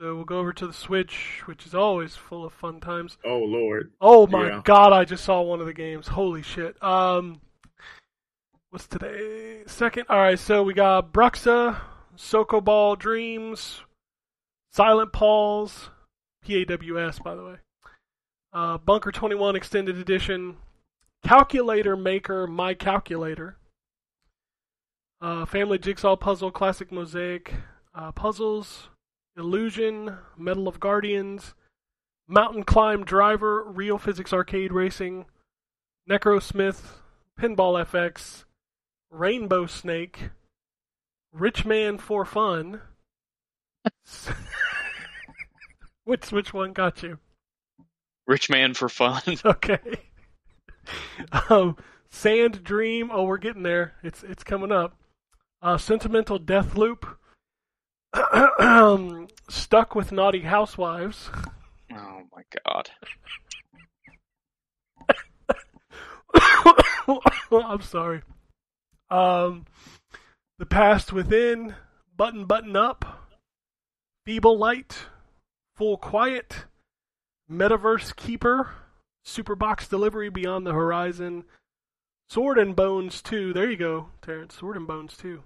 so 0.00 0.16
we'll 0.16 0.24
go 0.24 0.38
over 0.38 0.52
to 0.52 0.66
the 0.66 0.72
Switch, 0.72 1.42
which 1.46 1.66
is 1.66 1.74
always 1.74 2.14
full 2.16 2.44
of 2.44 2.52
fun 2.52 2.80
times. 2.80 3.16
Oh 3.24 3.38
Lord. 3.38 3.92
Oh 4.00 4.26
my 4.26 4.48
Yeah. 4.48 4.60
god, 4.64 4.92
I 4.92 5.04
just 5.04 5.24
saw 5.24 5.40
one 5.42 5.60
of 5.60 5.66
the 5.66 5.72
games. 5.72 6.08
Holy 6.08 6.42
shit. 6.42 6.82
Um 6.82 7.40
what's 8.70 8.86
today? 8.88 9.62
Second. 9.66 10.06
Alright, 10.10 10.40
so 10.40 10.62
we 10.62 10.74
got 10.74 11.12
Bruxa, 11.12 11.80
Soko 12.16 12.60
Ball 12.60 12.96
Dreams, 12.96 13.82
Silent 14.72 15.12
Paws, 15.12 15.90
PAWS 16.44 17.18
by 17.20 17.34
the 17.34 17.44
way. 17.44 17.56
Uh, 18.52 18.78
Bunker 18.78 19.10
21 19.10 19.56
Extended 19.56 19.96
Edition, 19.96 20.56
Calculator 21.24 21.96
Maker 21.96 22.46
My 22.46 22.74
Calculator, 22.74 23.56
uh, 25.22 25.46
Family 25.46 25.78
Jigsaw 25.78 26.16
Puzzle 26.16 26.50
Classic 26.50 26.92
Mosaic 26.92 27.54
uh, 27.94 28.12
Puzzles, 28.12 28.90
Illusion, 29.36 30.18
Medal 30.36 30.68
of 30.68 30.80
Guardians, 30.80 31.54
Mountain 32.28 32.64
Climb 32.64 33.04
Driver, 33.04 33.64
Real 33.64 33.96
Physics 33.98 34.32
Arcade 34.34 34.72
Racing, 34.72 35.24
Necrosmith, 36.08 36.82
Pinball 37.40 37.82
FX, 37.86 38.44
Rainbow 39.10 39.64
Snake, 39.66 40.30
Rich 41.32 41.64
Man 41.64 41.96
for 41.98 42.24
Fun. 42.26 42.82
which 46.04 46.30
which 46.32 46.52
one 46.52 46.72
got 46.72 47.02
you? 47.02 47.18
Rich 48.26 48.50
man 48.50 48.74
for 48.74 48.88
fun. 48.88 49.22
Okay. 49.44 49.78
um, 51.50 51.76
Sand 52.08 52.64
Dream. 52.64 53.10
Oh, 53.12 53.24
we're 53.24 53.38
getting 53.38 53.62
there. 53.62 53.94
It's 54.02 54.22
it's 54.22 54.44
coming 54.44 54.72
up. 54.72 54.96
Uh, 55.62 55.78
Sentimental 55.78 56.38
Death 56.38 56.76
Loop. 56.76 57.06
Stuck 59.48 59.94
with 59.94 60.12
Naughty 60.12 60.40
Housewives. 60.40 61.30
oh 61.92 62.22
my 62.32 62.42
god. 62.66 62.90
I'm 67.64 67.82
sorry. 67.82 68.22
Um, 69.10 69.66
the 70.58 70.66
past 70.66 71.12
within, 71.12 71.74
button 72.16 72.46
button 72.46 72.76
up, 72.76 73.28
feeble 74.24 74.58
light, 74.58 75.06
full 75.76 75.96
quiet, 75.96 76.64
metaverse 77.50 78.14
keeper, 78.16 78.70
superbox 79.26 79.88
delivery 79.88 80.28
beyond 80.28 80.66
the 80.66 80.72
horizon, 80.72 81.44
sword 82.28 82.58
and 82.58 82.74
bones 82.76 83.22
two. 83.22 83.52
There 83.52 83.70
you 83.70 83.76
go, 83.76 84.08
Terrence. 84.22 84.54
Sword 84.56 84.76
and 84.76 84.86
bones 84.86 85.16
two. 85.16 85.42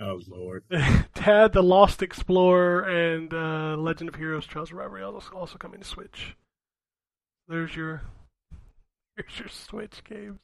Oh 0.00 0.20
lord. 0.26 0.64
Tad 1.14 1.52
the 1.52 1.62
Lost 1.62 2.02
Explorer 2.02 2.82
and 2.82 3.32
uh, 3.32 3.76
Legend 3.76 4.08
of 4.08 4.16
Heroes 4.16 4.46
Trails 4.46 4.70
of 4.70 4.76
Reverie 4.76 5.02
also, 5.02 5.30
also 5.34 5.56
coming 5.56 5.80
to 5.80 5.86
Switch. 5.86 6.36
There's 7.46 7.76
your 7.76 8.02
there's 9.16 9.38
your 9.38 9.48
Switch 9.48 10.02
games. 10.04 10.40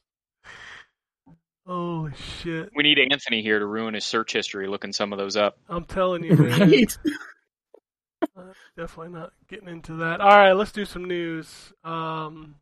Holy 1.67 2.13
shit. 2.41 2.69
We 2.75 2.83
need 2.83 2.97
Anthony 2.99 3.41
here 3.41 3.59
to 3.59 3.65
ruin 3.65 3.93
his 3.93 4.05
search 4.05 4.33
history 4.33 4.67
looking 4.67 4.93
some 4.93 5.13
of 5.13 5.19
those 5.19 5.37
up. 5.37 5.57
I'm 5.69 5.85
telling 5.85 6.23
you, 6.23 6.35
man. 6.35 6.69
Right. 6.69 6.97
Uh, 8.21 8.53
definitely 8.77 9.13
not 9.13 9.33
getting 9.47 9.67
into 9.67 9.93
that. 9.95 10.21
All 10.21 10.37
right, 10.37 10.53
let's 10.53 10.71
do 10.71 10.85
some 10.85 11.05
news. 11.05 11.73
Um, 11.83 12.55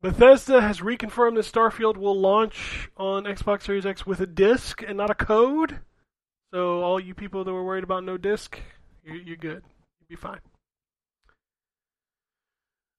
Bethesda 0.00 0.60
has 0.60 0.80
reconfirmed 0.80 1.34
that 1.36 1.44
Starfield 1.44 1.96
will 1.96 2.18
launch 2.18 2.88
on 2.96 3.24
Xbox 3.24 3.62
Series 3.62 3.86
X 3.86 4.06
with 4.06 4.20
a 4.20 4.26
disc 4.26 4.82
and 4.86 4.96
not 4.96 5.10
a 5.10 5.14
code. 5.14 5.80
So 6.52 6.82
all 6.82 7.00
you 7.00 7.14
people 7.14 7.44
that 7.44 7.52
were 7.52 7.64
worried 7.64 7.84
about 7.84 8.04
no 8.04 8.16
disc, 8.16 8.58
you're, 9.04 9.16
you're 9.16 9.36
good. 9.36 9.62
You'll 10.00 10.08
be 10.08 10.16
fine. 10.16 10.40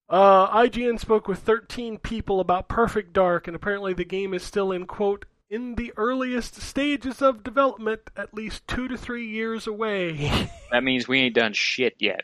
Uh, 0.10 0.50
IGN 0.64 1.00
spoke 1.00 1.28
with 1.28 1.40
13 1.40 2.00
people 2.00 2.40
about 2.40 2.68
Perfect 2.68 3.14
Dark, 3.14 3.48
and 3.48 3.56
apparently 3.56 3.94
the 3.94 4.04
game 4.04 4.34
is 4.34 4.44
still 4.44 4.72
in 4.72 4.86
quote 4.86 5.26
in 5.50 5.76
the 5.76 5.92
earliest 5.98 6.62
stages 6.62 7.22
of 7.22 7.44
development, 7.44 8.02
at 8.16 8.34
least 8.34 8.68
two 8.68 8.88
to 8.88 8.98
three 8.98 9.28
years 9.28 9.68
away. 9.68 10.50
That 10.72 10.84
means 10.84 11.08
we 11.08 11.20
ain't 11.22 11.34
done 11.34 11.54
shit 11.54 11.96
yet. 11.98 12.22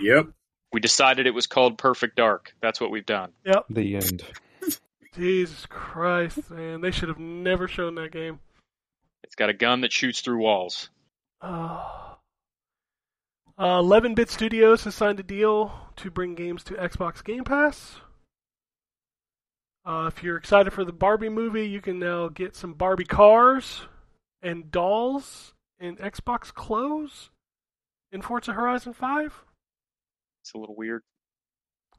Yep. 0.00 0.26
We 0.72 0.80
decided 0.80 1.28
it 1.28 1.30
was 1.34 1.46
called 1.46 1.78
Perfect 1.78 2.16
Dark. 2.16 2.52
That's 2.60 2.80
what 2.80 2.90
we've 2.90 3.06
done. 3.06 3.30
Yep. 3.46 3.66
The 3.70 3.94
end. 3.94 4.24
Jesus 5.14 5.64
Christ, 5.66 6.50
man! 6.50 6.80
They 6.80 6.90
should 6.90 7.08
have 7.08 7.20
never 7.20 7.68
shown 7.68 7.94
that 7.94 8.10
game. 8.10 8.40
It's 9.22 9.36
got 9.36 9.48
a 9.48 9.52
gun 9.52 9.82
that 9.82 9.92
shoots 9.92 10.22
through 10.22 10.38
walls. 10.38 10.90
Uh, 11.40 12.14
11-bit 13.58 14.28
Studios 14.28 14.82
has 14.82 14.96
signed 14.96 15.20
a 15.20 15.22
deal 15.22 15.72
to 15.96 16.10
bring 16.10 16.34
games 16.34 16.64
to 16.64 16.74
Xbox 16.74 17.22
Game 17.22 17.44
Pass. 17.44 18.00
Uh, 19.84 20.10
if 20.14 20.22
you're 20.22 20.36
excited 20.36 20.72
for 20.72 20.84
the 20.84 20.92
Barbie 20.92 21.28
movie, 21.28 21.66
you 21.66 21.80
can 21.80 21.98
now 21.98 22.28
get 22.28 22.56
some 22.56 22.72
Barbie 22.72 23.04
cars 23.04 23.82
and 24.42 24.70
dolls 24.70 25.52
and 25.78 25.98
Xbox 25.98 26.52
clothes 26.52 27.30
in 28.10 28.22
Forza 28.22 28.52
Horizon 28.52 28.94
5. 28.94 29.44
It's 30.42 30.54
a 30.54 30.58
little 30.58 30.76
weird. 30.76 31.02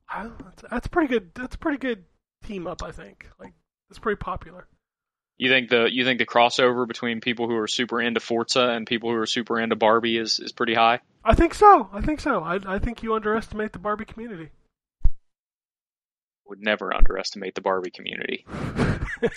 I, 0.10 0.30
that's, 0.44 0.64
that's 0.70 0.88
pretty 0.88 1.10
good. 1.10 1.32
That's 1.36 1.56
a 1.56 1.60
pretty 1.60 1.78
good 1.78 2.06
team 2.44 2.66
up, 2.66 2.82
I 2.84 2.92
think. 2.92 3.28
Like, 3.40 3.54
it's 3.90 4.00
pretty 4.00 4.18
popular. 4.18 4.68
You 5.38 5.50
think 5.50 5.70
the 5.70 5.90
you 5.92 6.06
think 6.06 6.20
the 6.20 6.26
crossover 6.26 6.88
between 6.88 7.20
people 7.20 7.48
who 7.48 7.58
are 7.58 7.68
super 7.68 8.02
into 8.02 8.22
Forza 8.22 8.70
and 8.70 8.88
people 8.88 9.10
who 9.10 9.18
are 9.18 9.26
super 9.26 9.60
into 9.60 9.76
Barbie 9.76 10.18
is, 10.18 10.40
is 10.40 10.54
pretty 10.54 10.74
high? 10.74 11.02
I 11.26 11.34
think 11.34 11.54
so. 11.54 11.90
I 11.92 12.00
think 12.02 12.22
so. 12.22 12.42
I, 12.42 12.60
I 12.66 12.80
think 12.80 13.04
you 13.04 13.14
underestimate 13.16 13.74
the 13.74 13.80
Barbie 13.80 14.06
community. 14.06 14.52
Would 16.48 16.62
never 16.62 16.96
underestimate 16.96 17.56
the 17.56 17.62
Barbie 17.62 17.92
community. 17.92 18.46
uh, 19.28 19.30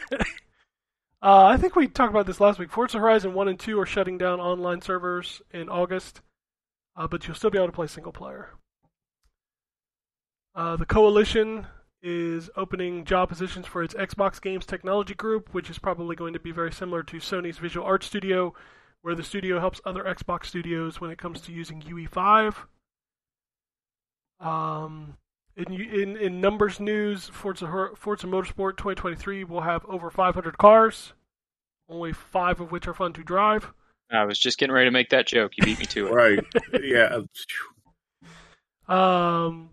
I 1.22 1.56
think 1.56 1.74
we 1.74 1.88
talked 1.88 2.10
about 2.10 2.26
this 2.26 2.40
last 2.40 2.58
week. 2.58 2.70
Forza 2.70 2.98
Horizon 2.98 3.32
1 3.34 3.48
and 3.48 3.58
2 3.58 3.80
are 3.80 3.86
shutting 3.86 4.18
down 4.18 4.40
online 4.40 4.82
servers 4.82 5.40
in 5.50 5.68
August, 5.68 6.20
uh, 6.96 7.06
but 7.06 7.26
you'll 7.26 7.36
still 7.36 7.50
be 7.50 7.58
able 7.58 7.68
to 7.68 7.72
play 7.72 7.86
single 7.86 8.12
player. 8.12 8.50
Uh, 10.54 10.76
the 10.76 10.84
Coalition 10.84 11.66
is 12.02 12.50
opening 12.56 13.04
job 13.04 13.28
positions 13.28 13.66
for 13.66 13.82
its 13.82 13.94
Xbox 13.94 14.40
Games 14.40 14.66
Technology 14.66 15.14
Group, 15.14 15.52
which 15.52 15.70
is 15.70 15.78
probably 15.78 16.14
going 16.14 16.32
to 16.32 16.40
be 16.40 16.52
very 16.52 16.72
similar 16.72 17.02
to 17.04 17.16
Sony's 17.16 17.58
Visual 17.58 17.86
Art 17.86 18.04
Studio, 18.04 18.54
where 19.02 19.14
the 19.14 19.22
studio 19.22 19.60
helps 19.60 19.80
other 19.84 20.04
Xbox 20.04 20.46
studios 20.46 21.00
when 21.00 21.10
it 21.10 21.18
comes 21.18 21.40
to 21.42 21.52
using 21.52 21.82
UE5. 21.82 22.54
Um, 24.40 25.16
in, 25.58 25.72
in 25.74 26.16
in 26.16 26.40
numbers 26.40 26.80
news, 26.80 27.26
Forza 27.28 27.66
Hor- 27.66 27.96
Forza 27.96 28.26
Motorsport 28.26 28.76
2023 28.76 29.44
will 29.44 29.62
have 29.62 29.84
over 29.86 30.10
500 30.10 30.56
cars, 30.56 31.12
only 31.88 32.12
five 32.12 32.60
of 32.60 32.70
which 32.70 32.86
are 32.86 32.94
fun 32.94 33.12
to 33.14 33.24
drive. 33.24 33.72
I 34.10 34.24
was 34.24 34.38
just 34.38 34.58
getting 34.58 34.74
ready 34.74 34.86
to 34.86 34.90
make 34.92 35.10
that 35.10 35.26
joke. 35.26 35.52
You 35.56 35.64
beat 35.64 35.78
me 35.78 35.84
to 35.86 36.06
it. 36.06 36.12
Right. 36.12 36.44
Yeah. 36.82 37.20
Um, 38.88 39.68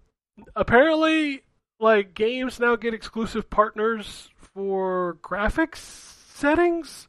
apparently, 0.57 1.43
like 1.79 2.13
games 2.13 2.59
now 2.59 2.75
get 2.75 2.93
exclusive 2.93 3.49
partners 3.49 4.29
for 4.35 5.17
graphics 5.21 5.77
settings 5.77 7.07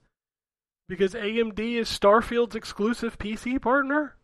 because 0.88 1.14
AMD 1.14 1.58
is 1.58 1.88
Starfield's 1.88 2.54
exclusive 2.54 3.18
PC 3.18 3.60
partner. 3.60 4.14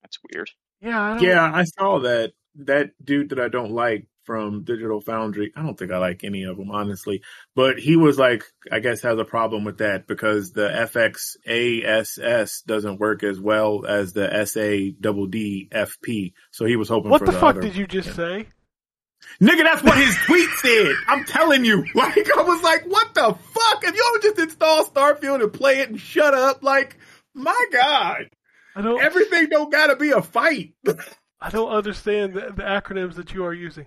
That's 0.00 0.18
weird. 0.32 0.50
Yeah, 0.80 1.02
I 1.02 1.14
don't, 1.14 1.22
Yeah, 1.22 1.52
I 1.54 1.64
saw 1.64 1.98
that. 1.98 2.32
That 2.58 2.90
dude 3.04 3.30
that 3.30 3.40
I 3.40 3.48
don't 3.48 3.72
like 3.72 4.06
from 4.24 4.62
Digital 4.64 5.00
Foundry. 5.00 5.52
I 5.56 5.62
don't 5.62 5.78
think 5.78 5.90
I 5.90 5.98
like 5.98 6.22
any 6.22 6.42
of 6.44 6.58
them, 6.58 6.70
honestly. 6.70 7.22
But 7.54 7.78
he 7.78 7.96
was 7.96 8.18
like, 8.18 8.44
I 8.70 8.80
guess 8.80 9.00
has 9.02 9.18
a 9.18 9.24
problem 9.24 9.64
with 9.64 9.78
that 9.78 10.06
because 10.06 10.52
the 10.52 10.68
FX 10.68 11.36
ASS 11.46 12.62
doesn't 12.62 13.00
work 13.00 13.22
as 13.22 13.40
well 13.40 13.86
as 13.86 14.12
the 14.12 14.44
SA 14.44 14.94
double 15.00 15.26
D 15.26 15.68
FP. 15.72 16.32
So 16.50 16.64
he 16.66 16.76
was 16.76 16.88
hoping 16.88 17.10
What 17.10 17.20
for 17.20 17.26
the 17.26 17.32
the 17.32 17.38
fuck 17.38 17.56
other- 17.56 17.62
did 17.62 17.76
you 17.76 17.86
just 17.86 18.08
yeah. 18.08 18.14
say? 18.14 18.46
Nigga, 19.40 19.62
that's 19.64 19.82
what 19.82 19.98
his 19.98 20.16
tweet 20.26 20.48
said. 20.58 20.94
I'm 21.08 21.24
telling 21.24 21.64
you. 21.64 21.84
Like, 21.94 22.28
I 22.36 22.42
was 22.42 22.62
like, 22.62 22.84
what 22.86 23.14
the 23.14 23.34
fuck? 23.34 23.84
If 23.84 23.94
you 23.94 24.00
don't 24.00 24.22
just 24.22 24.38
install 24.38 24.84
Starfield 24.84 25.42
and 25.42 25.52
play 25.52 25.80
it 25.80 25.88
and 25.90 26.00
shut 26.00 26.34
up, 26.34 26.62
like, 26.62 26.96
my 27.34 27.64
God. 27.72 28.28
I 28.76 28.82
don't. 28.82 29.02
Everything 29.02 29.48
don't 29.48 29.72
gotta 29.72 29.96
be 29.96 30.10
a 30.10 30.22
fight. 30.22 30.74
I 31.40 31.50
don't 31.50 31.70
understand 31.70 32.34
the, 32.34 32.52
the 32.54 32.62
acronyms 32.62 33.14
that 33.14 33.32
you 33.32 33.44
are 33.44 33.54
using. 33.54 33.86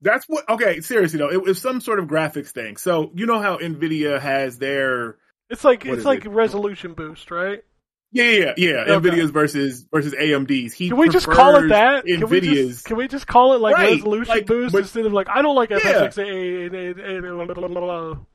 That's 0.00 0.24
what, 0.26 0.48
okay, 0.48 0.80
seriously 0.80 1.18
though, 1.18 1.30
it 1.30 1.42
was 1.42 1.60
some 1.60 1.80
sort 1.80 2.00
of 2.00 2.06
graphics 2.06 2.48
thing. 2.48 2.76
So, 2.76 3.12
you 3.14 3.26
know 3.26 3.40
how 3.40 3.58
NVIDIA 3.58 4.20
has 4.20 4.58
their, 4.58 5.16
It's 5.48 5.64
like 5.64 5.86
it's 5.86 6.04
like 6.04 6.24
it? 6.24 6.30
resolution 6.30 6.94
boost, 6.94 7.30
right? 7.30 7.62
yeah, 8.10 8.24
yeah, 8.24 8.52
yeah, 8.56 8.70
Okay. 8.88 9.10
NVIDIA's 9.10 9.30
versus, 9.30 9.86
versus 9.92 10.12
AMD's. 10.14 10.74
He 10.74 10.88
Can 10.88 10.98
we 10.98 11.08
just 11.08 11.28
call 11.28 11.54
it 11.56 11.68
that? 11.68 12.04
Can 12.04 12.28
we 12.28 12.40
NVIDIA's. 12.40 12.68
just, 12.74 12.84
can 12.86 12.96
we 12.96 13.06
just 13.06 13.28
call 13.28 13.52
it 13.54 13.60
like 13.60 13.76
Right, 13.76 13.92
resolution 13.92 14.34
like, 14.34 14.46
boost 14.46 14.72
but- 14.72 14.82
instead 14.82 15.06
of 15.06 15.12
like 15.12 15.28
I 15.28 15.40
don't 15.40 15.54
like 15.54 15.70
Yeah. 15.70 15.78
FSXA 15.78 18.26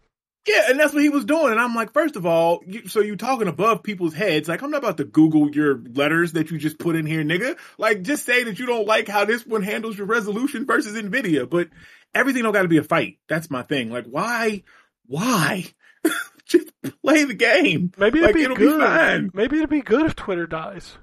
Yeah, 0.48 0.70
and 0.70 0.80
that's 0.80 0.94
what 0.94 1.04
he 1.04 1.10
was 1.10 1.26
doing. 1.26 1.52
And 1.52 1.60
I'm 1.60 1.76
like, 1.76 1.92
first 1.92 2.16
of 2.16 2.26
all, 2.26 2.62
you, 2.66 2.88
so 2.88 3.02
you 3.02 3.18
talking 3.18 3.50
above 3.50 3.84
people's 3.84 4.14
heads. 4.14 4.48
Like, 4.48 4.62
I'm 4.62 4.72
not 4.72 4.78
about 4.78 4.98
to 4.98 5.04
Google 5.04 5.52
your 5.52 5.78
letters 5.94 6.32
that 6.34 6.50
you 6.52 6.58
just 6.58 6.80
put 6.80 6.96
in 6.96 7.06
here, 7.06 7.22
nigga. 7.24 7.58
Like, 7.78 8.02
just 8.04 8.26
say 8.26 8.44
that 8.46 8.58
you 8.58 8.66
don't 8.66 8.88
like 8.88 9.10
how 9.10 9.26
this 9.26 9.46
one 9.46 9.62
handles 9.62 9.98
your 9.98 10.08
resolution 10.08 10.66
versus 10.66 10.96
NVIDIA. 10.96 11.50
But 11.50 11.68
everything 12.16 12.44
don't 12.44 12.54
got 12.54 12.62
to 12.62 12.70
be 12.70 12.78
a 12.78 12.84
fight. 12.84 13.18
That's 13.28 13.50
my 13.50 13.64
thing. 13.64 13.92
Like, 13.92 14.06
why? 14.06 14.64
Why? 15.06 15.66
just 16.46 16.72
play 17.04 17.26
the 17.26 17.34
game. 17.34 17.92
Maybe 17.98 18.20
it'd 18.20 18.28
Like, 18.30 18.36
be 18.36 18.44
it'll 18.44 18.56
good. 18.56 18.80
be 18.80 18.86
fine. 18.86 19.32
Maybe 19.34 19.58
it'd 19.58 19.70
be 19.70 19.82
good 19.82 20.06
if 20.06 20.16
Twitter 20.16 20.48
dies. 20.48 20.98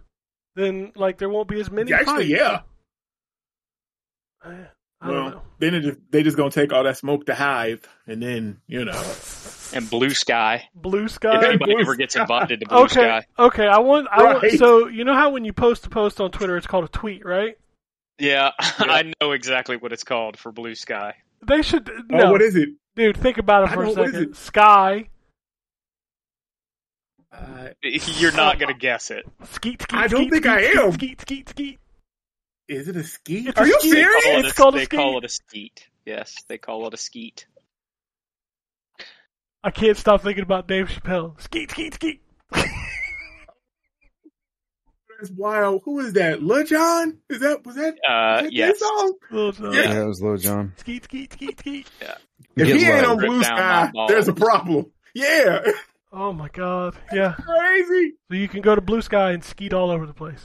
Then 0.57 0.93
like 0.97 1.19
there 1.19 1.29
won't 1.29 1.49
be 1.49 1.61
as 1.61 1.71
many. 1.71 1.93
Actually, 1.93 2.33
fights. 2.35 2.63
yeah. 4.47 4.61
I 5.01 5.11
Well, 5.11 5.31
know. 5.31 5.43
then 5.59 5.75
it 5.75 5.81
just, 5.83 5.99
they 6.11 6.23
just 6.23 6.37
gonna 6.37 6.51
take 6.51 6.73
all 6.73 6.85
that 6.85 6.97
smoke 6.97 7.27
to 7.27 7.35
hive, 7.35 7.87
and 8.07 8.23
then 8.23 8.61
you 8.67 8.85
know. 8.85 8.93
And 9.73 9.87
Bluesky. 9.87 10.61
Blue 10.75 11.09
Sky. 11.09 11.35
If 11.35 11.41
sky. 11.41 11.47
anybody 11.49 11.73
Blue 11.75 11.81
ever 11.83 11.97
gets 11.97 12.15
Sky. 12.15 12.23
invited 12.23 12.61
to 12.61 12.67
Blue 12.67 12.79
Okay, 12.85 12.93
Sky. 12.95 13.27
okay. 13.39 13.67
I 13.67 13.79
want. 13.79 14.07
I 14.11 14.23
want. 14.23 14.53
So 14.53 14.87
you 14.87 15.05
know 15.05 15.15
how 15.15 15.31
when 15.31 15.45
you 15.45 15.53
post 15.53 15.85
a 15.87 15.91
post 15.91 16.21
on 16.21 16.31
Twitter, 16.31 16.57
it's 16.57 16.67
called 16.67 16.85
a 16.85 16.89
tweet, 16.89 17.25
right? 17.25 17.59
Yeah, 18.19 18.53
I 18.59 19.13
know 19.21 19.33
exactly 19.33 19.77
what 19.77 19.93
it's 19.93 20.05
called 20.05 20.37
for 20.39 20.53
Bluesky. 20.53 21.13
They 21.47 21.63
should. 21.63 21.91
Oh, 21.91 22.03
No, 22.09 22.31
what 22.31 22.41
is 22.43 22.55
it? 22.55 22.69
dude. 22.95 23.17
Think 23.17 23.39
about 23.39 23.65
it 23.65 23.71
I 23.71 23.75
for 23.75 23.83
a 23.83 23.87
don't- 23.87 23.97
what 23.97 24.07
is 24.07 24.13
second. 24.15 24.31
it? 24.31 24.37
Sky. 24.37 25.09
Uh, 27.33 27.69
You're 27.83 28.33
not 28.33 28.59
gonna 28.61 28.75
guess 28.75 29.11
it. 29.11 29.27
Skeet. 29.45 29.83
Skeet. 29.83 29.99
I 29.99 30.07
don't 30.07 30.21
skeet, 30.21 30.31
think 30.31 30.45
skeet, 30.45 30.53
I 30.55 30.63
skeet, 30.67 30.79
am. 30.79 30.93
Skeet. 30.93 31.21
Skeet. 31.21 31.49
Skeet. 31.49 31.79
Is 32.69 32.89
it 32.89 32.97
a 32.97 33.05
ski? 33.05 33.49
It's 33.49 33.59
Are 33.61 33.65
a 33.65 33.67
you 33.69 33.79
ski. 33.81 33.91
They 33.91 33.97
serious? 34.03 34.25
call 34.25 34.35
it 34.39 34.45
It's 34.47 34.53
a- 34.53 34.55
called 34.57 34.75
a 34.77 34.79
skeet. 34.85 34.91
call 34.99 35.19
it 35.19 35.25
a 35.25 35.29
skeet. 35.29 35.87
Yes, 36.07 36.35
they 36.49 36.59
call 36.59 36.87
it 36.87 36.95
a 36.95 36.97
skeet. 36.97 37.47
I 39.63 39.71
can't 39.71 39.97
stop 39.97 40.23
thinking 40.23 40.43
about 40.43 40.69
Dave 40.69 40.89
Chappelle. 40.89 41.41
Skeet. 41.41 41.71
Skeet. 41.71 41.95
Skeet. 41.95 42.21
That's 45.21 45.31
wild. 45.37 45.83
Who 45.85 46.01
is 46.01 46.15
that? 46.15 46.43
Lil 46.43 46.65
Jon? 46.65 47.19
Is 47.31 47.41
that 47.41 47.65
was 47.65 47.77
that? 47.77 47.95
Uh, 48.07 48.39
is 48.39 48.43
that 48.45 48.53
yes. 48.53 48.71
his 48.73 48.81
song? 48.81 49.15
Little 49.31 49.53
John. 49.53 49.73
Yeah. 49.73 49.81
Yeah, 49.83 50.03
it 50.03 50.07
was 50.07 50.21
Lil 50.21 50.37
Jon. 50.39 50.73
Skeet, 50.77 51.05
skeet, 51.05 51.33
skeet, 51.33 51.59
skeet. 51.61 51.87
If 52.57 52.67
Get 52.67 52.77
he 52.77 52.85
ain't 52.87 53.07
on 53.07 53.19
Rip 53.19 53.31
Bluesky, 53.31 54.09
there's 54.09 54.29
a 54.29 54.33
problem. 54.35 54.87
Yeah, 55.15 55.61
Oh 56.13 56.33
my 56.33 56.49
god. 56.49 56.97
Yeah. 57.13 57.35
crazy. 57.35 58.15
So 58.31 58.37
you 58.37 58.49
can 58.49 58.61
go 58.61 58.75
to 58.75 58.81
Bluesky 58.83 59.33
and 59.35 59.45
skeet 59.45 59.73
all 59.73 59.91
over 59.91 60.07
the 60.07 60.13
place. 60.15 60.45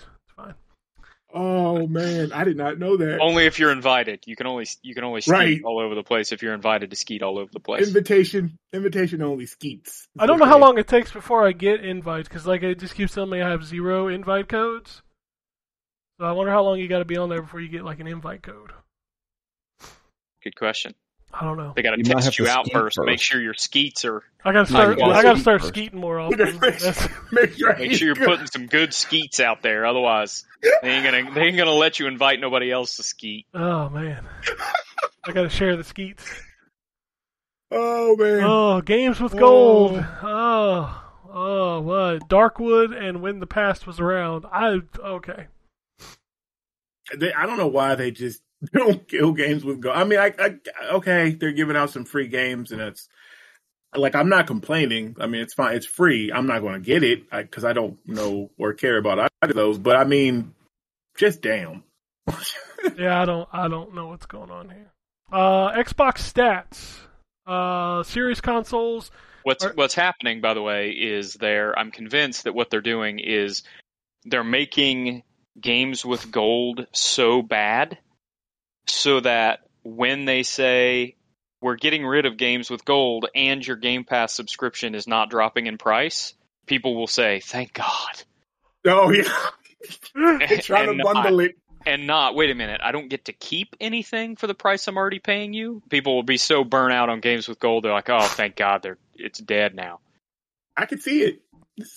It's 1.32 1.38
fine. 1.38 1.42
Oh 1.42 1.88
man, 1.88 2.32
I 2.34 2.44
did 2.44 2.58
not 2.58 2.80
know 2.80 2.98
that. 2.98 3.20
Only 3.20 3.46
if 3.46 3.60
you're 3.60 3.72
invited. 3.72 4.24
You 4.26 4.36
can 4.36 4.48
only 4.48 4.66
you 4.82 4.96
can 4.96 5.04
only 5.04 5.22
skeet 5.22 5.32
Right. 5.32 5.62
all 5.64 5.80
over 5.80 5.96
the 5.96 6.04
place 6.04 6.32
if 6.32 6.42
you're 6.42 6.54
invited 6.54 6.90
to 6.90 6.96
skeet 6.96 7.22
all 7.22 7.38
over 7.38 7.50
the 7.54 7.60
place. 7.60 7.88
Invitation, 7.88 8.58
invitation 8.74 9.22
only 9.22 9.46
skeets. 9.46 10.08
I 10.18 10.26
don't 10.26 10.40
know 10.40 10.46
how 10.46 10.58
long 10.60 10.78
it 10.78 10.88
takes 10.88 11.12
before 11.12 11.46
I 11.48 11.52
get 11.52 11.84
invites 11.86 12.28
because 12.28 12.46
like 12.48 12.64
it 12.64 12.80
just 12.80 12.96
keeps 12.96 13.14
telling 13.14 13.30
me 13.30 13.42
I 13.42 13.50
have 13.50 13.64
zero 13.64 14.08
invite 14.08 14.50
codes. 14.50 15.02
So 16.20 16.26
I 16.26 16.32
wonder 16.34 16.52
how 16.52 16.64
long 16.64 16.80
you 16.80 16.88
got 16.88 17.00
to 17.00 17.06
be 17.06 17.18
on 17.18 17.30
there 17.30 17.42
before 17.42 17.62
you 17.62 17.70
get 17.70 17.86
like 17.86 18.00
an 18.00 18.08
invite 18.08 18.42
code. 18.44 18.72
Good 20.44 20.56
question. 20.56 20.94
I 21.34 21.46
don't 21.46 21.58
know. 21.58 21.74
They 21.76 21.82
got 21.84 21.92
to 21.92 21.98
You 21.98 22.04
test 22.04 22.40
you 22.40 22.48
out 22.48 22.66
skeet 22.66 22.74
first. 22.74 23.00
Make 23.00 23.20
sure 23.20 23.40
your 23.40 23.54
skeets 23.54 24.04
are. 24.04 24.24
I 24.44 24.52
gotta 24.52 24.66
start. 24.66 25.02
I 25.02 25.22
gotta 25.22 25.40
start 25.40 25.62
first. 25.62 25.74
skeeting 25.74 26.00
more 26.00 26.20
You 26.20 26.26
often. 26.28 26.60
make, 27.32 27.54
sure, 27.54 27.76
Make 27.78 27.92
sure 27.94 28.08
you're 28.08 28.16
putting 28.16 28.48
some 28.48 28.66
good 28.68 28.94
skeets 28.94 29.40
out 29.40 29.62
there. 29.62 29.86
Otherwise, 29.86 30.46
they 30.62 30.90
ain't 30.90 31.04
gonna 31.04 31.32
they 31.34 31.42
ain't 31.42 31.58
gonna 31.58 31.72
let 31.72 32.00
you 32.00 32.08
invite 32.08 32.40
nobody 32.40 32.72
else 32.72 32.96
to 32.98 33.04
skeet. 33.04 33.46
oh 33.54 33.90
man, 33.90 34.26
I 35.26 35.32
gotta 35.32 35.50
share 35.50 35.76
the 35.76 35.84
skeets. 35.84 36.26
Oh 37.72 38.16
man, 38.16 38.44
Oh, 38.44 38.82
games 38.82 39.20
with 39.20 39.38
gold. 39.38 40.04
Oh, 40.24 41.04
oh, 41.32 41.82
what? 41.82 42.28
Darkwood 42.28 42.98
and 43.00 43.22
when 43.22 43.40
the 43.40 43.46
past 43.48 43.86
was 43.86 44.00
around. 44.00 44.46
I 44.52 44.80
okay. 45.00 45.48
they, 47.16 47.34
I 47.34 47.46
don't 47.46 47.58
know 47.58 47.68
why 47.68 47.96
they 47.96 48.12
just 48.12 48.42
don't 48.74 49.08
kill 49.08 49.32
games 49.34 49.64
with 49.64 49.82
gold. 49.82 49.96
I 49.96 50.04
mean, 50.04 50.20
I, 50.20 50.34
I 50.38 50.56
okay, 50.94 51.32
they're 51.32 51.52
giving 51.52 51.76
out 51.76 51.92
some 51.92 52.06
free 52.06 52.28
games, 52.28 52.72
and 52.72 52.82
it's 52.82 53.08
like 53.96 54.16
I'm 54.16 54.30
not 54.30 54.48
complaining. 54.48 55.16
I 55.20 55.28
mean, 55.28 55.42
it's 55.42 55.54
fine, 55.54 55.76
it's 55.76 55.86
free. 55.86 56.32
I'm 56.32 56.48
not 56.48 56.60
going 56.60 56.74
to 56.74 56.80
get 56.86 57.04
it 57.04 57.30
because 57.30 57.64
I, 57.64 57.74
don't 57.74 57.98
know 58.08 58.52
or 58.58 58.74
care 58.74 58.98
about 58.98 59.20
either 59.42 59.52
of 59.52 59.56
those. 59.56 59.78
But 59.78 59.96
I 59.96 60.04
mean, 60.04 60.54
just 61.18 61.42
damn. 61.42 61.84
Yeah, 62.98 63.22
I 63.22 63.26
don't. 63.26 63.50
I 63.52 63.68
don't 63.68 63.94
know 63.94 64.08
what's 64.08 64.26
going 64.26 64.52
on 64.52 64.70
here. 64.70 64.92
Uh, 65.32 65.72
Xbox 65.74 66.32
stats. 66.32 66.98
Uh, 67.46 68.04
series 68.04 68.40
consoles. 68.40 69.12
What's 69.44 69.66
Are- 69.66 69.74
what's 69.74 69.96
happening, 69.96 70.40
by 70.40 70.54
the 70.54 70.62
way, 70.62 70.92
is 70.92 71.34
they're 71.34 71.78
I'm 71.78 71.92
convinced 71.92 72.46
that 72.46 72.56
what 72.56 72.70
they're 72.70 72.80
doing 72.80 73.20
is 73.20 73.64
they're 74.24 74.46
making 74.46 75.24
games 75.60 76.06
with 76.06 76.32
gold 76.32 76.88
so 76.94 77.42
bad 77.42 77.98
so 78.90 79.20
that 79.22 79.62
when 79.84 80.26
they 80.26 80.44
say 80.44 81.16
we're 81.62 81.76
getting 81.76 82.06
rid 82.06 82.26
of 82.26 82.38
games 82.38 82.70
with 82.70 82.86
gold 82.86 83.28
and 83.36 83.66
your 83.66 83.76
Game 83.78 84.04
Pass 84.06 84.34
subscription 84.34 84.96
is 84.96 85.08
not 85.08 85.30
dropping 85.30 85.68
in 85.68 85.78
price, 85.78 86.34
people 86.66 86.96
will 86.96 87.08
say, 87.08 87.40
"Thank 87.40 87.74
God." 87.74 88.24
Oh 88.86 89.12
yeah, 89.12 89.24
they're 90.16 90.58
trying 90.60 90.90
And 90.90 90.98
to 91.00 91.04
bundle 91.04 91.40
it. 91.42 91.56
and 91.86 92.08
not 92.08 92.36
wait 92.36 92.50
a 92.50 92.56
minute 92.56 92.82
i 92.84 92.92
don't 92.92 93.08
get 93.10 93.26
to 93.26 93.34
keep 93.34 93.76
anything 93.80 94.36
for 94.36 94.48
the 94.48 94.54
price 94.54 94.88
i'm 94.88 94.98
already 94.98 95.20
paying 95.20 95.54
you 95.54 95.82
people 95.90 96.16
will 96.16 96.24
be 96.24 96.36
so 96.38 96.64
burnt 96.66 96.94
out 96.94 97.08
on 97.10 97.20
games 97.22 97.48
with 97.48 97.58
gold 97.60 97.84
they're 97.86 97.92
like 97.94 98.10
oh 98.10 98.20
thank 98.22 98.56
god 98.58 98.82
they're 98.84 98.98
it's 99.16 99.40
dead 99.40 99.74
now 99.76 100.00
I 100.78 100.86
can 100.86 101.00
see 101.00 101.24
it. 101.24 101.42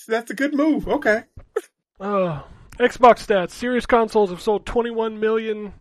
That's 0.09 0.33
a 0.33 0.35
good 0.35 0.55
move. 0.55 0.89
Okay. 0.89 1.23
Uh, 2.01 2.43
Xbox 2.81 3.25
stats. 3.27 3.51
Series 3.53 3.87
consoles 3.87 4.31
have 4.31 4.41
sold 4.41 4.67
21 4.67 5.21
million 5.21 5.73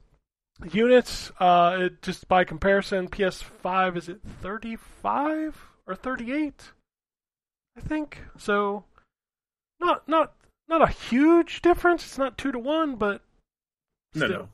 units. 0.71 1.31
Uh, 1.39 1.77
it, 1.81 2.01
just 2.01 2.27
by 2.27 2.43
comparison, 2.43 3.07
PS5 3.07 3.97
is 3.97 4.09
at 4.09 4.21
35 4.41 5.59
or 5.87 5.95
38, 5.95 6.71
I 7.77 7.81
think. 7.81 8.19
So, 8.37 8.83
not 9.79 10.07
not 10.07 10.33
not 10.67 10.81
a 10.81 10.87
huge 10.91 11.61
difference. 11.61 12.03
It's 12.05 12.17
not 12.17 12.37
two 12.37 12.51
to 12.51 12.59
one, 12.59 12.95
but 12.95 13.21
No, 14.15 14.25
still. 14.25 14.39
no. 14.39 14.49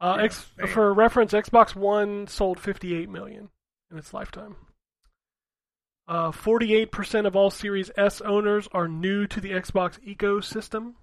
Uh, 0.00 0.14
Yeah, 0.18 0.24
X, 0.24 0.46
for 0.68 0.92
reference, 0.94 1.32
Xbox 1.32 1.74
One 1.74 2.26
sold 2.26 2.58
58 2.60 3.08
million 3.08 3.50
in 3.90 3.98
its 3.98 4.12
lifetime. 4.14 4.56
Uh, 6.06 6.30
48% 6.32 7.26
of 7.26 7.36
all 7.36 7.50
Series 7.50 7.90
S 7.96 8.20
owners 8.22 8.66
are 8.72 8.88
new 8.88 9.26
to 9.26 9.40
the 9.42 9.50
Xbox 9.50 9.98
ecosystem. 10.00 10.94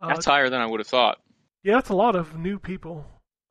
Uh, 0.00 0.08
that's 0.08 0.24
higher 0.26 0.50
than 0.50 0.60
i 0.60 0.66
would 0.66 0.80
have 0.80 0.86
thought 0.88 1.20
yeah, 1.64 1.74
that's 1.74 1.88
a 1.88 1.94
lot 1.94 2.14
of 2.14 2.38
new 2.38 2.58
people. 2.60 3.06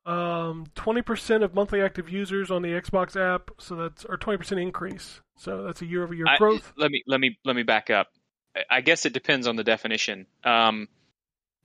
Um, 0.06 0.66
20% 0.76 1.42
of 1.42 1.54
monthly 1.54 1.80
active 1.82 2.08
users 2.10 2.50
on 2.50 2.62
the 2.62 2.68
Xbox 2.70 3.16
app, 3.16 3.50
so 3.58 3.74
that's 3.74 4.04
or 4.04 4.16
20% 4.18 4.60
increase. 4.60 5.20
So 5.36 5.64
that's 5.64 5.82
a 5.82 5.86
year-over-year 5.86 6.26
I- 6.28 6.36
growth. 6.38 6.72
let 6.76 6.90
me 6.90 7.02
let 7.06 7.20
me 7.20 7.38
let 7.44 7.56
me 7.56 7.62
back 7.64 7.90
up 7.90 8.08
I- 8.56 8.76
i 8.76 8.80
guess 8.82 9.04
it 9.04 9.12
depends 9.12 9.46
on 9.48 9.56
the 9.56 9.64
definition 9.64 10.26
um 10.44 10.86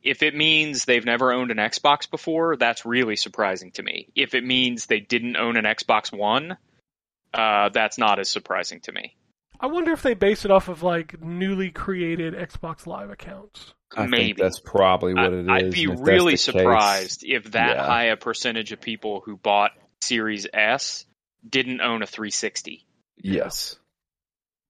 if 0.01 0.23
it 0.23 0.33
means 0.35 0.85
they've 0.85 1.05
never 1.05 1.31
owned 1.31 1.51
an 1.51 1.57
xbox 1.57 2.09
before 2.09 2.55
that's 2.55 2.83
really 2.85 3.15
surprising 3.15 3.71
to 3.73 3.83
me 3.83 4.09
if 4.15 4.33
it 4.33 4.43
means 4.43 4.85
they 4.87 4.99
didn't 5.01 5.35
own 5.37 5.55
an 5.55 5.65
xbox 5.65 6.11
one 6.11 6.57
uh, 7.31 7.69
that's 7.69 7.99
not 7.99 8.17
as 8.17 8.27
surprising 8.27 8.79
to 8.81 8.91
me 8.91 9.15
I 9.59 9.67
wonder 9.67 9.91
if 9.91 10.01
they 10.01 10.13
base 10.15 10.45
it 10.45 10.51
off 10.51 10.67
of 10.69 10.81
like 10.81 11.21
newly 11.21 11.69
created 11.69 12.33
Xbox 12.33 12.87
Live 12.87 13.09
accounts. 13.09 13.73
I 13.95 14.05
Maybe. 14.05 14.23
think 14.25 14.37
that's 14.37 14.59
probably 14.59 15.13
what 15.15 15.33
it 15.33 15.39
is. 15.41 15.47
I, 15.47 15.55
I'd 15.55 15.71
be 15.71 15.83
and 15.85 15.93
if 15.93 15.97
that's 15.99 16.07
really 16.09 16.25
the 16.33 16.37
case- 16.37 16.41
surprised 16.43 17.23
if 17.25 17.51
that 17.51 17.75
yeah. 17.77 17.85
high 17.85 18.03
a 18.05 18.17
percentage 18.17 18.71
of 18.71 18.79
people 18.81 19.21
who 19.25 19.35
bought 19.37 19.71
Series 20.01 20.45
S 20.53 21.05
didn't 21.47 21.81
own 21.81 22.01
a 22.03 22.05
360. 22.07 22.85
Yes. 23.17 23.75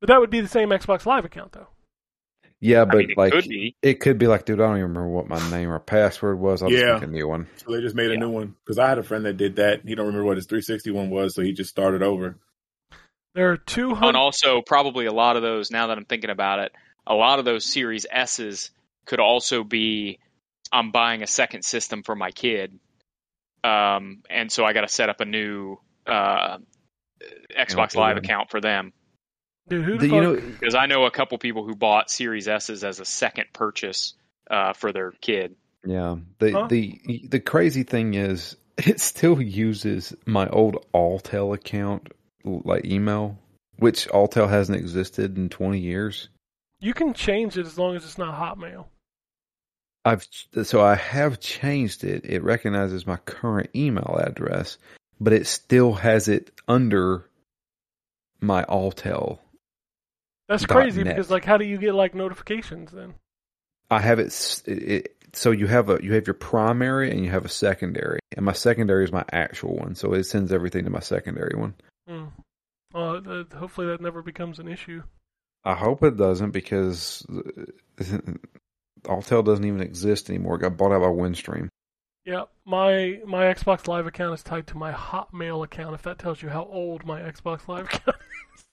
But 0.02 0.08
that 0.08 0.20
would 0.22 0.30
be 0.30 0.40
the 0.42 0.48
same 0.48 0.70
Xbox 0.70 1.06
Live 1.06 1.26
account, 1.26 1.52
though. 1.52 1.68
Yeah, 2.62 2.84
but 2.86 2.96
I 2.96 2.98
mean, 3.00 3.12
it 3.12 3.18
like 3.18 3.32
could 3.34 3.48
be. 3.48 3.76
it 3.82 4.00
could 4.02 4.18
be 4.18 4.28
like, 4.28 4.44
dude, 4.46 4.60
I 4.60 4.64
don't 4.68 4.78
even 4.78 4.90
remember 4.90 5.08
what 5.10 5.28
my 5.30 5.50
name 5.50 5.70
or 5.70 5.80
password 5.80 6.40
was. 6.40 6.62
I'll 6.62 6.70
Yeah. 6.72 6.80
just 6.92 7.02
make 7.02 7.10
a 7.10 7.12
new 7.14 7.28
one. 7.28 7.48
So 7.58 7.72
they 7.74 7.82
just 7.82 7.96
made 7.96 8.10
a 8.10 8.14
Yeah. 8.14 8.20
new 8.20 8.30
one 8.30 8.56
because 8.66 8.78
I 8.78 8.90
had 8.90 8.98
a 9.00 9.04
friend 9.04 9.26
that 9.26 9.38
did 9.38 9.58
that. 9.58 9.82
He 9.86 9.96
don't 9.96 10.08
remember 10.08 10.26
what 10.26 10.36
his 10.38 10.46
360 10.46 10.92
one 10.92 11.10
was, 11.10 11.36
so 11.36 11.42
he 11.42 11.54
just 11.54 11.70
started 11.70 12.02
over. 12.04 12.38
There 13.36 13.52
are 13.52 13.58
two, 13.58 13.94
And 13.96 14.18
also, 14.18 14.62
probably 14.62 15.06
a 15.06 15.14
lot 15.14 15.36
of 15.38 15.42
those, 15.42 15.72
now 15.72 15.88
that 15.88 15.98
I'm 15.98 16.06
thinking 16.06 16.30
about 16.32 16.60
it, 16.60 16.74
a 17.08 17.14
lot 17.14 17.40
of 17.40 17.46
those 17.46 17.64
Series 17.64 18.06
S's 18.10 18.72
could 19.10 19.20
also 19.20 19.64
be 19.64 20.20
I'm 20.72 20.92
buying 20.92 21.24
a 21.24 21.28
second 21.28 21.64
system 21.64 22.04
for 22.04 22.16
my 22.16 22.32
kid. 22.32 22.78
Um, 23.64 24.24
and 24.30 24.52
so 24.52 24.64
I 24.64 24.74
got 24.74 24.82
to 24.82 24.88
set 24.88 25.10
up 25.10 25.20
a 25.20 25.26
new 25.26 25.78
uh, 26.08 26.60
Xbox 27.58 27.96
Live 27.96 28.16
them. 28.16 28.24
account 28.24 28.50
for 28.52 28.62
them. 28.62 28.94
Dude, 29.68 29.84
who 29.86 29.98
the 29.98 29.98
The- 29.98 30.08
fuck? 30.10 30.16
you 30.16 30.22
know, 30.22 30.36
Because 30.60 30.76
I 30.76 30.86
know 30.86 31.06
a 31.06 31.12
couple 31.12 31.38
people 31.38 31.66
who 31.66 31.76
bought 31.76 32.10
Series 32.10 32.48
S's 32.48 32.84
as 32.84 33.00
a 33.00 33.06
second 33.06 33.48
purchase 33.54 34.14
uh, 34.50 34.74
for 34.74 34.92
their 34.94 35.12
kid. 35.12 35.56
yeah. 35.86 36.16
The 36.40 36.52
Huh? 36.52 36.68
the 36.68 37.00
the 37.30 37.40
crazy 37.40 37.84
thing 37.84 38.14
is, 38.14 38.56
it 38.78 39.00
still 39.00 39.42
uses 39.42 40.16
my 40.26 40.48
old 40.48 40.86
Alltel 40.94 41.54
account, 41.54 42.10
like 42.44 42.86
email, 42.86 43.38
which 43.78 44.08
Alltel 44.10 44.50
hasn't 44.50 44.78
existed 44.78 45.38
in 45.38 45.50
twenty 45.50 45.80
years. 45.80 46.30
you 46.80 46.94
can 46.94 47.14
change 47.14 47.58
it 47.58 47.66
as 47.66 47.78
long 47.78 47.96
as 47.96 48.06
it's 48.06 48.18
not 48.18 48.34
Hotmail. 48.40 48.86
I've 50.06 50.26
so 50.64 50.82
I 50.82 50.96
have 50.96 51.40
changed 51.40 52.04
it. 52.04 52.26
It 52.26 52.44
recognizes 52.44 53.06
my 53.06 53.18
current 53.18 53.70
email 53.76 54.20
address, 54.22 54.78
but 55.20 55.34
it 55.34 55.46
still 55.46 55.94
has 55.94 56.28
it 56.28 56.52
under 56.68 57.30
my 58.40 58.64
Alltel. 58.66 59.40
That's 60.48 60.66
crazy 60.66 61.04
net. 61.04 61.16
because, 61.16 61.30
like, 61.30 61.46
how 61.46 61.58
do 61.58 61.66
you 61.66 61.78
get 61.78 61.94
like 61.94 62.16
notifications 62.16 62.92
then? 62.92 63.14
I 63.92 64.00
have 64.00 64.20
it, 64.20 64.64
it. 64.66 65.16
So 65.34 65.52
you 65.52 65.68
have 65.68 65.90
a 65.90 66.00
you 66.02 66.14
have 66.14 66.26
your 66.26 66.34
primary 66.34 67.12
and 67.12 67.24
you 67.24 67.30
have 67.30 67.46
a 67.46 67.50
secondary, 67.50 68.20
and 68.36 68.46
my 68.46 68.54
secondary 68.54 69.04
is 69.04 69.12
my 69.12 69.26
actual 69.32 69.76
one. 69.76 69.96
So 69.96 70.14
it 70.14 70.24
sends 70.24 70.52
everything 70.52 70.86
to 70.86 70.90
my 70.90 71.02
secondary 71.02 71.60
one. 71.60 71.76
Hmm. 72.08 72.26
Uh, 72.94 73.44
hopefully 73.56 73.88
that 73.88 74.02
never 74.02 74.24
becomes 74.24 74.58
an 74.58 74.68
issue. 74.68 75.04
I 75.64 75.76
hope 75.76 76.04
it 76.04 76.18
doesn't 76.18 76.52
because 76.52 77.26
Alltel 79.04 79.44
doesn't 79.46 79.66
even 79.66 79.82
exist 79.82 80.30
anymore. 80.30 80.56
It 80.56 80.60
got 80.62 80.78
bought 80.78 80.92
out 80.92 81.02
by 81.02 81.08
Windstream. 81.08 81.70
Yeah, 82.26 82.44
my 82.66 83.20
my 83.26 83.46
Xbox 83.46 83.88
Live 83.88 84.06
account 84.06 84.34
is 84.36 84.44
tied 84.44 84.68
to 84.68 84.78
my 84.78 84.92
Hotmail 84.92 85.64
account. 85.64 85.96
If 85.96 86.04
that 86.04 86.20
tells 86.20 86.42
you 86.42 86.50
how 86.50 86.66
old 86.66 87.06
my 87.06 87.22
Xbox 87.22 87.68
Live 87.68 87.86
account. 87.94 88.18
Is. 88.56 88.66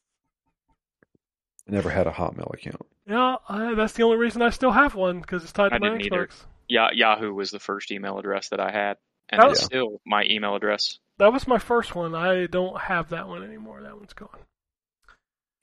I 1.69 1.73
never 1.73 1.91
had 1.91 2.07
a 2.07 2.13
Hotmail 2.13 2.53
account. 2.55 2.83
yeah, 3.07 3.37
I, 3.49 3.75
that's 3.75 3.95
the 3.95 4.03
only 4.05 4.17
reason 4.19 4.43
I 4.43 4.51
still 4.51 4.71
have 4.73 4.95
one 4.95 5.21
because 5.21 5.43
it's 5.43 5.53
tied 5.53 5.71
to 5.71 5.75
I 5.77 5.79
my 5.79 5.89
didn't 5.91 6.07
either. 6.07 6.27
Xbox. 6.27 6.45
Ya 6.69 6.89
Yahoo 6.93 7.33
was 7.33 7.51
the 7.51 7.59
first 7.61 7.91
email 7.93 8.19
address 8.19 8.49
that 8.51 8.61
I 8.61 8.71
had, 8.73 8.97
and 9.29 9.43
Oh. 9.43 9.51
it's 9.51 9.63
still 9.63 10.01
my 10.05 10.25
email 10.29 10.55
address. 10.57 10.99
That 11.19 11.33
was 11.33 11.47
my 11.47 11.59
first 11.59 11.95
one. 11.95 12.15
I 12.15 12.47
don't 12.47 12.79
have 12.79 13.11
that 13.11 13.27
one 13.29 13.43
anymore. 13.43 13.83
That 13.83 13.97
one's 13.97 14.13
gone. 14.13 14.29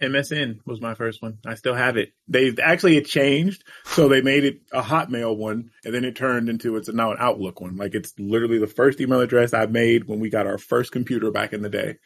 MSN 0.02 0.60
was 0.66 0.82
my 0.82 0.96
first 0.96 1.22
one. 1.22 1.38
I 1.46 1.56
still 1.56 1.76
have 1.76 1.98
it. 1.98 2.10
They 2.28 2.54
actually 2.62 2.98
it 2.98 3.06
changed, 3.06 3.64
so 3.86 4.08
they 4.08 4.22
made 4.22 4.44
it 4.44 4.62
a 4.72 4.82
Hotmail 4.82 5.38
one, 5.38 5.70
and 5.86 5.94
then 5.94 6.04
it 6.04 6.16
turned 6.16 6.50
into 6.50 6.76
it's 6.76 6.90
now 6.90 7.12
an 7.12 7.18
Outlook 7.20 7.62
one. 7.62 7.76
Like 7.78 7.96
it's 7.96 8.14
literally 8.18 8.58
the 8.58 8.68
first 8.68 9.00
email 9.00 9.22
address 9.22 9.54
I 9.54 9.66
made 9.66 10.06
when 10.06 10.20
we 10.20 10.30
got 10.30 10.48
our 10.48 10.58
first 10.58 10.92
computer 10.92 11.32
back 11.32 11.54
in 11.54 11.62
the 11.62 11.70
day. 11.70 11.98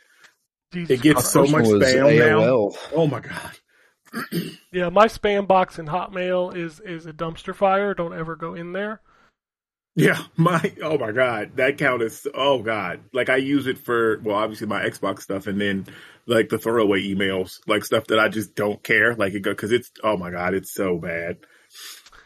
Jesus 0.73 0.99
It 0.99 1.01
gets 1.01 1.21
Christ. 1.21 1.31
so 1.31 1.41
much 1.43 1.63
one 1.65 1.79
was 1.79 1.83
spam 1.83 2.19
now. 2.19 2.71
Oh 2.93 3.07
my 3.07 3.19
god. 3.19 3.51
Yeah, 4.71 4.89
my 4.89 5.07
spam 5.07 5.47
box 5.47 5.79
in 5.79 5.87
Hotmail 5.87 6.55
is 6.55 6.79
is 6.81 7.05
a 7.07 7.13
dumpster 7.13 7.55
fire. 7.55 7.93
Don't 7.93 8.13
ever 8.13 8.35
go 8.35 8.53
in 8.53 8.73
there. 8.73 9.01
Yeah, 9.97 10.23
my 10.37 10.73
oh 10.83 10.97
my 10.99 11.11
god, 11.11 11.53
that 11.55 11.79
count 11.79 12.03
is 12.03 12.27
oh 12.33 12.61
god. 12.61 13.01
Like 13.11 13.27
I 13.29 13.35
use 13.37 13.67
it 13.67 13.79
for 13.79 14.19
well, 14.19 14.37
obviously 14.37 14.67
my 14.67 14.83
Xbox 14.83 15.23
stuff, 15.23 15.47
and 15.47 15.59
then 15.59 15.87
like 16.27 16.49
the 16.49 16.59
throwaway 16.59 17.01
emails, 17.03 17.59
like 17.67 17.83
stuff 17.83 18.05
that 18.07 18.19
I 18.19 18.29
just 18.29 18.55
don't 18.55 18.81
care, 18.83 19.15
like 19.15 19.33
it 19.33 19.41
because 19.43 19.71
it's 19.71 19.89
oh 20.03 20.15
my 20.15 20.29
god, 20.29 20.53
it's 20.53 20.71
so 20.71 20.99
bad. 20.99 21.37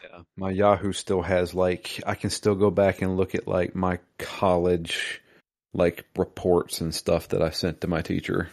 Yeah. 0.04 0.20
My 0.36 0.50
Yahoo 0.50 0.92
still 0.92 1.22
has 1.22 1.54
like 1.54 1.98
I 2.06 2.14
can 2.14 2.28
still 2.28 2.54
go 2.54 2.70
back 2.70 3.00
and 3.00 3.16
look 3.16 3.34
at 3.34 3.48
like 3.48 3.74
my 3.74 4.00
college 4.18 5.22
like 5.72 6.04
reports 6.16 6.82
and 6.82 6.94
stuff 6.94 7.28
that 7.28 7.40
I 7.40 7.48
sent 7.50 7.80
to 7.80 7.88
my 7.88 8.02
teacher. 8.02 8.50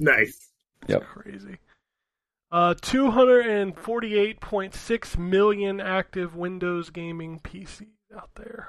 Nice. 0.00 0.48
Yep. 0.86 1.02
Crazy. 1.02 1.58
Uh, 2.50 2.72
248.6 2.72 5.18
million 5.18 5.82
active 5.82 6.34
Windows 6.34 6.88
gaming 6.88 7.38
PCs 7.40 7.97
out 8.16 8.30
there. 8.36 8.68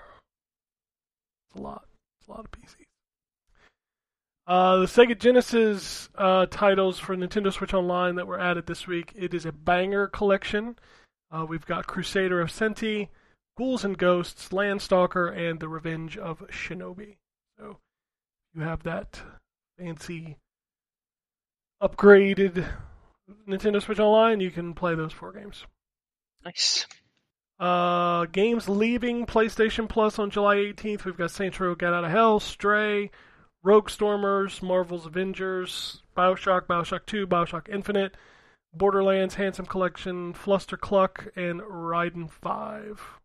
It's 1.50 1.60
a 1.60 1.62
lot. 1.62 1.86
It's 2.20 2.28
a 2.28 2.32
lot 2.32 2.46
of 2.46 2.52
PCs. 2.52 2.86
Uh, 4.48 4.78
the 4.78 4.86
Sega 4.86 5.18
Genesis 5.18 6.10
uh, 6.16 6.48
titles 6.48 6.98
for 6.98 7.16
Nintendo 7.16 7.54
Switch 7.54 7.74
Online 7.74 8.16
that 8.16 8.28
were 8.28 8.40
added 8.40 8.66
this 8.66 8.88
week. 8.88 9.14
It 9.16 9.34
is 9.34 9.46
a 9.46 9.52
banger 9.52 10.08
collection. 10.08 10.78
Uh, 11.32 11.46
we've 11.48 11.66
got 11.66 11.86
Crusader 11.86 12.42
of 12.42 12.50
Centy, 12.50 13.10
Ghouls 13.58 13.86
and 13.86 13.98
Ghosts, 13.98 14.50
Landstalker, 14.50 15.32
and 15.36 15.60
The 15.60 15.70
Revenge 15.70 16.18
of 16.18 16.40
Shinobi. 16.48 17.18
So 17.60 17.78
you 18.56 18.62
have 18.62 18.82
that 18.84 19.22
fancy 19.78 20.38
upgraded 21.82 22.68
Nintendo 23.48 23.82
Switch 23.82 24.00
Online, 24.00 24.40
you 24.40 24.52
can 24.52 24.74
play 24.74 24.96
those 24.96 25.14
four 25.14 25.32
games. 25.32 25.66
Nice. 26.44 26.88
Uh, 27.60 28.26
games 28.26 28.70
leaving 28.70 29.26
PlayStation 29.26 29.90
Plus 29.90 30.18
on 30.18 30.30
July 30.30 30.56
18th. 30.56 31.04
We've 31.04 31.18
got 31.18 31.32
Saints 31.32 31.60
Row: 31.60 31.76
Get 31.76 31.94
Out 31.94 32.06
of 32.06 32.12
Hell, 32.12 32.40
Stray, 32.40 33.12
Rogue 33.64 33.90
Stormers, 33.90 34.62
Marvel's 34.62 35.06
Avengers, 35.06 36.02
Bioshock, 36.16 36.68
Bioshock 36.68 37.06
2, 37.06 37.28
Bioshock 37.28 37.68
Infinite, 37.68 38.16
Borderlands 38.74 39.36
Handsome 39.36 39.66
Collection, 39.66 40.34
Fluster 40.34 40.78
Cluck, 40.78 41.28
and 41.36 41.60
Raiden 41.62 42.30
5. 42.30 43.20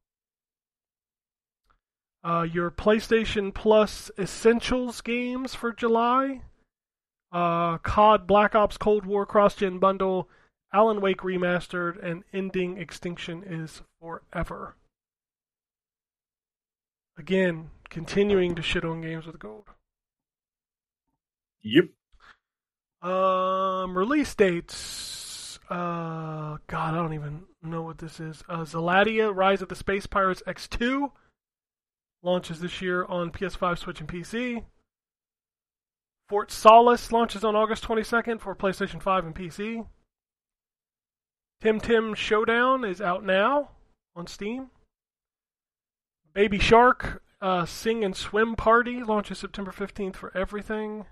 Uh, 2.25 2.47
your 2.51 2.71
PlayStation 2.71 3.55
Plus 3.55 4.11
Essentials 4.19 5.01
games 5.01 5.55
for 5.55 5.73
July 5.73 6.41
uh, 7.35 7.79
COD 7.79 8.27
Black 8.27 8.55
Ops 8.55 8.79
Cold 8.79 9.05
War 9.05 9.27
Cross 9.27 9.57
Gen 9.57 9.79
Bundle, 9.79 10.29
Alan 10.75 11.01
Wake 11.01 11.19
Remastered, 11.19 12.05
and 12.05 12.25
Endling 12.35 12.79
Extinction 12.79 13.45
is 13.47 13.83
Forever. 14.01 14.75
Again, 17.17 17.71
continuing 17.89 18.57
to 18.57 18.63
shit 18.63 18.85
on 18.85 19.01
games 19.01 19.25
with 19.25 19.39
gold. 19.39 19.69
Yep. 21.63 21.91
Um, 23.09 23.97
release 23.97 24.35
dates. 24.35 25.61
Uh, 25.71 26.59
God, 26.67 26.95
I 26.95 26.97
don't 26.97 27.15
even 27.15 27.45
know 27.63 27.83
what 27.83 27.99
this 27.99 28.19
is. 28.19 28.43
Uh, 28.49 28.65
Zeladia: 28.65 29.33
Rise 29.33 29.63
of 29.63 29.69
the 29.69 29.77
Space 29.77 30.07
Pirates 30.07 30.43
X2 30.45 31.13
launches 32.25 32.59
this 32.59 32.83
year 32.83 33.05
on 33.05 33.31
PS5, 33.31 33.79
Switch, 33.79 34.01
and 34.01 34.09
PC. 34.09 34.65
Fort 36.29 36.51
Solis 36.51 37.13
launches 37.13 37.45
on 37.45 37.55
August 37.55 37.85
22nd 37.85 38.41
for 38.41 38.57
PlayStation 38.57 39.01
5 39.01 39.27
and 39.27 39.35
PC. 39.37 39.87
Tim 41.61 41.81
Tim 41.81 42.15
Showdown 42.15 42.85
is 42.85 43.01
out 43.01 43.25
now 43.25 43.71
on 44.15 44.27
Steam. 44.27 44.71
Baby 46.35 46.59
Shark 46.59 47.23
uh, 47.41 47.65
Sing 47.65 48.05
and 48.05 48.17
Swim 48.17 48.57
Party 48.57 49.03
launches 49.03 49.39
September 49.39 49.71
15th 49.73 50.17
for 50.17 50.37
everything. 50.37 51.07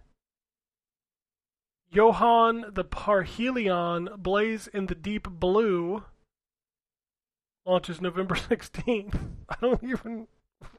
Yohane 1.94 2.74
the 2.74 2.84
Parhelion 2.84 4.16
Blaze 4.18 4.66
in 4.66 4.86
the 4.86 4.94
Deep 4.94 5.28
Blue 5.28 6.04
launches 7.66 8.00
November 8.00 8.34
16th. 8.36 9.14
I 9.48 9.56
don't 9.60 9.82
even. 9.84 10.26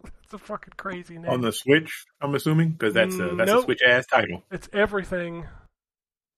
That's 0.03 0.33
a 0.33 0.37
fucking 0.39 0.73
crazy 0.77 1.17
name. 1.17 1.29
On 1.29 1.41
the 1.41 1.51
Switch, 1.51 2.05
I'm 2.21 2.33
assuming 2.35 2.69
because 2.71 2.93
that's 2.93 3.15
a 3.15 3.35
that's 3.35 3.47
Nope. 3.49 3.61
a 3.61 3.65
Switch 3.65 3.81
ass 3.87 4.05
title. 4.07 4.43
It's 4.51 4.69
everything, 4.73 5.45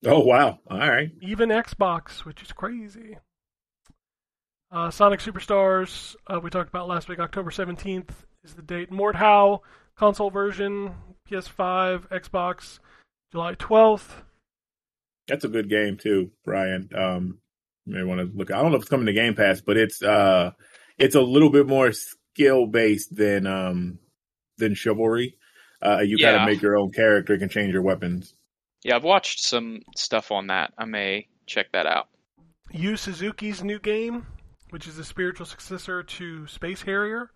Oh 0.06 0.20
wow! 0.20 0.60
All 0.70 0.78
right. 0.78 1.12
even 1.22 1.50
Xbox, 1.50 2.26
which 2.26 2.42
is 2.44 2.52
crazy. 2.52 3.18
Uh, 4.72 4.92
Sonic 4.92 5.20
Superstars, 5.20 6.16
uh, 6.28 6.40
we 6.40 6.50
talked 6.50 6.70
about 6.70 6.88
last 6.88 7.08
week. 7.08 7.20
October 7.20 7.50
17th 7.50 8.10
is 8.44 8.56
the 8.56 8.62
date. 8.62 8.92
Mordhau 8.92 9.60
console 9.96 10.30
version, 10.30 10.94
PS5, 11.30 12.10
Xbox, 12.10 12.80
July 13.32 13.56
12th. 13.56 14.10
That's 15.28 15.46
a 15.46 15.50
good 15.50 15.70
game 15.70 15.98
too, 15.98 16.32
Brian. 16.44 16.90
Um, 16.96 17.40
you 17.86 17.96
may 17.96 18.04
want 18.04 18.20
to 18.20 18.38
look. 18.38 18.52
I 18.52 18.62
don't 18.62 18.72
know 18.72 18.78
if 18.78 18.82
it's 18.84 18.90
coming 18.90 19.06
to 19.06 19.14
Game 19.14 19.34
Pass, 19.36 19.62
but 19.62 19.78
it's 19.78 20.02
uh, 20.04 20.52
it's 20.98 21.16
a 21.16 21.22
little 21.22 21.50
bit 21.52 21.68
more 21.68 21.92
skill 21.94 22.68
based 22.68 23.16
than 23.16 23.48
um 23.48 24.00
than 24.58 24.76
Chivalry. 24.76 25.38
Uh, 25.84 26.00
you 26.02 26.18
Yeah. 26.20 26.32
gotta 26.34 26.46
make 26.46 26.62
your 26.62 26.78
own 26.78 26.92
character, 26.92 27.34
you 27.34 27.40
can 27.40 27.50
change 27.50 27.74
your 27.74 27.82
weapons. 27.82 28.34
Yeah, 28.86 28.98
I've 28.98 29.04
watched 29.04 29.40
some 29.40 29.82
stuff 29.96 30.32
on 30.32 30.46
that. 30.48 30.72
I 30.78 30.86
may 30.86 31.28
check 31.48 31.72
that 31.72 31.88
out. 31.88 32.08
Yu 32.70 32.96
Suzuki's 32.96 33.64
new 33.64 33.80
game, 33.80 34.28
which 34.70 34.88
is 34.88 34.96
the 34.96 35.04
spiritual 35.04 35.48
successor 35.48 36.04
to 36.04 36.46
Space 36.46 36.84
Harrier. 36.84 37.32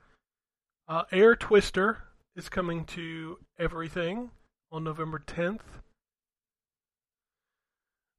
Uh, 0.87 1.05
Air 1.11 1.35
Twister 1.35 2.03
is 2.35 2.49
coming 2.49 2.85
to 2.85 3.39
everything 3.57 4.29
on 4.71 4.83
November 4.83 5.23
10th. 5.25 5.61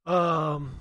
Um, 0.05 0.75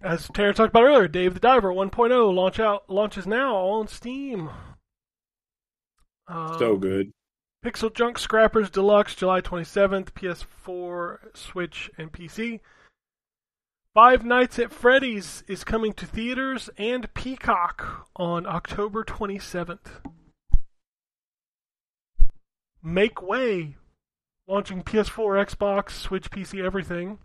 as 0.00 0.28
Terrence 0.28 0.58
talked 0.58 0.70
about 0.70 0.84
earlier, 0.84 1.08
Dave 1.08 1.34
the 1.34 1.40
Diver 1.40 1.72
1.0 1.72 2.32
launch 2.32 2.60
out 2.60 2.88
launches 2.88 3.26
now 3.26 3.56
on 3.56 3.88
Steam. 3.88 4.48
Um, 6.28 6.56
So 6.60 6.76
good. 6.76 7.12
Pixel 7.66 7.92
Junk 7.92 8.16
Scrappers 8.16 8.70
Deluxe, 8.70 9.16
July 9.16 9.40
27th, 9.40 10.12
PS4, 10.12 11.36
Switch, 11.36 11.90
and 11.98 12.12
PC. 12.12 12.60
Five 13.92 14.24
Nights 14.24 14.60
at 14.60 14.72
Freddy's 14.72 15.42
is 15.48 15.64
coming 15.64 15.92
to 15.94 16.06
theaters 16.06 16.70
and 16.78 17.12
Peacock 17.12 18.08
on 18.14 18.46
October 18.46 19.02
27th. 19.02 19.88
Make 22.84 23.20
Way, 23.20 23.74
launching 24.46 24.84
PS4, 24.84 25.46
Xbox, 25.46 25.90
Switch, 25.90 26.30
PC, 26.30 26.64
everything 26.64 27.18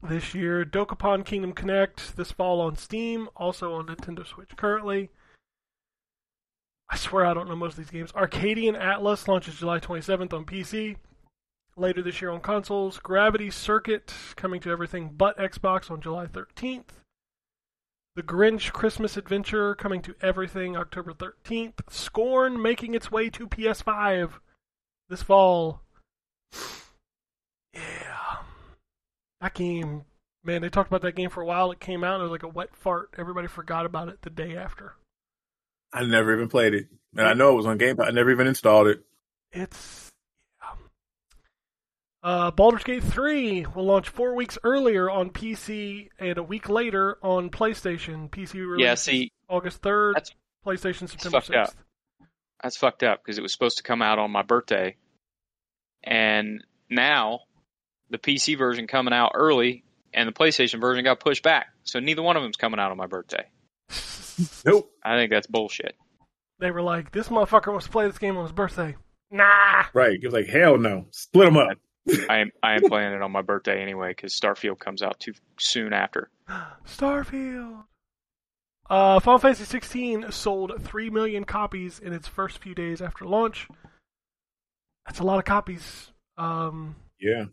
this 0.00 0.32
year. 0.32 0.64
Dokapon 0.64 1.24
Kingdom 1.24 1.54
Connect 1.54 2.16
this 2.16 2.30
fall 2.30 2.60
on 2.60 2.76
Steam, 2.76 3.28
also 3.34 3.74
on 3.74 3.86
Nintendo 3.88 4.24
Switch 4.24 4.56
currently. 4.56 5.10
I 6.92 6.96
swear 6.96 7.24
I 7.24 7.32
don't 7.32 7.48
know 7.48 7.56
most 7.56 7.72
of 7.72 7.78
these 7.78 7.90
games. 7.90 8.12
Arcadian 8.14 8.76
Atlas 8.76 9.26
launches 9.26 9.54
July 9.54 9.80
27th 9.80 10.34
on 10.34 10.44
PC. 10.44 10.96
Later 11.74 12.02
this 12.02 12.20
year 12.20 12.30
on 12.30 12.40
consoles. 12.40 12.98
Gravity 12.98 13.50
Circuit 13.50 14.12
coming 14.36 14.60
to 14.60 14.70
everything 14.70 15.08
but 15.16 15.38
Xbox 15.38 15.90
on 15.90 16.02
July 16.02 16.26
13th. 16.26 16.88
The 18.14 18.22
Grinch 18.22 18.72
Christmas 18.72 19.16
Adventure 19.16 19.74
coming 19.74 20.02
to 20.02 20.14
everything 20.20 20.76
October 20.76 21.14
13th. 21.14 21.80
Scorn 21.88 22.60
making 22.60 22.92
its 22.92 23.10
way 23.10 23.30
to 23.30 23.48
PS5 23.48 24.32
this 25.08 25.22
fall. 25.22 25.80
Yeah. 27.74 28.36
That 29.40 29.54
game, 29.54 30.04
man, 30.44 30.60
they 30.60 30.68
talked 30.68 30.90
about 30.90 31.00
that 31.00 31.16
game 31.16 31.30
for 31.30 31.40
a 31.40 31.46
while. 31.46 31.72
It 31.72 31.80
came 31.80 32.04
out 32.04 32.20
it 32.20 32.24
was 32.24 32.30
like 32.30 32.42
a 32.42 32.48
wet 32.48 32.76
fart. 32.76 33.14
Everybody 33.16 33.48
forgot 33.48 33.86
about 33.86 34.10
it 34.10 34.20
the 34.20 34.28
day 34.28 34.58
after. 34.58 34.96
I 35.92 36.04
never 36.04 36.34
even 36.34 36.48
played 36.48 36.74
it, 36.74 36.86
and 37.16 37.26
I 37.26 37.34
know 37.34 37.52
it 37.52 37.56
was 37.56 37.66
on 37.66 37.78
Game. 37.78 37.96
Pass. 37.96 38.06
I 38.08 38.10
never 38.12 38.30
even 38.30 38.46
installed 38.46 38.86
it. 38.88 39.02
It's 39.52 40.10
yeah. 40.62 40.68
Uh, 42.22 42.50
Baldur's 42.52 42.84
Gate 42.84 43.02
3 43.02 43.66
will 43.74 43.84
launch 43.84 44.08
four 44.08 44.34
weeks 44.34 44.56
earlier 44.64 45.10
on 45.10 45.30
PC 45.30 46.08
and 46.18 46.38
a 46.38 46.42
week 46.42 46.68
later 46.68 47.18
on 47.22 47.50
PlayStation. 47.50 48.30
PC 48.30 48.54
release 48.54 48.84
Yeah, 48.84 48.94
see, 48.94 49.32
August 49.48 49.82
3rd, 49.82 50.14
that's- 50.14 50.34
PlayStation 50.64 51.08
September 51.08 51.40
fucked 51.40 51.56
up. 51.56 51.70
6th. 51.70 51.74
that's 52.62 52.76
fucked 52.76 53.02
up 53.02 53.22
because 53.24 53.36
it 53.38 53.42
was 53.42 53.52
supposed 53.52 53.78
to 53.78 53.82
come 53.82 54.00
out 54.00 54.20
on 54.20 54.30
my 54.30 54.42
birthday, 54.42 54.96
and 56.04 56.64
now 56.88 57.40
the 58.10 58.18
PC 58.18 58.56
version 58.56 58.86
coming 58.86 59.12
out 59.12 59.32
early 59.34 59.82
and 60.14 60.28
the 60.28 60.32
PlayStation 60.32 60.80
version 60.80 61.02
got 61.04 61.18
pushed 61.20 61.42
back. 61.42 61.68
So 61.84 61.98
neither 61.98 62.22
one 62.22 62.36
of 62.36 62.42
them's 62.44 62.56
coming 62.56 62.78
out 62.78 62.90
on 62.92 62.96
my 62.96 63.06
birthday. 63.06 63.44
Nope. 64.64 64.90
I 65.04 65.16
think 65.16 65.30
that's 65.30 65.46
bullshit. 65.46 65.94
They 66.60 66.70
were 66.70 66.82
like, 66.82 67.10
"This 67.12 67.28
motherfucker 67.28 67.70
wants 67.72 67.86
to 67.86 67.92
play 67.92 68.06
this 68.06 68.18
game 68.18 68.36
on 68.36 68.44
his 68.44 68.52
birthday." 68.52 68.96
Nah. 69.30 69.84
Right. 69.94 70.18
It 70.20 70.24
was 70.26 70.34
like, 70.34 70.46
hell 70.46 70.76
no. 70.78 71.06
Split 71.10 71.46
them 71.46 71.56
up. 71.56 71.78
I 72.28 72.38
am 72.38 72.50
I 72.62 72.74
am 72.74 72.82
playing 72.88 73.14
it 73.14 73.22
on 73.22 73.32
my 73.32 73.42
birthday 73.42 73.80
anyway 73.80 74.10
because 74.10 74.38
Starfield 74.38 74.78
comes 74.78 75.02
out 75.02 75.18
too 75.20 75.32
soon 75.58 75.92
after. 75.92 76.28
Starfield. 76.86 77.84
Uh, 78.90 79.20
Final 79.20 79.38
Fantasy 79.38 79.64
16 79.64 80.30
sold 80.32 80.72
3 80.82 81.08
million 81.10 81.44
copies 81.44 81.98
in 81.98 82.12
its 82.12 82.28
first 82.28 82.58
few 82.58 82.74
days 82.74 83.00
after 83.00 83.24
launch. 83.24 83.66
That's 85.06 85.20
a 85.20 85.24
lot 85.24 85.38
of 85.38 85.44
copies. 85.44 86.10
Um, 86.36 86.96
Yeah. 87.18 87.44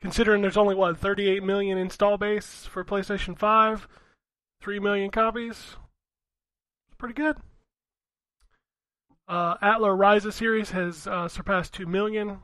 considering 0.00 0.42
there's 0.42 0.56
only, 0.56 0.74
what, 0.76 0.98
38 0.98 1.42
million 1.42 1.76
install 1.78 2.18
base 2.18 2.66
for 2.70 2.84
PlayStation 2.84 3.36
5? 3.36 3.88
3 4.62 4.78
million 4.78 5.10
copies? 5.10 5.76
Pretty 7.00 7.14
good. 7.14 7.36
Uh, 9.26 9.54
Atelier 9.62 9.92
Ryza 9.92 10.34
series 10.34 10.70
has 10.72 11.06
uh, 11.06 11.28
surpassed 11.28 11.72
2 11.72 11.86
million. 11.86 12.40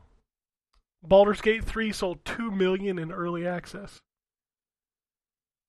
Baldur's 1.03 1.41
Gate 1.41 1.63
3 1.63 1.91
sold 1.91 2.25
2 2.25 2.49
million 2.49 2.97
in 2.97 3.11
early 3.11 3.45
access. 3.45 3.99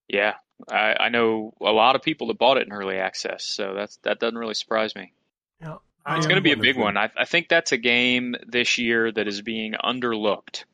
Yeah, 0.09 0.37
I, 0.71 0.95
I 0.99 1.09
know 1.11 1.53
a 1.61 1.71
lot 1.71 1.97
of 1.97 2.03
people 2.03 2.29
that 2.29 2.39
bought 2.39 2.57
it 2.57 2.67
in 2.67 2.73
early 2.73 2.97
access, 2.97 3.45
so 3.45 3.75
that's 3.75 3.99
that 4.05 4.21
doesn't 4.21 4.39
really 4.39 4.55
surprise 4.55 4.95
me. 4.95 5.13
Yeah. 5.61 5.77
It's 6.07 6.27
going 6.27 6.37
to 6.37 6.43
be 6.43 6.53
a 6.53 6.57
big 6.57 6.79
one. 6.79 6.97
I, 6.97 7.11
I 7.15 7.27
think 7.27 7.51
that's 7.51 7.73
a 7.73 7.77
game 7.77 8.37
this 8.47 8.79
year 8.79 9.13
that 9.13 9.29
is 9.29 9.43
being 9.43 9.75
underlooked. 9.75 10.65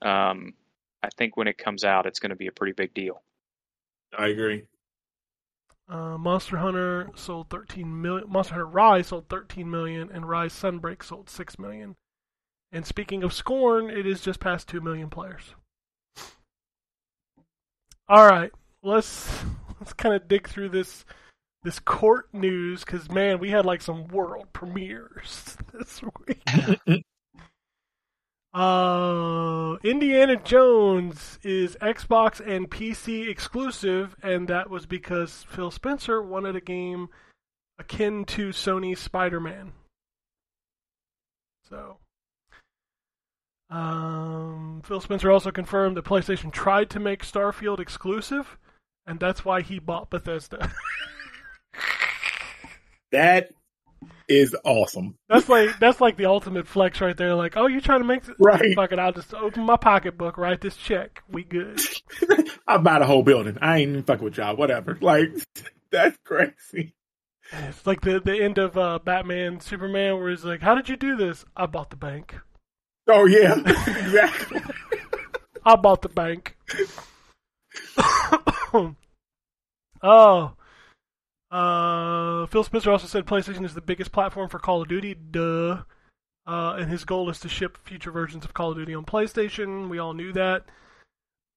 Um, 0.00 0.54
I 1.00 1.10
think 1.16 1.36
when 1.36 1.46
it 1.46 1.56
comes 1.56 1.84
out, 1.84 2.06
it's 2.06 2.18
going 2.18 2.30
to 2.30 2.36
be 2.36 2.48
a 2.48 2.52
pretty 2.52 2.72
big 2.72 2.92
deal. 2.92 3.22
I 4.18 4.26
agree. 4.26 4.64
Uh, 5.92 6.16
Monster 6.16 6.56
Hunter 6.56 7.10
sold 7.14 7.50
13 7.50 8.00
million. 8.00 8.30
Monster 8.30 8.54
Hunter 8.54 8.66
Rise 8.66 9.08
sold 9.08 9.28
13 9.28 9.70
million, 9.70 10.08
and 10.10 10.26
Rise 10.26 10.54
Sunbreak 10.54 11.02
sold 11.02 11.28
6 11.28 11.58
million. 11.58 11.96
And 12.72 12.86
speaking 12.86 13.22
of 13.22 13.34
Scorn, 13.34 13.90
it 13.90 14.06
is 14.06 14.22
just 14.22 14.40
past 14.40 14.68
2 14.70 14.80
million 14.80 15.10
players. 15.10 15.54
All 18.08 18.26
right, 18.26 18.50
let's 18.82 19.30
let's 19.80 19.92
kind 19.92 20.14
of 20.14 20.28
dig 20.28 20.48
through 20.48 20.70
this 20.70 21.04
this 21.62 21.78
court 21.78 22.32
news 22.32 22.84
because 22.84 23.10
man, 23.10 23.38
we 23.38 23.50
had 23.50 23.66
like 23.66 23.82
some 23.82 24.08
world 24.08 24.46
premieres 24.54 25.58
this 25.74 26.00
week. 26.26 27.04
Uh, 28.54 29.76
Indiana 29.82 30.36
Jones 30.36 31.38
is 31.42 31.76
Xbox 31.80 32.38
and 32.46 32.70
PC 32.70 33.28
exclusive, 33.28 34.14
and 34.22 34.46
that 34.48 34.68
was 34.68 34.84
because 34.84 35.46
Phil 35.48 35.70
Spencer 35.70 36.20
wanted 36.20 36.56
a 36.56 36.60
game 36.60 37.08
akin 37.78 38.24
to 38.26 38.50
Sony's 38.50 39.00
Spider-Man. 39.00 39.72
So, 41.68 41.96
um, 43.70 44.82
Phil 44.84 45.00
Spencer 45.00 45.30
also 45.30 45.50
confirmed 45.50 45.96
that 45.96 46.04
PlayStation 46.04 46.52
tried 46.52 46.90
to 46.90 47.00
make 47.00 47.24
Starfield 47.24 47.80
exclusive, 47.80 48.58
and 49.06 49.18
that's 49.18 49.46
why 49.46 49.62
he 49.62 49.78
bought 49.78 50.10
Bethesda. 50.10 50.70
That 53.12 53.50
is 54.32 54.56
awesome. 54.64 55.16
that's 55.28 55.48
like 55.48 55.78
that's 55.78 56.00
like 56.00 56.16
the 56.16 56.26
ultimate 56.26 56.66
flex 56.66 57.00
right 57.00 57.16
there. 57.16 57.34
Like, 57.34 57.56
oh, 57.56 57.66
you're 57.66 57.80
trying 57.80 58.00
to 58.00 58.06
make 58.06 58.24
this 58.24 58.34
Right. 58.38 58.74
fuck 58.74 58.92
it. 58.92 58.98
I'll 58.98 59.12
just 59.12 59.32
open 59.34 59.64
my 59.64 59.76
pocketbook, 59.76 60.36
write 60.38 60.60
this 60.60 60.76
check. 60.76 61.22
We 61.28 61.44
good. 61.44 61.80
I 62.66 62.78
buy 62.78 62.98
the 62.98 63.06
whole 63.06 63.22
building. 63.22 63.58
I 63.60 63.78
ain't 63.78 63.90
even 63.90 64.02
fucking 64.04 64.24
with 64.24 64.36
y'all. 64.38 64.56
Whatever. 64.56 64.98
Like, 65.00 65.30
that's 65.90 66.16
crazy. 66.24 66.94
It's 67.52 67.86
like 67.86 68.00
the 68.00 68.18
the 68.20 68.34
end 68.42 68.58
of 68.58 68.78
uh, 68.78 68.98
Batman 69.04 69.60
Superman, 69.60 70.16
where 70.18 70.30
he's 70.30 70.44
like, 70.44 70.62
"How 70.62 70.74
did 70.74 70.88
you 70.88 70.96
do 70.96 71.16
this? 71.16 71.44
I 71.56 71.66
bought 71.66 71.90
the 71.90 71.96
bank. 71.96 72.34
Oh 73.08 73.26
yeah, 73.26 73.54
exactly. 73.66 74.60
I 75.64 75.76
bought 75.76 76.00
the 76.02 76.08
bank." 76.08 76.56
oh, 80.02 80.52
uh, 81.52 82.46
Phil 82.46 82.64
Spencer 82.64 82.90
also 82.90 83.06
said 83.06 83.26
PlayStation 83.26 83.64
is 83.64 83.74
the 83.74 83.80
biggest 83.80 84.10
platform 84.10 84.48
for 84.48 84.58
Call 84.58 84.82
of 84.82 84.88
Duty. 84.88 85.14
Duh. 85.14 85.82
Uh, 86.44 86.74
and 86.78 86.90
his 86.90 87.04
goal 87.04 87.30
is 87.30 87.38
to 87.40 87.48
ship 87.48 87.78
future 87.84 88.10
versions 88.10 88.44
of 88.44 88.54
Call 88.54 88.72
of 88.72 88.76
Duty 88.76 88.94
on 88.94 89.04
PlayStation. 89.04 89.88
We 89.88 89.98
all 89.98 90.14
knew 90.14 90.32
that. 90.32 90.64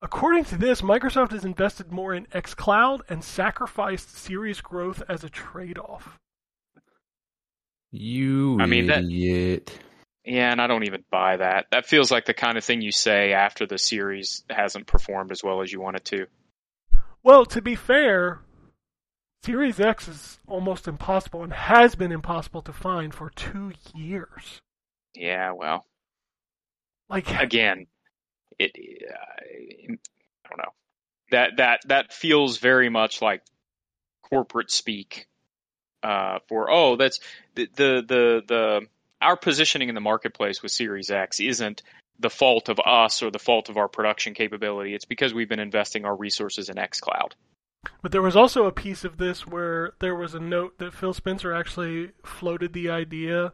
According 0.02 0.44
to 0.46 0.58
this, 0.58 0.82
Microsoft 0.82 1.32
has 1.32 1.46
invested 1.46 1.92
more 1.92 2.14
in 2.14 2.28
xCloud 2.28 3.00
and 3.10 3.24
sacrificed 3.24 4.16
series 4.16 4.62
growth 4.62 5.02
as 5.10 5.24
a 5.24 5.30
trade-off. 5.30 6.20
You 7.92 8.60
I 8.60 8.66
mean, 8.66 8.88
that- 8.88 9.06
idiot. 9.06 9.80
Yeah, 10.26 10.52
and 10.52 10.60
I 10.60 10.66
don't 10.66 10.86
even 10.86 11.04
buy 11.12 11.38
that. 11.38 11.68
That 11.72 11.86
feels 11.86 12.12
like 12.12 12.26
the 12.26 12.34
kind 12.34 12.58
of 12.58 12.64
thing 12.64 12.82
you 12.82 12.92
say 12.92 13.34
after 13.34 13.68
the 13.68 13.78
series 13.78 14.44
hasn't 14.50 14.88
performed 14.88 15.32
as 15.32 15.44
well 15.44 15.62
as 15.62 15.72
you 15.72 15.80
want 15.80 15.98
it 15.98 16.06
to. 16.06 16.26
Well, 17.22 17.46
to 17.46 17.62
be 17.62 17.76
fair, 17.76 18.42
Series 19.46 19.80
X 19.80 20.08
is 20.08 20.40
almost 20.48 20.88
impossible 20.88 21.44
and 21.44 21.54
has 21.54 21.94
been 21.94 22.12
impossible 22.12 22.64
to 22.64 22.74
find 22.74 23.14
for 23.14 23.30
two 23.30 23.74
years. 23.94 24.60
Yeah, 25.14 25.52
well, 25.52 25.86
Like, 27.10 27.30
again, 27.30 27.86
it. 28.58 28.72
Uh, 28.76 29.14
I 29.14 30.50
don't 30.50 30.58
know. 30.58 30.74
That 31.30 31.58
that 31.58 31.82
that 31.86 32.12
feels 32.12 32.58
very 32.58 32.90
much 32.90 33.22
like 33.22 33.44
corporate 34.24 34.72
speak. 34.72 35.28
Uh, 36.02 36.40
for 36.50 36.72
oh, 36.72 36.96
that's 36.96 37.20
the 37.54 37.68
the 37.76 38.04
the 38.08 38.44
the 38.48 38.88
our 39.22 39.38
positioning 39.38 39.90
in 39.90 39.96
the 39.96 40.02
marketplace 40.02 40.64
with 40.64 40.72
Series 40.72 41.12
X 41.12 41.40
isn't 41.40 41.84
the 42.18 42.32
fault 42.32 42.68
of 42.68 42.80
us 42.84 43.22
or 43.22 43.30
the 43.30 43.38
fault 43.38 43.70
of 43.70 43.78
our 43.78 43.90
production 43.90 44.34
capability. 44.34 44.96
It's 44.96 45.06
because 45.06 45.36
we've 45.36 45.50
been 45.50 45.60
investing 45.60 46.04
our 46.04 46.16
resources 46.16 46.70
in 46.70 46.78
XCloud. 46.78 47.34
But 48.02 48.12
there 48.12 48.22
was 48.22 48.36
also 48.36 48.66
a 48.66 48.72
piece 48.72 49.04
of 49.04 49.18
this 49.18 49.46
where 49.48 49.94
there 50.00 50.16
was 50.16 50.34
a 50.34 50.40
note 50.40 50.78
that 50.80 50.94
Phil 50.94 51.14
Spencer 51.14 51.54
actually 51.54 52.12
floated 52.24 52.74
the 52.74 52.90
idea 52.90 53.54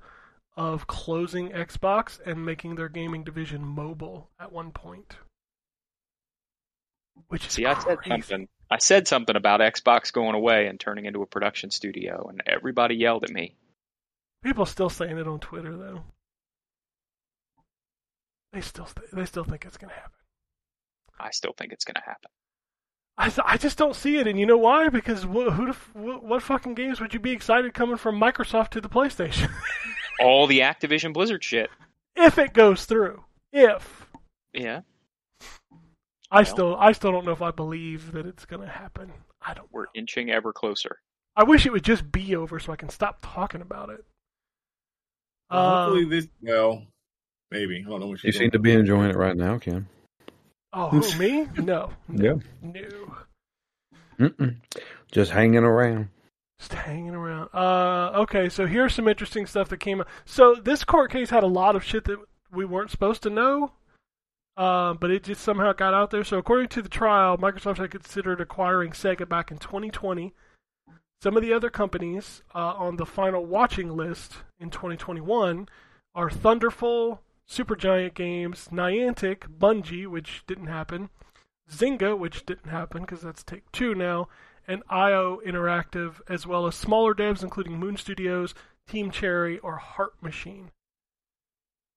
of 0.58 0.88
closing 0.88 1.50
Xbox 1.50 2.20
and 2.26 2.46
making 2.46 2.76
their 2.76 2.90
gaming 2.90 3.24
division 3.24 3.64
mobile 3.64 4.30
at 4.40 4.52
one 4.52 4.72
point. 4.72 5.16
Which 7.28 7.48
is 7.48 7.54
See, 7.54 7.66
I 7.66 7.80
said 7.80 8.00
something. 8.06 8.48
I 8.70 8.78
said 8.78 9.08
something 9.08 9.36
about 9.36 9.60
Xbox 9.60 10.12
going 10.14 10.36
away 10.36 10.68
and 10.68 10.80
turning 10.80 11.06
into 11.06 11.22
a 11.22 11.28
production 11.28 11.72
studio, 11.72 12.28
and 12.30 12.42
everybody 12.46 12.96
yelled 12.96 13.24
at 13.24 13.30
me. 13.30 13.56
People 14.44 14.66
still 14.66 14.90
saying 14.90 15.18
it 15.18 15.28
on 15.28 15.40
Twitter 15.40 15.76
though. 15.78 16.04
They 18.54 18.62
still 18.62 18.88
they 19.14 19.26
still 19.26 19.44
think 19.44 19.66
it's 19.66 19.78
gonna 19.78 19.94
happen. 19.94 20.22
I 21.22 21.30
still 21.32 21.54
think 21.58 21.72
it's 21.72 21.86
going 21.86 21.96
to 21.96 22.02
happen. 22.02 22.32
I, 23.18 23.26
th- 23.30 23.46
I 23.46 23.58
just 23.58 23.78
don't 23.78 23.96
see 23.96 24.18
it, 24.18 24.26
and 24.28 24.40
you 24.40 24.46
know 24.46 24.58
why? 24.58 24.90
Because 24.90 25.24
wh- 25.24 25.52
who 25.54 25.66
the 25.66 25.70
f- 25.72 25.92
wh- 25.94 26.24
what 26.24 26.42
fucking 26.42 26.74
games 26.74 27.00
would 27.00 27.14
you 27.14 27.20
be 27.20 27.32
excited 27.32 27.74
coming 27.74 27.98
from 27.98 28.20
Microsoft 28.20 28.70
to 28.70 28.82
the 28.82 28.90
PlayStation 28.90 29.52
All 30.22 30.48
the 30.48 30.60
Activision 30.60 31.14
Blizzard 31.14 31.44
shit. 31.44 31.70
if 32.16 32.38
it 32.40 32.54
goes 32.54 32.86
through? 32.86 33.24
If 33.54 34.08
Yeah, 34.54 34.82
I 36.32 36.38
Well. 36.38 36.46
still 36.46 36.76
I 36.78 36.94
still 36.94 37.12
don't 37.12 37.26
know 37.26 37.32
if 37.34 37.42
I 37.42 37.52
believe 37.52 38.14
that 38.14 38.26
it's 38.26 38.46
gonna 38.46 38.70
happen. 38.70 39.12
I 39.42 39.54
don't. 39.54 39.68
we're 39.72 39.88
inching 39.94 40.32
ever 40.32 40.54
closer. 40.54 40.98
I 41.36 41.44
wish 41.44 41.66
it 41.66 41.72
would 41.72 41.84
just 41.84 42.12
be 42.12 42.36
over 42.36 42.60
so 42.60 42.72
I 42.74 42.76
can 42.76 42.90
stop 42.90 43.20
talking 43.22 43.62
about 43.62 43.90
it. 43.90 44.04
Well, 45.50 45.86
hopefully 45.86 46.04
Um, 46.06 46.10
this. 46.10 46.28
Well, 46.42 46.84
maybe 47.52 47.84
I 47.86 47.90
don't 47.90 48.00
know 48.00 48.08
what 48.08 48.24
You 48.24 48.32
seem 48.32 48.52
to 48.52 48.60
be 48.60 48.72
enjoying 48.72 49.10
it 49.10 49.16
right 49.18 49.36
now, 49.36 49.58
Ken. 49.60 49.88
Oh, 50.74 50.90
who 50.90 51.18
me? 51.20 51.48
No, 51.58 51.92
Yeah. 52.12 52.36
no. 52.62 53.16
Mm-mm. 54.20 54.56
Just 55.12 55.32
hanging 55.32 55.64
around. 55.64 56.10
Just 56.60 56.74
hanging 56.74 57.16
around. 57.16 57.50
Uh, 57.54 58.12
okay, 58.22 58.50
so 58.50 58.68
here's 58.68 58.94
some 58.94 59.08
interesting 59.08 59.46
stuff 59.48 59.70
that 59.70 59.78
came 59.78 60.00
up. 60.02 60.08
So 60.26 60.56
this 60.56 60.84
court 60.84 61.12
case 61.12 61.30
had 61.30 61.44
a 61.44 61.48
lot 61.48 61.76
of 61.76 61.84
shit 61.84 62.04
that 62.06 62.20
we 62.52 62.66
weren't 62.66 62.92
supposed 62.92 63.24
to 63.24 63.30
know, 63.32 63.72
uh, 64.58 64.94
but 64.94 65.10
it 65.10 65.24
just 65.24 65.42
somehow 65.42 65.74
got 65.74 65.94
out 65.96 66.12
there. 66.12 66.24
So 66.24 66.38
according 66.38 66.68
to 66.70 66.82
the 66.84 66.90
trial, 66.90 67.38
Microsoft 67.38 67.78
had 67.78 67.90
considered 67.92 68.40
acquiring 68.42 68.92
Sega 68.92 69.28
back 69.28 69.50
in 69.50 69.58
2020. 69.58 70.34
Some 71.24 71.36
of 71.36 71.42
the 71.44 71.54
other 71.54 71.70
companies 71.70 72.44
uh, 72.54 72.74
on 72.78 72.96
the 72.98 73.06
final 73.06 73.46
watching 73.46 73.96
list 73.96 74.34
in 74.60 74.70
2021 74.70 75.68
are 76.14 76.30
Thunderful, 76.30 77.22
Supergiant 77.52 78.14
Games, 78.14 78.70
Niantic, 78.72 79.40
Bungie, 79.60 80.08
which 80.08 80.44
didn't 80.48 80.68
happen, 80.68 81.10
Zynga, 81.70 82.18
which 82.18 82.46
didn't 82.46 82.70
happen 82.70 83.02
because 83.02 83.22
that's 83.22 83.44
Take 83.44 83.70
Two 83.74 83.94
now, 83.94 84.30
and 84.68 84.84
IO 84.90 85.42
Interactive, 85.46 86.22
as 86.30 86.48
well 86.48 86.66
as 86.66 86.76
smaller 86.76 87.14
devs 87.14 87.44
including 87.44 87.78
Moon 87.78 87.98
Studios, 87.98 88.54
Team 88.88 89.12
Cherry, 89.12 89.60
or 89.60 89.76
Heart 89.76 90.14
Machine. 90.22 90.72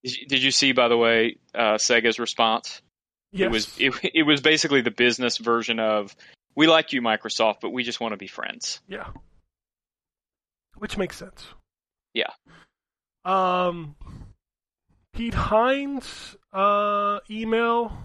Did 0.02 0.42
you, 0.42 0.50
see, 0.50 0.72
by 0.72 0.88
the 0.88 0.98
way, 0.98 1.38
uh, 1.54 1.74
Sega's 1.74 2.18
response? 2.18 2.82
Yes. 3.32 3.46
It 3.46 3.50
was 3.50 3.78
it, 3.78 4.10
it 4.14 4.22
was 4.24 4.40
basically 4.42 4.82
the 4.82 4.90
business 4.90 5.38
version 5.38 5.80
of 5.80 6.14
we 6.54 6.66
like 6.66 6.92
you, 6.92 7.00
Microsoft, 7.00 7.56
but 7.62 7.70
we 7.70 7.84
just 7.84 8.00
want 8.00 8.12
to 8.12 8.16
be 8.16 8.26
friends. 8.26 8.80
Yeah. 8.86 9.08
Which 10.76 10.98
makes 10.98 11.16
sense. 11.16 11.46
Yeah. 12.12 12.30
Um, 13.24 13.96
Pete 15.14 15.34
Hines' 15.34 16.36
uh, 16.52 17.20
email 17.30 17.96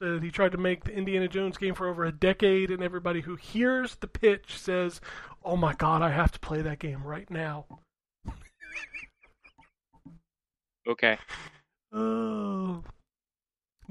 said 0.00 0.22
he 0.22 0.30
tried 0.30 0.52
to 0.52 0.58
make 0.58 0.84
the 0.84 0.92
Indiana 0.92 1.26
Jones 1.26 1.56
game 1.56 1.74
for 1.74 1.88
over 1.88 2.04
a 2.04 2.12
decade, 2.12 2.70
and 2.70 2.82
everybody 2.82 3.20
who 3.22 3.34
hears 3.34 3.96
the 3.96 4.06
pitch 4.06 4.56
says, 4.56 5.00
"Oh 5.44 5.56
my 5.56 5.74
God, 5.74 6.00
I 6.00 6.10
have 6.10 6.30
to 6.32 6.38
play 6.38 6.62
that 6.62 6.78
game 6.78 7.02
right 7.02 7.28
now." 7.28 7.66
Okay. 10.86 11.18
Oh. 11.92 12.84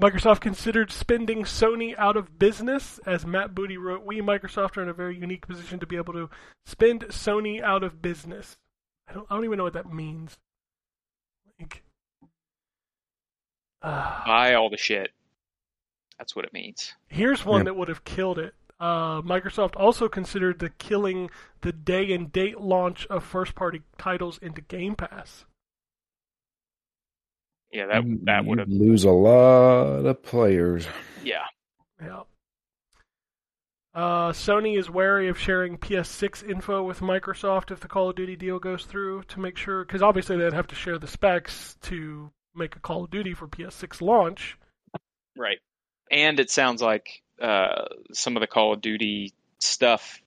Microsoft 0.00 0.40
considered 0.40 0.90
spending 0.90 1.44
Sony 1.44 1.96
out 1.98 2.16
of 2.16 2.38
business. 2.38 2.98
As 3.06 3.26
Matt 3.26 3.54
Booty 3.54 3.76
wrote, 3.76 4.04
we, 4.04 4.20
Microsoft, 4.20 4.76
are 4.76 4.82
in 4.82 4.88
a 4.88 4.94
very 4.94 5.16
unique 5.16 5.46
position 5.46 5.78
to 5.78 5.86
be 5.86 5.96
able 5.96 6.14
to 6.14 6.30
spend 6.66 7.02
Sony 7.08 7.62
out 7.62 7.84
of 7.84 8.02
business. 8.02 8.56
I 9.08 9.12
don't, 9.12 9.26
I 9.30 9.34
don't 9.34 9.44
even 9.44 9.58
know 9.58 9.64
what 9.64 9.74
that 9.74 9.92
means. 9.92 10.38
Like, 11.60 11.83
uh, 11.83 11.83
Buy 13.84 14.54
all 14.54 14.70
the 14.70 14.76
shit. 14.76 15.10
That's 16.18 16.34
what 16.34 16.44
it 16.44 16.52
means. 16.52 16.94
here's 17.08 17.44
one 17.44 17.60
Yeah. 17.60 17.64
that 17.64 17.74
would 17.76 17.88
have 17.88 18.04
killed 18.04 18.38
it. 18.38 18.54
Uh, 18.80 19.20
Microsoft 19.22 19.74
also 19.76 20.08
considered 20.08 20.58
the 20.58 20.70
killing 20.70 21.30
the 21.60 21.72
day 21.72 22.12
and 22.12 22.32
date 22.32 22.60
launch 22.60 23.06
of 23.06 23.22
first 23.24 23.54
party 23.54 23.82
titles 23.98 24.38
into 24.38 24.60
Game 24.60 24.94
Pass. 24.96 25.44
Yeah, 27.72 27.86
that 27.86 28.02
that 28.24 28.44
would 28.44 28.58
you'd 28.58 28.68
have. 28.68 28.80
lose 28.80 29.04
a 29.04 29.10
lot 29.10 30.06
of 30.06 30.22
players. 30.22 30.86
Yeah. 31.24 31.44
Yeah. 32.00 32.22
Uh, 33.94 34.32
Sony 34.32 34.76
is 34.78 34.90
wary 34.90 35.28
of 35.28 35.38
sharing 35.38 35.78
PS6 35.78 36.42
info 36.48 36.82
with 36.82 37.00
Microsoft 37.00 37.70
if 37.70 37.80
the 37.80 37.88
Call 37.88 38.10
of 38.10 38.16
Duty 38.16 38.34
deal 38.36 38.58
goes 38.58 38.84
through 38.86 39.22
to 39.24 39.38
make 39.40 39.56
sure, 39.56 39.84
because 39.84 40.02
obviously 40.02 40.36
they'd 40.36 40.52
have 40.52 40.66
to 40.68 40.74
share 40.74 40.98
the 40.98 41.06
specs 41.06 41.76
to 41.82 42.30
make 42.54 42.76
a 42.76 42.80
Call 42.80 43.04
of 43.04 43.10
Duty 43.10 43.34
for 43.34 43.46
PS6 43.46 44.00
launch. 44.00 44.58
Right. 45.36 45.58
And 46.10 46.38
it 46.38 46.50
sounds 46.50 46.80
like 46.80 47.22
uh, 47.40 47.86
some 48.12 48.36
of 48.36 48.40
the 48.40 48.46
Call 48.46 48.72
of 48.72 48.80
Duty 48.80 49.32
stuff, 49.58 50.20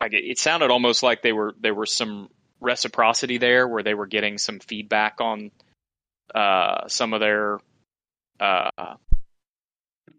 like 0.00 0.12
it, 0.12 0.24
it 0.24 0.38
sounded 0.38 0.70
almost 0.70 1.02
like 1.02 1.22
they 1.22 1.32
were 1.32 1.54
there 1.60 1.74
was 1.74 1.94
some 1.94 2.28
reciprocity 2.60 3.38
there, 3.38 3.68
where 3.68 3.82
they 3.82 3.94
were 3.94 4.06
getting 4.06 4.38
some 4.38 4.58
feedback 4.58 5.20
on 5.20 5.50
uh, 6.34 6.88
some 6.88 7.12
of 7.12 7.20
their 7.20 7.60
uh, 8.40 8.94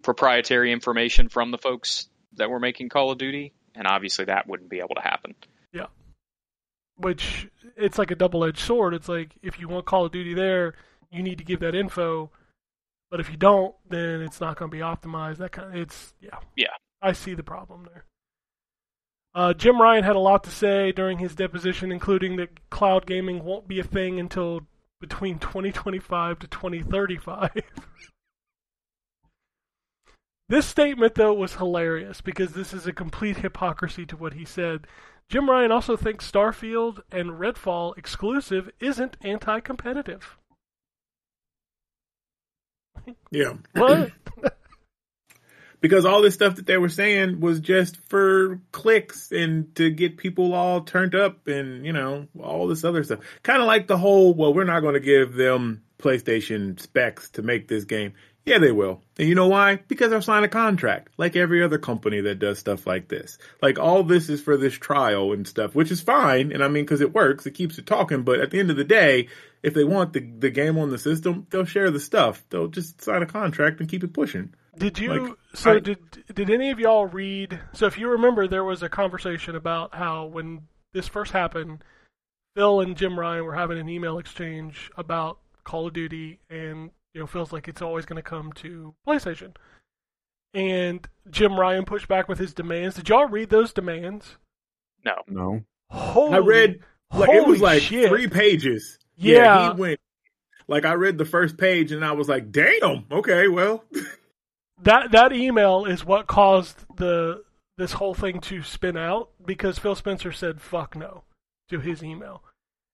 proprietary 0.03 0.71
information 0.71 1.29
from 1.29 1.51
the 1.51 1.57
folks 1.57 2.07
that 2.35 2.49
were 2.49 2.59
making 2.59 2.89
Call 2.89 3.11
of 3.11 3.17
Duty, 3.17 3.53
and 3.75 3.87
obviously 3.87 4.25
that 4.25 4.47
wouldn't 4.47 4.69
be 4.69 4.79
able 4.79 4.95
to 4.95 5.01
happen. 5.01 5.35
Yeah, 5.73 5.87
which 6.97 7.49
it's 7.75 7.97
like 7.97 8.11
a 8.11 8.15
double-edged 8.15 8.59
sword. 8.59 8.93
It's 8.93 9.09
like 9.09 9.31
if 9.41 9.59
you 9.59 9.67
want 9.67 9.85
Call 9.85 10.05
of 10.05 10.11
Duty 10.11 10.33
there, 10.33 10.75
you 11.13 11.23
need 11.23 11.37
to 11.37 11.43
give 11.43 11.59
that 11.61 11.75
info, 11.75 12.31
but 13.11 13.19
if 13.19 13.29
you 13.29 13.37
don't, 13.37 13.75
then 13.89 14.21
it's 14.21 14.41
not 14.41 14.57
going 14.57 14.71
to 14.71 14.75
be 14.75 14.81
optimized. 14.81 15.37
That 15.37 15.51
kind 15.51 15.69
of 15.69 15.75
it's 15.75 16.13
yeah. 16.19 16.39
Yeah. 16.55 16.67
I 17.01 17.11
see 17.11 17.33
the 17.33 17.43
problem 17.43 17.87
there. 17.91 18.05
Uh, 19.35 19.53
Jim 19.53 19.81
Ryan 19.81 20.03
had 20.03 20.15
a 20.15 20.19
lot 20.19 20.43
to 20.43 20.51
say 20.51 20.91
during 20.91 21.17
his 21.17 21.35
deposition, 21.35 21.91
including 21.91 22.35
that 22.37 22.69
cloud 22.69 23.05
gaming 23.05 23.43
won't 23.43 23.67
be 23.67 23.79
a 23.79 23.83
thing 23.83 24.19
until 24.19 24.61
between 25.01 25.39
2025 25.39 26.39
to 26.39 26.47
2035. 26.47 27.51
this 30.49 30.65
statement, 30.65 31.15
though, 31.15 31.33
was 31.33 31.55
hilarious 31.55 32.21
because 32.21 32.53
this 32.53 32.73
is 32.73 32.85
a 32.85 32.93
complete 32.93 33.37
hypocrisy 33.37 34.05
to 34.05 34.15
what 34.15 34.33
he 34.33 34.45
said. 34.45 34.85
Jim 35.27 35.49
Ryan 35.49 35.71
also 35.71 35.97
thinks 35.97 36.31
Starfield 36.31 37.01
and 37.11 37.31
Redfall 37.31 37.97
exclusive 37.97 38.69
isn't 38.79 39.17
anti 39.21 39.59
competitive. 39.59 40.37
Yeah. 43.31 43.53
What? 43.73 44.11
because 45.83 46.05
all 46.05 46.21
this 46.21 46.33
stuff 46.33 46.55
that 46.55 46.65
they 46.65 46.77
were 46.77 46.89
saying 46.89 47.41
was 47.41 47.59
just 47.59 47.97
for 48.09 48.61
clicks 48.71 49.31
and 49.31 49.75
to 49.75 49.89
get 49.91 50.17
people 50.17 50.53
all 50.53 50.81
turned 50.81 51.13
up 51.13 51.47
and 51.47 51.85
you 51.85 51.91
know 51.91 52.25
all 52.41 52.67
this 52.67 52.85
other 52.85 53.03
stuff 53.03 53.19
kind 53.43 53.61
of 53.61 53.67
like 53.67 53.85
the 53.87 53.97
whole 53.97 54.33
well 54.33 54.53
we're 54.53 54.63
not 54.63 54.79
going 54.79 54.93
to 54.93 55.01
give 55.01 55.33
them 55.33 55.83
playstation 55.99 56.79
specs 56.79 57.29
to 57.31 57.41
make 57.41 57.67
this 57.67 57.83
game 57.83 58.13
yeah 58.45 58.57
they 58.57 58.71
will 58.71 59.01
and 59.17 59.27
you 59.27 59.35
know 59.35 59.47
why 59.47 59.77
because 59.87 60.11
I've 60.11 60.23
signed 60.23 60.45
a 60.45 60.49
contract 60.49 61.09
like 61.17 61.35
every 61.35 61.63
other 61.63 61.77
company 61.77 62.21
that 62.21 62.39
does 62.39 62.59
stuff 62.59 62.85
like 62.85 63.07
this 63.07 63.37
like 63.61 63.79
all 63.79 64.03
this 64.03 64.29
is 64.29 64.41
for 64.41 64.57
this 64.57 64.73
trial 64.73 65.31
and 65.31 65.47
stuff 65.47 65.75
which 65.75 65.91
is 65.91 66.01
fine 66.01 66.51
and 66.51 66.63
i 66.63 66.67
mean 66.67 66.83
because 66.83 67.01
it 67.01 67.13
works 67.13 67.45
it 67.45 67.51
keeps 67.51 67.77
it 67.77 67.85
talking 67.85 68.23
but 68.23 68.39
at 68.39 68.51
the 68.51 68.59
end 68.59 68.69
of 68.69 68.77
the 68.77 68.83
day 68.83 69.27
if 69.61 69.73
they 69.73 69.83
want 69.85 70.11
the, 70.13 70.19
the 70.39 70.49
game 70.49 70.77
on 70.77 70.89
the 70.89 70.97
system 70.97 71.47
they'll 71.49 71.65
share 71.65 71.89
the 71.91 71.99
stuff 71.99 72.43
they'll 72.49 72.67
just 72.67 73.01
sign 73.01 73.21
a 73.21 73.25
contract 73.25 73.79
and 73.79 73.89
keep 73.89 74.03
it 74.03 74.13
pushing 74.13 74.53
Did 74.77 74.99
you? 74.99 75.27
Like, 75.27 75.37
so 75.53 75.73
I- 75.73 75.79
did 75.79 75.99
did 76.33 76.49
any 76.49 76.71
of 76.71 76.79
y'all 76.79 77.05
read? 77.05 77.59
So 77.73 77.85
if 77.85 77.97
you 77.97 78.09
remember, 78.09 78.47
there 78.47 78.63
was 78.63 78.81
a 78.81 78.89
conversation 78.89 79.55
about 79.55 79.93
how 79.93 80.25
when 80.25 80.63
this 80.93 81.07
first 81.07 81.31
happened, 81.31 81.83
Phil 82.55 82.81
and 82.81 82.97
Jim 82.97 83.17
Ryan 83.19 83.45
were 83.45 83.53
having 83.55 83.77
an 83.77 83.87
email 83.87 84.17
exchange 84.17 84.89
about 84.97 85.37
Call 85.63 85.87
of 85.87 85.93
Duty, 85.93 86.39
and 86.49 86.89
you 87.13 87.21
know 87.21 87.27
feels 87.27 87.51
like 87.53 87.67
it's 87.67 87.81
always 87.81 88.05
going 88.05 88.17
to 88.17 88.27
come 88.27 88.51
to 88.53 88.93
PlayStation, 89.07 89.55
and 90.53 91.07
Jim 91.29 91.59
Ryan 91.59 91.85
pushed 91.85 92.07
back 92.07 92.27
with 92.27 92.39
his 92.39 92.53
demands. 92.53 92.95
Did 92.95 93.09
y'all 93.09 93.27
read 93.27 93.49
those 93.49 93.73
demands? 93.73 94.37
No. 95.05 95.15
No. 95.27 95.63
Holy, 95.89 96.33
I 96.33 96.37
read 96.37 96.79
like 97.13 97.29
it 97.29 97.45
was 97.45 97.61
like 97.61 97.81
shit. 97.81 98.09
three 98.09 98.27
pages. 98.27 98.97
Yeah. 99.15 99.73
he 99.73 99.79
went 99.79 99.99
like 100.67 100.85
I 100.85 100.93
read 100.93 101.17
the 101.17 101.25
first 101.25 101.57
page 101.57 101.91
and 101.91 102.03
I 102.03 102.13
was 102.13 102.27
like, 102.29 102.51
"Damn, 102.51 103.05
okay, 103.11 103.47
well, 103.47 103.83
that 104.81 105.11
that 105.11 105.33
email 105.33 105.85
is 105.85 106.03
what 106.05 106.27
caused 106.27 106.85
the 106.97 107.43
this 107.77 107.93
whole 107.93 108.13
thing 108.13 108.39
to 108.39 108.63
spin 108.63 108.97
out 108.97 109.29
because 109.45 109.77
Phil 109.79 109.95
Spencer 109.95 110.31
said 110.31 110.61
fuck 110.61 110.95
no 110.95 111.23
to 111.69 111.79
his 111.79 112.03
email. 112.03 112.43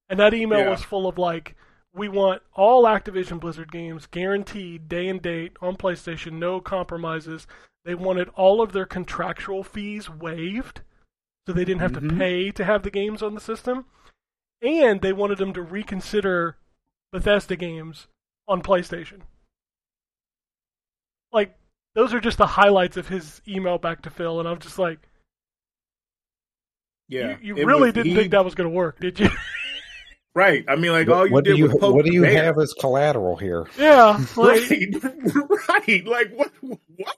And 0.09 0.19
that 0.19 0.33
email 0.33 0.59
Yeah. 0.59 0.69
was 0.71 0.83
full 0.83 1.07
of 1.07 1.17
like 1.17 1.55
we 1.93 2.07
want 2.07 2.41
all 2.53 2.83
Activision 2.83 3.39
Blizzard 3.39 3.71
games 3.71 4.05
guaranteed 4.05 4.87
day 4.87 5.07
and 5.07 5.21
date 5.21 5.53
on 5.61 5.75
PlayStation, 5.75 6.33
no 6.33 6.61
compromises. 6.61 7.47
They 7.85 7.95
wanted 7.95 8.29
all 8.29 8.61
of 8.61 8.73
their 8.73 8.85
contractual 8.85 9.63
fees 9.63 10.09
waived 10.09 10.81
so 11.47 11.53
they 11.53 11.65
didn't 11.65 11.81
have 11.81 11.93
to 11.93 12.01
Mhm. 12.01 12.17
pay 12.17 12.51
to 12.51 12.63
have 12.63 12.83
the 12.83 12.91
games 12.91 13.23
on 13.23 13.33
the 13.33 13.41
system. 13.41 13.85
And 14.61 15.01
they 15.01 15.13
wanted 15.13 15.37
them 15.39 15.53
to 15.53 15.61
reconsider 15.63 16.57
Bethesda 17.11 17.55
games 17.55 18.07
on 18.47 18.61
PlayStation. 18.61 19.21
Like 21.31 21.57
those 21.95 22.13
are 22.13 22.19
just 22.19 22.37
the 22.37 22.45
highlights 22.47 22.97
of 22.97 23.07
his 23.07 23.41
email 23.47 23.77
back 23.79 24.01
to 24.03 24.09
Phil, 24.11 24.39
and 24.39 24.47
I'm 24.47 24.59
just 24.59 24.77
like, 24.77 24.99
yeah." 27.07 27.37
you, 27.41 27.55
you 27.55 27.65
really 27.65 27.85
was- 27.87 27.93
didn't 27.93 28.11
he- 28.11 28.15
think 28.15 28.31
that 28.31 28.45
was 28.45 28.53
going 28.55 28.69
to 28.69 28.75
work, 28.75 28.99
did 28.99 29.19
you? 29.19 29.29
right? 30.39 30.63
I 30.69 30.77
mean, 30.77 30.93
like 30.93 31.09
all 31.09 31.27
you 31.27 31.33
what 31.33 31.43
do 31.43 31.51
did 31.51 31.57
you 31.59 31.65
was 31.65 31.75
poke 31.75 31.93
what 31.93 32.05
do 32.05 32.13
you 32.13 32.21
bear. 32.21 32.45
have 32.45 32.57
as 32.57 32.73
collateral 32.73 33.35
here? 33.35 33.67
yeah, 33.77 34.23
like, 34.37 34.69
right, 34.69 34.95
right. 35.69 36.07
Like 36.07 36.33
what? 36.33 36.51
What? 36.61 37.17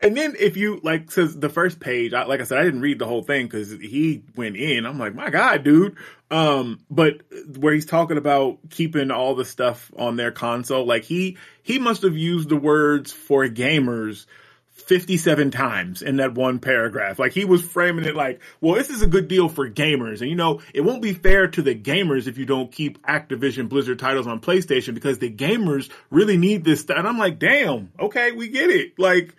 And 0.00 0.14
then 0.14 0.36
if 0.38 0.58
you 0.58 0.80
like, 0.82 1.10
says 1.10 1.38
the 1.38 1.48
first 1.48 1.80
page, 1.80 2.12
I, 2.12 2.24
like 2.24 2.42
I 2.42 2.44
said, 2.44 2.58
I 2.58 2.64
didn't 2.64 2.82
read 2.82 2.98
the 2.98 3.06
whole 3.06 3.22
thing 3.22 3.46
because 3.46 3.70
he 3.70 4.22
went 4.36 4.56
in. 4.56 4.84
I'm 4.84 4.98
like, 4.98 5.14
my 5.14 5.30
God, 5.30 5.64
dude. 5.64 5.96
Um, 6.30 6.80
but 6.90 7.22
where 7.56 7.72
he's 7.72 7.86
talking 7.86 8.18
about 8.18 8.58
keeping 8.68 9.10
all 9.10 9.34
the 9.34 9.46
stuff 9.46 9.90
on 9.96 10.16
their 10.16 10.30
console, 10.30 10.84
like 10.84 11.04
he 11.04 11.38
he 11.62 11.78
must 11.78 12.02
have 12.02 12.16
used 12.18 12.50
the 12.50 12.56
words 12.56 13.12
for 13.12 13.46
gamers 13.46 14.26
57 14.74 15.50
times 15.52 16.02
in 16.02 16.16
that 16.16 16.34
one 16.34 16.58
paragraph. 16.58 17.18
Like 17.18 17.32
he 17.32 17.44
was 17.44 17.62
framing 17.62 18.04
it 18.04 18.14
like, 18.16 18.40
well, 18.60 18.74
this 18.74 18.90
is 18.90 19.02
a 19.02 19.06
good 19.06 19.28
deal 19.28 19.48
for 19.48 19.70
gamers. 19.70 20.20
And 20.20 20.28
you 20.28 20.36
know, 20.36 20.60
it 20.74 20.82
won't 20.82 21.00
be 21.00 21.14
fair 21.14 21.46
to 21.48 21.62
the 21.62 21.74
gamers 21.74 22.26
if 22.26 22.38
you 22.38 22.44
don't 22.44 22.70
keep 22.70 23.00
Activision 23.06 23.68
Blizzard 23.68 23.98
titles 23.98 24.26
on 24.26 24.40
PlayStation 24.40 24.94
because 24.94 25.18
the 25.18 25.30
gamers 25.30 25.90
really 26.10 26.36
need 26.36 26.64
this 26.64 26.80
stuff. 26.80 26.98
And 26.98 27.06
I'm 27.08 27.18
like, 27.18 27.38
damn, 27.38 27.92
okay, 27.98 28.32
we 28.32 28.48
get 28.48 28.68
it. 28.70 28.98
Like 28.98 29.34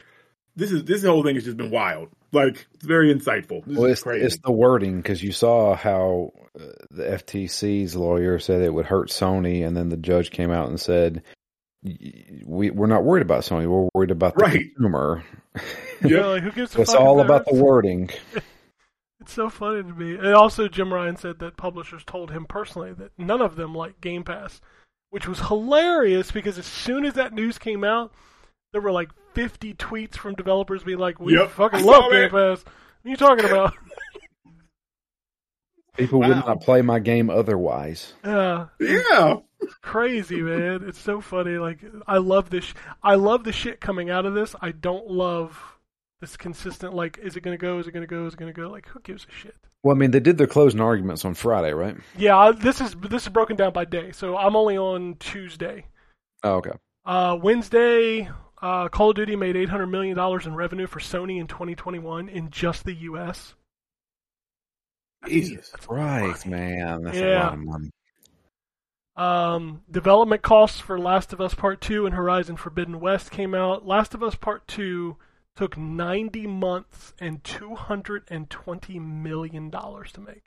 this 0.55 0.71
is, 0.71 0.83
this 0.85 1.03
whole 1.03 1.21
thing 1.23 1.35
has 1.35 1.43
just 1.43 1.57
been 1.57 1.71
wild. 1.71 2.09
Like 2.31 2.65
it's 2.73 2.85
very 2.85 3.13
insightful. 3.13 3.63
This 3.65 3.77
Well, 3.77 3.85
is 3.85 3.91
it's, 3.93 4.03
crazy. 4.03 4.25
it's 4.25 4.37
the 4.37 4.51
wording 4.51 4.97
because 4.97 5.21
you 5.21 5.31
saw 5.31 5.75
how 5.75 6.31
uh, 6.57 6.63
the 6.91 7.03
FTC's 7.03 7.95
lawyer 7.95 8.39
said 8.39 8.61
it 8.61 8.73
would 8.73 8.85
hurt 8.85 9.09
Sony, 9.09 9.65
and 9.65 9.75
then 9.75 9.89
the 9.89 9.97
judge 9.97 10.31
came 10.31 10.51
out 10.51 10.69
and 10.69 10.79
said, 10.79 11.15
"Y- 11.15 11.21
"We 12.45 12.71
we're 12.71 12.87
not 12.87 13.03
worried 13.03 13.21
about 13.21 13.41
Sony. 13.43 13.67
We're 13.67 13.89
worried 13.93 14.11
about 14.11 14.35
the 14.35 14.43
Right. 14.43 14.73
consumer." 14.75 15.23
you 16.01 16.09
Yep. 16.09 16.11
know, 16.11 16.31
like, 16.33 16.43
who 16.43 16.51
gives 16.51 16.75
a 16.75 16.81
it's 16.81 16.93
all 16.93 17.17
that 17.17 17.25
about 17.25 17.45
the 17.45 17.55
wording. 17.55 18.09
It's 19.21 19.33
so 19.33 19.49
funny 19.49 19.81
to 19.81 19.89
me. 19.93 20.15
And 20.15 20.33
also, 20.35 20.67
Jim 20.67 20.93
Ryan 20.93 21.15
said 21.15 21.39
that 21.39 21.57
publishers 21.57 22.03
told 22.03 22.29
him 22.31 22.45
personally 22.45 22.93
that 22.93 23.11
none 23.17 23.41
of 23.41 23.55
them 23.55 23.73
like 23.73 23.99
Game 24.01 24.23
Pass, 24.23 24.61
which 25.09 25.27
was 25.27 25.39
hilarious 25.39 26.31
because 26.31 26.59
as 26.59 26.65
soon 26.67 27.05
as 27.05 27.13
that 27.15 27.33
news 27.33 27.57
came 27.57 27.83
out, 27.83 28.13
there 28.71 28.81
were 28.81 28.91
like 28.91 29.09
50 29.33 29.73
tweets 29.75 30.15
from 30.15 30.35
developers 30.35 30.83
being 30.83 30.99
like, 30.99 31.19
"We 31.19 31.33
Yep, 31.33 31.49
fucking 31.51 31.83
love 31.83 32.11
Game 32.11 32.29
that. 32.29 32.31
Pass." 32.31 32.65
What 32.65 33.05
are 33.05 33.09
you 33.09 33.15
talking 33.17 33.45
about? 33.45 33.73
People 35.97 36.19
would 36.19 36.29
not 36.29 36.61
play 36.61 36.81
my 36.81 36.99
game 36.99 37.29
otherwise. 37.29 38.13
yeah, 38.23 38.67
Yeah. 38.79 39.35
crazy, 39.81 40.41
man. 40.41 40.83
It's 40.87 40.99
so 40.99 41.21
funny. 41.21 41.57
Like, 41.57 41.79
I 42.07 42.17
love 42.17 42.49
this. 42.49 42.65
Sh- 42.65 42.73
I 43.03 43.15
love 43.15 43.43
the 43.43 43.51
shit 43.51 43.79
coming 43.81 44.09
out 44.09 44.25
of 44.25 44.33
this. 44.33 44.55
I 44.61 44.71
don't 44.71 45.07
love 45.07 45.61
this 46.21 46.37
consistent. 46.37 46.93
Like, 46.93 47.17
is 47.19 47.35
it 47.35 47.41
gonna 47.41 47.57
go? 47.57 47.79
Is 47.79 47.87
it 47.87 47.91
gonna 47.91 48.07
go? 48.07 48.25
Is 48.25 48.33
it 48.33 48.37
gonna 48.39 48.53
go? 48.53 48.69
Like, 48.69 48.87
who 48.89 48.99
gives 49.01 49.25
a 49.29 49.31
shit? 49.33 49.55
Well, 49.83 49.95
I 49.95 49.99
mean, 49.99 50.11
they 50.11 50.19
did 50.19 50.37
their 50.37 50.47
closing 50.47 50.81
arguments 50.81 51.25
on 51.25 51.33
Friday, 51.35 51.71
right? 51.73 51.95
Yeah, 52.17 52.51
this 52.57 52.81
is 52.81 52.95
this 52.95 53.23
is 53.23 53.29
broken 53.29 53.55
down 53.55 53.73
by 53.73 53.85
day. 53.85 54.11
So 54.11 54.35
I'm 54.37 54.55
only 54.55 54.77
on 54.77 55.15
Tuesday. 55.19 55.85
Oh, 56.43 56.55
okay. 56.55 56.71
Uh, 57.05 57.37
Wednesday, 57.41 58.27
uh, 58.61 58.87
Call 58.89 59.11
of 59.11 59.15
Duty 59.15 59.35
made 59.35 59.55
800 59.55 59.85
million 59.87 60.15
dollars 60.17 60.45
in 60.47 60.55
revenue 60.55 60.87
for 60.87 60.99
Sony 60.99 61.39
in 61.39 61.45
2021 61.47 62.29
in 62.29 62.49
just 62.49 62.83
the 62.83 62.93
U.S. 62.93 63.53
Jesus. 65.27 65.69
That's 65.71 65.87
Right, 65.89 66.45
money. 66.45 66.49
man. 66.63 67.03
That's 67.03 67.17
a 67.17 67.21
Yeah. 67.29 67.43
lot 67.45 67.53
of 67.53 67.59
money. 67.59 67.91
Um, 69.17 69.83
development 69.89 70.41
costs 70.41 70.79
for 70.81 70.99
Last 70.99 71.31
of 71.31 71.39
Us 71.39 71.53
Part 71.53 71.79
2 71.81 72.05
and 72.05 72.13
Horizon 72.15 72.57
Forbidden 72.57 72.99
West 72.99 73.31
came 73.31 73.53
out. 73.55 73.85
Last 73.85 74.13
of 74.13 74.21
Us 74.21 74.35
Part 74.35 74.67
2 74.67 75.17
took 75.55 75.77
90 75.77 76.47
months 76.47 77.13
and 77.19 77.41
220 77.43 78.99
million 78.99 79.69
dollars 79.69 80.11
to 80.11 80.19
make. 80.19 80.43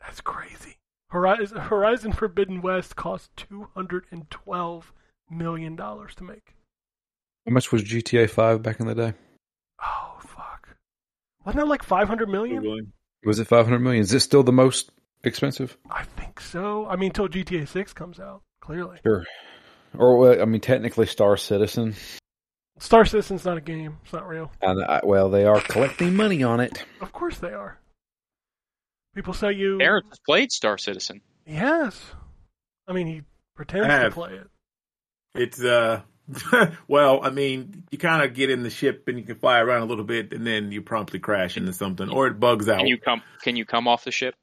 That's 0.00 0.20
crazy. 0.20 0.76
Horizon, 1.10 1.58
Horizon 1.58 2.12
Forbidden 2.12 2.60
West 2.62 2.94
cost 2.96 3.30
212 3.36 4.92
million 5.30 5.76
dollars 5.76 6.14
to 6.16 6.24
make. 6.24 6.54
How 7.46 7.52
much 7.52 7.72
was 7.72 7.82
GTA 7.82 8.28
5 8.28 8.62
back 8.62 8.80
in 8.80 8.86
the 8.86 8.94
day? 8.94 9.14
Oh 9.82 10.16
fuck. 10.18 10.19
Wasn't 11.44 11.60
that 11.60 11.68
like 11.68 11.82
500 11.82 12.28
million? 12.28 12.92
Was 13.24 13.38
it 13.38 13.46
500 13.46 13.78
million? 13.78 14.02
Is 14.02 14.12
it 14.12 14.20
still 14.20 14.42
the 14.42 14.52
most 14.52 14.90
expensive? 15.24 15.76
I 15.90 16.04
think 16.04 16.40
so. 16.40 16.86
I 16.86 16.96
mean, 16.96 17.10
until 17.10 17.28
GTA 17.28 17.68
6 17.68 17.92
comes 17.92 18.18
out, 18.20 18.42
clearly. 18.60 18.98
Sure. 19.04 19.24
Or, 19.96 20.16
well, 20.18 20.40
I 20.42 20.44
mean, 20.44 20.60
technically 20.60 21.06
Star 21.06 21.36
Citizen. 21.36 21.94
Star 22.78 23.04
Citizen's 23.04 23.44
not 23.44 23.56
a 23.58 23.60
game. 23.60 23.98
It's 24.04 24.12
not 24.12 24.26
real. 24.28 24.52
And, 24.62 24.82
I, 24.84 25.00
well, 25.02 25.28
they 25.30 25.44
are 25.44 25.60
collecting 25.60 26.14
money 26.14 26.42
on 26.42 26.60
it. 26.60 26.84
Of 27.00 27.12
course 27.12 27.38
they 27.38 27.52
are. 27.52 27.78
People 29.14 29.34
say 29.34 29.52
you. 29.52 29.80
Aaron 29.80 30.04
has 30.08 30.18
played 30.20 30.52
Star 30.52 30.78
Citizen. 30.78 31.20
Yes. 31.46 32.00
I 32.86 32.92
mean, 32.92 33.06
he 33.06 33.22
pretends 33.56 33.86
I 33.86 33.88
to 33.88 33.94
have. 34.04 34.12
play 34.14 34.34
it. 34.34 34.46
It's 35.34 35.62
uh 35.62 36.02
well, 36.88 37.20
I 37.24 37.30
mean, 37.30 37.84
you 37.90 37.98
kind 37.98 38.24
of 38.24 38.34
get 38.34 38.50
in 38.50 38.62
the 38.62 38.70
ship 38.70 39.04
and 39.08 39.18
you 39.18 39.24
can 39.24 39.36
fly 39.36 39.58
around 39.60 39.82
a 39.82 39.86
little 39.86 40.04
bit, 40.04 40.32
and 40.32 40.46
then 40.46 40.72
you 40.72 40.82
promptly 40.82 41.18
crash 41.18 41.56
into 41.56 41.72
something, 41.72 42.08
or 42.10 42.26
it 42.26 42.40
bugs 42.40 42.68
out. 42.68 42.78
Can 42.78 42.86
you 42.86 42.98
come? 42.98 43.22
Can 43.42 43.56
you 43.56 43.64
come 43.64 43.88
off 43.88 44.04
the 44.04 44.10
ship? 44.10 44.34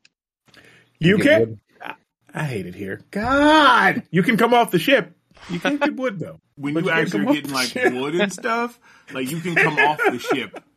You 0.99 1.17
Get 1.17 1.43
can. 1.43 1.59
I 2.33 2.43
hate 2.43 2.65
it 2.65 2.75
here. 2.75 3.01
God, 3.11 4.03
you 4.11 4.21
can 4.21 4.37
come 4.37 4.53
off 4.53 4.71
the 4.71 4.79
ship. 4.79 5.15
You 5.49 5.59
can't 5.59 5.79
get 5.79 5.95
wood 5.95 6.19
though. 6.19 6.39
When 6.55 6.73
But 6.73 6.85
you 6.85 6.89
you 6.89 6.95
actually 6.95 7.19
come 7.25 7.27
are 7.29 7.33
getting 7.33 7.51
like 7.51 7.67
ship. 7.69 7.93
wood 7.93 8.15
and 8.15 8.33
stuff, 8.33 8.79
like 9.13 9.29
you 9.29 9.39
can 9.39 9.55
come 9.55 9.77
off 9.77 9.97
the 9.97 10.19
ship. 10.19 10.63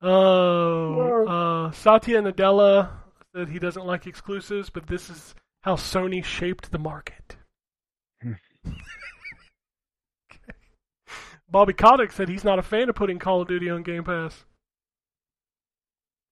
Oh, 0.00 1.26
uh, 1.26 1.72
Satya 1.72 2.22
Nadella 2.22 2.88
said 3.34 3.48
he 3.48 3.58
doesn't 3.58 3.84
like 3.84 4.06
exclusives, 4.06 4.70
but 4.70 4.86
this 4.86 5.10
is 5.10 5.34
how 5.62 5.74
Sony 5.74 6.22
shaped 6.24 6.70
the 6.70 6.78
market. 6.78 7.36
Okay. 11.48 11.52
Bobby 11.52 11.72
Kotick 11.72 12.12
said 12.12 12.28
he's 12.28 12.44
not 12.44 12.58
a 12.58 12.62
fan 12.62 12.88
of 12.88 12.94
putting 12.94 13.18
Call 13.18 13.40
of 13.40 13.48
Duty 13.48 13.70
on 13.70 13.82
Game 13.82 14.04
Pass. 14.04 14.44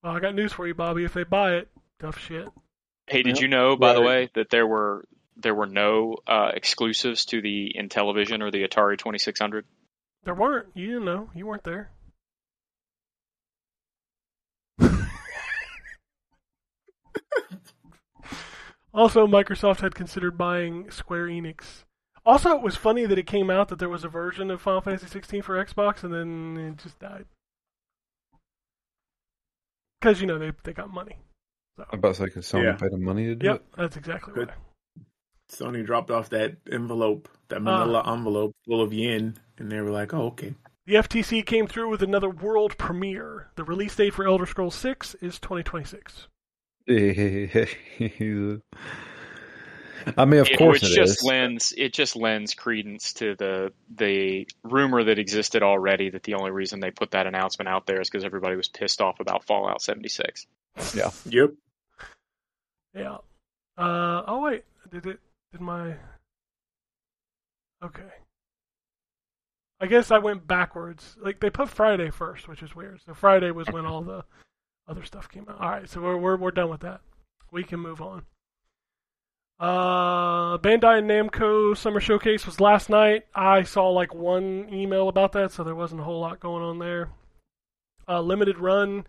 Well, 0.03 0.15
I 0.15 0.19
got 0.19 0.35
news 0.35 0.53
for 0.53 0.67
you, 0.67 0.75
Bobby. 0.75 1.03
If 1.05 1.13
they 1.13 1.23
buy 1.23 1.55
it, 1.55 1.69
tough 1.99 2.19
shit. 2.19 2.47
Hey, 3.07 3.23
did 3.23 3.37
Yep. 3.37 3.41
you 3.41 3.47
know, 3.47 3.75
by 3.75 3.93
the 3.93 4.01
way, 4.01 4.29
that 4.35 4.49
there 4.49 4.67
were 4.67 5.03
there 5.35 5.55
were 5.55 5.65
no 5.67 6.17
uh, 6.27 6.51
exclusives 6.53 7.25
to 7.25 7.41
the 7.41 7.73
Intellivision 7.77 8.41
or 8.41 8.51
the 8.51 8.67
Atari 8.67 8.97
Twenty 8.97 9.17
Six 9.17 9.39
Hundred? 9.39 9.65
There 10.23 10.35
weren't. 10.35 10.67
You 10.75 10.87
didn't 10.87 11.05
know. 11.05 11.29
You 11.33 11.45
weren't 11.47 11.63
there. 11.63 11.91
also, 18.93 19.27
Microsoft 19.27 19.81
had 19.81 19.95
considered 19.95 20.37
buying 20.37 20.89
Square 20.91 21.27
Enix. 21.27 21.83
Also, 22.27 22.53
it 22.53 22.61
was 22.61 22.75
funny 22.75 23.05
that 23.05 23.17
it 23.17 23.25
came 23.25 23.49
out 23.49 23.69
that 23.69 23.79
there 23.79 23.87
was 23.87 24.03
a 24.03 24.09
version 24.09 24.51
of 24.51 24.61
Final 24.61 24.81
Fantasy 24.81 25.07
16 25.07 25.43
for 25.43 25.63
Xbox, 25.63 26.03
and 26.03 26.13
then 26.13 26.57
it 26.57 26.83
just 26.83 26.99
died. 26.99 27.25
Because 30.01 30.19
you 30.19 30.27
know 30.27 30.37
they 30.37 30.51
they 30.63 30.73
got 30.73 30.93
money. 30.93 31.19
So, 31.77 31.85
I'm 31.89 31.99
about 31.99 32.09
to 32.09 32.15
say, 32.15 32.25
because 32.25 32.45
Sony 32.45 32.65
Yeah. 32.65 32.75
paid 32.75 32.91
them 32.91 33.05
money 33.05 33.27
to 33.27 33.35
do 33.35 33.45
yep, 33.45 33.55
it. 33.55 33.65
that's 33.77 33.95
exactly 33.95 34.33
Good. 34.33 34.49
why. 34.49 34.55
Sony 35.49 35.85
dropped 35.85 36.11
off 36.11 36.27
that 36.31 36.57
envelope, 36.69 37.29
that 37.47 37.57
uh. 37.57 37.61
manila 37.61 38.03
envelope 38.11 38.53
full 38.65 38.81
of 38.81 38.91
yen, 38.91 39.37
and 39.57 39.71
they 39.71 39.79
were 39.79 39.91
like, 39.91 40.13
"Oh, 40.13 40.27
okay." 40.27 40.53
The 40.85 40.95
FTC 40.95 41.45
came 41.45 41.65
through 41.65 41.89
with 41.89 42.03
another 42.03 42.29
world 42.29 42.77
premiere. 42.77 43.51
The 43.55 43.63
release 43.63 43.95
date 43.95 44.13
for 44.13 44.27
Elder 44.27 44.45
Scrolls 44.45 44.75
6 44.75 45.15
is 45.21 45.39
2026. 45.39 46.27
I 50.15 50.25
mean, 50.25 50.39
of 50.39 50.47
It- 50.47 50.57
course 50.57 50.81
which 50.81 50.91
it 50.91 50.95
just 50.95 51.19
is. 51.19 51.23
lends 51.23 51.73
it 51.75 51.93
just 51.93 52.15
lends 52.15 52.53
credence 52.53 53.13
to 53.13 53.35
the 53.35 53.73
the 53.95 54.47
rumor 54.63 55.03
that 55.03 55.19
existed 55.19 55.63
already 55.63 56.09
that 56.11 56.23
the 56.23 56.35
only 56.35 56.51
reason 56.51 56.79
they 56.79 56.91
put 56.91 57.11
that 57.11 57.27
announcement 57.27 57.67
out 57.67 57.85
there 57.85 57.99
is 57.99 58.09
because 58.09 58.23
everybody 58.23 58.55
was 58.55 58.69
pissed 58.69 59.01
off 59.01 59.19
about 59.19 59.43
Fallout 59.45 59.81
seventy 59.81 60.09
six. 60.09 60.45
Yeah. 60.95 61.11
Yep. 61.25 61.51
Yeah. 62.93 63.17
Uh 63.77 64.23
oh 64.27 64.41
wait, 64.43 64.63
did 64.89 65.05
it 65.05 65.19
did 65.51 65.61
my 65.61 65.95
Okay. 67.83 68.09
I 69.79 69.85
guess 69.85 70.09
I 70.09 70.17
went 70.17 70.47
backwards. 70.47 71.15
Like 71.19 71.39
they 71.39 71.49
put 71.51 71.69
Friday 71.69 72.09
first, 72.09 72.47
which 72.47 72.63
is 72.63 72.75
weird. 72.75 72.99
So 73.05 73.13
Friday 73.13 73.51
was 73.51 73.67
when 73.69 73.85
all 73.85 74.01
the 74.01 74.23
other 74.87 75.03
stuff 75.03 75.29
came 75.29 75.45
out. 75.49 75.59
All 75.61 75.69
right, 75.69 75.87
so 75.89 76.01
we're 76.01 76.17
we're 76.17 76.37
we're 76.37 76.51
done 76.51 76.69
with 76.69 76.81
that. 76.81 77.01
We 77.51 77.63
can 77.63 77.79
move 77.79 78.01
on. 78.01 78.25
Uh 79.59 80.57
Bandai 80.59 80.99
and 80.99 81.09
Namco 81.09 81.75
Summer 81.75 81.99
Showcase 81.99 82.45
was 82.45 82.61
last 82.61 82.89
night. 82.89 83.25
I 83.33 83.63
saw 83.63 83.89
like 83.89 84.13
one 84.13 84.69
email 84.71 85.09
about 85.09 85.31
that, 85.33 85.51
so 85.51 85.63
there 85.63 85.75
wasn't 85.75 86.01
a 86.01 86.03
whole 86.03 86.19
lot 86.19 86.39
going 86.39 86.63
on 86.63 86.79
there. 86.79 87.09
Uh 88.07 88.21
limited 88.21 88.57
run 88.59 89.05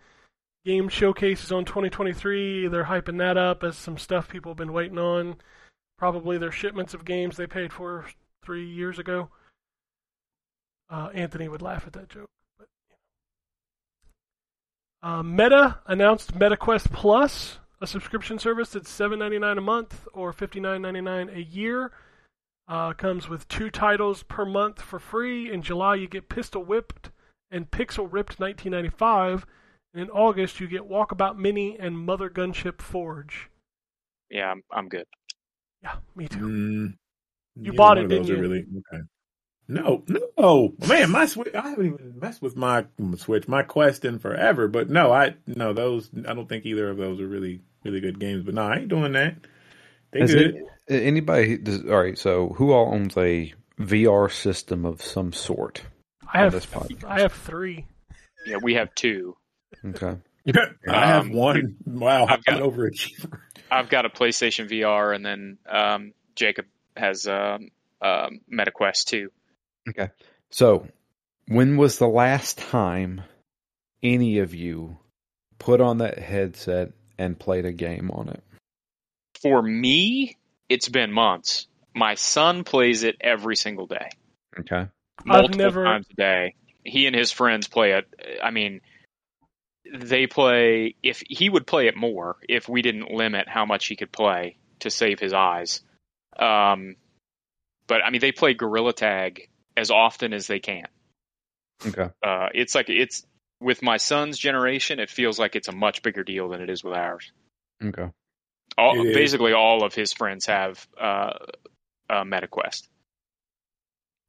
game 0.65 0.89
showcase 0.89 1.43
is 1.43 1.51
on 1.51 1.65
2023. 1.65 2.67
They're 2.67 2.85
hyping 2.85 3.17
that 3.19 3.37
up 3.37 3.63
as 3.63 3.77
some 3.77 3.97
stuff 3.97 4.29
people 4.29 4.51
have 4.51 4.57
been 4.57 4.73
waiting 4.73 4.97
on. 4.99 5.35
Probably 5.97 6.37
their 6.37 6.51
shipments 6.51 6.93
of 6.93 7.05
games 7.05 7.37
they 7.37 7.47
paid 7.47 7.73
for 7.73 8.05
three 8.43 8.67
years 8.67 8.99
ago. 8.99 9.29
Uh, 10.89 11.09
Anthony 11.13 11.47
would 11.47 11.61
laugh 11.61 11.85
at 11.85 11.93
that 11.93 12.09
joke. 12.09 12.29
But, 12.57 12.67
know. 15.03 15.09
uh, 15.09 15.23
Meta 15.23 15.79
announced 15.85 16.37
MetaQuest 16.37 16.91
Plus, 16.91 17.58
a 17.81 17.87
subscription 17.87 18.39
service 18.39 18.71
that's 18.71 18.91
$7.99 18.91 19.57
a 19.57 19.61
month 19.61 20.07
or 20.13 20.33
$59.99 20.33 21.35
a 21.35 21.43
year. 21.43 21.91
Uh, 22.67 22.93
comes 22.93 23.27
with 23.27 23.47
two 23.47 23.69
titles 23.71 24.23
per 24.23 24.45
month 24.45 24.81
for 24.81 24.99
free. 24.99 25.51
In 25.51 25.61
July, 25.61 25.95
you 25.95 26.07
get 26.07 26.29
Pistol 26.29 26.63
Whipped 26.63 27.09
and 27.49 27.71
Pixel 27.71 28.07
Ripped 28.11 28.39
1995. 28.39 29.45
And 29.93 30.03
in 30.03 30.09
August, 30.11 30.59
you 30.59 30.67
get 30.67 30.87
Walkabout 30.87 31.35
Mini 31.35 31.77
and 31.79 31.97
Mother 31.97 32.29
Gunship 32.29 32.79
Forge. 32.79 33.49
Yeah, 34.29 34.51
I'm, 34.51 34.61
I'm 34.71 34.87
good. 34.87 35.05
Yeah, 35.81 35.95
me 36.15 36.27
too. 36.27 36.37
Mm, 36.37 36.93
You 37.55 37.73
bought 37.73 37.97
it, 37.97 38.07
didn't 38.07 38.27
you? 38.27 38.37
Really, 38.37 38.65
okay. 38.93 39.03
No, 39.67 40.03
no, 40.37 40.73
man, 40.87 41.11
my 41.11 41.27
switch. 41.27 41.53
I 41.53 41.69
haven't 41.69 41.85
even 41.85 42.19
messed 42.19 42.41
with 42.41 42.55
my 42.55 42.85
switch, 43.17 43.47
my 43.47 43.61
Quest 43.61 44.03
in 44.03 44.17
forever. 44.17 44.67
But 44.67 44.89
no, 44.89 45.11
I 45.11 45.35
no 45.45 45.73
those. 45.73 46.09
I 46.27 46.33
don't 46.33 46.49
think 46.49 46.65
either 46.65 46.89
of 46.89 46.97
those 46.97 47.21
are 47.21 47.27
really 47.27 47.61
really 47.83 47.99
good 48.01 48.19
games. 48.19 48.43
But 48.43 48.55
no, 48.55 48.63
I 48.63 48.77
ain't 48.77 48.87
doing 48.89 49.11
that. 49.13 49.35
They 50.11 50.21
Has 50.21 50.33
good. 50.33 50.55
it- 50.87 51.03
anybody? 51.03 51.57
Does, 51.57 51.83
all 51.85 52.01
right. 52.01 52.17
So, 52.17 52.49
who 52.49 52.71
all 52.71 52.93
owns 52.93 53.15
a 53.17 53.53
VR 53.79 54.31
system 54.31 54.85
of 54.85 55.01
some 55.01 55.33
sort? 55.33 55.81
I 56.31 56.39
have 56.39 56.51
this 56.51 56.65
podcast. 56.65 57.03
I 57.05 57.21
have 57.21 57.33
three. 57.33 57.85
Yeah, 58.45 58.57
we 58.61 58.75
have 58.75 58.93
two. 58.95 59.35
Okay. 59.85 60.17
I 60.87 61.05
have 61.05 61.25
Um, 61.25 61.33
one. 61.33 61.75
Wow, 61.85 62.25
I've 62.27 62.43
got- 62.43 62.61
an 62.61 62.69
overachiever. 62.69 63.39
I've 63.71 63.89
got 63.89 64.05
a 64.05 64.09
PlayStation 64.09 64.67
VR, 64.69 65.13
and 65.15 65.23
then 65.23 65.57
um, 65.69 66.13
Jacob 66.35 66.65
has 66.97 67.27
um, 67.27 67.69
um, 68.01 68.39
MetaQuest 68.51 69.05
too. 69.05 69.29
Okay. 69.89 70.09
So, 70.49 70.87
when 71.47 71.77
was 71.77 71.99
the 71.99 72.07
last 72.07 72.57
time 72.57 73.21
any 74.01 74.39
of 74.39 74.55
you 74.55 74.97
put 75.59 75.81
on 75.81 75.99
that 75.99 76.17
headset 76.17 76.91
and 77.19 77.37
played 77.37 77.65
a 77.65 77.71
game 77.71 78.09
on 78.11 78.29
it? 78.29 78.41
For 79.41 79.61
me, 79.61 80.37
it's 80.67 80.89
been 80.89 81.11
months. 81.11 81.67
My 81.93 82.15
son 82.15 82.63
plays 82.63 83.03
it 83.03 83.17
every 83.21 83.55
single 83.55 83.85
day, 83.85 84.09
Okay. 84.59 84.87
multiple 85.25 85.57
never- 85.57 85.83
times 85.83 86.07
a 86.09 86.15
day. 86.15 86.55
He 86.83 87.05
and 87.05 87.15
his 87.15 87.31
friends 87.31 87.67
play 87.67 87.91
it. 87.91 88.39
I 88.41 88.51
mean, 88.51 88.81
they 89.93 90.27
play. 90.27 90.95
If 91.03 91.21
he 91.27 91.49
would 91.49 91.67
play 91.67 91.87
it 91.87 91.95
more, 91.95 92.37
if 92.47 92.69
we 92.69 92.81
didn't 92.81 93.11
limit 93.11 93.47
how 93.47 93.65
much 93.65 93.87
he 93.87 93.95
could 93.95 94.11
play 94.11 94.57
to 94.79 94.89
save 94.89 95.19
his 95.19 95.33
eyes. 95.33 95.81
Um, 96.37 96.95
but 97.87 98.03
I 98.03 98.11
mean, 98.11 98.21
they 98.21 98.31
play 98.31 98.53
gorilla 98.53 98.93
tag 98.93 99.49
as 99.75 99.91
often 99.91 100.31
as 100.33 100.47
they 100.47 100.59
can. 100.59 100.87
Okay. 101.85 102.09
Uh, 102.23 102.49
it's 102.53 102.75
like 102.75 102.89
it's 102.89 103.25
with 103.61 103.81
my 103.81 103.97
son's 103.97 104.37
generation. 104.37 104.99
It 104.99 105.09
feels 105.09 105.39
like 105.39 105.55
it's 105.55 105.67
a 105.67 105.73
much 105.73 106.01
bigger 106.01 106.23
deal 106.23 106.49
than 106.49 106.61
it 106.61 106.69
is 106.69 106.83
with 106.83 106.93
ours. 106.93 107.31
Okay. 107.83 108.09
All, 108.77 108.99
It 109.01 109.09
is. 109.09 109.15
basically, 109.15 109.53
all 109.53 109.83
of 109.83 109.93
his 109.93 110.13
friends 110.13 110.45
have 110.45 110.87
uh, 110.99 111.33
uh, 112.09 112.23
MetaQuest. 112.23 112.87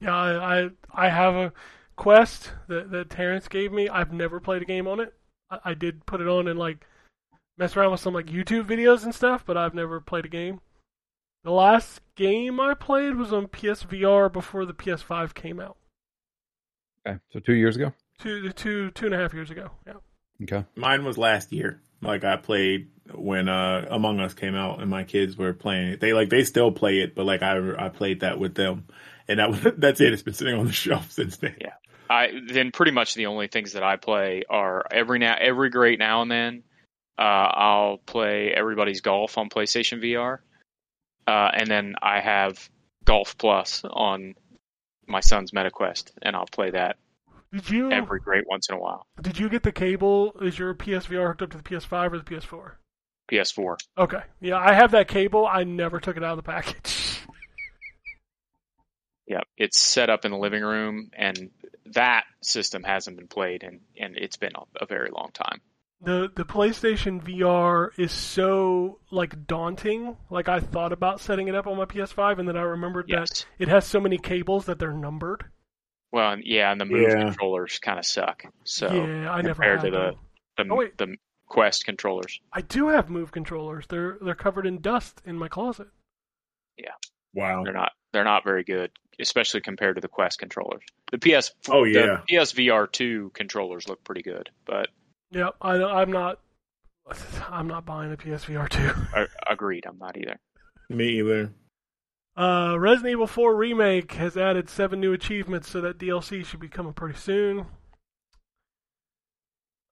Yeah, 0.00 0.14
I, 0.14 0.62
I 0.64 0.70
I 0.94 1.08
have 1.08 1.34
a 1.34 1.52
quest 1.96 2.52
that 2.68 2.90
that 2.90 3.10
Terrence 3.10 3.48
gave 3.48 3.70
me. 3.72 3.88
I've 3.88 4.12
never 4.12 4.40
played 4.40 4.62
a 4.62 4.64
game 4.64 4.86
on 4.88 5.00
it. 5.00 5.12
I, 5.50 5.58
I 5.66 5.74
did 5.74 6.06
put 6.06 6.20
it 6.20 6.26
on 6.28 6.48
and 6.48 6.58
like 6.58 6.86
mess 7.58 7.76
around 7.76 7.92
with 7.92 8.00
some 8.00 8.14
like 8.14 8.26
YouTube 8.26 8.64
videos 8.64 9.04
and 9.04 9.14
stuff, 9.14 9.44
but 9.46 9.56
I've 9.56 9.74
never 9.74 10.00
played 10.00 10.24
a 10.24 10.28
game. 10.28 10.60
The 11.44 11.50
last 11.50 12.00
game 12.16 12.60
I 12.60 12.74
played 12.74 13.16
was 13.16 13.32
on 13.32 13.46
PSVR 13.46 14.32
before 14.32 14.64
the 14.66 14.74
PS5 14.74 15.34
came 15.34 15.60
out. 15.60 15.76
Okay. 17.06 17.18
So 17.32 17.40
two 17.40 17.54
years 17.54 17.76
ago. 17.76 17.92
Two 18.20 18.50
two 18.50 18.90
two 18.90 19.06
and 19.06 19.14
a 19.14 19.18
half 19.18 19.32
years 19.32 19.50
ago. 19.50 19.70
Yeah. 19.86 19.94
Okay. 20.42 20.64
Mine 20.76 21.04
was 21.04 21.18
last 21.18 21.52
year. 21.52 21.80
Like 22.02 22.24
I 22.24 22.36
played 22.36 22.88
when 23.14 23.48
uh 23.48 23.86
Among 23.90 24.20
Us 24.20 24.34
came 24.34 24.54
out, 24.54 24.80
and 24.80 24.90
my 24.90 25.04
kids 25.04 25.36
were 25.36 25.52
playing 25.52 25.92
it. 25.92 26.00
They 26.00 26.12
like 26.12 26.28
they 26.28 26.44
still 26.44 26.70
play 26.72 27.00
it, 27.00 27.14
but 27.14 27.26
like 27.26 27.42
I 27.42 27.58
I 27.78 27.88
played 27.88 28.20
that 28.20 28.38
with 28.38 28.54
them, 28.54 28.86
and 29.28 29.38
that 29.38 29.50
was, 29.50 29.60
that's 29.78 30.00
it. 30.00 30.12
It's 30.12 30.22
been 30.22 30.34
sitting 30.34 30.58
on 30.58 30.66
the 30.66 30.72
shelf 30.86 31.10
since 31.10 31.36
then. 31.38 31.56
Yeah. 31.60 31.74
I 32.08 32.28
then 32.48 32.72
pretty 32.72 32.92
much 32.92 33.14
the 33.14 33.26
only 33.26 33.46
things 33.46 33.72
that 33.72 33.84
I 33.84 33.96
play 33.96 34.42
are 34.50 34.84
every 34.90 35.18
now 35.18 35.36
every 35.40 35.70
great 35.70 35.98
now 35.98 36.22
and 36.22 36.30
then 36.30 36.62
uh, 37.20 37.22
I'll 37.22 37.98
play 37.98 38.50
everybody's 38.50 39.02
golf 39.02 39.36
on 39.36 39.50
PlayStation 39.50 40.02
VR, 40.02 40.38
uh, 41.26 41.50
and 41.54 41.70
then 41.70 41.94
I 42.02 42.20
have 42.20 42.68
Golf 43.04 43.36
Plus 43.36 43.84
on 43.84 44.34
my 45.06 45.20
son's 45.20 45.52
MetaQuest, 45.52 46.12
and 46.22 46.34
I'll 46.34 46.46
play 46.46 46.70
that 46.70 46.96
Did 47.52 47.68
you 47.68 47.90
every 47.90 48.20
great 48.20 48.44
once 48.48 48.68
in 48.68 48.76
a 48.76 48.78
while. 48.78 49.06
did 49.20 49.38
you 49.38 49.48
get 49.48 49.62
the 49.64 49.72
cable? 49.72 50.32
Is 50.40 50.58
your 50.58 50.74
PSVR 50.74 51.26
hooked 51.28 51.42
up 51.42 51.50
to 51.50 51.56
the 51.58 51.64
PS5 51.64 52.12
or 52.12 52.18
the 52.18 52.24
PS4? 52.24 52.72
PS4. 53.30 53.76
Okay. 53.98 54.20
Yeah, 54.40 54.56
I 54.56 54.72
have 54.72 54.92
that 54.92 55.08
cable. 55.08 55.46
I 55.46 55.64
never 55.64 55.98
took 56.00 56.16
it 56.16 56.22
out 56.24 56.38
of 56.38 56.44
the 56.44 56.50
package. 56.50 57.18
Yep, 59.26 59.44
it's 59.56 59.78
set 59.78 60.10
up 60.10 60.24
in 60.24 60.32
the 60.32 60.36
living 60.38 60.62
room, 60.64 61.10
and 61.16 61.50
that 61.94 62.24
system 62.42 62.82
hasn't 62.82 63.16
been 63.16 63.28
played, 63.28 63.62
and 63.62 63.78
and 63.96 64.16
it's 64.16 64.36
been 64.36 64.50
a, 64.56 64.82
a 64.82 64.86
very 64.86 65.08
long 65.12 65.30
time. 65.32 65.60
the 66.02 66.28
the 66.34 66.44
PlayStation 66.44 67.22
VR 67.22 67.90
is 67.96 68.10
so 68.10 68.98
like 69.12 69.46
daunting. 69.46 70.16
Like 70.30 70.48
I 70.48 70.58
thought 70.58 70.92
about 70.92 71.20
setting 71.20 71.46
it 71.46 71.54
up 71.54 71.68
on 71.68 71.76
my 71.76 71.84
PS5, 71.84 72.40
and 72.40 72.48
then 72.48 72.56
I 72.56 72.62
remembered 72.62 73.04
Yes. 73.08 73.28
that 73.30 73.46
it 73.60 73.68
has 73.68 73.86
so 73.86 74.00
many 74.00 74.18
cables 74.18 74.66
that 74.66 74.80
they're 74.80 74.92
numbered. 74.92 75.44
Well, 76.12 76.38
yeah, 76.40 76.72
and 76.72 76.80
the 76.80 76.84
Move 76.84 77.02
Yeah. 77.10 77.22
controllers 77.24 77.78
kind 77.78 77.98
of 77.98 78.04
suck. 78.06 78.44
So 78.64 78.92
yeah, 78.92 79.30
I 79.30 79.42
never 79.42 79.54
compared 79.54 79.80
had 79.80 79.84
to 79.86 79.90
the 79.90 80.14
the, 80.64 80.72
Oh, 80.72 80.76
wait. 80.76 80.98
the 80.98 81.16
Quest 81.46 81.84
controllers. 81.84 82.40
I 82.52 82.60
do 82.60 82.88
have 82.88 83.10
Move 83.10 83.32
controllers. 83.32 83.86
They're 83.88 84.18
they're 84.20 84.34
covered 84.34 84.66
in 84.66 84.80
dust 84.80 85.20
in 85.24 85.36
my 85.36 85.48
closet. 85.48 85.88
Yeah. 86.76 86.92
Wow. 87.34 87.64
They're 87.64 87.72
not 87.72 87.92
they're 88.12 88.24
not 88.24 88.44
very 88.44 88.64
good, 88.64 88.90
especially 89.20 89.60
compared 89.60 89.96
to 89.96 90.00
the 90.00 90.08
Quest 90.08 90.38
controllers. 90.38 90.82
The 91.12 91.18
PS 91.18 91.52
Oh, 91.68 91.84
yeah. 91.84 92.22
the 92.28 92.34
PSVR 92.36 92.90
two 92.90 93.30
controllers 93.34 93.88
look 93.88 94.02
pretty 94.04 94.22
good, 94.22 94.50
but 94.64 94.88
Yeah, 95.30 95.50
I 95.60 95.74
I'm 95.82 96.10
not 96.12 96.40
I'm 97.48 97.66
not 97.68 97.84
buying 97.86 98.12
a 98.12 98.16
PSVR 98.16 98.68
two. 98.68 99.28
agreed, 99.48 99.86
I'm 99.86 99.98
not 99.98 100.16
either. 100.16 100.38
Me 100.88 101.18
either. 101.20 101.52
Uh, 102.40 102.74
Resident 102.78 103.12
Evil 103.12 103.26
4 103.26 103.54
Remake 103.54 104.12
has 104.12 104.34
added 104.34 104.70
seven 104.70 104.98
new 104.98 105.12
achievements, 105.12 105.68
so 105.68 105.82
that 105.82 105.98
DLC 105.98 106.42
should 106.42 106.58
be 106.58 106.68
coming 106.68 106.94
pretty 106.94 107.18
soon. 107.18 107.66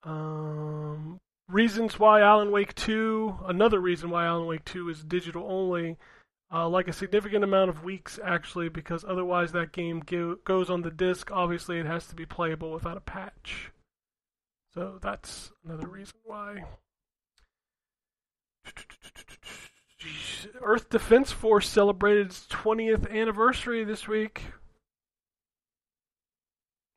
Um, 0.03 1.20
reasons 1.47 1.99
why 1.99 2.23
Alan 2.23 2.51
Wake 2.51 2.75
2, 2.75 3.41
another 3.45 3.79
reason 3.79 4.09
why 4.09 4.25
Alan 4.25 4.47
Wake 4.47 4.65
2 4.65 4.89
is 4.89 5.05
digital 5.05 5.47
only, 5.47 5.99
uh, 6.51 6.66
like 6.66 6.89
a 6.89 6.93
significant 6.95 7.45
amount 7.45 7.69
of 7.69 7.85
weeks 7.85 8.19
actually, 8.25 8.70
because 8.70 9.05
otherwise 9.07 9.53
that 9.53 9.73
game 9.73 10.01
go- 10.01 10.39
goes 10.47 10.70
on 10.70 10.81
the 10.81 10.91
disc. 10.91 11.31
Obviously, 11.31 11.79
it 11.79 11.85
has 11.85 12.07
to 12.07 12.15
be 12.15 12.25
playable 12.25 12.73
without 12.73 12.97
a 12.97 13.01
patch. 13.01 13.73
So 14.73 14.99
that's 15.03 15.53
another 15.66 15.87
reason 15.87 16.16
why. 16.25 16.65
Earth 20.61 20.91
Defense 20.91 21.33
Force 21.33 21.69
celebrated 21.69 22.27
its 22.27 22.47
20th 22.47 23.11
anniversary 23.11 23.85
this 23.85 24.07
week. 24.07 24.43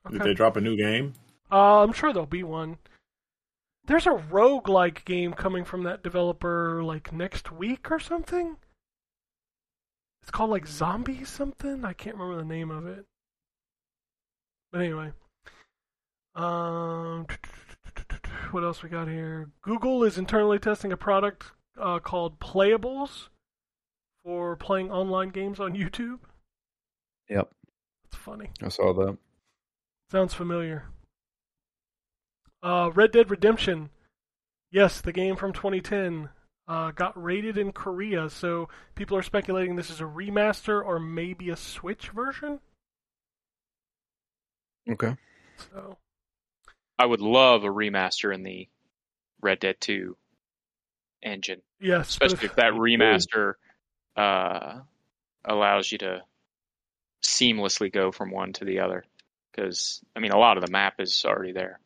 Did 0.09 0.21
they 0.21 0.33
drop 0.33 0.57
a 0.57 0.61
new 0.61 0.75
game? 0.75 1.13
Uh, 1.51 1.83
I'm 1.83 1.93
sure 1.93 2.11
there'll 2.11 2.25
be 2.25 2.43
one. 2.43 2.77
There's 3.85 4.07
a 4.07 4.11
roguelike 4.11 5.05
game 5.05 5.33
coming 5.33 5.63
from 5.63 5.83
that 5.83 6.03
developer 6.03 6.83
like 6.83 7.11
next 7.11 7.51
week 7.51 7.91
or 7.91 7.99
something. 7.99 8.57
It's 10.21 10.31
called 10.31 10.51
like 10.51 10.67
Zombie 10.67 11.23
something. 11.23 11.83
I 11.83 11.93
can't 11.93 12.15
remember 12.15 12.41
the 12.41 12.47
name 12.47 12.71
of 12.71 12.85
it. 12.85 13.05
But 14.71 14.81
anyway. 14.81 15.11
Um 16.35 17.25
what 18.51 18.63
else 18.63 18.83
we 18.83 18.89
got 18.89 19.07
here? 19.07 19.49
Google 19.61 20.03
is 20.03 20.17
internally 20.17 20.59
testing 20.59 20.91
a 20.91 20.97
product 20.97 21.51
uh, 21.79 21.99
called 21.99 22.39
Playables 22.39 23.29
for 24.23 24.55
playing 24.55 24.91
online 24.91 25.29
games 25.29 25.59
on 25.59 25.73
YouTube. 25.73 26.19
Yep. 27.29 27.49
That's 28.03 28.23
funny. 28.23 28.49
I 28.61 28.69
saw 28.69 28.93
that. 28.93 29.17
Sounds 30.11 30.33
familiar. 30.33 30.85
Uh, 32.61 32.91
Red 32.93 33.11
Dead 33.11 33.31
Redemption. 33.31 33.89
Yes, 34.71 35.01
the 35.01 35.11
game 35.11 35.35
from 35.35 35.53
2010 35.53 36.29
uh, 36.67 36.91
got 36.91 37.21
rated 37.21 37.57
in 37.57 37.71
Korea, 37.71 38.29
so 38.29 38.69
people 38.95 39.17
are 39.17 39.23
speculating 39.23 39.75
this 39.75 39.89
is 39.89 39.99
a 39.99 40.05
remaster 40.05 40.83
or 40.83 40.99
maybe 40.99 41.49
a 41.49 41.55
Switch 41.55 42.09
version. 42.09 42.59
Okay. 44.89 45.15
So 45.71 45.97
I 46.97 47.05
would 47.05 47.21
love 47.21 47.63
a 47.63 47.67
remaster 47.67 48.33
in 48.33 48.43
the 48.43 48.69
Red 49.41 49.59
Dead 49.59 49.75
2 49.79 50.15
engine, 51.23 51.61
yes, 51.79 52.09
especially 52.09 52.45
if 52.45 52.55
that 52.55 52.73
remaster 52.73 53.53
uh, 54.15 54.79
allows 55.45 55.91
you 55.91 55.97
to 55.99 56.21
seamlessly 57.23 57.91
go 57.91 58.11
from 58.11 58.31
one 58.31 58.53
to 58.53 58.65
the 58.65 58.79
other. 58.79 59.03
Because 59.51 60.01
I 60.15 60.19
mean, 60.19 60.31
a 60.31 60.37
lot 60.37 60.57
of 60.57 60.65
the 60.65 60.71
map 60.71 60.95
is 60.99 61.23
already 61.25 61.51
there. 61.51 61.79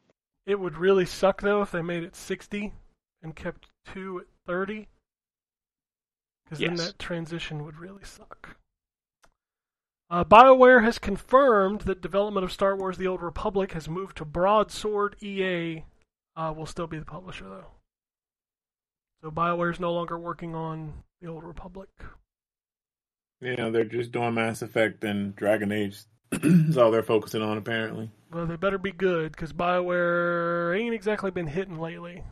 it 0.45 0.59
would 0.59 0.77
really 0.77 1.05
suck 1.05 1.41
though 1.41 1.61
if 1.61 1.71
they 1.71 1.81
made 1.81 2.03
it 2.03 2.15
60 2.15 2.73
and 3.23 3.35
kept 3.35 3.67
two 3.91 4.19
at 4.19 4.27
30, 4.45 4.87
because 6.43 6.59
then 6.59 6.75
that 6.75 6.99
transition 6.99 7.63
would 7.65 7.77
really 7.77 8.03
suck. 8.03 8.57
Uh, 10.09 10.23
BioWare 10.23 10.83
has 10.83 10.99
confirmed 10.99 11.81
that 11.81 12.01
development 12.01 12.43
of 12.43 12.51
Star 12.51 12.75
Wars 12.75 12.97
The 12.97 13.07
Old 13.07 13.23
Republic 13.23 13.71
has 13.71 13.89
moved 13.89 14.17
to 14.17 14.25
Broadsword 14.25 15.15
EA. 15.21 15.83
Uh, 16.35 16.53
will 16.55 16.65
still 16.67 16.85
be 16.85 16.99
the 16.99 17.05
publisher, 17.05 17.45
though. 17.45 17.65
So 19.25 19.31
BioWare 19.31 19.71
is 19.71 19.79
no 19.79 19.91
longer 19.91 20.19
working 20.19 20.53
on 20.53 20.93
The 21.19 21.29
Old 21.29 21.43
Republic. 21.43 21.89
Yeah, 23.41 23.69
they're 23.69 23.83
just 23.83 24.11
doing 24.11 24.35
Mass 24.35 24.61
Effect 24.61 25.03
and 25.03 25.35
Dragon 25.35 25.71
Age. 25.71 25.97
That's 26.29 26.77
all 26.77 26.91
they're 26.91 27.01
focusing 27.01 27.41
on, 27.41 27.57
apparently. 27.57 28.11
Well, 28.31 28.45
they 28.45 28.55
better 28.55 28.77
be 28.77 28.91
good, 28.91 29.31
because 29.31 29.51
BioWare 29.51 30.79
ain't 30.79 30.93
exactly 30.93 31.31
been 31.31 31.47
hitting 31.47 31.79
lately. 31.79 32.23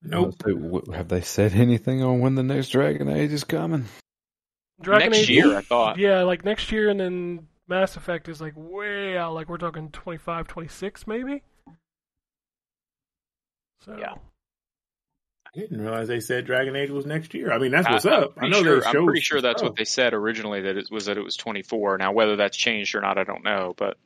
Nope. 0.00 0.40
Have 0.94 1.08
they 1.08 1.22
said 1.22 1.54
anything 1.54 2.04
on 2.04 2.20
when 2.20 2.36
the 2.36 2.44
next 2.44 2.68
Dragon 2.68 3.08
Age 3.08 3.32
is 3.32 3.42
coming? 3.42 3.86
Dragon 4.80 5.10
Next 5.10 5.22
Age, 5.22 5.30
year, 5.30 5.56
I 5.56 5.62
thought. 5.62 5.98
Yeah, 5.98 6.22
like 6.22 6.44
next 6.44 6.70
year, 6.70 6.88
and 6.88 7.00
then 7.00 7.48
Mass 7.66 7.96
Effect 7.96 8.28
is 8.28 8.40
like 8.40 8.52
way 8.54 9.18
out. 9.18 9.34
Like 9.34 9.48
we're 9.48 9.58
talking 9.58 9.90
25, 9.90 10.46
26 10.46 11.06
maybe. 11.08 11.42
So 13.84 13.96
Yeah. 13.98 14.14
I 15.54 15.60
didn't 15.60 15.82
realize 15.82 16.08
they 16.08 16.20
said 16.20 16.46
Dragon 16.46 16.74
Age 16.76 16.90
was 16.90 17.04
next 17.04 17.34
year. 17.34 17.52
I 17.52 17.58
mean, 17.58 17.72
that's 17.72 17.88
what's 17.88 18.06
I- 18.06 18.16
I'm 18.16 18.22
up. 18.24 18.34
I 18.38 18.48
know 18.48 18.62
sure, 18.62 18.80
they 18.80 18.86
I'm 18.86 18.92
showed 18.92 19.04
pretty 19.04 19.20
sure 19.20 19.40
that's 19.42 19.60
stuff. 19.60 19.70
what 19.70 19.76
they 19.76 19.84
said 19.84 20.14
originally. 20.14 20.62
That 20.62 20.78
it 20.78 20.88
was 20.90 21.06
that 21.06 21.18
it 21.18 21.22
was 21.22 21.36
24. 21.36 21.98
Now, 21.98 22.12
whether 22.12 22.36
that's 22.36 22.56
changed 22.56 22.94
or 22.94 23.00
not, 23.02 23.18
I 23.18 23.24
don't 23.24 23.44
know. 23.44 23.74
But 23.76 23.98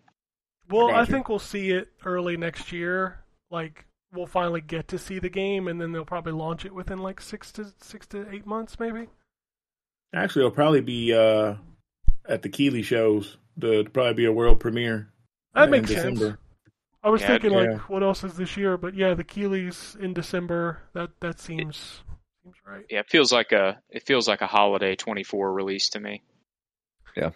Well, 0.69 0.91
I 0.91 1.01
I, 1.03 1.05
think 1.05 1.29
we'll 1.29 1.39
see 1.39 1.71
it 1.71 1.89
early 2.05 2.37
next 2.37 2.73
year. 2.73 3.21
Like 3.51 3.87
we'll 4.13 4.27
finally 4.27 4.61
get 4.61 4.89
to 4.89 4.99
see 4.99 5.21
the 5.21 5.29
game, 5.29 5.69
and 5.69 5.81
then 5.81 5.93
they'll 5.93 6.05
probably 6.05 6.33
launch 6.33 6.65
it 6.65 6.75
within 6.75 6.99
like 6.99 7.21
six 7.21 7.53
to 7.53 7.73
six 7.81 8.07
to 8.09 8.27
eight 8.33 8.47
months, 8.47 8.81
maybe. 8.81 9.07
Actually, 10.15 10.43
it'll 10.47 10.51
probably 10.55 10.81
be 10.81 11.13
uh, 11.15 11.55
at 12.29 12.43
the 12.43 12.49
Keighley 12.49 12.83
shows. 12.83 13.37
The 13.57 13.81
it'll 13.81 13.93
probably 13.93 14.15
be 14.15 14.25
a 14.25 14.33
world 14.33 14.59
premiere. 14.59 15.13
That 15.55 15.65
in 15.65 15.71
makes 15.71 15.91
sense. 15.93 16.21
December. 17.07 17.09
I 17.09 17.11
was 17.11 17.21
Yeah, 17.23 17.27
thinking 17.29 17.51
like, 17.79 17.91
what 17.91 18.03
else 18.03 18.25
is 18.25 18.37
this 18.37 18.57
year? 18.57 18.77
But 18.77 18.95
yeah, 18.95 19.15
the 19.15 19.25
Keighleys 19.25 19.99
in 19.99 20.15
December. 20.15 20.83
That 20.93 21.11
that 21.21 21.41
seems 21.41 22.03
seems 22.43 22.57
right. 22.67 22.85
Yeah, 22.89 23.01
it 23.01 23.11
feels 23.11 23.33
like 23.33 23.53
a 23.53 23.81
it 23.91 24.07
feels 24.07 24.29
like 24.29 24.41
a 24.41 24.47
holiday 24.47 24.97
24 24.97 25.53
release 25.53 25.89
to 25.91 26.01
me. 26.01 26.23
Yeah. 27.17 27.31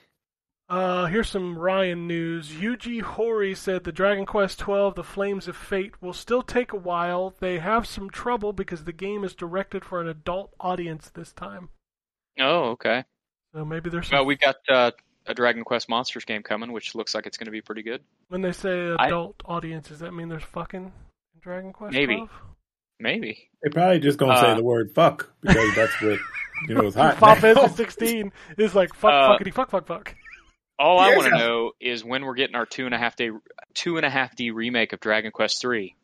Uh, 0.69 1.07
here's 1.07 1.29
some 1.29 1.59
Ryan 1.59 2.07
news. 2.07 2.51
Yuji 2.51 3.03
Horii 3.03 3.57
said 3.57 3.83
the 3.83 3.91
Dragon 3.91 4.25
Quest 4.25 4.61
XII: 4.61 4.93
The 4.95 5.03
Flames 5.03 5.49
of 5.49 5.57
Fate 5.57 6.01
will 6.01 6.13
still 6.13 6.43
take 6.43 6.73
a 6.73 6.77
while. 6.77 7.35
They 7.41 7.59
have 7.59 7.89
some 7.89 8.09
trouble 8.09 8.53
because 8.53 8.85
the 8.85 8.93
game 8.93 9.25
is 9.25 9.35
directed 9.35 9.85
for 9.85 10.01
an 10.01 10.07
adult 10.07 10.55
audience 10.61 11.11
this 11.11 11.33
time. 11.33 11.71
Oh, 12.39 12.71
okay. 12.71 13.05
So 13.53 13.65
maybe 13.65 13.91
there's 13.91 14.09
some. 14.09 14.19
Well, 14.19 14.27
we've 14.27 14.39
got 14.39 14.57
uh, 14.69 14.93
a 15.31 15.35
Dragon 15.35 15.65
Quest 15.65 15.89
Monsters 15.89 16.25
game 16.25 16.43
coming, 16.43 16.73
which 16.73 16.95
looks 16.95 17.15
like 17.15 17.27
it's 17.27 17.37
going 17.39 17.47
to 17.47 17.51
be 17.53 17.61
pretty 17.63 17.83
good. 17.83 18.03
when 18.29 18.43
they 18.43 18.53
say 18.53 18.95
I- 18.99 19.07
adult 19.07 19.37
audience, 19.45 19.89
does 19.89 20.01
that 20.01 20.13
mean 20.13 20.29
there's 20.29 20.43
fucking 20.43 20.93
Dragon 21.41 21.73
Quest? 21.73 21.95
Maybe. 21.95 22.17
12? 22.17 22.31
Maybe. 23.03 23.49
They're 23.63 23.73
probably 23.73 23.99
just 24.01 24.19
gonna 24.19 24.37
say 24.39 24.51
Uh, 24.51 24.55
the 24.57 24.63
word 24.63 24.93
"fuck" 24.93 25.33
because 25.41 25.75
that's 25.75 26.03
what 26.03 26.19
you 26.69 26.75
know 26.75 26.83
is 26.85 26.95
hot. 26.95 27.17
Final 27.17 27.35
now. 27.37 27.41
Fantasy 27.55 27.75
16 27.77 28.33
is 28.59 28.75
like 28.75 28.93
fuck, 28.95 29.11
Uh, 29.13 29.39
fuckity, 29.39 29.55
fuck, 29.55 29.71
fuck, 29.71 29.87
fuck. 29.87 30.15
All 30.79 30.99
I 30.99 31.09
Yes. 31.11 31.17
want 31.19 31.29
to 31.33 31.39
know 31.39 31.73
is 31.81 32.05
when 32.05 32.25
we're 32.27 32.35
getting 32.35 32.57
our 32.57 32.67
two 32.67 32.85
and 32.85 32.95
a 32.95 32.99
half 32.99 33.17
day 33.17 33.31
two 33.73 33.97
and 33.97 34.05
a 34.05 34.11
half 34.11 34.37
D 34.37 34.51
remake 34.51 34.93
of 34.93 35.01
Dragon 35.01 35.31
Quest 35.31 35.63
Three. 35.63 35.97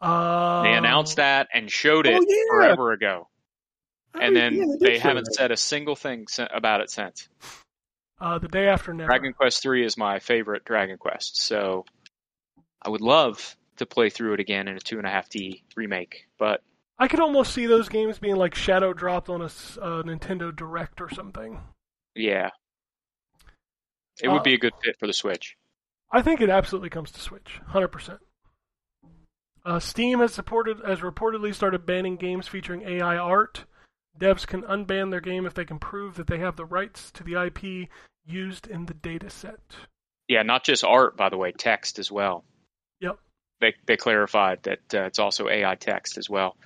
Uh, 0.00 0.62
They 0.62 0.72
announced 0.74 1.16
that 1.16 1.48
and 1.52 1.68
showed 1.70 2.06
it 2.06 2.14
Oh, 2.14 2.24
yeah. 2.28 2.42
forever 2.50 2.92
ago, 2.92 3.28
and 4.14 4.36
Oh, 4.36 4.40
then 4.40 4.54
yeah, 4.54 4.64
did 4.66 4.80
they 4.80 4.98
haven't 4.98 5.24
that. 5.24 5.34
said 5.34 5.50
a 5.50 5.56
single 5.56 5.96
thing 5.96 6.26
about 6.52 6.80
it 6.80 6.90
since. 6.90 7.28
Uh, 8.20 8.38
the 8.38 8.48
day 8.48 8.68
after 8.68 8.92
never. 8.94 9.08
Dragon 9.08 9.32
Quest 9.32 9.62
Three 9.62 9.84
is 9.84 9.96
my 9.96 10.18
favorite 10.18 10.64
Dragon 10.64 10.98
Quest, 10.98 11.40
so 11.42 11.84
I 12.82 12.88
would 12.90 13.00
love 13.00 13.56
to 13.76 13.86
play 13.86 14.10
through 14.10 14.34
it 14.34 14.40
again 14.40 14.68
in 14.68 14.76
a 14.76 14.80
two 14.80 14.98
and 14.98 15.06
a 15.06 15.10
half 15.10 15.28
D 15.28 15.64
remake. 15.76 16.26
But 16.38 16.62
I 16.98 17.08
could 17.08 17.20
almost 17.20 17.52
see 17.52 17.66
those 17.66 17.88
games 17.88 18.18
being 18.18 18.36
like 18.36 18.54
shadow 18.54 18.92
dropped 18.92 19.28
on 19.28 19.40
a 19.40 19.46
uh, 19.46 20.02
Nintendo 20.02 20.54
Direct 20.54 21.00
or 21.00 21.10
something. 21.12 21.60
yeah, 22.14 22.50
it 24.22 24.28
Uh, 24.28 24.32
would 24.32 24.42
be 24.44 24.54
a 24.54 24.58
good 24.58 24.74
fit 24.82 24.96
for 24.98 25.06
the 25.06 25.12
Switch. 25.12 25.56
I 26.12 26.22
think 26.22 26.40
it 26.40 26.50
absolutely 26.50 26.90
comes 26.90 27.10
to 27.12 27.20
Switch, 27.20 27.60
hundred 27.66 27.88
percent. 27.88 28.20
Uh, 29.64 29.80
Steam 29.80 30.20
has 30.20 30.32
supported 30.32 30.76
has 30.86 31.00
reportedly 31.00 31.54
started 31.54 31.86
banning 31.86 32.16
games 32.16 32.46
featuring 32.46 32.82
AI 32.82 33.16
art. 33.16 33.64
Devs 34.18 34.46
can 34.46 34.62
unban 34.62 35.10
their 35.10 35.20
game 35.20 35.46
if 35.46 35.54
they 35.54 35.64
can 35.64 35.78
prove 35.78 36.16
that 36.16 36.26
they 36.26 36.38
have 36.38 36.56
the 36.56 36.64
rights 36.64 37.10
to 37.12 37.24
the 37.24 37.34
IP 37.34 37.88
used 38.24 38.66
in 38.66 38.86
the 38.86 38.94
dataset. 38.94 39.58
Yeah, 40.28 40.42
not 40.42 40.64
just 40.64 40.84
art, 40.84 41.16
by 41.16 41.28
the 41.28 41.36
way, 41.36 41.52
text 41.52 41.98
as 41.98 42.10
well. 42.10 42.44
Yep. 43.00 43.18
They 43.60 43.74
they 43.86 43.96
clarified 43.96 44.62
that 44.62 44.94
uh, 44.94 45.02
it's 45.04 45.18
also 45.18 45.48
AI 45.48 45.74
text 45.74 46.16
as 46.16 46.30
well. 46.30 46.56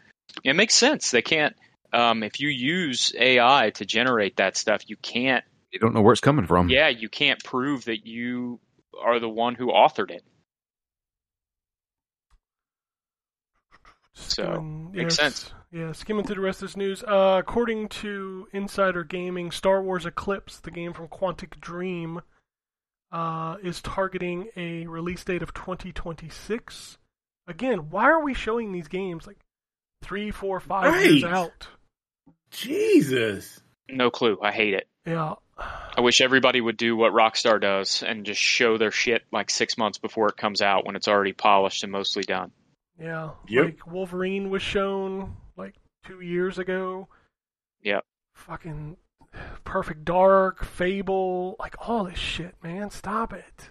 It 0.44 0.54
makes 0.54 0.74
sense. 0.74 1.10
They 1.10 1.22
can't 1.22 1.56
um, 1.92 2.22
if 2.22 2.40
you 2.40 2.48
use 2.48 3.12
AI 3.18 3.70
to 3.76 3.84
generate 3.84 4.36
that 4.36 4.56
stuff, 4.56 4.82
you 4.86 4.96
can't. 4.96 5.44
You 5.72 5.78
don't 5.78 5.94
know 5.94 6.02
where 6.02 6.12
it's 6.12 6.20
coming 6.20 6.46
from. 6.46 6.68
Yeah, 6.68 6.88
you 6.88 7.08
can't 7.08 7.42
prove 7.42 7.86
that 7.86 8.06
you 8.06 8.60
are 9.02 9.20
the 9.20 9.28
one 9.28 9.54
who 9.54 9.68
authored 9.68 10.10
it. 10.10 10.24
So, 14.14 14.42
Skimming- 14.42 14.92
makes 14.92 15.16
yes, 15.18 15.36
sense. 15.38 15.52
Yeah, 15.70 15.92
skimming 15.92 16.24
through 16.24 16.36
the 16.36 16.40
rest 16.40 16.62
of 16.62 16.68
this 16.68 16.76
news. 16.76 17.02
Uh, 17.02 17.36
according 17.38 17.88
to 17.88 18.48
Insider 18.52 19.04
Gaming, 19.04 19.50
Star 19.50 19.82
Wars 19.82 20.06
Eclipse, 20.06 20.60
the 20.60 20.70
game 20.70 20.94
from 20.94 21.08
Quantic 21.08 21.60
Dream, 21.60 22.22
uh, 23.12 23.56
is 23.62 23.82
targeting 23.82 24.48
a 24.56 24.86
release 24.86 25.24
date 25.24 25.42
of 25.42 25.52
2026. 25.52 26.98
Again, 27.46 27.90
why 27.90 28.04
are 28.04 28.22
we 28.22 28.32
showing 28.34 28.72
these 28.72 28.88
games 28.88 29.26
like 29.26 29.38
three, 30.02 30.30
four, 30.30 30.58
five 30.60 31.04
years 31.04 31.24
out? 31.24 31.68
Jesus. 32.50 33.60
No 33.90 34.10
clue. 34.10 34.38
I 34.42 34.52
hate 34.52 34.74
it. 34.74 34.88
Yeah. 35.06 35.34
I 35.58 36.00
wish 36.00 36.20
everybody 36.20 36.60
would 36.60 36.76
do 36.76 36.96
what 36.96 37.12
Rockstar 37.12 37.60
does 37.60 38.02
and 38.02 38.24
just 38.24 38.40
show 38.40 38.78
their 38.78 38.90
shit 38.90 39.22
like 39.32 39.50
six 39.50 39.76
months 39.76 39.98
before 39.98 40.28
it 40.28 40.36
comes 40.36 40.62
out 40.62 40.86
when 40.86 40.94
it's 40.94 41.08
already 41.08 41.32
polished 41.32 41.82
and 41.82 41.92
mostly 41.92 42.22
done. 42.22 42.52
Yeah. 43.00 43.30
Yep. 43.48 43.64
Like 43.64 43.86
Wolverine 43.86 44.50
was 44.50 44.62
shown 44.62 45.20
like 45.20 45.30
two 46.08 46.20
years 46.20 46.58
ago. 46.58 47.08
Yep. 47.82 48.04
Fucking 48.34 48.96
Perfect 49.64 50.04
Dark, 50.04 50.64
Fable, 50.64 51.56
like 51.58 51.76
all 51.86 52.04
this 52.04 52.18
shit, 52.18 52.54
man. 52.62 52.90
Stop 52.90 53.32
it. 53.32 53.70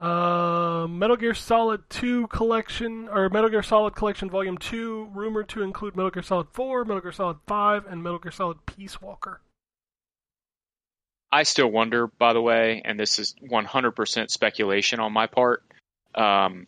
Uh, 0.00 0.86
Metal 0.88 1.16
Gear 1.16 1.34
Solid 1.34 1.88
2 1.90 2.28
collection, 2.28 3.08
or 3.08 3.28
Metal 3.28 3.50
Gear 3.50 3.62
Solid 3.62 3.94
Collection 3.94 4.30
Volume 4.30 4.58
2, 4.58 5.10
rumored 5.12 5.48
to 5.50 5.62
include 5.62 5.96
Metal 5.96 6.10
Gear 6.10 6.22
Solid 6.22 6.48
4, 6.52 6.84
Metal 6.84 7.00
Gear 7.00 7.12
Solid 7.12 7.38
5, 7.46 7.86
and 7.86 8.02
Metal 8.02 8.18
Gear 8.18 8.32
Solid 8.32 8.64
Peace 8.66 9.00
Walker. 9.00 9.40
I 11.30 11.42
still 11.42 11.68
wonder, 11.70 12.06
by 12.06 12.32
the 12.32 12.40
way, 12.40 12.80
and 12.84 12.98
this 12.98 13.18
is 13.18 13.34
100% 13.42 14.30
speculation 14.30 15.00
on 15.00 15.12
my 15.12 15.26
part. 15.26 15.62
Um, 16.14 16.66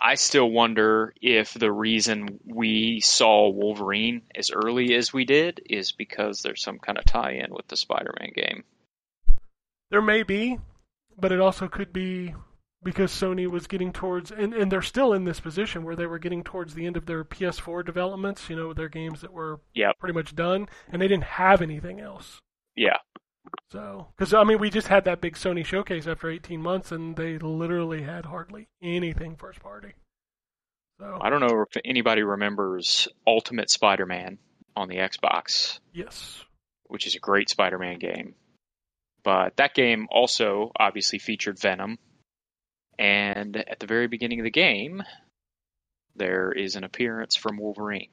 I 0.00 0.14
still 0.14 0.50
wonder 0.50 1.14
if 1.20 1.54
the 1.54 1.72
reason 1.72 2.38
we 2.44 3.00
saw 3.00 3.48
Wolverine 3.48 4.22
as 4.34 4.50
early 4.50 4.94
as 4.94 5.12
we 5.12 5.24
did 5.24 5.60
is 5.66 5.92
because 5.92 6.42
there's 6.42 6.62
some 6.62 6.78
kind 6.78 6.98
of 6.98 7.04
tie-in 7.04 7.52
with 7.52 7.66
the 7.68 7.76
Spider-Man 7.76 8.30
game. 8.34 8.64
There 9.90 10.02
may 10.02 10.22
be, 10.22 10.58
but 11.18 11.32
it 11.32 11.40
also 11.40 11.68
could 11.68 11.92
be 11.92 12.34
because 12.82 13.10
Sony 13.10 13.48
was 13.48 13.66
getting 13.66 13.92
towards, 13.92 14.30
and, 14.30 14.52
and 14.54 14.70
they're 14.70 14.82
still 14.82 15.12
in 15.12 15.24
this 15.24 15.40
position 15.40 15.82
where 15.84 15.96
they 15.96 16.06
were 16.06 16.18
getting 16.18 16.44
towards 16.44 16.74
the 16.74 16.86
end 16.86 16.96
of 16.96 17.06
their 17.06 17.24
PS4 17.24 17.84
developments, 17.84 18.48
you 18.50 18.56
know, 18.56 18.72
their 18.72 18.88
games 18.88 19.22
that 19.22 19.32
were 19.32 19.60
Yep. 19.74 19.98
pretty 19.98 20.12
much 20.14 20.36
done, 20.36 20.68
and 20.92 21.00
they 21.00 21.08
didn't 21.08 21.24
have 21.24 21.62
anything 21.62 22.00
else. 22.00 22.40
Yeah, 22.76 22.98
So, 23.70 24.08
because 24.16 24.32
I 24.32 24.44
mean, 24.44 24.58
we 24.58 24.70
just 24.70 24.88
had 24.88 25.04
that 25.04 25.20
big 25.20 25.34
Sony 25.34 25.64
showcase 25.64 26.06
after 26.06 26.30
18 26.30 26.60
months, 26.60 26.92
and 26.92 27.16
they 27.16 27.38
literally 27.38 28.02
had 28.02 28.24
hardly 28.26 28.68
anything 28.82 29.36
first 29.36 29.60
party. 29.60 29.94
So, 31.00 31.18
I 31.20 31.30
don't 31.30 31.40
know 31.40 31.64
if 31.68 31.80
anybody 31.84 32.22
remembers 32.22 33.08
Ultimate 33.26 33.70
Spider-Man 33.70 34.38
on 34.76 34.88
the 34.88 34.96
Xbox. 34.96 35.80
yes, 35.92 36.44
which 36.86 37.06
is 37.06 37.16
a 37.16 37.20
great 37.20 37.50
Spider-Man 37.50 37.98
game. 37.98 38.34
But 39.24 39.56
that 39.56 39.74
game 39.74 40.06
also 40.10 40.70
obviously 40.78 41.18
featured 41.18 41.58
Venom, 41.58 41.98
and 42.98 43.56
at 43.56 43.80
the 43.80 43.86
very 43.86 44.06
beginning 44.06 44.40
of 44.40 44.44
the 44.44 44.50
game, 44.50 45.02
there 46.14 46.52
is 46.52 46.76
an 46.76 46.84
appearance 46.84 47.36
from 47.36 47.58
Wolverine. 47.58 48.10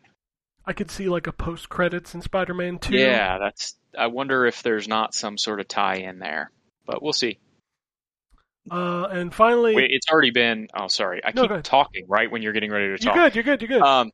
I 0.66 0.74
could 0.74 0.90
see 0.90 1.10
like 1.10 1.28
a 1.28 1.32
post 1.34 1.70
credits 1.70 2.16
in 2.16 2.22
Spider-Man 2.22 2.80
2. 2.80 2.96
Yeah, 2.96 3.38
that's. 3.40 3.76
I 3.98 4.08
wonder 4.08 4.46
if 4.46 4.64
there's 4.64 4.88
not 4.88 5.14
some 5.14 5.38
sort 5.38 5.60
of 5.60 5.68
tie-in 5.68 6.20
there, 6.20 6.52
but 6.86 7.04
we'll 7.04 7.14
see. 7.14 7.40
Uh, 8.72 9.08
and 9.12 9.34
finally, 9.34 9.76
Wait, 9.76 9.92
it's 9.92 10.10
already 10.10 10.32
been. 10.32 10.68
Oh, 10.74 10.88
sorry, 10.88 11.22
I 11.24 11.32
No, 11.36 11.48
keep 11.48 11.64
talking 11.64 12.06
right 12.08 12.32
when 12.32 12.42
you're 12.42 12.54
getting 12.54 12.72
ready 12.72 12.88
to 12.88 12.98
talk. 12.98 13.16
you're 13.16 13.24
good. 13.26 13.36
You're 13.36 13.44
good. 13.44 13.62
You're 13.62 13.80
good. 13.80 13.82
Um, 13.82 14.12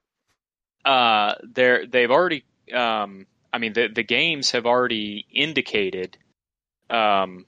uh, 0.84 1.36
they're 1.54 1.86
they've 1.86 2.10
already. 2.10 2.44
Um, 2.74 3.28
I 3.54 3.60
mean, 3.60 3.74
the 3.74 3.90
the 3.94 4.04
games 4.04 4.52
have 4.52 4.66
already 4.66 5.26
indicated. 5.32 6.18
Um, 6.90 7.46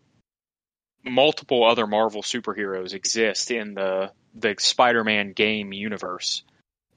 multiple 1.04 1.66
other 1.66 1.88
Marvel 1.88 2.22
superheroes 2.22 2.94
exist 2.94 3.50
in 3.50 3.74
the 3.74 4.12
the 4.36 4.56
Spider-Man 4.60 5.34
game 5.34 5.74
universe. 5.74 6.44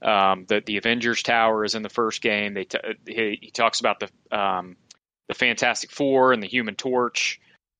Um, 0.01 0.45
the 0.47 0.61
the 0.65 0.77
Avengers 0.77 1.23
Tower 1.23 1.63
is 1.63 1.75
in 1.75 1.81
the 1.81 1.89
first 1.89 2.21
game. 2.21 2.53
They 2.53 2.65
t- 2.65 2.77
he, 3.07 3.39
he 3.41 3.51
talks 3.51 3.79
about 3.79 3.99
the 3.99 4.37
um, 4.37 4.75
the 5.27 5.33
Fantastic 5.33 5.91
Four 5.91 6.33
and 6.33 6.43
the 6.43 6.47
Human 6.47 6.75
Torch. 6.75 7.39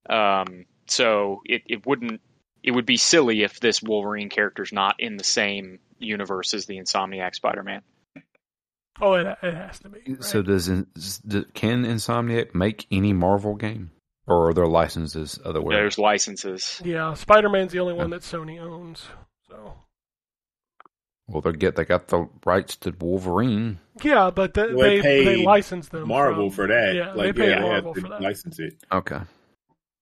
Um, 0.09 0.65
so 0.87 1.41
it, 1.45 1.63
it 1.67 1.85
wouldn't 1.85 2.21
it 2.63 2.71
would 2.71 2.85
be 2.85 2.97
silly 2.97 3.43
if 3.43 3.59
this 3.59 3.81
Wolverine 3.81 4.29
character 4.29 4.63
is 4.63 4.71
not 4.73 4.95
in 4.99 5.17
the 5.17 5.23
same 5.23 5.79
universe 5.99 6.53
as 6.53 6.65
the 6.65 6.77
Insomniac 6.77 7.35
Spider-Man. 7.35 7.81
oh, 9.01 9.13
it, 9.13 9.27
it 9.43 9.53
has 9.53 9.79
to 9.79 9.89
be. 9.89 9.99
right? 10.07 10.23
So 10.23 10.41
does 10.41 10.67
do- 10.67 11.45
can 11.53 11.85
Insomniac 11.85 12.55
make 12.55 12.87
any 12.91 13.13
Marvel 13.13 13.55
game, 13.55 13.91
or 14.25 14.49
are 14.49 14.53
there 14.53 14.67
licenses 14.67 15.39
otherwhere? 15.45 15.75
There's 15.77 15.99
licenses. 15.99 16.81
Yeah, 16.83 17.13
Spider-Man's 17.13 17.71
the 17.71 17.79
only 17.79 17.93
one 17.93 18.09
that 18.11 18.21
Sony 18.21 18.59
owns. 18.59 19.05
So 19.47 19.75
Well, 21.27 21.41
they 21.41 21.53
get 21.53 21.75
they 21.75 21.85
got 21.85 22.07
the 22.09 22.27
rights 22.45 22.75
to 22.77 22.91
Wolverine. 22.99 23.79
yeah, 24.03 24.29
but 24.29 24.53
th- 24.53 24.71
Well, 24.73 24.87
they 24.87 25.01
they 25.01 25.25
they 25.25 25.43
license 25.43 25.87
them. 25.89 26.07
Marvel 26.07 26.49
from- 26.49 26.55
for 26.55 26.67
that. 26.67 26.93
Yeah, 26.95 27.13
like, 27.13 27.35
they 27.35 27.41
pay 27.43 27.49
yeah, 27.49 27.61
they 27.61 27.67
Marvel 27.67 27.93
to 27.95 28.01
for 28.01 28.09
that. 28.09 28.21
license 28.21 28.59
it. 28.59 28.75
Okay. 28.91 29.19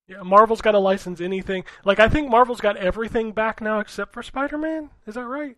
Yeah, 0.09 0.21
Marvel's 0.23 0.59
got 0.61 0.71
to 0.73 0.79
license 0.79 1.21
anything. 1.21 1.63
Like 1.85 1.99
I 1.99 2.09
think 2.09 2.29
Marvel's 2.29 2.59
got 2.59 2.75
everything 2.75 3.31
back 3.31 3.61
now 3.61 3.79
except 3.79 4.13
for 4.13 4.21
Spider-Man. 4.21 4.89
Is 5.07 5.15
that 5.15 5.25
right? 5.25 5.55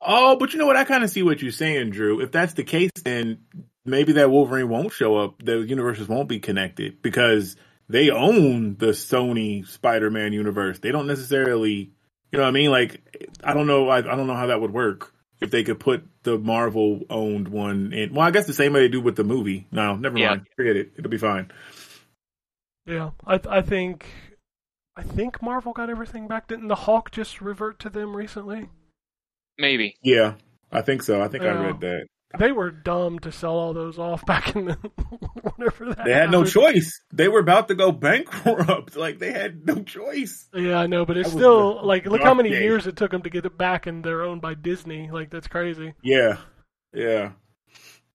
Oh, 0.00 0.36
but 0.36 0.52
you 0.52 0.58
know 0.58 0.66
what? 0.66 0.76
I 0.76 0.84
kind 0.84 1.04
of 1.04 1.10
see 1.10 1.22
what 1.22 1.42
you're 1.42 1.52
saying, 1.52 1.90
Drew. 1.90 2.20
If 2.22 2.32
that's 2.32 2.54
the 2.54 2.64
case, 2.64 2.90
then 3.04 3.38
maybe 3.84 4.14
that 4.14 4.30
Wolverine 4.30 4.68
won't 4.70 4.92
show 4.92 5.16
up. 5.18 5.42
The 5.44 5.58
universes 5.60 6.08
won't 6.08 6.28
be 6.28 6.40
connected 6.40 7.02
because 7.02 7.54
they 7.88 8.08
own 8.10 8.76
the 8.78 8.88
Sony 8.88 9.64
Spider-Man 9.66 10.32
universe. 10.32 10.78
They 10.80 10.90
don't 10.90 11.06
necessarily, 11.06 11.92
you 12.32 12.38
know 12.38 12.44
what 12.44 12.48
I 12.48 12.52
mean? 12.52 12.70
Like, 12.70 13.00
I 13.44 13.54
don't 13.54 13.66
know. 13.66 13.88
I, 13.88 13.98
I 13.98 14.16
don't 14.16 14.26
know 14.26 14.34
how 14.34 14.46
that 14.46 14.60
would 14.60 14.72
work 14.72 15.12
if 15.40 15.50
they 15.50 15.62
could 15.64 15.78
put 15.78 16.06
the 16.22 16.38
Marvel 16.38 17.02
owned 17.10 17.48
one 17.48 17.92
in. 17.92 18.14
Well, 18.14 18.26
I 18.26 18.30
guess 18.30 18.46
the 18.46 18.52
same 18.54 18.72
way 18.72 18.80
they 18.80 18.88
do 18.88 19.00
with 19.00 19.16
the 19.16 19.24
movie. 19.24 19.66
No, 19.70 19.96
never 19.96 20.18
Yeah. 20.18 20.30
mind. 20.30 20.46
Forget 20.56 20.76
it. 20.76 20.92
It'll 20.96 21.10
be 21.10 21.18
fine. 21.18 21.50
Yeah, 22.86 23.10
I 23.26 23.38
I 23.48 23.62
think 23.62 24.06
I 24.96 25.02
think 25.02 25.40
Marvel 25.40 25.72
got 25.72 25.90
everything 25.90 26.26
back. 26.26 26.48
Didn't 26.48 26.68
the 26.68 26.74
Hawk 26.74 27.10
just 27.10 27.40
revert 27.40 27.78
to 27.80 27.90
them 27.90 28.16
recently? 28.16 28.68
Maybe. 29.58 29.94
Yeah, 30.02 30.34
I 30.70 30.82
think 30.82 31.02
so. 31.02 31.22
I 31.22 31.28
think 31.28 31.44
I 31.44 31.52
read 31.52 31.80
that. 31.80 32.06
They 32.38 32.52
were 32.52 32.70
dumb 32.70 33.18
to 33.20 33.32
sell 33.32 33.52
all 33.54 33.74
those 33.74 33.98
off 33.98 34.24
back 34.26 34.54
in 34.56 34.66
the 34.66 34.74
whenever 35.56 35.94
that. 35.94 36.04
They 36.04 36.12
had 36.12 36.30
no 36.30 36.44
choice. 36.44 37.00
They 37.12 37.28
were 37.28 37.40
about 37.40 37.68
to 37.68 37.74
go 37.74 37.92
bankrupt. 37.92 38.96
Like 39.02 39.18
they 39.18 39.32
had 39.32 39.66
no 39.66 39.82
choice. 39.82 40.48
Yeah, 40.54 40.78
I 40.78 40.86
know, 40.86 41.04
but 41.04 41.16
it's 41.16 41.30
That 41.30 41.36
still 41.38 41.80
the 41.80 41.86
like 41.86 42.06
look 42.06 42.22
how 42.22 42.34
many 42.34 42.50
days. 42.50 42.62
years 42.62 42.86
it 42.86 42.96
took 42.96 43.10
them 43.10 43.22
to 43.22 43.30
get 43.30 43.44
it 43.46 43.58
back, 43.58 43.86
and 43.86 44.04
they're 44.04 44.22
owned 44.22 44.40
by 44.40 44.54
Disney. 44.54 45.10
Like 45.10 45.30
that's 45.30 45.48
crazy. 45.48 45.94
Yeah, 46.02 46.38
yeah. 46.92 47.32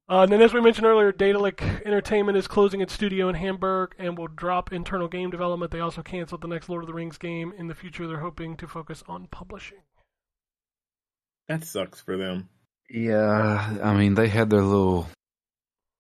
Uh, 0.09 0.21
and 0.21 0.31
then, 0.31 0.41
as 0.41 0.53
we 0.53 0.61
mentioned 0.61 0.87
earlier, 0.87 1.11
Daedalic 1.11 1.61
Entertainment 1.85 2.37
is 2.37 2.47
closing 2.47 2.79
its 2.79 2.93
studio 2.93 3.27
in 3.27 3.35
Hamburg 3.35 3.93
and 3.99 4.17
will 4.17 4.27
drop 4.29 4.71
internal 4.71 5.09
game 5.09 5.29
development. 5.29 5.69
They 5.71 5.81
also 5.81 6.01
canceled 6.01 6.39
the 6.41 6.47
next 6.47 6.69
Lord 6.69 6.83
of 6.83 6.87
the 6.87 6.93
Rings 6.93 7.17
game. 7.17 7.53
In 7.57 7.67
the 7.67 7.75
future, 7.75 8.07
they're 8.07 8.19
hoping 8.21 8.55
to 8.57 8.67
focus 8.69 9.03
on 9.09 9.27
publishing. 9.27 9.79
That 11.49 11.65
sucks 11.65 11.99
for 11.99 12.15
them. 12.15 12.47
Yeah, 12.89 13.77
I 13.83 13.93
mean 13.95 14.13
they 14.15 14.27
had 14.29 14.49
their 14.49 14.61
little 14.61 15.07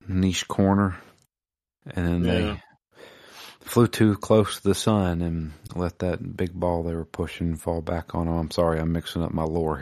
niche 0.07 0.47
corner, 0.47 0.97
and 1.85 2.07
then 2.07 2.23
Yeah. 2.23 2.31
they 2.53 2.61
flew 3.61 3.87
too 3.87 4.15
close 4.15 4.57
to 4.61 4.63
the 4.69 4.75
sun 4.75 5.21
and 5.21 5.51
let 5.75 5.99
that 5.99 6.37
big 6.37 6.53
ball 6.53 6.83
they 6.83 6.95
were 6.95 7.03
pushing 7.05 7.55
fall 7.57 7.81
back 7.81 8.15
on 8.15 8.27
them. 8.27 8.35
I'm 8.35 8.51
sorry, 8.51 8.79
I'm 8.79 8.91
mixing 8.93 9.21
up 9.23 9.31
my 9.33 9.43
lore. 9.43 9.81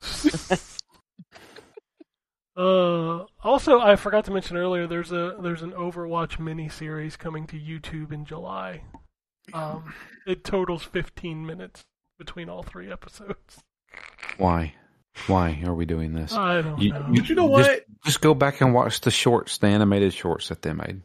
Uh, 2.56 3.24
also, 3.42 3.80
I 3.80 3.96
forgot 3.96 4.24
to 4.26 4.32
mention 4.32 4.56
earlier. 4.56 4.86
There's 4.86 5.12
a 5.12 5.36
there's 5.40 5.62
an 5.62 5.70
Overwatch 5.72 6.38
mini 6.38 6.68
series 6.68 7.16
coming 7.16 7.46
to 7.46 7.56
YouTube 7.58 8.12
in 8.12 8.26
July. 8.26 8.82
Um, 9.54 9.94
it 10.26 10.44
totals 10.44 10.82
15 10.82 11.46
minutes 11.46 11.82
between 12.18 12.50
all 12.50 12.62
three 12.62 12.90
episodes. 12.92 13.60
Why? 14.36 14.74
Why 15.26 15.60
are 15.66 15.74
we 15.74 15.86
doing 15.86 16.14
this? 16.14 16.32
I 16.32 16.62
don't 16.62 16.80
You- 16.80 16.92
know. 16.92 17.06
But 17.14 17.28
you 17.28 17.34
know 17.34 17.58
Just- 17.58 17.68
what? 17.70 17.84
Just 18.04 18.20
go 18.20 18.34
back 18.34 18.60
and 18.60 18.72
watch 18.72 19.00
the 19.00 19.10
shorts, 19.10 19.58
the 19.58 19.66
animated 19.66 20.12
shorts 20.14 20.48
that 20.48 20.62
they 20.62 20.72
made. 20.72 21.02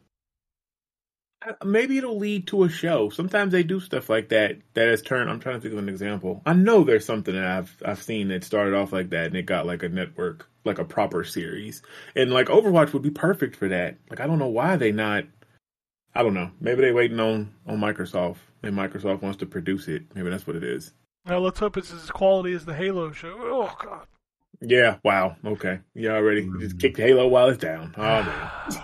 Maybe 1.63 1.99
it'll 1.99 2.17
lead 2.17 2.47
to 2.47 2.63
a 2.63 2.69
show. 2.69 3.09
Sometimes 3.09 3.51
they 3.51 3.61
do 3.61 3.79
stuff 3.79 4.09
like 4.09 4.29
that. 4.29 4.57
That 4.73 4.87
has 4.87 5.03
turned. 5.03 5.29
I'm 5.29 5.39
trying 5.39 5.55
to 5.57 5.61
think 5.61 5.73
of 5.73 5.79
an 5.79 5.89
example. 5.89 6.41
I 6.43 6.53
know 6.53 6.83
there's 6.83 7.05
something 7.05 7.35
that 7.35 7.45
I've 7.45 7.75
I've 7.85 8.01
seen 8.01 8.29
that 8.29 8.43
started 8.43 8.73
off 8.73 8.91
like 8.91 9.11
that 9.11 9.27
and 9.27 9.35
it 9.35 9.43
got 9.45 9.67
like 9.67 9.83
a 9.83 9.89
network, 9.89 10.49
like 10.63 10.79
a 10.79 10.85
proper 10.85 11.23
series. 11.23 11.83
And 12.15 12.31
like 12.31 12.47
Overwatch 12.47 12.93
would 12.93 13.03
be 13.03 13.11
perfect 13.11 13.55
for 13.57 13.67
that. 13.67 13.97
Like 14.09 14.19
I 14.21 14.25
don't 14.27 14.39
know 14.39 14.47
why 14.47 14.75
they 14.75 14.91
not. 14.91 15.25
I 16.15 16.23
don't 16.23 16.33
know. 16.33 16.49
Maybe 16.59 16.81
they 16.81 16.91
waiting 16.93 17.19
on 17.19 17.53
on 17.67 17.77
Microsoft. 17.79 18.37
And 18.63 18.75
Microsoft 18.75 19.21
wants 19.21 19.37
to 19.39 19.45
produce 19.45 19.87
it. 19.87 20.03
Maybe 20.15 20.31
that's 20.31 20.47
what 20.47 20.55
it 20.55 20.63
is. 20.63 20.93
Now 21.25 21.39
let's 21.39 21.59
hope 21.59 21.77
it's 21.77 21.91
as 21.91 22.11
quality 22.11 22.53
as 22.53 22.65
the 22.65 22.75
Halo 22.75 23.11
show. 23.11 23.35
Oh 23.37 23.75
God. 23.83 24.07
Yeah. 24.61 24.97
Wow. 25.03 25.35
Okay. 25.45 25.79
Yeah. 25.93 26.11
Already. 26.11 26.43
You 26.43 26.59
Just 26.59 26.79
kick 26.79 26.97
Halo 26.97 27.27
while 27.27 27.49
it's 27.49 27.57
down. 27.57 27.93
Oh 27.97 28.23
man. 28.23 28.83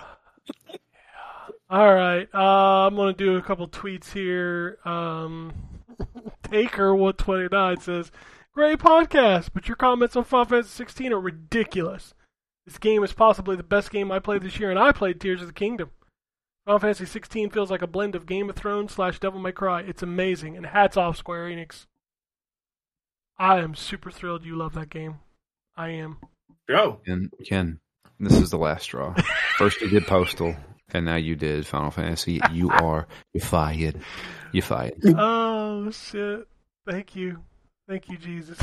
All 1.70 1.94
right. 1.94 2.28
Uh, 2.34 2.86
I'm 2.86 2.96
going 2.96 3.14
to 3.14 3.24
do 3.24 3.36
a 3.36 3.42
couple 3.42 3.66
tweets 3.66 4.12
here. 4.12 4.76
Um, 4.84 5.54
Taker129 6.44 7.80
says, 7.80 8.12
Great 8.52 8.78
podcast, 8.78 9.48
but 9.54 9.66
your 9.68 9.76
comments 9.76 10.14
on 10.14 10.24
Final 10.24 10.44
Fantasy 10.44 10.68
16 10.68 11.14
are 11.14 11.20
ridiculous. 11.20 12.12
This 12.66 12.76
game 12.76 13.02
is 13.02 13.14
possibly 13.14 13.56
the 13.56 13.62
best 13.62 13.90
game 13.90 14.12
I 14.12 14.18
played 14.18 14.42
this 14.42 14.60
year, 14.60 14.68
and 14.68 14.78
I 14.78 14.92
played 14.92 15.18
Tears 15.18 15.40
of 15.40 15.46
the 15.46 15.54
Kingdom. 15.54 15.90
Final 16.66 16.78
Fantasy 16.80 17.06
16 17.06 17.48
feels 17.48 17.70
like 17.70 17.80
a 17.80 17.86
blend 17.86 18.14
of 18.14 18.26
Game 18.26 18.50
of 18.50 18.56
Thrones 18.56 18.92
slash 18.92 19.18
Devil 19.18 19.40
May 19.40 19.52
Cry. 19.52 19.80
It's 19.80 20.02
amazing, 20.02 20.58
and 20.58 20.66
hats 20.66 20.98
off 20.98 21.16
Square 21.16 21.46
Enix. 21.46 21.86
I 23.42 23.58
am 23.58 23.74
super 23.74 24.12
thrilled 24.12 24.44
you 24.44 24.54
love 24.54 24.74
that 24.74 24.88
game. 24.88 25.18
I 25.76 25.88
am. 25.88 26.18
Go. 26.68 27.00
And 27.06 27.28
Ken, 27.44 27.80
this 28.20 28.34
is 28.34 28.50
the 28.50 28.56
last 28.56 28.84
straw. 28.84 29.16
First 29.58 29.80
you 29.80 29.88
did 29.88 30.06
Postal, 30.06 30.54
and 30.94 31.04
now 31.04 31.16
you 31.16 31.34
did 31.34 31.66
Final 31.66 31.90
Fantasy. 31.90 32.40
You 32.52 32.70
are 32.70 33.08
you're 33.34 33.44
fired. 33.44 34.00
You're 34.52 34.62
fired. 34.62 34.94
Oh, 35.04 35.90
shit. 35.90 36.46
Thank 36.88 37.16
you. 37.16 37.42
Thank 37.88 38.08
you, 38.08 38.16
Jesus. 38.16 38.60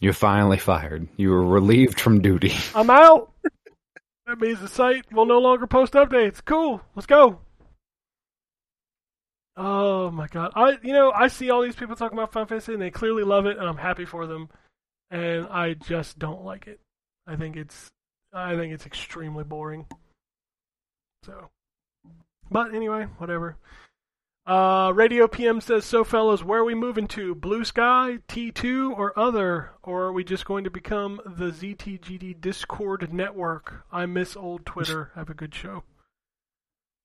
You're 0.00 0.14
finally 0.14 0.56
fired. 0.56 1.06
You 1.18 1.28
were 1.28 1.44
relieved 1.44 2.00
from 2.00 2.22
duty. 2.22 2.54
I'm 2.74 2.88
out. 2.88 3.30
That 4.26 4.40
means 4.40 4.58
the 4.58 4.68
site 4.68 5.12
will 5.12 5.26
no 5.26 5.38
longer 5.38 5.66
post 5.66 5.92
updates. 5.92 6.42
Cool. 6.42 6.80
Let's 6.94 7.04
go. 7.04 7.40
Oh 9.56 10.10
my 10.10 10.26
god. 10.26 10.52
I 10.54 10.78
you 10.82 10.92
know, 10.92 11.10
I 11.12 11.28
see 11.28 11.50
all 11.50 11.62
these 11.62 11.76
people 11.76 11.96
talking 11.96 12.18
about 12.18 12.32
Final 12.32 12.48
Fantasy 12.48 12.74
and 12.74 12.82
they 12.82 12.90
clearly 12.90 13.22
love 13.22 13.46
it 13.46 13.56
and 13.56 13.66
I'm 13.66 13.78
happy 13.78 14.04
for 14.04 14.26
them. 14.26 14.48
And 15.10 15.46
I 15.46 15.74
just 15.74 16.18
don't 16.18 16.44
like 16.44 16.66
it. 16.66 16.80
I 17.26 17.36
think 17.36 17.56
it's 17.56 17.90
I 18.32 18.54
think 18.56 18.72
it's 18.74 18.86
extremely 18.86 19.44
boring. 19.44 19.86
So 21.24 21.50
But 22.50 22.74
anyway, 22.74 23.06
whatever. 23.18 23.56
Uh, 24.46 24.92
Radio 24.94 25.26
PM 25.26 25.60
says, 25.60 25.84
"So 25.84 26.04
fellas, 26.04 26.44
where 26.44 26.60
are 26.60 26.64
we 26.64 26.76
moving 26.76 27.08
to? 27.08 27.34
Bluesky, 27.34 28.22
T2, 28.28 28.96
or 28.96 29.18
other? 29.18 29.72
Or 29.82 30.04
are 30.04 30.12
we 30.12 30.22
just 30.22 30.44
going 30.44 30.62
to 30.62 30.70
become 30.70 31.20
the 31.26 31.50
ZTGD 31.50 32.40
Discord 32.40 33.12
network? 33.12 33.84
I 33.90 34.06
miss 34.06 34.36
old 34.36 34.64
Twitter. 34.64 35.10
Have 35.16 35.30
a 35.30 35.34
good 35.34 35.52
show. 35.52 35.82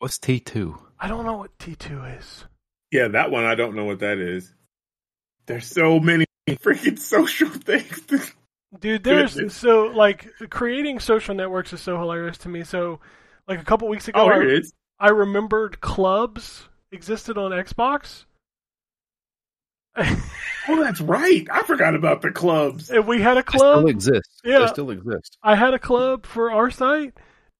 What's 0.02 0.18
T 0.18 0.40
two? 0.40 0.80
I 1.00 1.08
don't 1.08 1.28
know 1.28 1.38
what 1.38 1.56
T2 1.60 2.18
is. 2.18 2.46
Yeah, 2.92 3.08
that 3.10 3.30
one 3.30 3.44
I 3.46 3.54
don't 3.54 3.76
know 3.76 3.86
what 3.86 4.00
that 4.00 4.18
is. 4.18 4.52
There's 5.46 5.68
so 5.68 6.00
many 6.00 6.26
freaking 6.50 6.98
social 6.98 7.50
things. 7.50 8.34
Dude, 8.80 9.04
there's 9.04 9.54
so 9.54 9.84
like 9.94 10.28
creating 10.50 11.00
social 11.00 11.36
networks 11.36 11.72
is 11.72 11.82
so 11.82 12.00
hilarious 12.00 12.40
to 12.40 12.50
me. 12.50 12.64
So, 12.64 13.00
like 13.48 13.60
a 13.62 13.64
couple 13.64 13.88
weeks 13.90 14.08
ago, 14.08 14.22
oh, 14.22 14.28
I, 14.30 14.42
it 14.42 14.50
is. 14.50 14.74
I 15.00 15.10
remembered 15.10 15.82
clubs 15.82 16.68
existed 16.92 17.38
on 17.38 17.52
Xbox. 17.52 18.26
Oh, 20.68 20.80
that's 20.84 21.02
right. 21.02 21.48
I 21.52 21.64
forgot 21.64 21.96
about 21.96 22.22
the 22.22 22.30
clubs. 22.32 22.92
and 22.92 23.08
we 23.08 23.20
had 23.20 23.36
a 23.36 23.42
They 23.42 23.58
still 23.58 23.74
club. 23.82 23.88
exist. 23.88 24.30
Yeah. 24.44 24.60
They 24.60 24.68
still 24.68 24.92
exist. 24.92 25.36
I 25.42 25.56
had 25.56 25.74
a 25.74 25.80
club 25.80 26.28
for 26.28 26.52
our 26.52 26.70
site, 26.70 27.16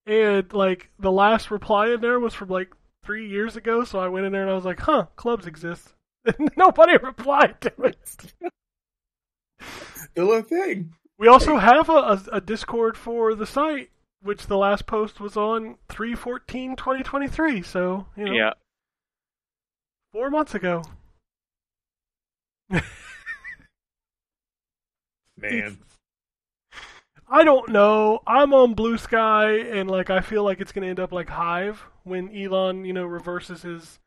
and 0.06 0.52
like 0.54 0.90
the 1.00 1.12
last 1.12 1.52
reply 1.52 1.90
in 1.92 2.02
there 2.02 2.20
was 2.20 2.34
from 2.34 2.50
like 2.50 2.72
three 3.04 3.28
years 3.30 3.56
ago. 3.56 3.84
So 3.84 4.00
I 4.00 4.08
went 4.08 4.26
in 4.26 4.32
there 4.32 4.42
and 4.44 4.52
I 4.52 4.56
was 4.56 4.66
like, 4.66 4.80
"Huh, 4.82 5.08
clubs 5.16 5.46
exist." 5.48 5.94
And 6.38 6.52
nobody 6.56 6.98
replied 6.98 7.60
to 7.62 7.74
it. 7.82 7.98
Still 9.96 10.34
a 10.34 10.44
thing. 10.44 10.94
We 11.18 11.28
also 11.28 11.58
have 11.58 11.90
a, 11.90 11.94
a, 11.94 12.24
a 12.34 12.42
Discord 12.42 12.96
for 12.96 13.34
the 13.34 13.48
site, 13.48 13.90
which 14.22 14.46
the 14.46 14.58
last 14.58 14.86
post 14.86 15.20
was 15.20 15.36
on 15.36 15.78
3-14-2023. 15.90 17.66
So 17.66 18.06
you 18.16 18.26
know, 18.26 18.32
Yeah. 18.34 18.54
four 20.14 20.30
months 20.30 20.54
ago. 20.54 20.84
Man. 25.38 25.78
I 27.34 27.46
don't 27.46 27.70
know. 27.70 28.20
I'm 28.28 28.54
on 28.54 28.76
Bluesky, 28.76 29.74
and 29.74 29.90
like 29.90 30.10
I 30.10 30.20
feel 30.20 30.44
like 30.44 30.60
it's 30.60 30.74
gonna 30.74 30.88
end 30.88 31.00
up 31.00 31.14
like 31.14 31.30
Hive 31.30 31.86
when 32.04 32.30
Elon, 32.36 32.84
you 32.84 32.92
know, 32.92 33.06
reverses 33.06 33.62
his 33.62 34.00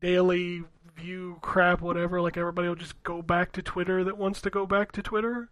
daily 0.00 0.64
view 0.96 1.36
crap, 1.42 1.82
whatever. 1.82 2.22
Like 2.22 2.38
everybody 2.38 2.66
will 2.66 2.76
just 2.76 3.00
go 3.02 3.20
back 3.20 3.52
to 3.52 3.62
Twitter 3.62 4.02
that 4.04 4.16
wants 4.16 4.40
to 4.40 4.48
go 4.50 4.64
back 4.64 4.90
to 4.92 5.02
Twitter. 5.02 5.50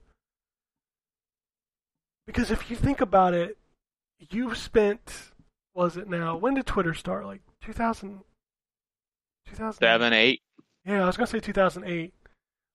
Because 2.26 2.50
if 2.50 2.70
you 2.70 2.76
think 2.76 3.02
about 3.02 3.34
it, 3.34 3.58
you've 4.30 4.56
spent 4.56 5.32
was 5.74 5.98
it 5.98 6.08
now? 6.08 6.38
When 6.38 6.54
did 6.54 6.66
Twitter 6.66 6.94
start? 6.94 7.26
Like 7.26 7.42
2000, 7.60 8.20
2000 9.46 9.78
Seven, 9.78 10.12
eight. 10.14 10.40
Yeah, 10.86 11.02
I 11.02 11.06
was 11.06 11.18
gonna 11.18 11.26
say 11.26 11.38
2008. 11.38 12.14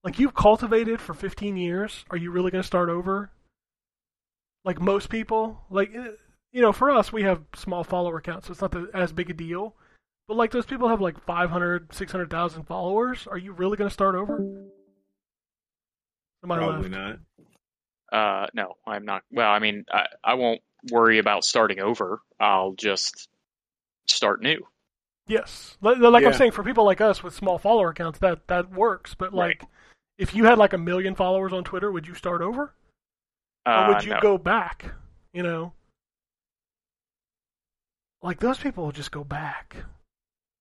Like 0.04 0.20
you've 0.20 0.36
cultivated 0.36 1.02
for 1.02 1.16
15 1.16 1.58
years. 1.58 2.06
Are 2.12 2.18
you 2.18 2.30
really 2.30 2.52
gonna 2.52 2.62
start 2.62 2.90
over? 2.90 3.32
Like 4.66 4.80
most 4.80 5.10
people, 5.10 5.62
like 5.70 5.94
eh, 5.94 6.12
you 6.52 6.62
know, 6.62 6.72
for 6.72 6.90
us, 6.92 7.12
we 7.12 7.24
have 7.24 7.42
small 7.56 7.84
follower 7.84 8.22
counts, 8.22 8.48
so 8.48 8.52
it's 8.52 8.62
not 8.62 8.72
the, 8.72 8.90
as 8.94 9.12
big 9.12 9.30
a 9.30 9.34
deal. 9.34 9.76
But 10.28 10.38
like 10.38 10.52
those 10.52 10.66
people 10.66 10.88
have 10.88 11.02
like 11.02 11.20
500, 11.26 11.94
600,000 11.94 12.64
followers. 12.64 13.28
Are 13.28 13.38
you 13.38 13.52
really 13.52 13.76
gonna 13.78 13.90
start 13.90 14.16
over? 14.16 14.38
Somebody 16.42 16.62
Probably 16.66 16.90
left. 16.90 17.20
not. 18.12 18.44
Uh, 18.44 18.48
no, 18.54 18.74
I'm 18.86 19.06
not. 19.06 19.24
Well, 19.32 19.50
I 19.52 19.60
mean, 19.60 19.86
I, 19.92 20.06
I 20.24 20.34
won't. 20.36 20.62
worry 20.92 21.18
about 21.18 21.46
starting 21.46 21.80
over. 21.80 22.20
I'll 22.42 22.74
just 22.74 23.30
start 24.08 24.42
new. 24.42 24.68
Yes, 25.28 25.78
like, 25.82 25.98
like 26.00 26.26
I'm 26.26 26.34
saying, 26.34 26.52
for 26.52 26.62
people 26.64 26.84
like 26.84 27.00
us 27.00 27.24
with 27.24 27.34
small 27.34 27.58
follower 27.58 27.90
accounts, 27.92 28.20
that 28.20 28.48
that 28.50 28.70
works. 28.72 29.16
But 29.16 29.32
Right. 29.32 29.58
like, 29.62 29.64
if 30.18 30.36
you 30.36 30.44
had 30.44 30.58
like 30.58 30.74
a 30.74 30.78
million 30.78 31.16
followers 31.16 31.54
on 31.54 31.64
Twitter, 31.64 31.90
would 31.90 32.06
you 32.06 32.14
start 32.14 32.42
over, 32.42 32.74
or 33.66 33.72
Uh, 33.74 33.88
would 33.90 34.04
you 34.04 34.12
no. 34.12 34.20
go 34.22 34.38
back? 34.38 34.86
You 35.34 35.44
know, 35.44 35.74
like 38.22 38.40
those 38.40 38.58
people 38.60 38.86
will 38.86 38.92
just 38.92 39.12
go 39.12 39.24
back. 39.24 39.76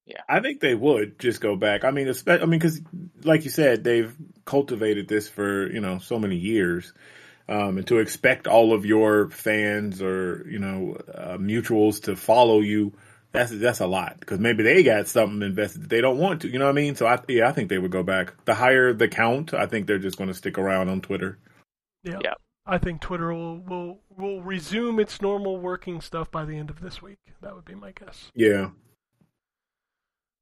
Yeah, 0.06 0.22
I 0.28 0.40
think 0.40 0.60
they 0.60 0.74
would 0.74 1.18
just 1.18 1.40
go 1.40 1.54
back. 1.54 1.84
I 1.84 1.90
mean, 1.92 2.08
espe- 2.08 2.42
I 2.42 2.44
mean, 2.44 2.58
because 2.58 2.80
like 3.22 3.44
you 3.44 3.50
said, 3.50 3.84
they've 3.84 4.14
cultivated 4.44 5.08
this 5.08 5.28
for 5.28 5.70
you 5.70 5.80
know 5.80 5.98
so 5.98 6.18
many 6.18 6.36
years, 6.36 6.92
um, 7.48 7.78
and 7.78 7.86
to 7.86 7.98
expect 7.98 8.48
all 8.48 8.72
of 8.72 8.84
your 8.84 9.28
fans 9.30 10.02
or 10.02 10.44
you 10.48 10.58
know 10.58 10.96
uh, 11.14 11.36
mutuals 11.36 12.02
to 12.04 12.16
follow 12.16 12.60
you, 12.60 12.92
that's 13.30 13.52
that's 13.52 13.80
a 13.80 13.86
lot. 13.86 14.18
Because 14.18 14.40
maybe 14.40 14.64
they 14.64 14.82
got 14.82 15.06
something 15.06 15.42
invested 15.42 15.82
that 15.82 15.90
they 15.90 16.00
don't 16.00 16.18
want 16.18 16.42
to. 16.42 16.48
You 16.48 16.58
know 16.58 16.64
what 16.64 16.72
I 16.72 16.82
mean? 16.82 16.96
So 16.96 17.06
I 17.06 17.20
yeah, 17.28 17.48
I 17.48 17.52
think 17.52 17.68
they 17.68 17.78
would 17.78 17.92
go 17.92 18.02
back. 18.02 18.44
The 18.44 18.54
higher 18.54 18.92
the 18.92 19.06
count, 19.08 19.54
I 19.54 19.66
think 19.66 19.86
they're 19.86 19.98
just 19.98 20.18
going 20.18 20.28
to 20.28 20.34
stick 20.34 20.58
around 20.58 20.88
on 20.88 21.00
Twitter. 21.00 21.38
Yeah. 22.02 22.18
Yeah. 22.24 22.34
I 22.64 22.78
think 22.78 23.01
Twitter 23.01 23.32
will, 23.32 23.59
will 23.59 23.98
will 24.16 24.43
resume 24.43 25.01
its 25.01 25.20
normal 25.20 25.59
working 25.59 26.01
stuff 26.01 26.30
by 26.30 26.44
the 26.44 26.56
end 26.56 26.70
of 26.70 26.80
this 26.80 27.02
week. 27.02 27.18
That 27.40 27.55
would 27.55 27.64
be 27.64 27.74
my 27.74 27.93
guess. 27.93 28.30
Yeah. 28.34 28.70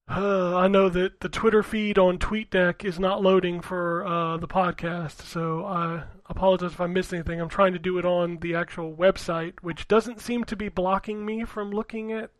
Uh, 0.08 0.56
I 0.56 0.66
know 0.66 0.88
that 0.88 1.20
the 1.20 1.28
Twitter 1.28 1.62
feed 1.62 1.96
on 1.96 2.18
TweetDeck 2.18 2.84
is 2.84 2.98
not 2.98 3.22
loading 3.22 3.60
for 3.60 4.04
uh, 4.04 4.38
the 4.38 4.48
podcast, 4.48 5.20
so 5.20 5.64
I 5.64 6.02
apologize 6.28 6.72
if 6.72 6.80
I 6.80 6.88
missed 6.88 7.14
anything. 7.14 7.40
I'm 7.40 7.48
trying 7.48 7.74
to 7.74 7.78
do 7.78 7.96
it 7.96 8.04
on 8.04 8.38
the 8.38 8.56
actual 8.56 8.92
website, 8.92 9.54
which 9.62 9.86
doesn't 9.86 10.20
seem 10.20 10.42
to 10.44 10.56
be 10.56 10.68
blocking 10.68 11.24
me 11.24 11.44
from 11.44 11.70
looking 11.70 12.10
at 12.10 12.30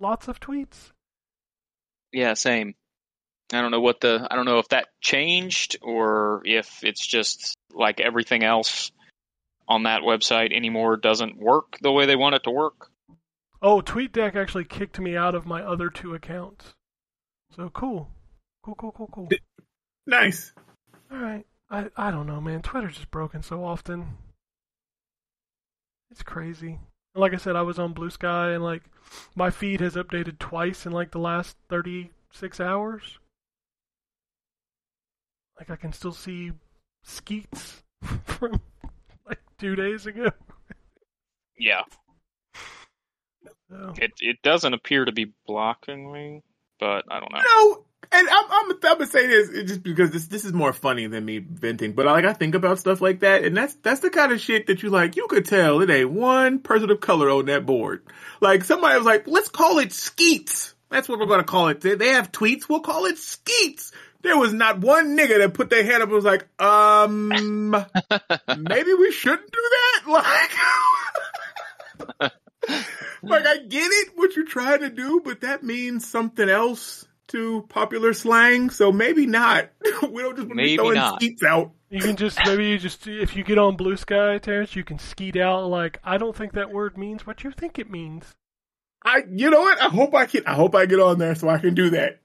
lots 0.00 0.26
of 0.26 0.40
tweets. 0.40 0.92
Yeah, 2.12 2.32
same. 2.32 2.74
I 3.52 3.60
don't 3.60 3.70
know 3.70 3.80
what 3.80 4.00
the 4.00 4.26
I 4.30 4.36
don't 4.36 4.44
know 4.44 4.58
if 4.58 4.68
that 4.68 4.88
changed 5.00 5.78
or 5.82 6.42
if 6.44 6.84
it's 6.84 7.04
just 7.04 7.56
like 7.72 8.00
everything 8.00 8.44
else 8.44 8.92
on 9.68 9.84
that 9.84 10.02
website 10.02 10.52
anymore 10.54 10.96
doesn't 10.96 11.38
work 11.38 11.78
the 11.80 11.92
way 11.92 12.06
they 12.06 12.16
want 12.16 12.34
it 12.34 12.44
to 12.44 12.50
work. 12.50 12.90
Oh, 13.62 13.80
TweetDeck 13.80 14.36
actually 14.36 14.64
kicked 14.64 14.98
me 14.98 15.16
out 15.16 15.34
of 15.34 15.46
my 15.46 15.62
other 15.62 15.90
two 15.90 16.14
accounts. 16.14 16.74
So 17.54 17.70
cool. 17.70 18.08
Cool, 18.64 18.74
cool, 18.74 18.92
cool, 18.92 19.08
cool. 19.12 19.28
Nice. 20.06 20.52
All 21.10 21.18
right. 21.18 21.46
I 21.70 21.86
I 21.96 22.10
don't 22.10 22.26
know, 22.26 22.40
man. 22.40 22.62
Twitter's 22.62 22.96
just 22.96 23.10
broken 23.10 23.42
so 23.42 23.64
often. 23.64 24.18
It's 26.10 26.22
crazy. 26.22 26.78
Like 27.14 27.34
I 27.34 27.38
said, 27.38 27.56
I 27.56 27.62
was 27.62 27.78
on 27.78 27.94
Bluesky 27.94 28.54
and 28.54 28.64
like 28.64 28.82
my 29.34 29.50
feed 29.50 29.80
has 29.80 29.94
updated 29.94 30.38
twice 30.38 30.86
in 30.86 30.92
like 30.92 31.10
the 31.10 31.18
last 31.18 31.56
36 31.68 32.60
hours. 32.60 33.18
Like 35.60 35.70
I 35.70 35.76
can 35.76 35.92
still 35.92 36.12
see 36.12 36.50
skeets 37.04 37.82
from 38.24 38.60
like 39.28 39.38
2 39.60 39.76
days 39.76 40.06
ago. 40.06 40.30
Yeah. 41.58 41.82
So, 43.70 43.92
It 43.98 44.12
it 44.20 44.38
doesn't 44.42 44.74
appear 44.74 45.04
to 45.04 45.12
be 45.12 45.32
blocking 45.46 46.10
me, 46.12 46.42
but 46.80 47.04
I 47.10 47.20
don't 47.20 47.32
know. 47.32 47.38
No, 47.40 47.84
and 48.10 48.28
I'm 48.28 48.44
I'm, 48.50 48.70
I'm 48.72 48.78
gonna 48.80 49.06
say 49.06 49.26
this 49.28 49.50
just 49.68 49.82
because 49.82 50.10
this 50.10 50.26
this 50.26 50.44
is 50.44 50.52
more 50.52 50.72
funny 50.72 51.06
than 51.06 51.24
me 51.24 51.38
venting, 51.38 51.92
but 51.92 52.06
like 52.06 52.24
I 52.24 52.32
think 52.32 52.54
about 52.56 52.78
stuff 52.80 53.00
like 53.00 53.20
that, 53.20 53.44
and 53.44 53.56
that's 53.56 53.74
that's 53.76 54.00
the 54.00 54.10
kind 54.10 54.32
of 54.32 54.40
shit 54.40 54.66
that 54.66 54.82
you 54.82 54.88
like. 54.90 55.14
You 55.16 55.26
could 55.28 55.44
tell 55.44 55.80
it 55.82 55.90
ain't 55.90 56.10
one 56.10 56.58
person 56.60 56.90
of 56.90 57.00
color 57.00 57.30
on 57.30 57.44
that 57.46 57.64
board. 57.66 58.02
Like 58.40 58.64
somebody 58.64 58.96
was 58.96 59.06
like, 59.06 59.28
let's 59.28 59.48
call 59.50 59.78
it 59.78 59.92
Skeets. 59.92 60.74
That's 60.90 61.08
what 61.08 61.20
we're 61.20 61.26
gonna 61.26 61.44
call 61.44 61.68
it. 61.68 61.80
They- 61.82 61.94
They 61.94 62.08
have 62.08 62.32
tweets. 62.32 62.68
We'll 62.68 62.80
call 62.80 63.04
it 63.06 63.18
Skeets. 63.18 63.92
There 64.22 64.36
was 64.36 64.52
not 64.52 64.80
one 64.80 65.16
nigga 65.16 65.38
that 65.38 65.54
put 65.54 65.70
their 65.70 65.82
hand 65.84 66.02
up 66.02 66.08
and 66.08 66.12
was 66.12 66.24
like, 66.24 66.46
um, 66.60 67.28
maybe 68.58 68.94
we 68.94 69.12
shouldn't 69.12 69.50
do 69.50 69.70
that. 69.70 70.02
Like, 72.20 72.32
like 73.22 73.46
I 73.46 73.58
get 73.58 73.90
it 73.90 74.08
what 74.16 74.34
you're 74.36 74.46
trying 74.46 74.80
to 74.80 74.90
do, 74.90 75.20
but 75.24 75.42
that 75.42 75.62
means 75.62 76.06
something 76.06 76.48
else 76.48 77.06
to 77.28 77.66
popular 77.68 78.12
slang. 78.12 78.70
So 78.70 78.90
maybe 78.92 79.26
not. 79.26 79.70
we 80.10 80.22
don't 80.22 80.36
just 80.36 80.48
want 80.48 80.50
to 80.50 80.54
be 80.54 80.54
Maybe 80.54 80.76
throwing 80.76 80.94
not. 80.94 81.20
skeets 81.20 81.42
out. 81.42 81.72
you 81.90 82.00
can 82.00 82.16
just 82.16 82.38
maybe 82.44 82.66
you 82.68 82.78
just 82.78 83.06
if 83.06 83.36
you 83.36 83.44
get 83.44 83.58
on 83.58 83.76
Bluesky, 83.76 84.40
Terrence, 84.40 84.74
you 84.74 84.84
can 84.84 84.98
skeet 84.98 85.36
out 85.36 85.66
like 85.68 85.98
I 86.02 86.18
don't 86.18 86.36
think 86.36 86.52
that 86.52 86.72
word 86.72 86.96
means 86.98 87.26
what 87.26 87.44
you 87.44 87.50
think 87.50 87.78
it 87.78 87.90
means. 87.90 88.24
I, 89.04 89.22
you 89.30 89.48
know 89.50 89.60
what? 89.60 89.80
I 89.80 89.88
hope 89.88 90.14
I 90.14 90.26
can. 90.26 90.46
I 90.46 90.54
hope 90.54 90.74
I 90.74 90.84
get 90.86 91.00
on 91.00 91.18
there 91.18 91.34
so 91.34 91.48
I 91.48 91.58
can 91.58 91.74
do 91.74 91.90
that. 91.90 92.20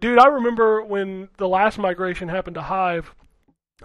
Dude, 0.00 0.18
I 0.18 0.26
remember 0.28 0.82
when 0.82 1.28
the 1.36 1.48
last 1.48 1.78
migration 1.78 2.28
happened 2.28 2.54
to 2.54 2.62
Hive, 2.62 3.14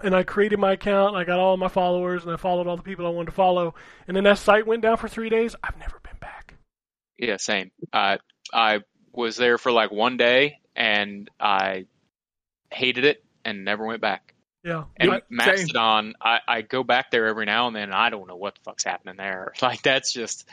and 0.02 0.14
I 0.14 0.22
created 0.22 0.58
my 0.58 0.72
account, 0.72 1.10
and 1.10 1.18
I 1.18 1.24
got 1.24 1.38
all 1.38 1.56
my 1.56 1.68
followers, 1.68 2.22
and 2.24 2.32
I 2.32 2.36
followed 2.36 2.66
all 2.66 2.76
the 2.76 2.82
people 2.82 3.06
I 3.06 3.10
wanted 3.10 3.26
to 3.26 3.32
follow, 3.32 3.74
and 4.08 4.16
then 4.16 4.24
that 4.24 4.38
site 4.38 4.66
went 4.66 4.82
down 4.82 4.96
for 4.96 5.08
three 5.08 5.28
days. 5.28 5.54
I've 5.62 5.78
never 5.78 5.98
been 6.02 6.18
back. 6.20 6.54
Yeah, 7.18 7.36
same. 7.38 7.70
I 7.92 8.18
I 8.52 8.80
was 9.12 9.36
there 9.36 9.56
for 9.58 9.72
like 9.72 9.90
one 9.90 10.18
day 10.18 10.58
and 10.74 11.30
I 11.40 11.86
hated 12.70 13.04
it 13.06 13.24
and 13.44 13.64
never 13.64 13.86
went 13.86 14.02
back. 14.02 14.34
Yeah, 14.62 14.84
And 14.98 15.10
I- 15.12 15.22
Mastodon, 15.30 16.14
I, 16.20 16.40
I 16.46 16.60
go 16.62 16.82
back 16.82 17.10
there 17.10 17.26
every 17.26 17.46
now 17.46 17.68
and 17.68 17.74
then 17.74 17.84
and 17.84 17.94
I 17.94 18.10
don't 18.10 18.28
know 18.28 18.36
what 18.36 18.56
the 18.56 18.60
fuck's 18.64 18.84
happening 18.84 19.16
there. 19.16 19.54
Like 19.62 19.80
that's 19.82 20.12
just 20.12 20.46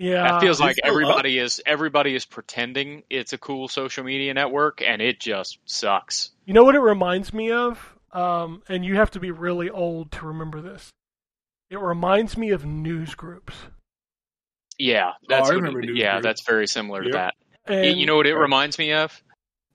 yeah. 0.00 0.22
that 0.32 0.40
feels 0.40 0.58
like 0.60 0.76
still 0.76 0.86
up. 0.86 0.90
everybody 0.92 1.38
is 1.38 1.60
everybody 1.66 2.14
is 2.14 2.24
pretending 2.24 3.02
it's 3.10 3.32
a 3.32 3.38
cool 3.38 3.68
social 3.68 4.02
media 4.02 4.34
network 4.34 4.82
and 4.82 5.00
it 5.00 5.20
just 5.20 5.58
sucks. 5.66 6.30
You 6.46 6.54
know 6.54 6.64
what 6.64 6.74
it 6.74 6.80
reminds 6.80 7.32
me 7.32 7.52
of? 7.52 7.94
Um, 8.12 8.62
and 8.68 8.84
you 8.84 8.96
have 8.96 9.12
to 9.12 9.20
be 9.20 9.30
really 9.30 9.70
old 9.70 10.10
to 10.12 10.26
remember 10.26 10.60
this. 10.60 10.90
It 11.70 11.78
reminds 11.78 12.36
me 12.36 12.50
of 12.50 12.64
news 12.64 13.14
groups. 13.14 13.54
Yeah, 14.78 15.12
that's 15.28 15.48
Oh, 15.48 15.52
I 15.52 15.56
remember 15.56 15.80
it- 15.80 15.86
News 15.86 15.98
yeah, 15.98 16.12
Group. 16.14 16.22
that's 16.24 16.42
very 16.46 16.66
similar 16.66 17.02
to 17.04 17.10
that. 17.10 17.34
And 17.66 17.80
Y- 17.82 17.86
you 18.00 18.06
know 18.06 18.16
what 18.16 18.26
it 18.26 18.34
reminds 18.34 18.78
me 18.78 18.92
of? 18.94 19.22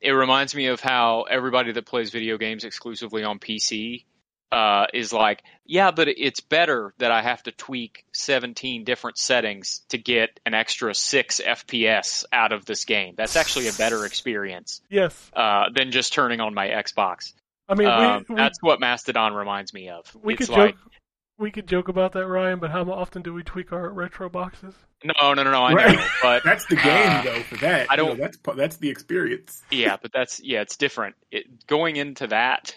It 0.01 0.11
reminds 0.11 0.53
me 0.55 0.67
of 0.67 0.79
how 0.81 1.23
everybody 1.29 1.71
that 1.71 1.85
plays 1.85 2.09
video 2.11 2.37
games 2.37 2.63
exclusively 2.63 3.23
on 3.23 3.39
PC 3.39 4.05
uh, 4.55 4.87
is 4.93 5.11
like, 5.11 5.43
yeah, 5.65 5.91
but 5.91 6.07
it's 6.07 6.39
better 6.39 6.93
that 6.99 7.11
I 7.11 7.21
have 7.21 7.43
to 7.43 7.51
tweak 7.51 8.05
17 8.13 8.85
different 8.85 9.17
settings 9.17 9.81
to 9.89 9.97
get 9.97 10.39
an 10.45 10.53
extra 10.53 10.93
6 10.95 11.41
FPS 11.45 12.23
out 12.31 12.53
of 12.53 12.65
this 12.65 12.85
game. 12.85 13.15
That's 13.17 13.35
actually 13.35 13.67
a 13.67 13.73
better 13.73 14.05
experience 14.05 14.81
yes, 14.89 15.29
uh, 15.35 15.65
than 15.75 15.91
just 15.91 16.13
turning 16.13 16.39
on 16.39 16.53
my 16.53 16.67
Xbox. 16.69 17.33
I 17.67 17.75
mean 17.75 17.87
Um, 17.87 18.25
we, 18.29 18.35
we, 18.35 18.41
that's 18.41 18.61
what 18.61 18.79
Mastodon 18.79 19.33
reminds 19.33 19.73
me 19.73 19.89
of. 19.89 20.05
we 20.23 20.35
it's 20.35 20.45
could 20.47 20.55
like, 20.55 20.75
joke. 20.75 20.91
We 21.37 21.51
could 21.51 21.67
joke 21.67 21.89
about 21.89 22.13
that, 22.13 22.25
Ryan, 22.27 22.59
but 22.59 22.71
how 22.71 22.89
often 22.89 23.21
do 23.21 23.33
we 23.33 23.43
tweak 23.43 23.73
our 23.73 23.89
retro 23.89 24.29
boxes? 24.29 24.73
no, 25.03 25.33
no, 25.33 25.43
no, 25.43 25.51
no, 25.51 25.63
I 25.63 25.73
Right. 25.73 25.97
know, 25.97 26.05
but 26.21 26.43
That's 26.45 26.65
the 26.67 26.77
game, 26.77 26.85
Uh, 27.09 27.23
though. 27.23 27.41
For 27.43 27.55
that, 27.57 27.87
I 27.91 27.95
You 27.95 27.97
know, 28.03 28.07
don't- 28.15 28.19
that's 28.21 28.37
that's 28.55 28.77
the 28.77 28.89
experience. 28.89 29.61
yeah, 29.69 29.97
but 30.01 30.13
that's 30.13 30.39
yeah, 30.41 30.61
it's 30.61 30.77
different. 30.77 31.15
It, 31.31 31.67
going 31.67 31.97
into 31.97 32.27
that, 32.27 32.73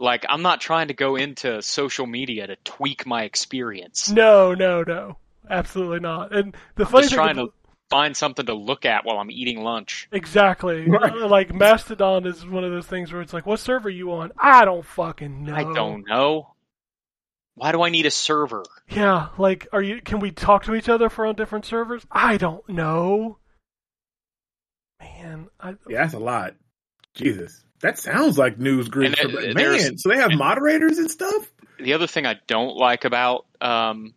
like 0.00 0.26
I'm 0.28 0.42
not 0.42 0.60
trying 0.60 0.88
to 0.88 0.94
go 0.94 1.14
into 1.16 1.62
social 1.62 2.06
media 2.06 2.46
to 2.48 2.56
tweak 2.64 3.06
my 3.06 3.22
experience. 3.24 4.10
No, 4.10 4.54
no, 4.54 4.82
no, 4.82 5.16
absolutely 5.48 6.00
not. 6.00 6.34
And 6.34 6.56
the 6.74 6.84
I'm 6.86 6.90
funny 6.90 7.02
just 7.02 7.14
thing, 7.14 7.16
trying 7.16 7.36
to 7.36 7.52
find 7.90 8.16
something 8.16 8.46
to 8.46 8.54
look 8.54 8.84
at 8.86 9.04
while 9.04 9.18
I'm 9.18 9.30
eating 9.30 9.62
lunch. 9.62 10.08
exactly, 10.12 10.88
Right. 10.88 11.12
like 11.14 11.52
Mastodon 11.54 12.26
is 12.26 12.46
one 12.46 12.64
of 12.64 12.70
those 12.72 12.86
things 12.86 13.12
where 13.12 13.20
it's 13.22 13.32
like, 13.32 13.46
what 13.46 13.60
server 13.60 13.88
are 13.88 13.90
you 13.90 14.12
on? 14.12 14.32
I 14.38 14.64
don't 14.64 14.84
fucking 14.86 15.44
know. 15.44 15.54
I 15.54 15.62
don't 15.64 16.04
know. 16.08 16.54
Why 17.56 17.72
do 17.72 17.82
I 17.82 17.90
need 17.90 18.06
a 18.06 18.10
server? 18.10 18.64
Yeah, 18.88 19.28
like, 19.36 19.66
are 19.72 19.82
you? 19.82 20.00
Can 20.00 20.20
we 20.20 20.30
talk 20.30 20.64
to 20.64 20.74
each 20.74 20.88
other 20.88 21.10
for 21.10 21.26
on 21.26 21.34
different 21.34 21.66
servers? 21.66 22.06
I 22.10 22.38
don't 22.38 22.66
know. 22.68 23.36
Man, 25.00 25.48
I, 25.60 25.70
Yeah, 25.88 26.02
that's 26.02 26.14
a 26.14 26.18
lot. 26.18 26.54
Jesus, 27.14 27.64
that 27.80 27.98
sounds 27.98 28.38
like 28.38 28.58
news 28.58 28.88
groups. 28.88 29.18
And, 29.20 29.32
for- 29.32 29.54
man, 29.54 29.98
so 29.98 30.08
they 30.08 30.16
have 30.16 30.32
moderators 30.32 30.98
and 30.98 31.10
stuff. 31.10 31.50
The 31.78 31.94
other 31.94 32.06
thing 32.06 32.26
I 32.26 32.36
don't 32.46 32.76
like 32.76 33.04
about 33.04 33.46
um, 33.60 34.14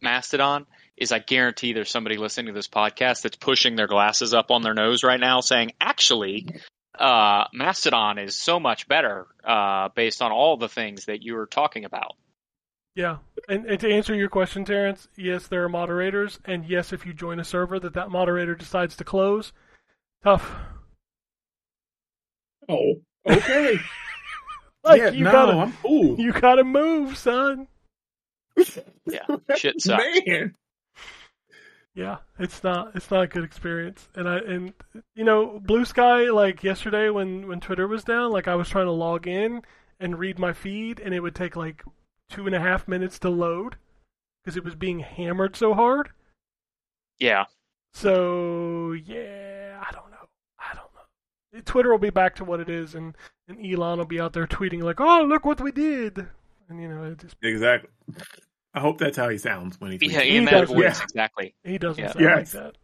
Mastodon 0.00 0.66
is 0.96 1.12
I 1.12 1.18
guarantee 1.18 1.72
there's 1.72 1.90
somebody 1.90 2.16
listening 2.16 2.46
to 2.46 2.52
this 2.52 2.68
podcast 2.68 3.22
that's 3.22 3.36
pushing 3.36 3.76
their 3.76 3.88
glasses 3.88 4.32
up 4.32 4.50
on 4.50 4.62
their 4.62 4.74
nose 4.74 5.02
right 5.02 5.20
now 5.20 5.40
saying, 5.40 5.72
actually, 5.80 6.46
uh, 6.98 7.44
Mastodon 7.52 8.18
is 8.18 8.36
so 8.36 8.60
much 8.60 8.86
better 8.88 9.26
uh, 9.44 9.88
based 9.94 10.22
on 10.22 10.30
all 10.32 10.56
the 10.56 10.68
things 10.68 11.06
that 11.06 11.22
you 11.22 11.34
were 11.34 11.46
talking 11.46 11.84
about. 11.84 12.14
yeah. 12.94 13.18
And, 13.48 13.66
and 13.66 13.80
to 13.80 13.92
answer 13.92 14.14
your 14.14 14.28
question, 14.30 14.64
Terrence, 14.64 15.08
yes, 15.16 15.48
there 15.48 15.64
are 15.64 15.68
moderators, 15.68 16.38
and 16.44 16.64
yes, 16.64 16.92
if 16.92 17.04
you 17.04 17.12
join 17.12 17.40
a 17.40 17.44
server 17.44 17.78
that 17.80 17.94
that 17.94 18.10
moderator 18.10 18.54
decides 18.54 18.96
to 18.96 19.04
close, 19.04 19.52
tough. 20.22 20.54
Oh, 22.68 22.94
okay. 23.26 23.78
Like 24.84 25.00
yeah, 25.00 25.10
you 25.12 25.24
no, 25.24 25.32
gotta, 25.32 25.52
I'm 25.56 25.72
cool. 25.82 26.20
you 26.20 26.30
gotta 26.30 26.62
move, 26.62 27.16
son. 27.16 27.68
Yeah, 29.06 29.20
shit 29.56 29.80
sucks. 29.80 30.04
Man. 30.26 30.54
Yeah, 31.94 32.18
it's 32.38 32.62
not 32.62 32.94
it's 32.94 33.10
not 33.10 33.22
a 33.22 33.26
good 33.26 33.44
experience. 33.44 34.08
And 34.14 34.28
I 34.28 34.38
and 34.40 34.74
you 35.14 35.24
know, 35.24 35.58
Bluesky 35.64 36.32
like 36.34 36.62
yesterday 36.62 37.08
when 37.08 37.48
when 37.48 37.60
Twitter 37.60 37.88
was 37.88 38.04
down, 38.04 38.30
like 38.30 38.46
I 38.46 38.56
was 38.56 38.68
trying 38.68 38.84
to 38.84 38.92
log 38.92 39.26
in 39.26 39.62
and 40.00 40.18
read 40.18 40.38
my 40.38 40.52
feed, 40.52 41.00
and 41.00 41.14
it 41.14 41.20
would 41.20 41.34
take 41.34 41.56
like 41.56 41.82
two 42.28 42.46
and 42.46 42.54
a 42.54 42.60
half 42.60 42.86
minutes 42.86 43.18
to 43.20 43.30
load 43.30 43.76
because 44.42 44.56
it 44.56 44.64
was 44.64 44.74
being 44.74 44.98
hammered 44.98 45.56
so 45.56 45.72
hard. 45.72 46.10
Yeah, 47.18 47.44
So 47.94 48.92
yeah, 48.92 49.82
I 49.88 49.92
don't 49.92 50.10
know. 50.10 50.28
I 50.58 50.74
don't 50.74 50.92
know. 50.94 51.00
Twitter 51.64 51.90
will 51.90 51.98
be 51.98 52.10
back 52.10 52.34
to 52.36 52.44
what 52.44 52.60
it 52.60 52.68
is, 52.68 52.94
and 52.94 53.16
and 53.48 53.58
Elon 53.64 53.98
will 53.98 54.04
be 54.06 54.20
out 54.20 54.32
there 54.32 54.46
tweeting 54.46 54.82
like, 54.82 55.00
"Oh, 55.00 55.24
look 55.24 55.44
what 55.44 55.60
we 55.60 55.72
did," 55.72 56.26
and 56.68 56.80
you 56.80 56.88
know, 56.88 57.04
it 57.04 57.18
just 57.18 57.36
Exactly. 57.42 57.90
I 58.74 58.80
hope 58.80 58.98
that's 58.98 59.16
how 59.16 59.28
he 59.28 59.38
sounds 59.38 59.80
when 59.80 59.92
he. 59.92 59.98
yeah, 60.10 60.20
tweets. 60.22 60.26
in 60.26 60.32
He 60.42 60.44
that 60.46 60.50
does- 60.60 60.68
voice 60.70 60.78
yeah. 60.98 61.02
exactly. 61.04 61.54
he 61.64 61.78
doesn't 61.78 62.02
Yeah. 62.02 62.12
sound 62.12 62.24
like 62.24 62.50
that. 62.50 62.74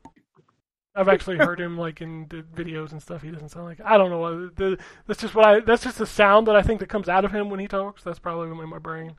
I've 0.94 1.08
actually 1.08 1.36
heard 1.38 1.60
him 1.60 1.78
like 1.78 2.00
in 2.00 2.26
the 2.28 2.42
videos 2.42 2.90
and 2.92 3.00
stuff. 3.00 3.22
He 3.22 3.30
doesn't 3.30 3.48
sound 3.50 3.64
like 3.66 3.80
I 3.84 3.96
don't 3.96 4.10
know 4.10 4.48
the 4.48 4.78
that's 5.06 5.20
just 5.20 5.34
what 5.34 5.44
I 5.46 5.60
that's 5.60 5.84
just 5.84 5.98
the 5.98 6.06
sound 6.06 6.46
that 6.48 6.56
I 6.56 6.62
think 6.62 6.80
that 6.80 6.88
comes 6.88 7.08
out 7.08 7.24
of 7.24 7.32
him 7.32 7.48
when 7.48 7.60
he 7.60 7.68
talks. 7.68 8.02
That's 8.02 8.18
probably 8.18 8.50
in 8.50 8.68
my 8.68 8.78
brain. 8.78 9.14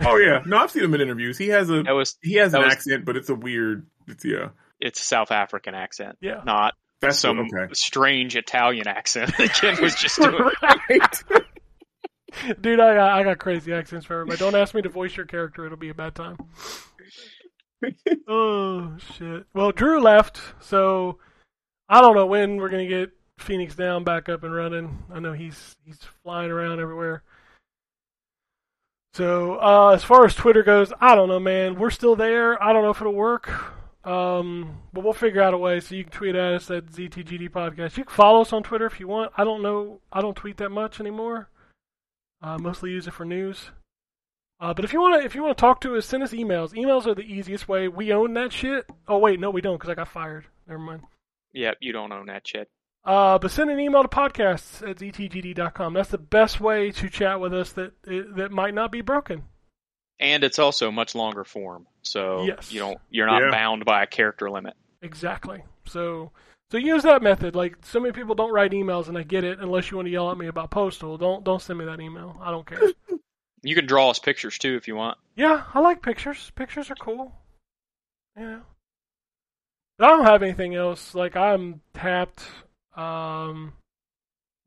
Oh 0.00 0.16
yeah, 0.16 0.42
no, 0.46 0.58
I've 0.58 0.70
seen 0.70 0.84
him 0.84 0.94
in 0.94 1.00
interviews. 1.00 1.38
He 1.38 1.48
has 1.48 1.70
a 1.70 1.82
was 1.92 2.16
he 2.22 2.34
has 2.34 2.54
an 2.54 2.62
was- 2.62 2.72
accent, 2.72 3.04
but 3.04 3.16
it's 3.16 3.28
a 3.28 3.34
weird. 3.34 3.86
It's 4.06 4.24
yeah. 4.24 4.50
it's 4.80 5.00
a 5.00 5.04
South 5.04 5.32
African 5.32 5.74
accent, 5.74 6.18
Yeah. 6.20 6.42
not 6.44 6.74
That's 7.00 7.18
some 7.18 7.38
okay. 7.40 7.72
strange 7.74 8.36
Italian 8.36 8.88
accent 8.88 9.36
that 9.36 9.54
Ken 9.54 9.80
was 9.82 9.94
just 10.00 10.16
doing. 10.16 10.50
Right. 10.62 11.24
Dude, 12.60 12.80
I 12.80 12.94
got, 12.94 13.10
I 13.12 13.22
got 13.22 13.38
crazy 13.38 13.72
accents 13.72 14.06
for 14.06 14.14
everybody. 14.14 14.38
Don't 14.38 14.54
ask 14.54 14.74
me 14.74 14.82
to 14.82 14.88
voice 14.88 15.16
your 15.16 15.26
character; 15.26 15.64
it'll 15.66 15.78
be 15.78 15.90
a 15.90 15.94
bad 15.94 16.14
time. 16.14 16.36
oh 18.28 18.96
shit! 19.14 19.46
Well, 19.54 19.72
Drew 19.72 20.00
left, 20.00 20.40
so 20.60 21.18
I 21.88 22.00
don't 22.00 22.16
know 22.16 22.26
when 22.26 22.56
we're 22.56 22.68
gonna 22.68 22.86
get 22.86 23.10
Phoenix 23.38 23.74
Down 23.74 24.04
back 24.04 24.28
up 24.28 24.42
and 24.42 24.54
running. 24.54 25.04
I 25.12 25.20
know 25.20 25.32
he's 25.32 25.76
he's 25.84 25.98
flying 26.22 26.50
around 26.50 26.80
everywhere. 26.80 27.22
So 29.14 29.58
uh, 29.60 29.92
as 29.94 30.04
far 30.04 30.26
as 30.26 30.34
Twitter 30.34 30.62
goes, 30.62 30.92
I 31.00 31.14
don't 31.14 31.28
know, 31.28 31.40
man. 31.40 31.76
We're 31.76 31.90
still 31.90 32.16
there. 32.16 32.62
I 32.62 32.72
don't 32.72 32.82
know 32.82 32.90
if 32.90 33.00
it'll 33.00 33.14
work. 33.14 33.75
Um, 34.06 34.82
but 34.92 35.02
we'll 35.02 35.12
figure 35.12 35.42
out 35.42 35.52
a 35.52 35.58
way. 35.58 35.80
So 35.80 35.96
you 35.96 36.04
can 36.04 36.12
tweet 36.12 36.36
at 36.36 36.54
us 36.54 36.70
at 36.70 36.86
ZTGD 36.86 37.50
Podcast. 37.50 37.96
You 37.96 38.04
can 38.04 38.14
follow 38.14 38.40
us 38.40 38.52
on 38.52 38.62
Twitter 38.62 38.86
if 38.86 39.00
you 39.00 39.08
want. 39.08 39.32
I 39.36 39.42
don't 39.42 39.62
know. 39.62 40.00
I 40.12 40.20
don't 40.20 40.36
tweet 40.36 40.58
that 40.58 40.70
much 40.70 41.00
anymore. 41.00 41.48
Uh, 42.40 42.56
mostly 42.58 42.90
use 42.90 43.08
it 43.08 43.14
for 43.14 43.24
news. 43.24 43.70
Uh, 44.60 44.72
but 44.72 44.84
if 44.84 44.92
you 44.92 45.00
want 45.00 45.20
to, 45.20 45.26
if 45.26 45.34
you 45.34 45.42
want 45.42 45.56
to 45.56 45.60
talk 45.60 45.80
to 45.82 45.96
us, 45.96 46.06
send 46.06 46.22
us 46.22 46.32
emails. 46.32 46.72
Emails 46.72 47.06
are 47.06 47.14
the 47.14 47.22
easiest 47.22 47.68
way. 47.68 47.88
We 47.88 48.12
own 48.12 48.32
that 48.34 48.52
shit. 48.52 48.86
Oh 49.08 49.18
wait, 49.18 49.40
no, 49.40 49.50
we 49.50 49.60
don't 49.60 49.76
because 49.76 49.90
I 49.90 49.94
got 49.94 50.08
fired. 50.08 50.46
Never 50.66 50.78
mind. 50.78 51.02
Yep, 51.52 51.78
you 51.80 51.92
don't 51.92 52.12
own 52.12 52.26
that 52.26 52.46
shit. 52.46 52.68
Uh, 53.04 53.38
but 53.38 53.50
send 53.50 53.70
an 53.70 53.78
email 53.78 54.02
to 54.02 54.08
podcasts 54.08 54.88
at 54.88 54.96
ztgd.com. 54.96 55.94
That's 55.94 56.10
the 56.10 56.18
best 56.18 56.60
way 56.60 56.90
to 56.92 57.08
chat 57.08 57.38
with 57.40 57.52
us 57.52 57.72
that 57.72 57.92
that 58.04 58.50
might 58.50 58.74
not 58.74 58.90
be 58.90 59.00
broken. 59.00 59.42
And 60.18 60.42
it's 60.42 60.58
also 60.58 60.90
much 60.90 61.14
longer 61.14 61.44
form, 61.44 61.86
so 62.06 62.44
Yes. 62.44 62.72
you 62.72 62.80
don't 62.80 62.98
you're 63.10 63.26
not 63.26 63.42
Yeah. 63.42 63.50
bound 63.50 63.84
by 63.84 64.02
a 64.02 64.06
character 64.06 64.50
limit. 64.50 64.74
Exactly. 65.02 65.62
So 65.86 66.32
so 66.70 66.78
use 66.78 67.02
that 67.04 67.22
method. 67.22 67.54
Like 67.54 67.76
so 67.82 68.00
many 68.00 68.12
people 68.12 68.34
don't 68.34 68.52
write 68.52 68.72
emails, 68.72 69.08
and 69.08 69.16
I 69.16 69.22
get 69.22 69.44
it. 69.44 69.58
Unless 69.60 69.90
you 69.90 69.96
want 69.96 70.06
to 70.06 70.12
yell 70.12 70.30
at 70.30 70.38
me 70.38 70.46
about 70.48 70.70
postal, 70.70 71.16
don't 71.18 71.44
don't 71.44 71.62
send 71.62 71.78
me 71.78 71.84
that 71.84 72.00
email. 72.00 72.40
I 72.42 72.50
don't 72.50 72.66
care. 72.66 72.80
You 73.62 73.74
can 73.74 73.86
draw 73.86 74.10
us 74.10 74.20
pictures 74.20 74.58
too 74.58 74.76
if 74.76 74.86
you 74.86 74.94
want. 74.94 75.18
Yeah, 75.34 75.64
I 75.74 75.80
like 75.80 76.00
pictures. 76.00 76.52
Pictures 76.54 76.88
are 76.88 76.94
cool. 76.94 77.32
You 78.36 78.44
know. 78.44 78.62
But 79.98 80.04
I 80.04 80.08
don't 80.10 80.24
have 80.26 80.42
anything 80.44 80.74
else. 80.76 81.16
Like 81.16 81.34
I'm 81.36 81.80
tapped. 81.92 82.42
Um, 82.96 83.72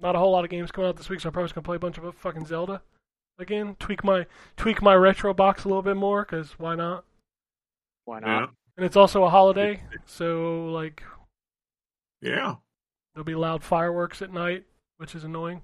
not 0.01 0.15
a 0.15 0.19
whole 0.19 0.31
lot 0.31 0.43
of 0.43 0.49
games 0.49 0.71
coming 0.71 0.89
out 0.89 0.97
this 0.97 1.07
week, 1.07 1.21
so 1.21 1.29
I'm 1.29 1.33
probably 1.33 1.51
gonna 1.53 1.63
play 1.63 1.75
a 1.77 1.79
bunch 1.79 1.97
of 1.97 2.13
fucking 2.15 2.45
Zelda 2.47 2.81
again. 3.37 3.75
Tweak 3.79 4.03
my 4.03 4.25
tweak 4.57 4.81
my 4.81 4.95
retro 4.95 5.33
box 5.33 5.63
a 5.63 5.67
little 5.69 5.83
bit 5.83 5.95
more, 5.95 6.25
cause 6.25 6.55
why 6.57 6.75
not? 6.75 7.05
Why 8.09 8.19
Yeah. 8.21 8.39
not? 8.39 8.49
And 8.75 8.85
it's 8.87 8.95
also 8.95 9.23
a 9.23 9.29
holiday, 9.29 9.83
so 10.07 10.65
like 10.71 11.03
Yeah. 12.21 12.55
there'll 13.13 13.23
be 13.23 13.35
loud 13.35 13.63
fireworks 13.63 14.21
at 14.23 14.33
night, 14.33 14.65
which 14.97 15.13
is 15.13 15.23
annoying. 15.23 15.61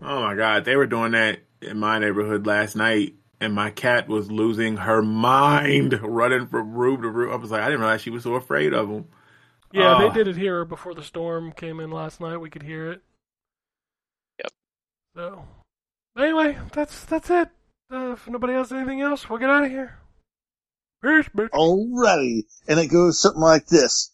Oh 0.00 0.22
my 0.22 0.34
god, 0.34 0.64
they 0.64 0.74
were 0.74 0.86
doing 0.86 1.12
that 1.12 1.40
in 1.60 1.78
my 1.78 1.98
neighborhood 1.98 2.46
last 2.46 2.76
night, 2.76 3.14
and 3.40 3.52
my 3.54 3.68
cat 3.70 4.08
was 4.08 4.30
losing 4.32 4.78
her 4.78 5.02
mind, 5.02 5.92
running 6.02 6.46
from 6.46 6.72
room 6.74 7.02
to 7.02 7.10
room. 7.10 7.30
I 7.30 7.36
was 7.36 7.50
like, 7.50 7.60
I 7.60 7.66
didn't 7.66 7.80
realize 7.80 8.00
she 8.00 8.10
was 8.10 8.22
so 8.22 8.34
afraid 8.34 8.72
of 8.72 8.88
them. 8.88 9.08
Yeah, 9.70 9.96
Oh. 9.96 9.98
they 10.08 10.14
did 10.14 10.28
it 10.28 10.36
here 10.38 10.64
before 10.64 10.94
the 10.94 11.02
storm 11.02 11.52
came 11.52 11.78
in 11.78 11.90
last 11.90 12.20
night. 12.22 12.38
We 12.38 12.48
could 12.48 12.62
hear 12.62 12.90
it. 12.90 13.02
Yep. 14.38 14.50
So, 15.14 15.44
anyway, 16.16 16.56
that's 16.72 17.04
that's 17.04 17.28
it. 17.28 17.50
Uh, 17.92 18.12
if 18.12 18.26
nobody 18.28 18.54
has 18.54 18.72
anything 18.72 19.02
else, 19.02 19.28
we'll 19.28 19.38
get 19.38 19.50
out 19.50 19.64
of 19.64 19.70
here. 19.70 19.98
Alrighty. 21.52 22.44
And 22.66 22.80
it 22.80 22.88
goes 22.88 23.20
something 23.20 23.40
like 23.40 23.66
this. 23.66 24.12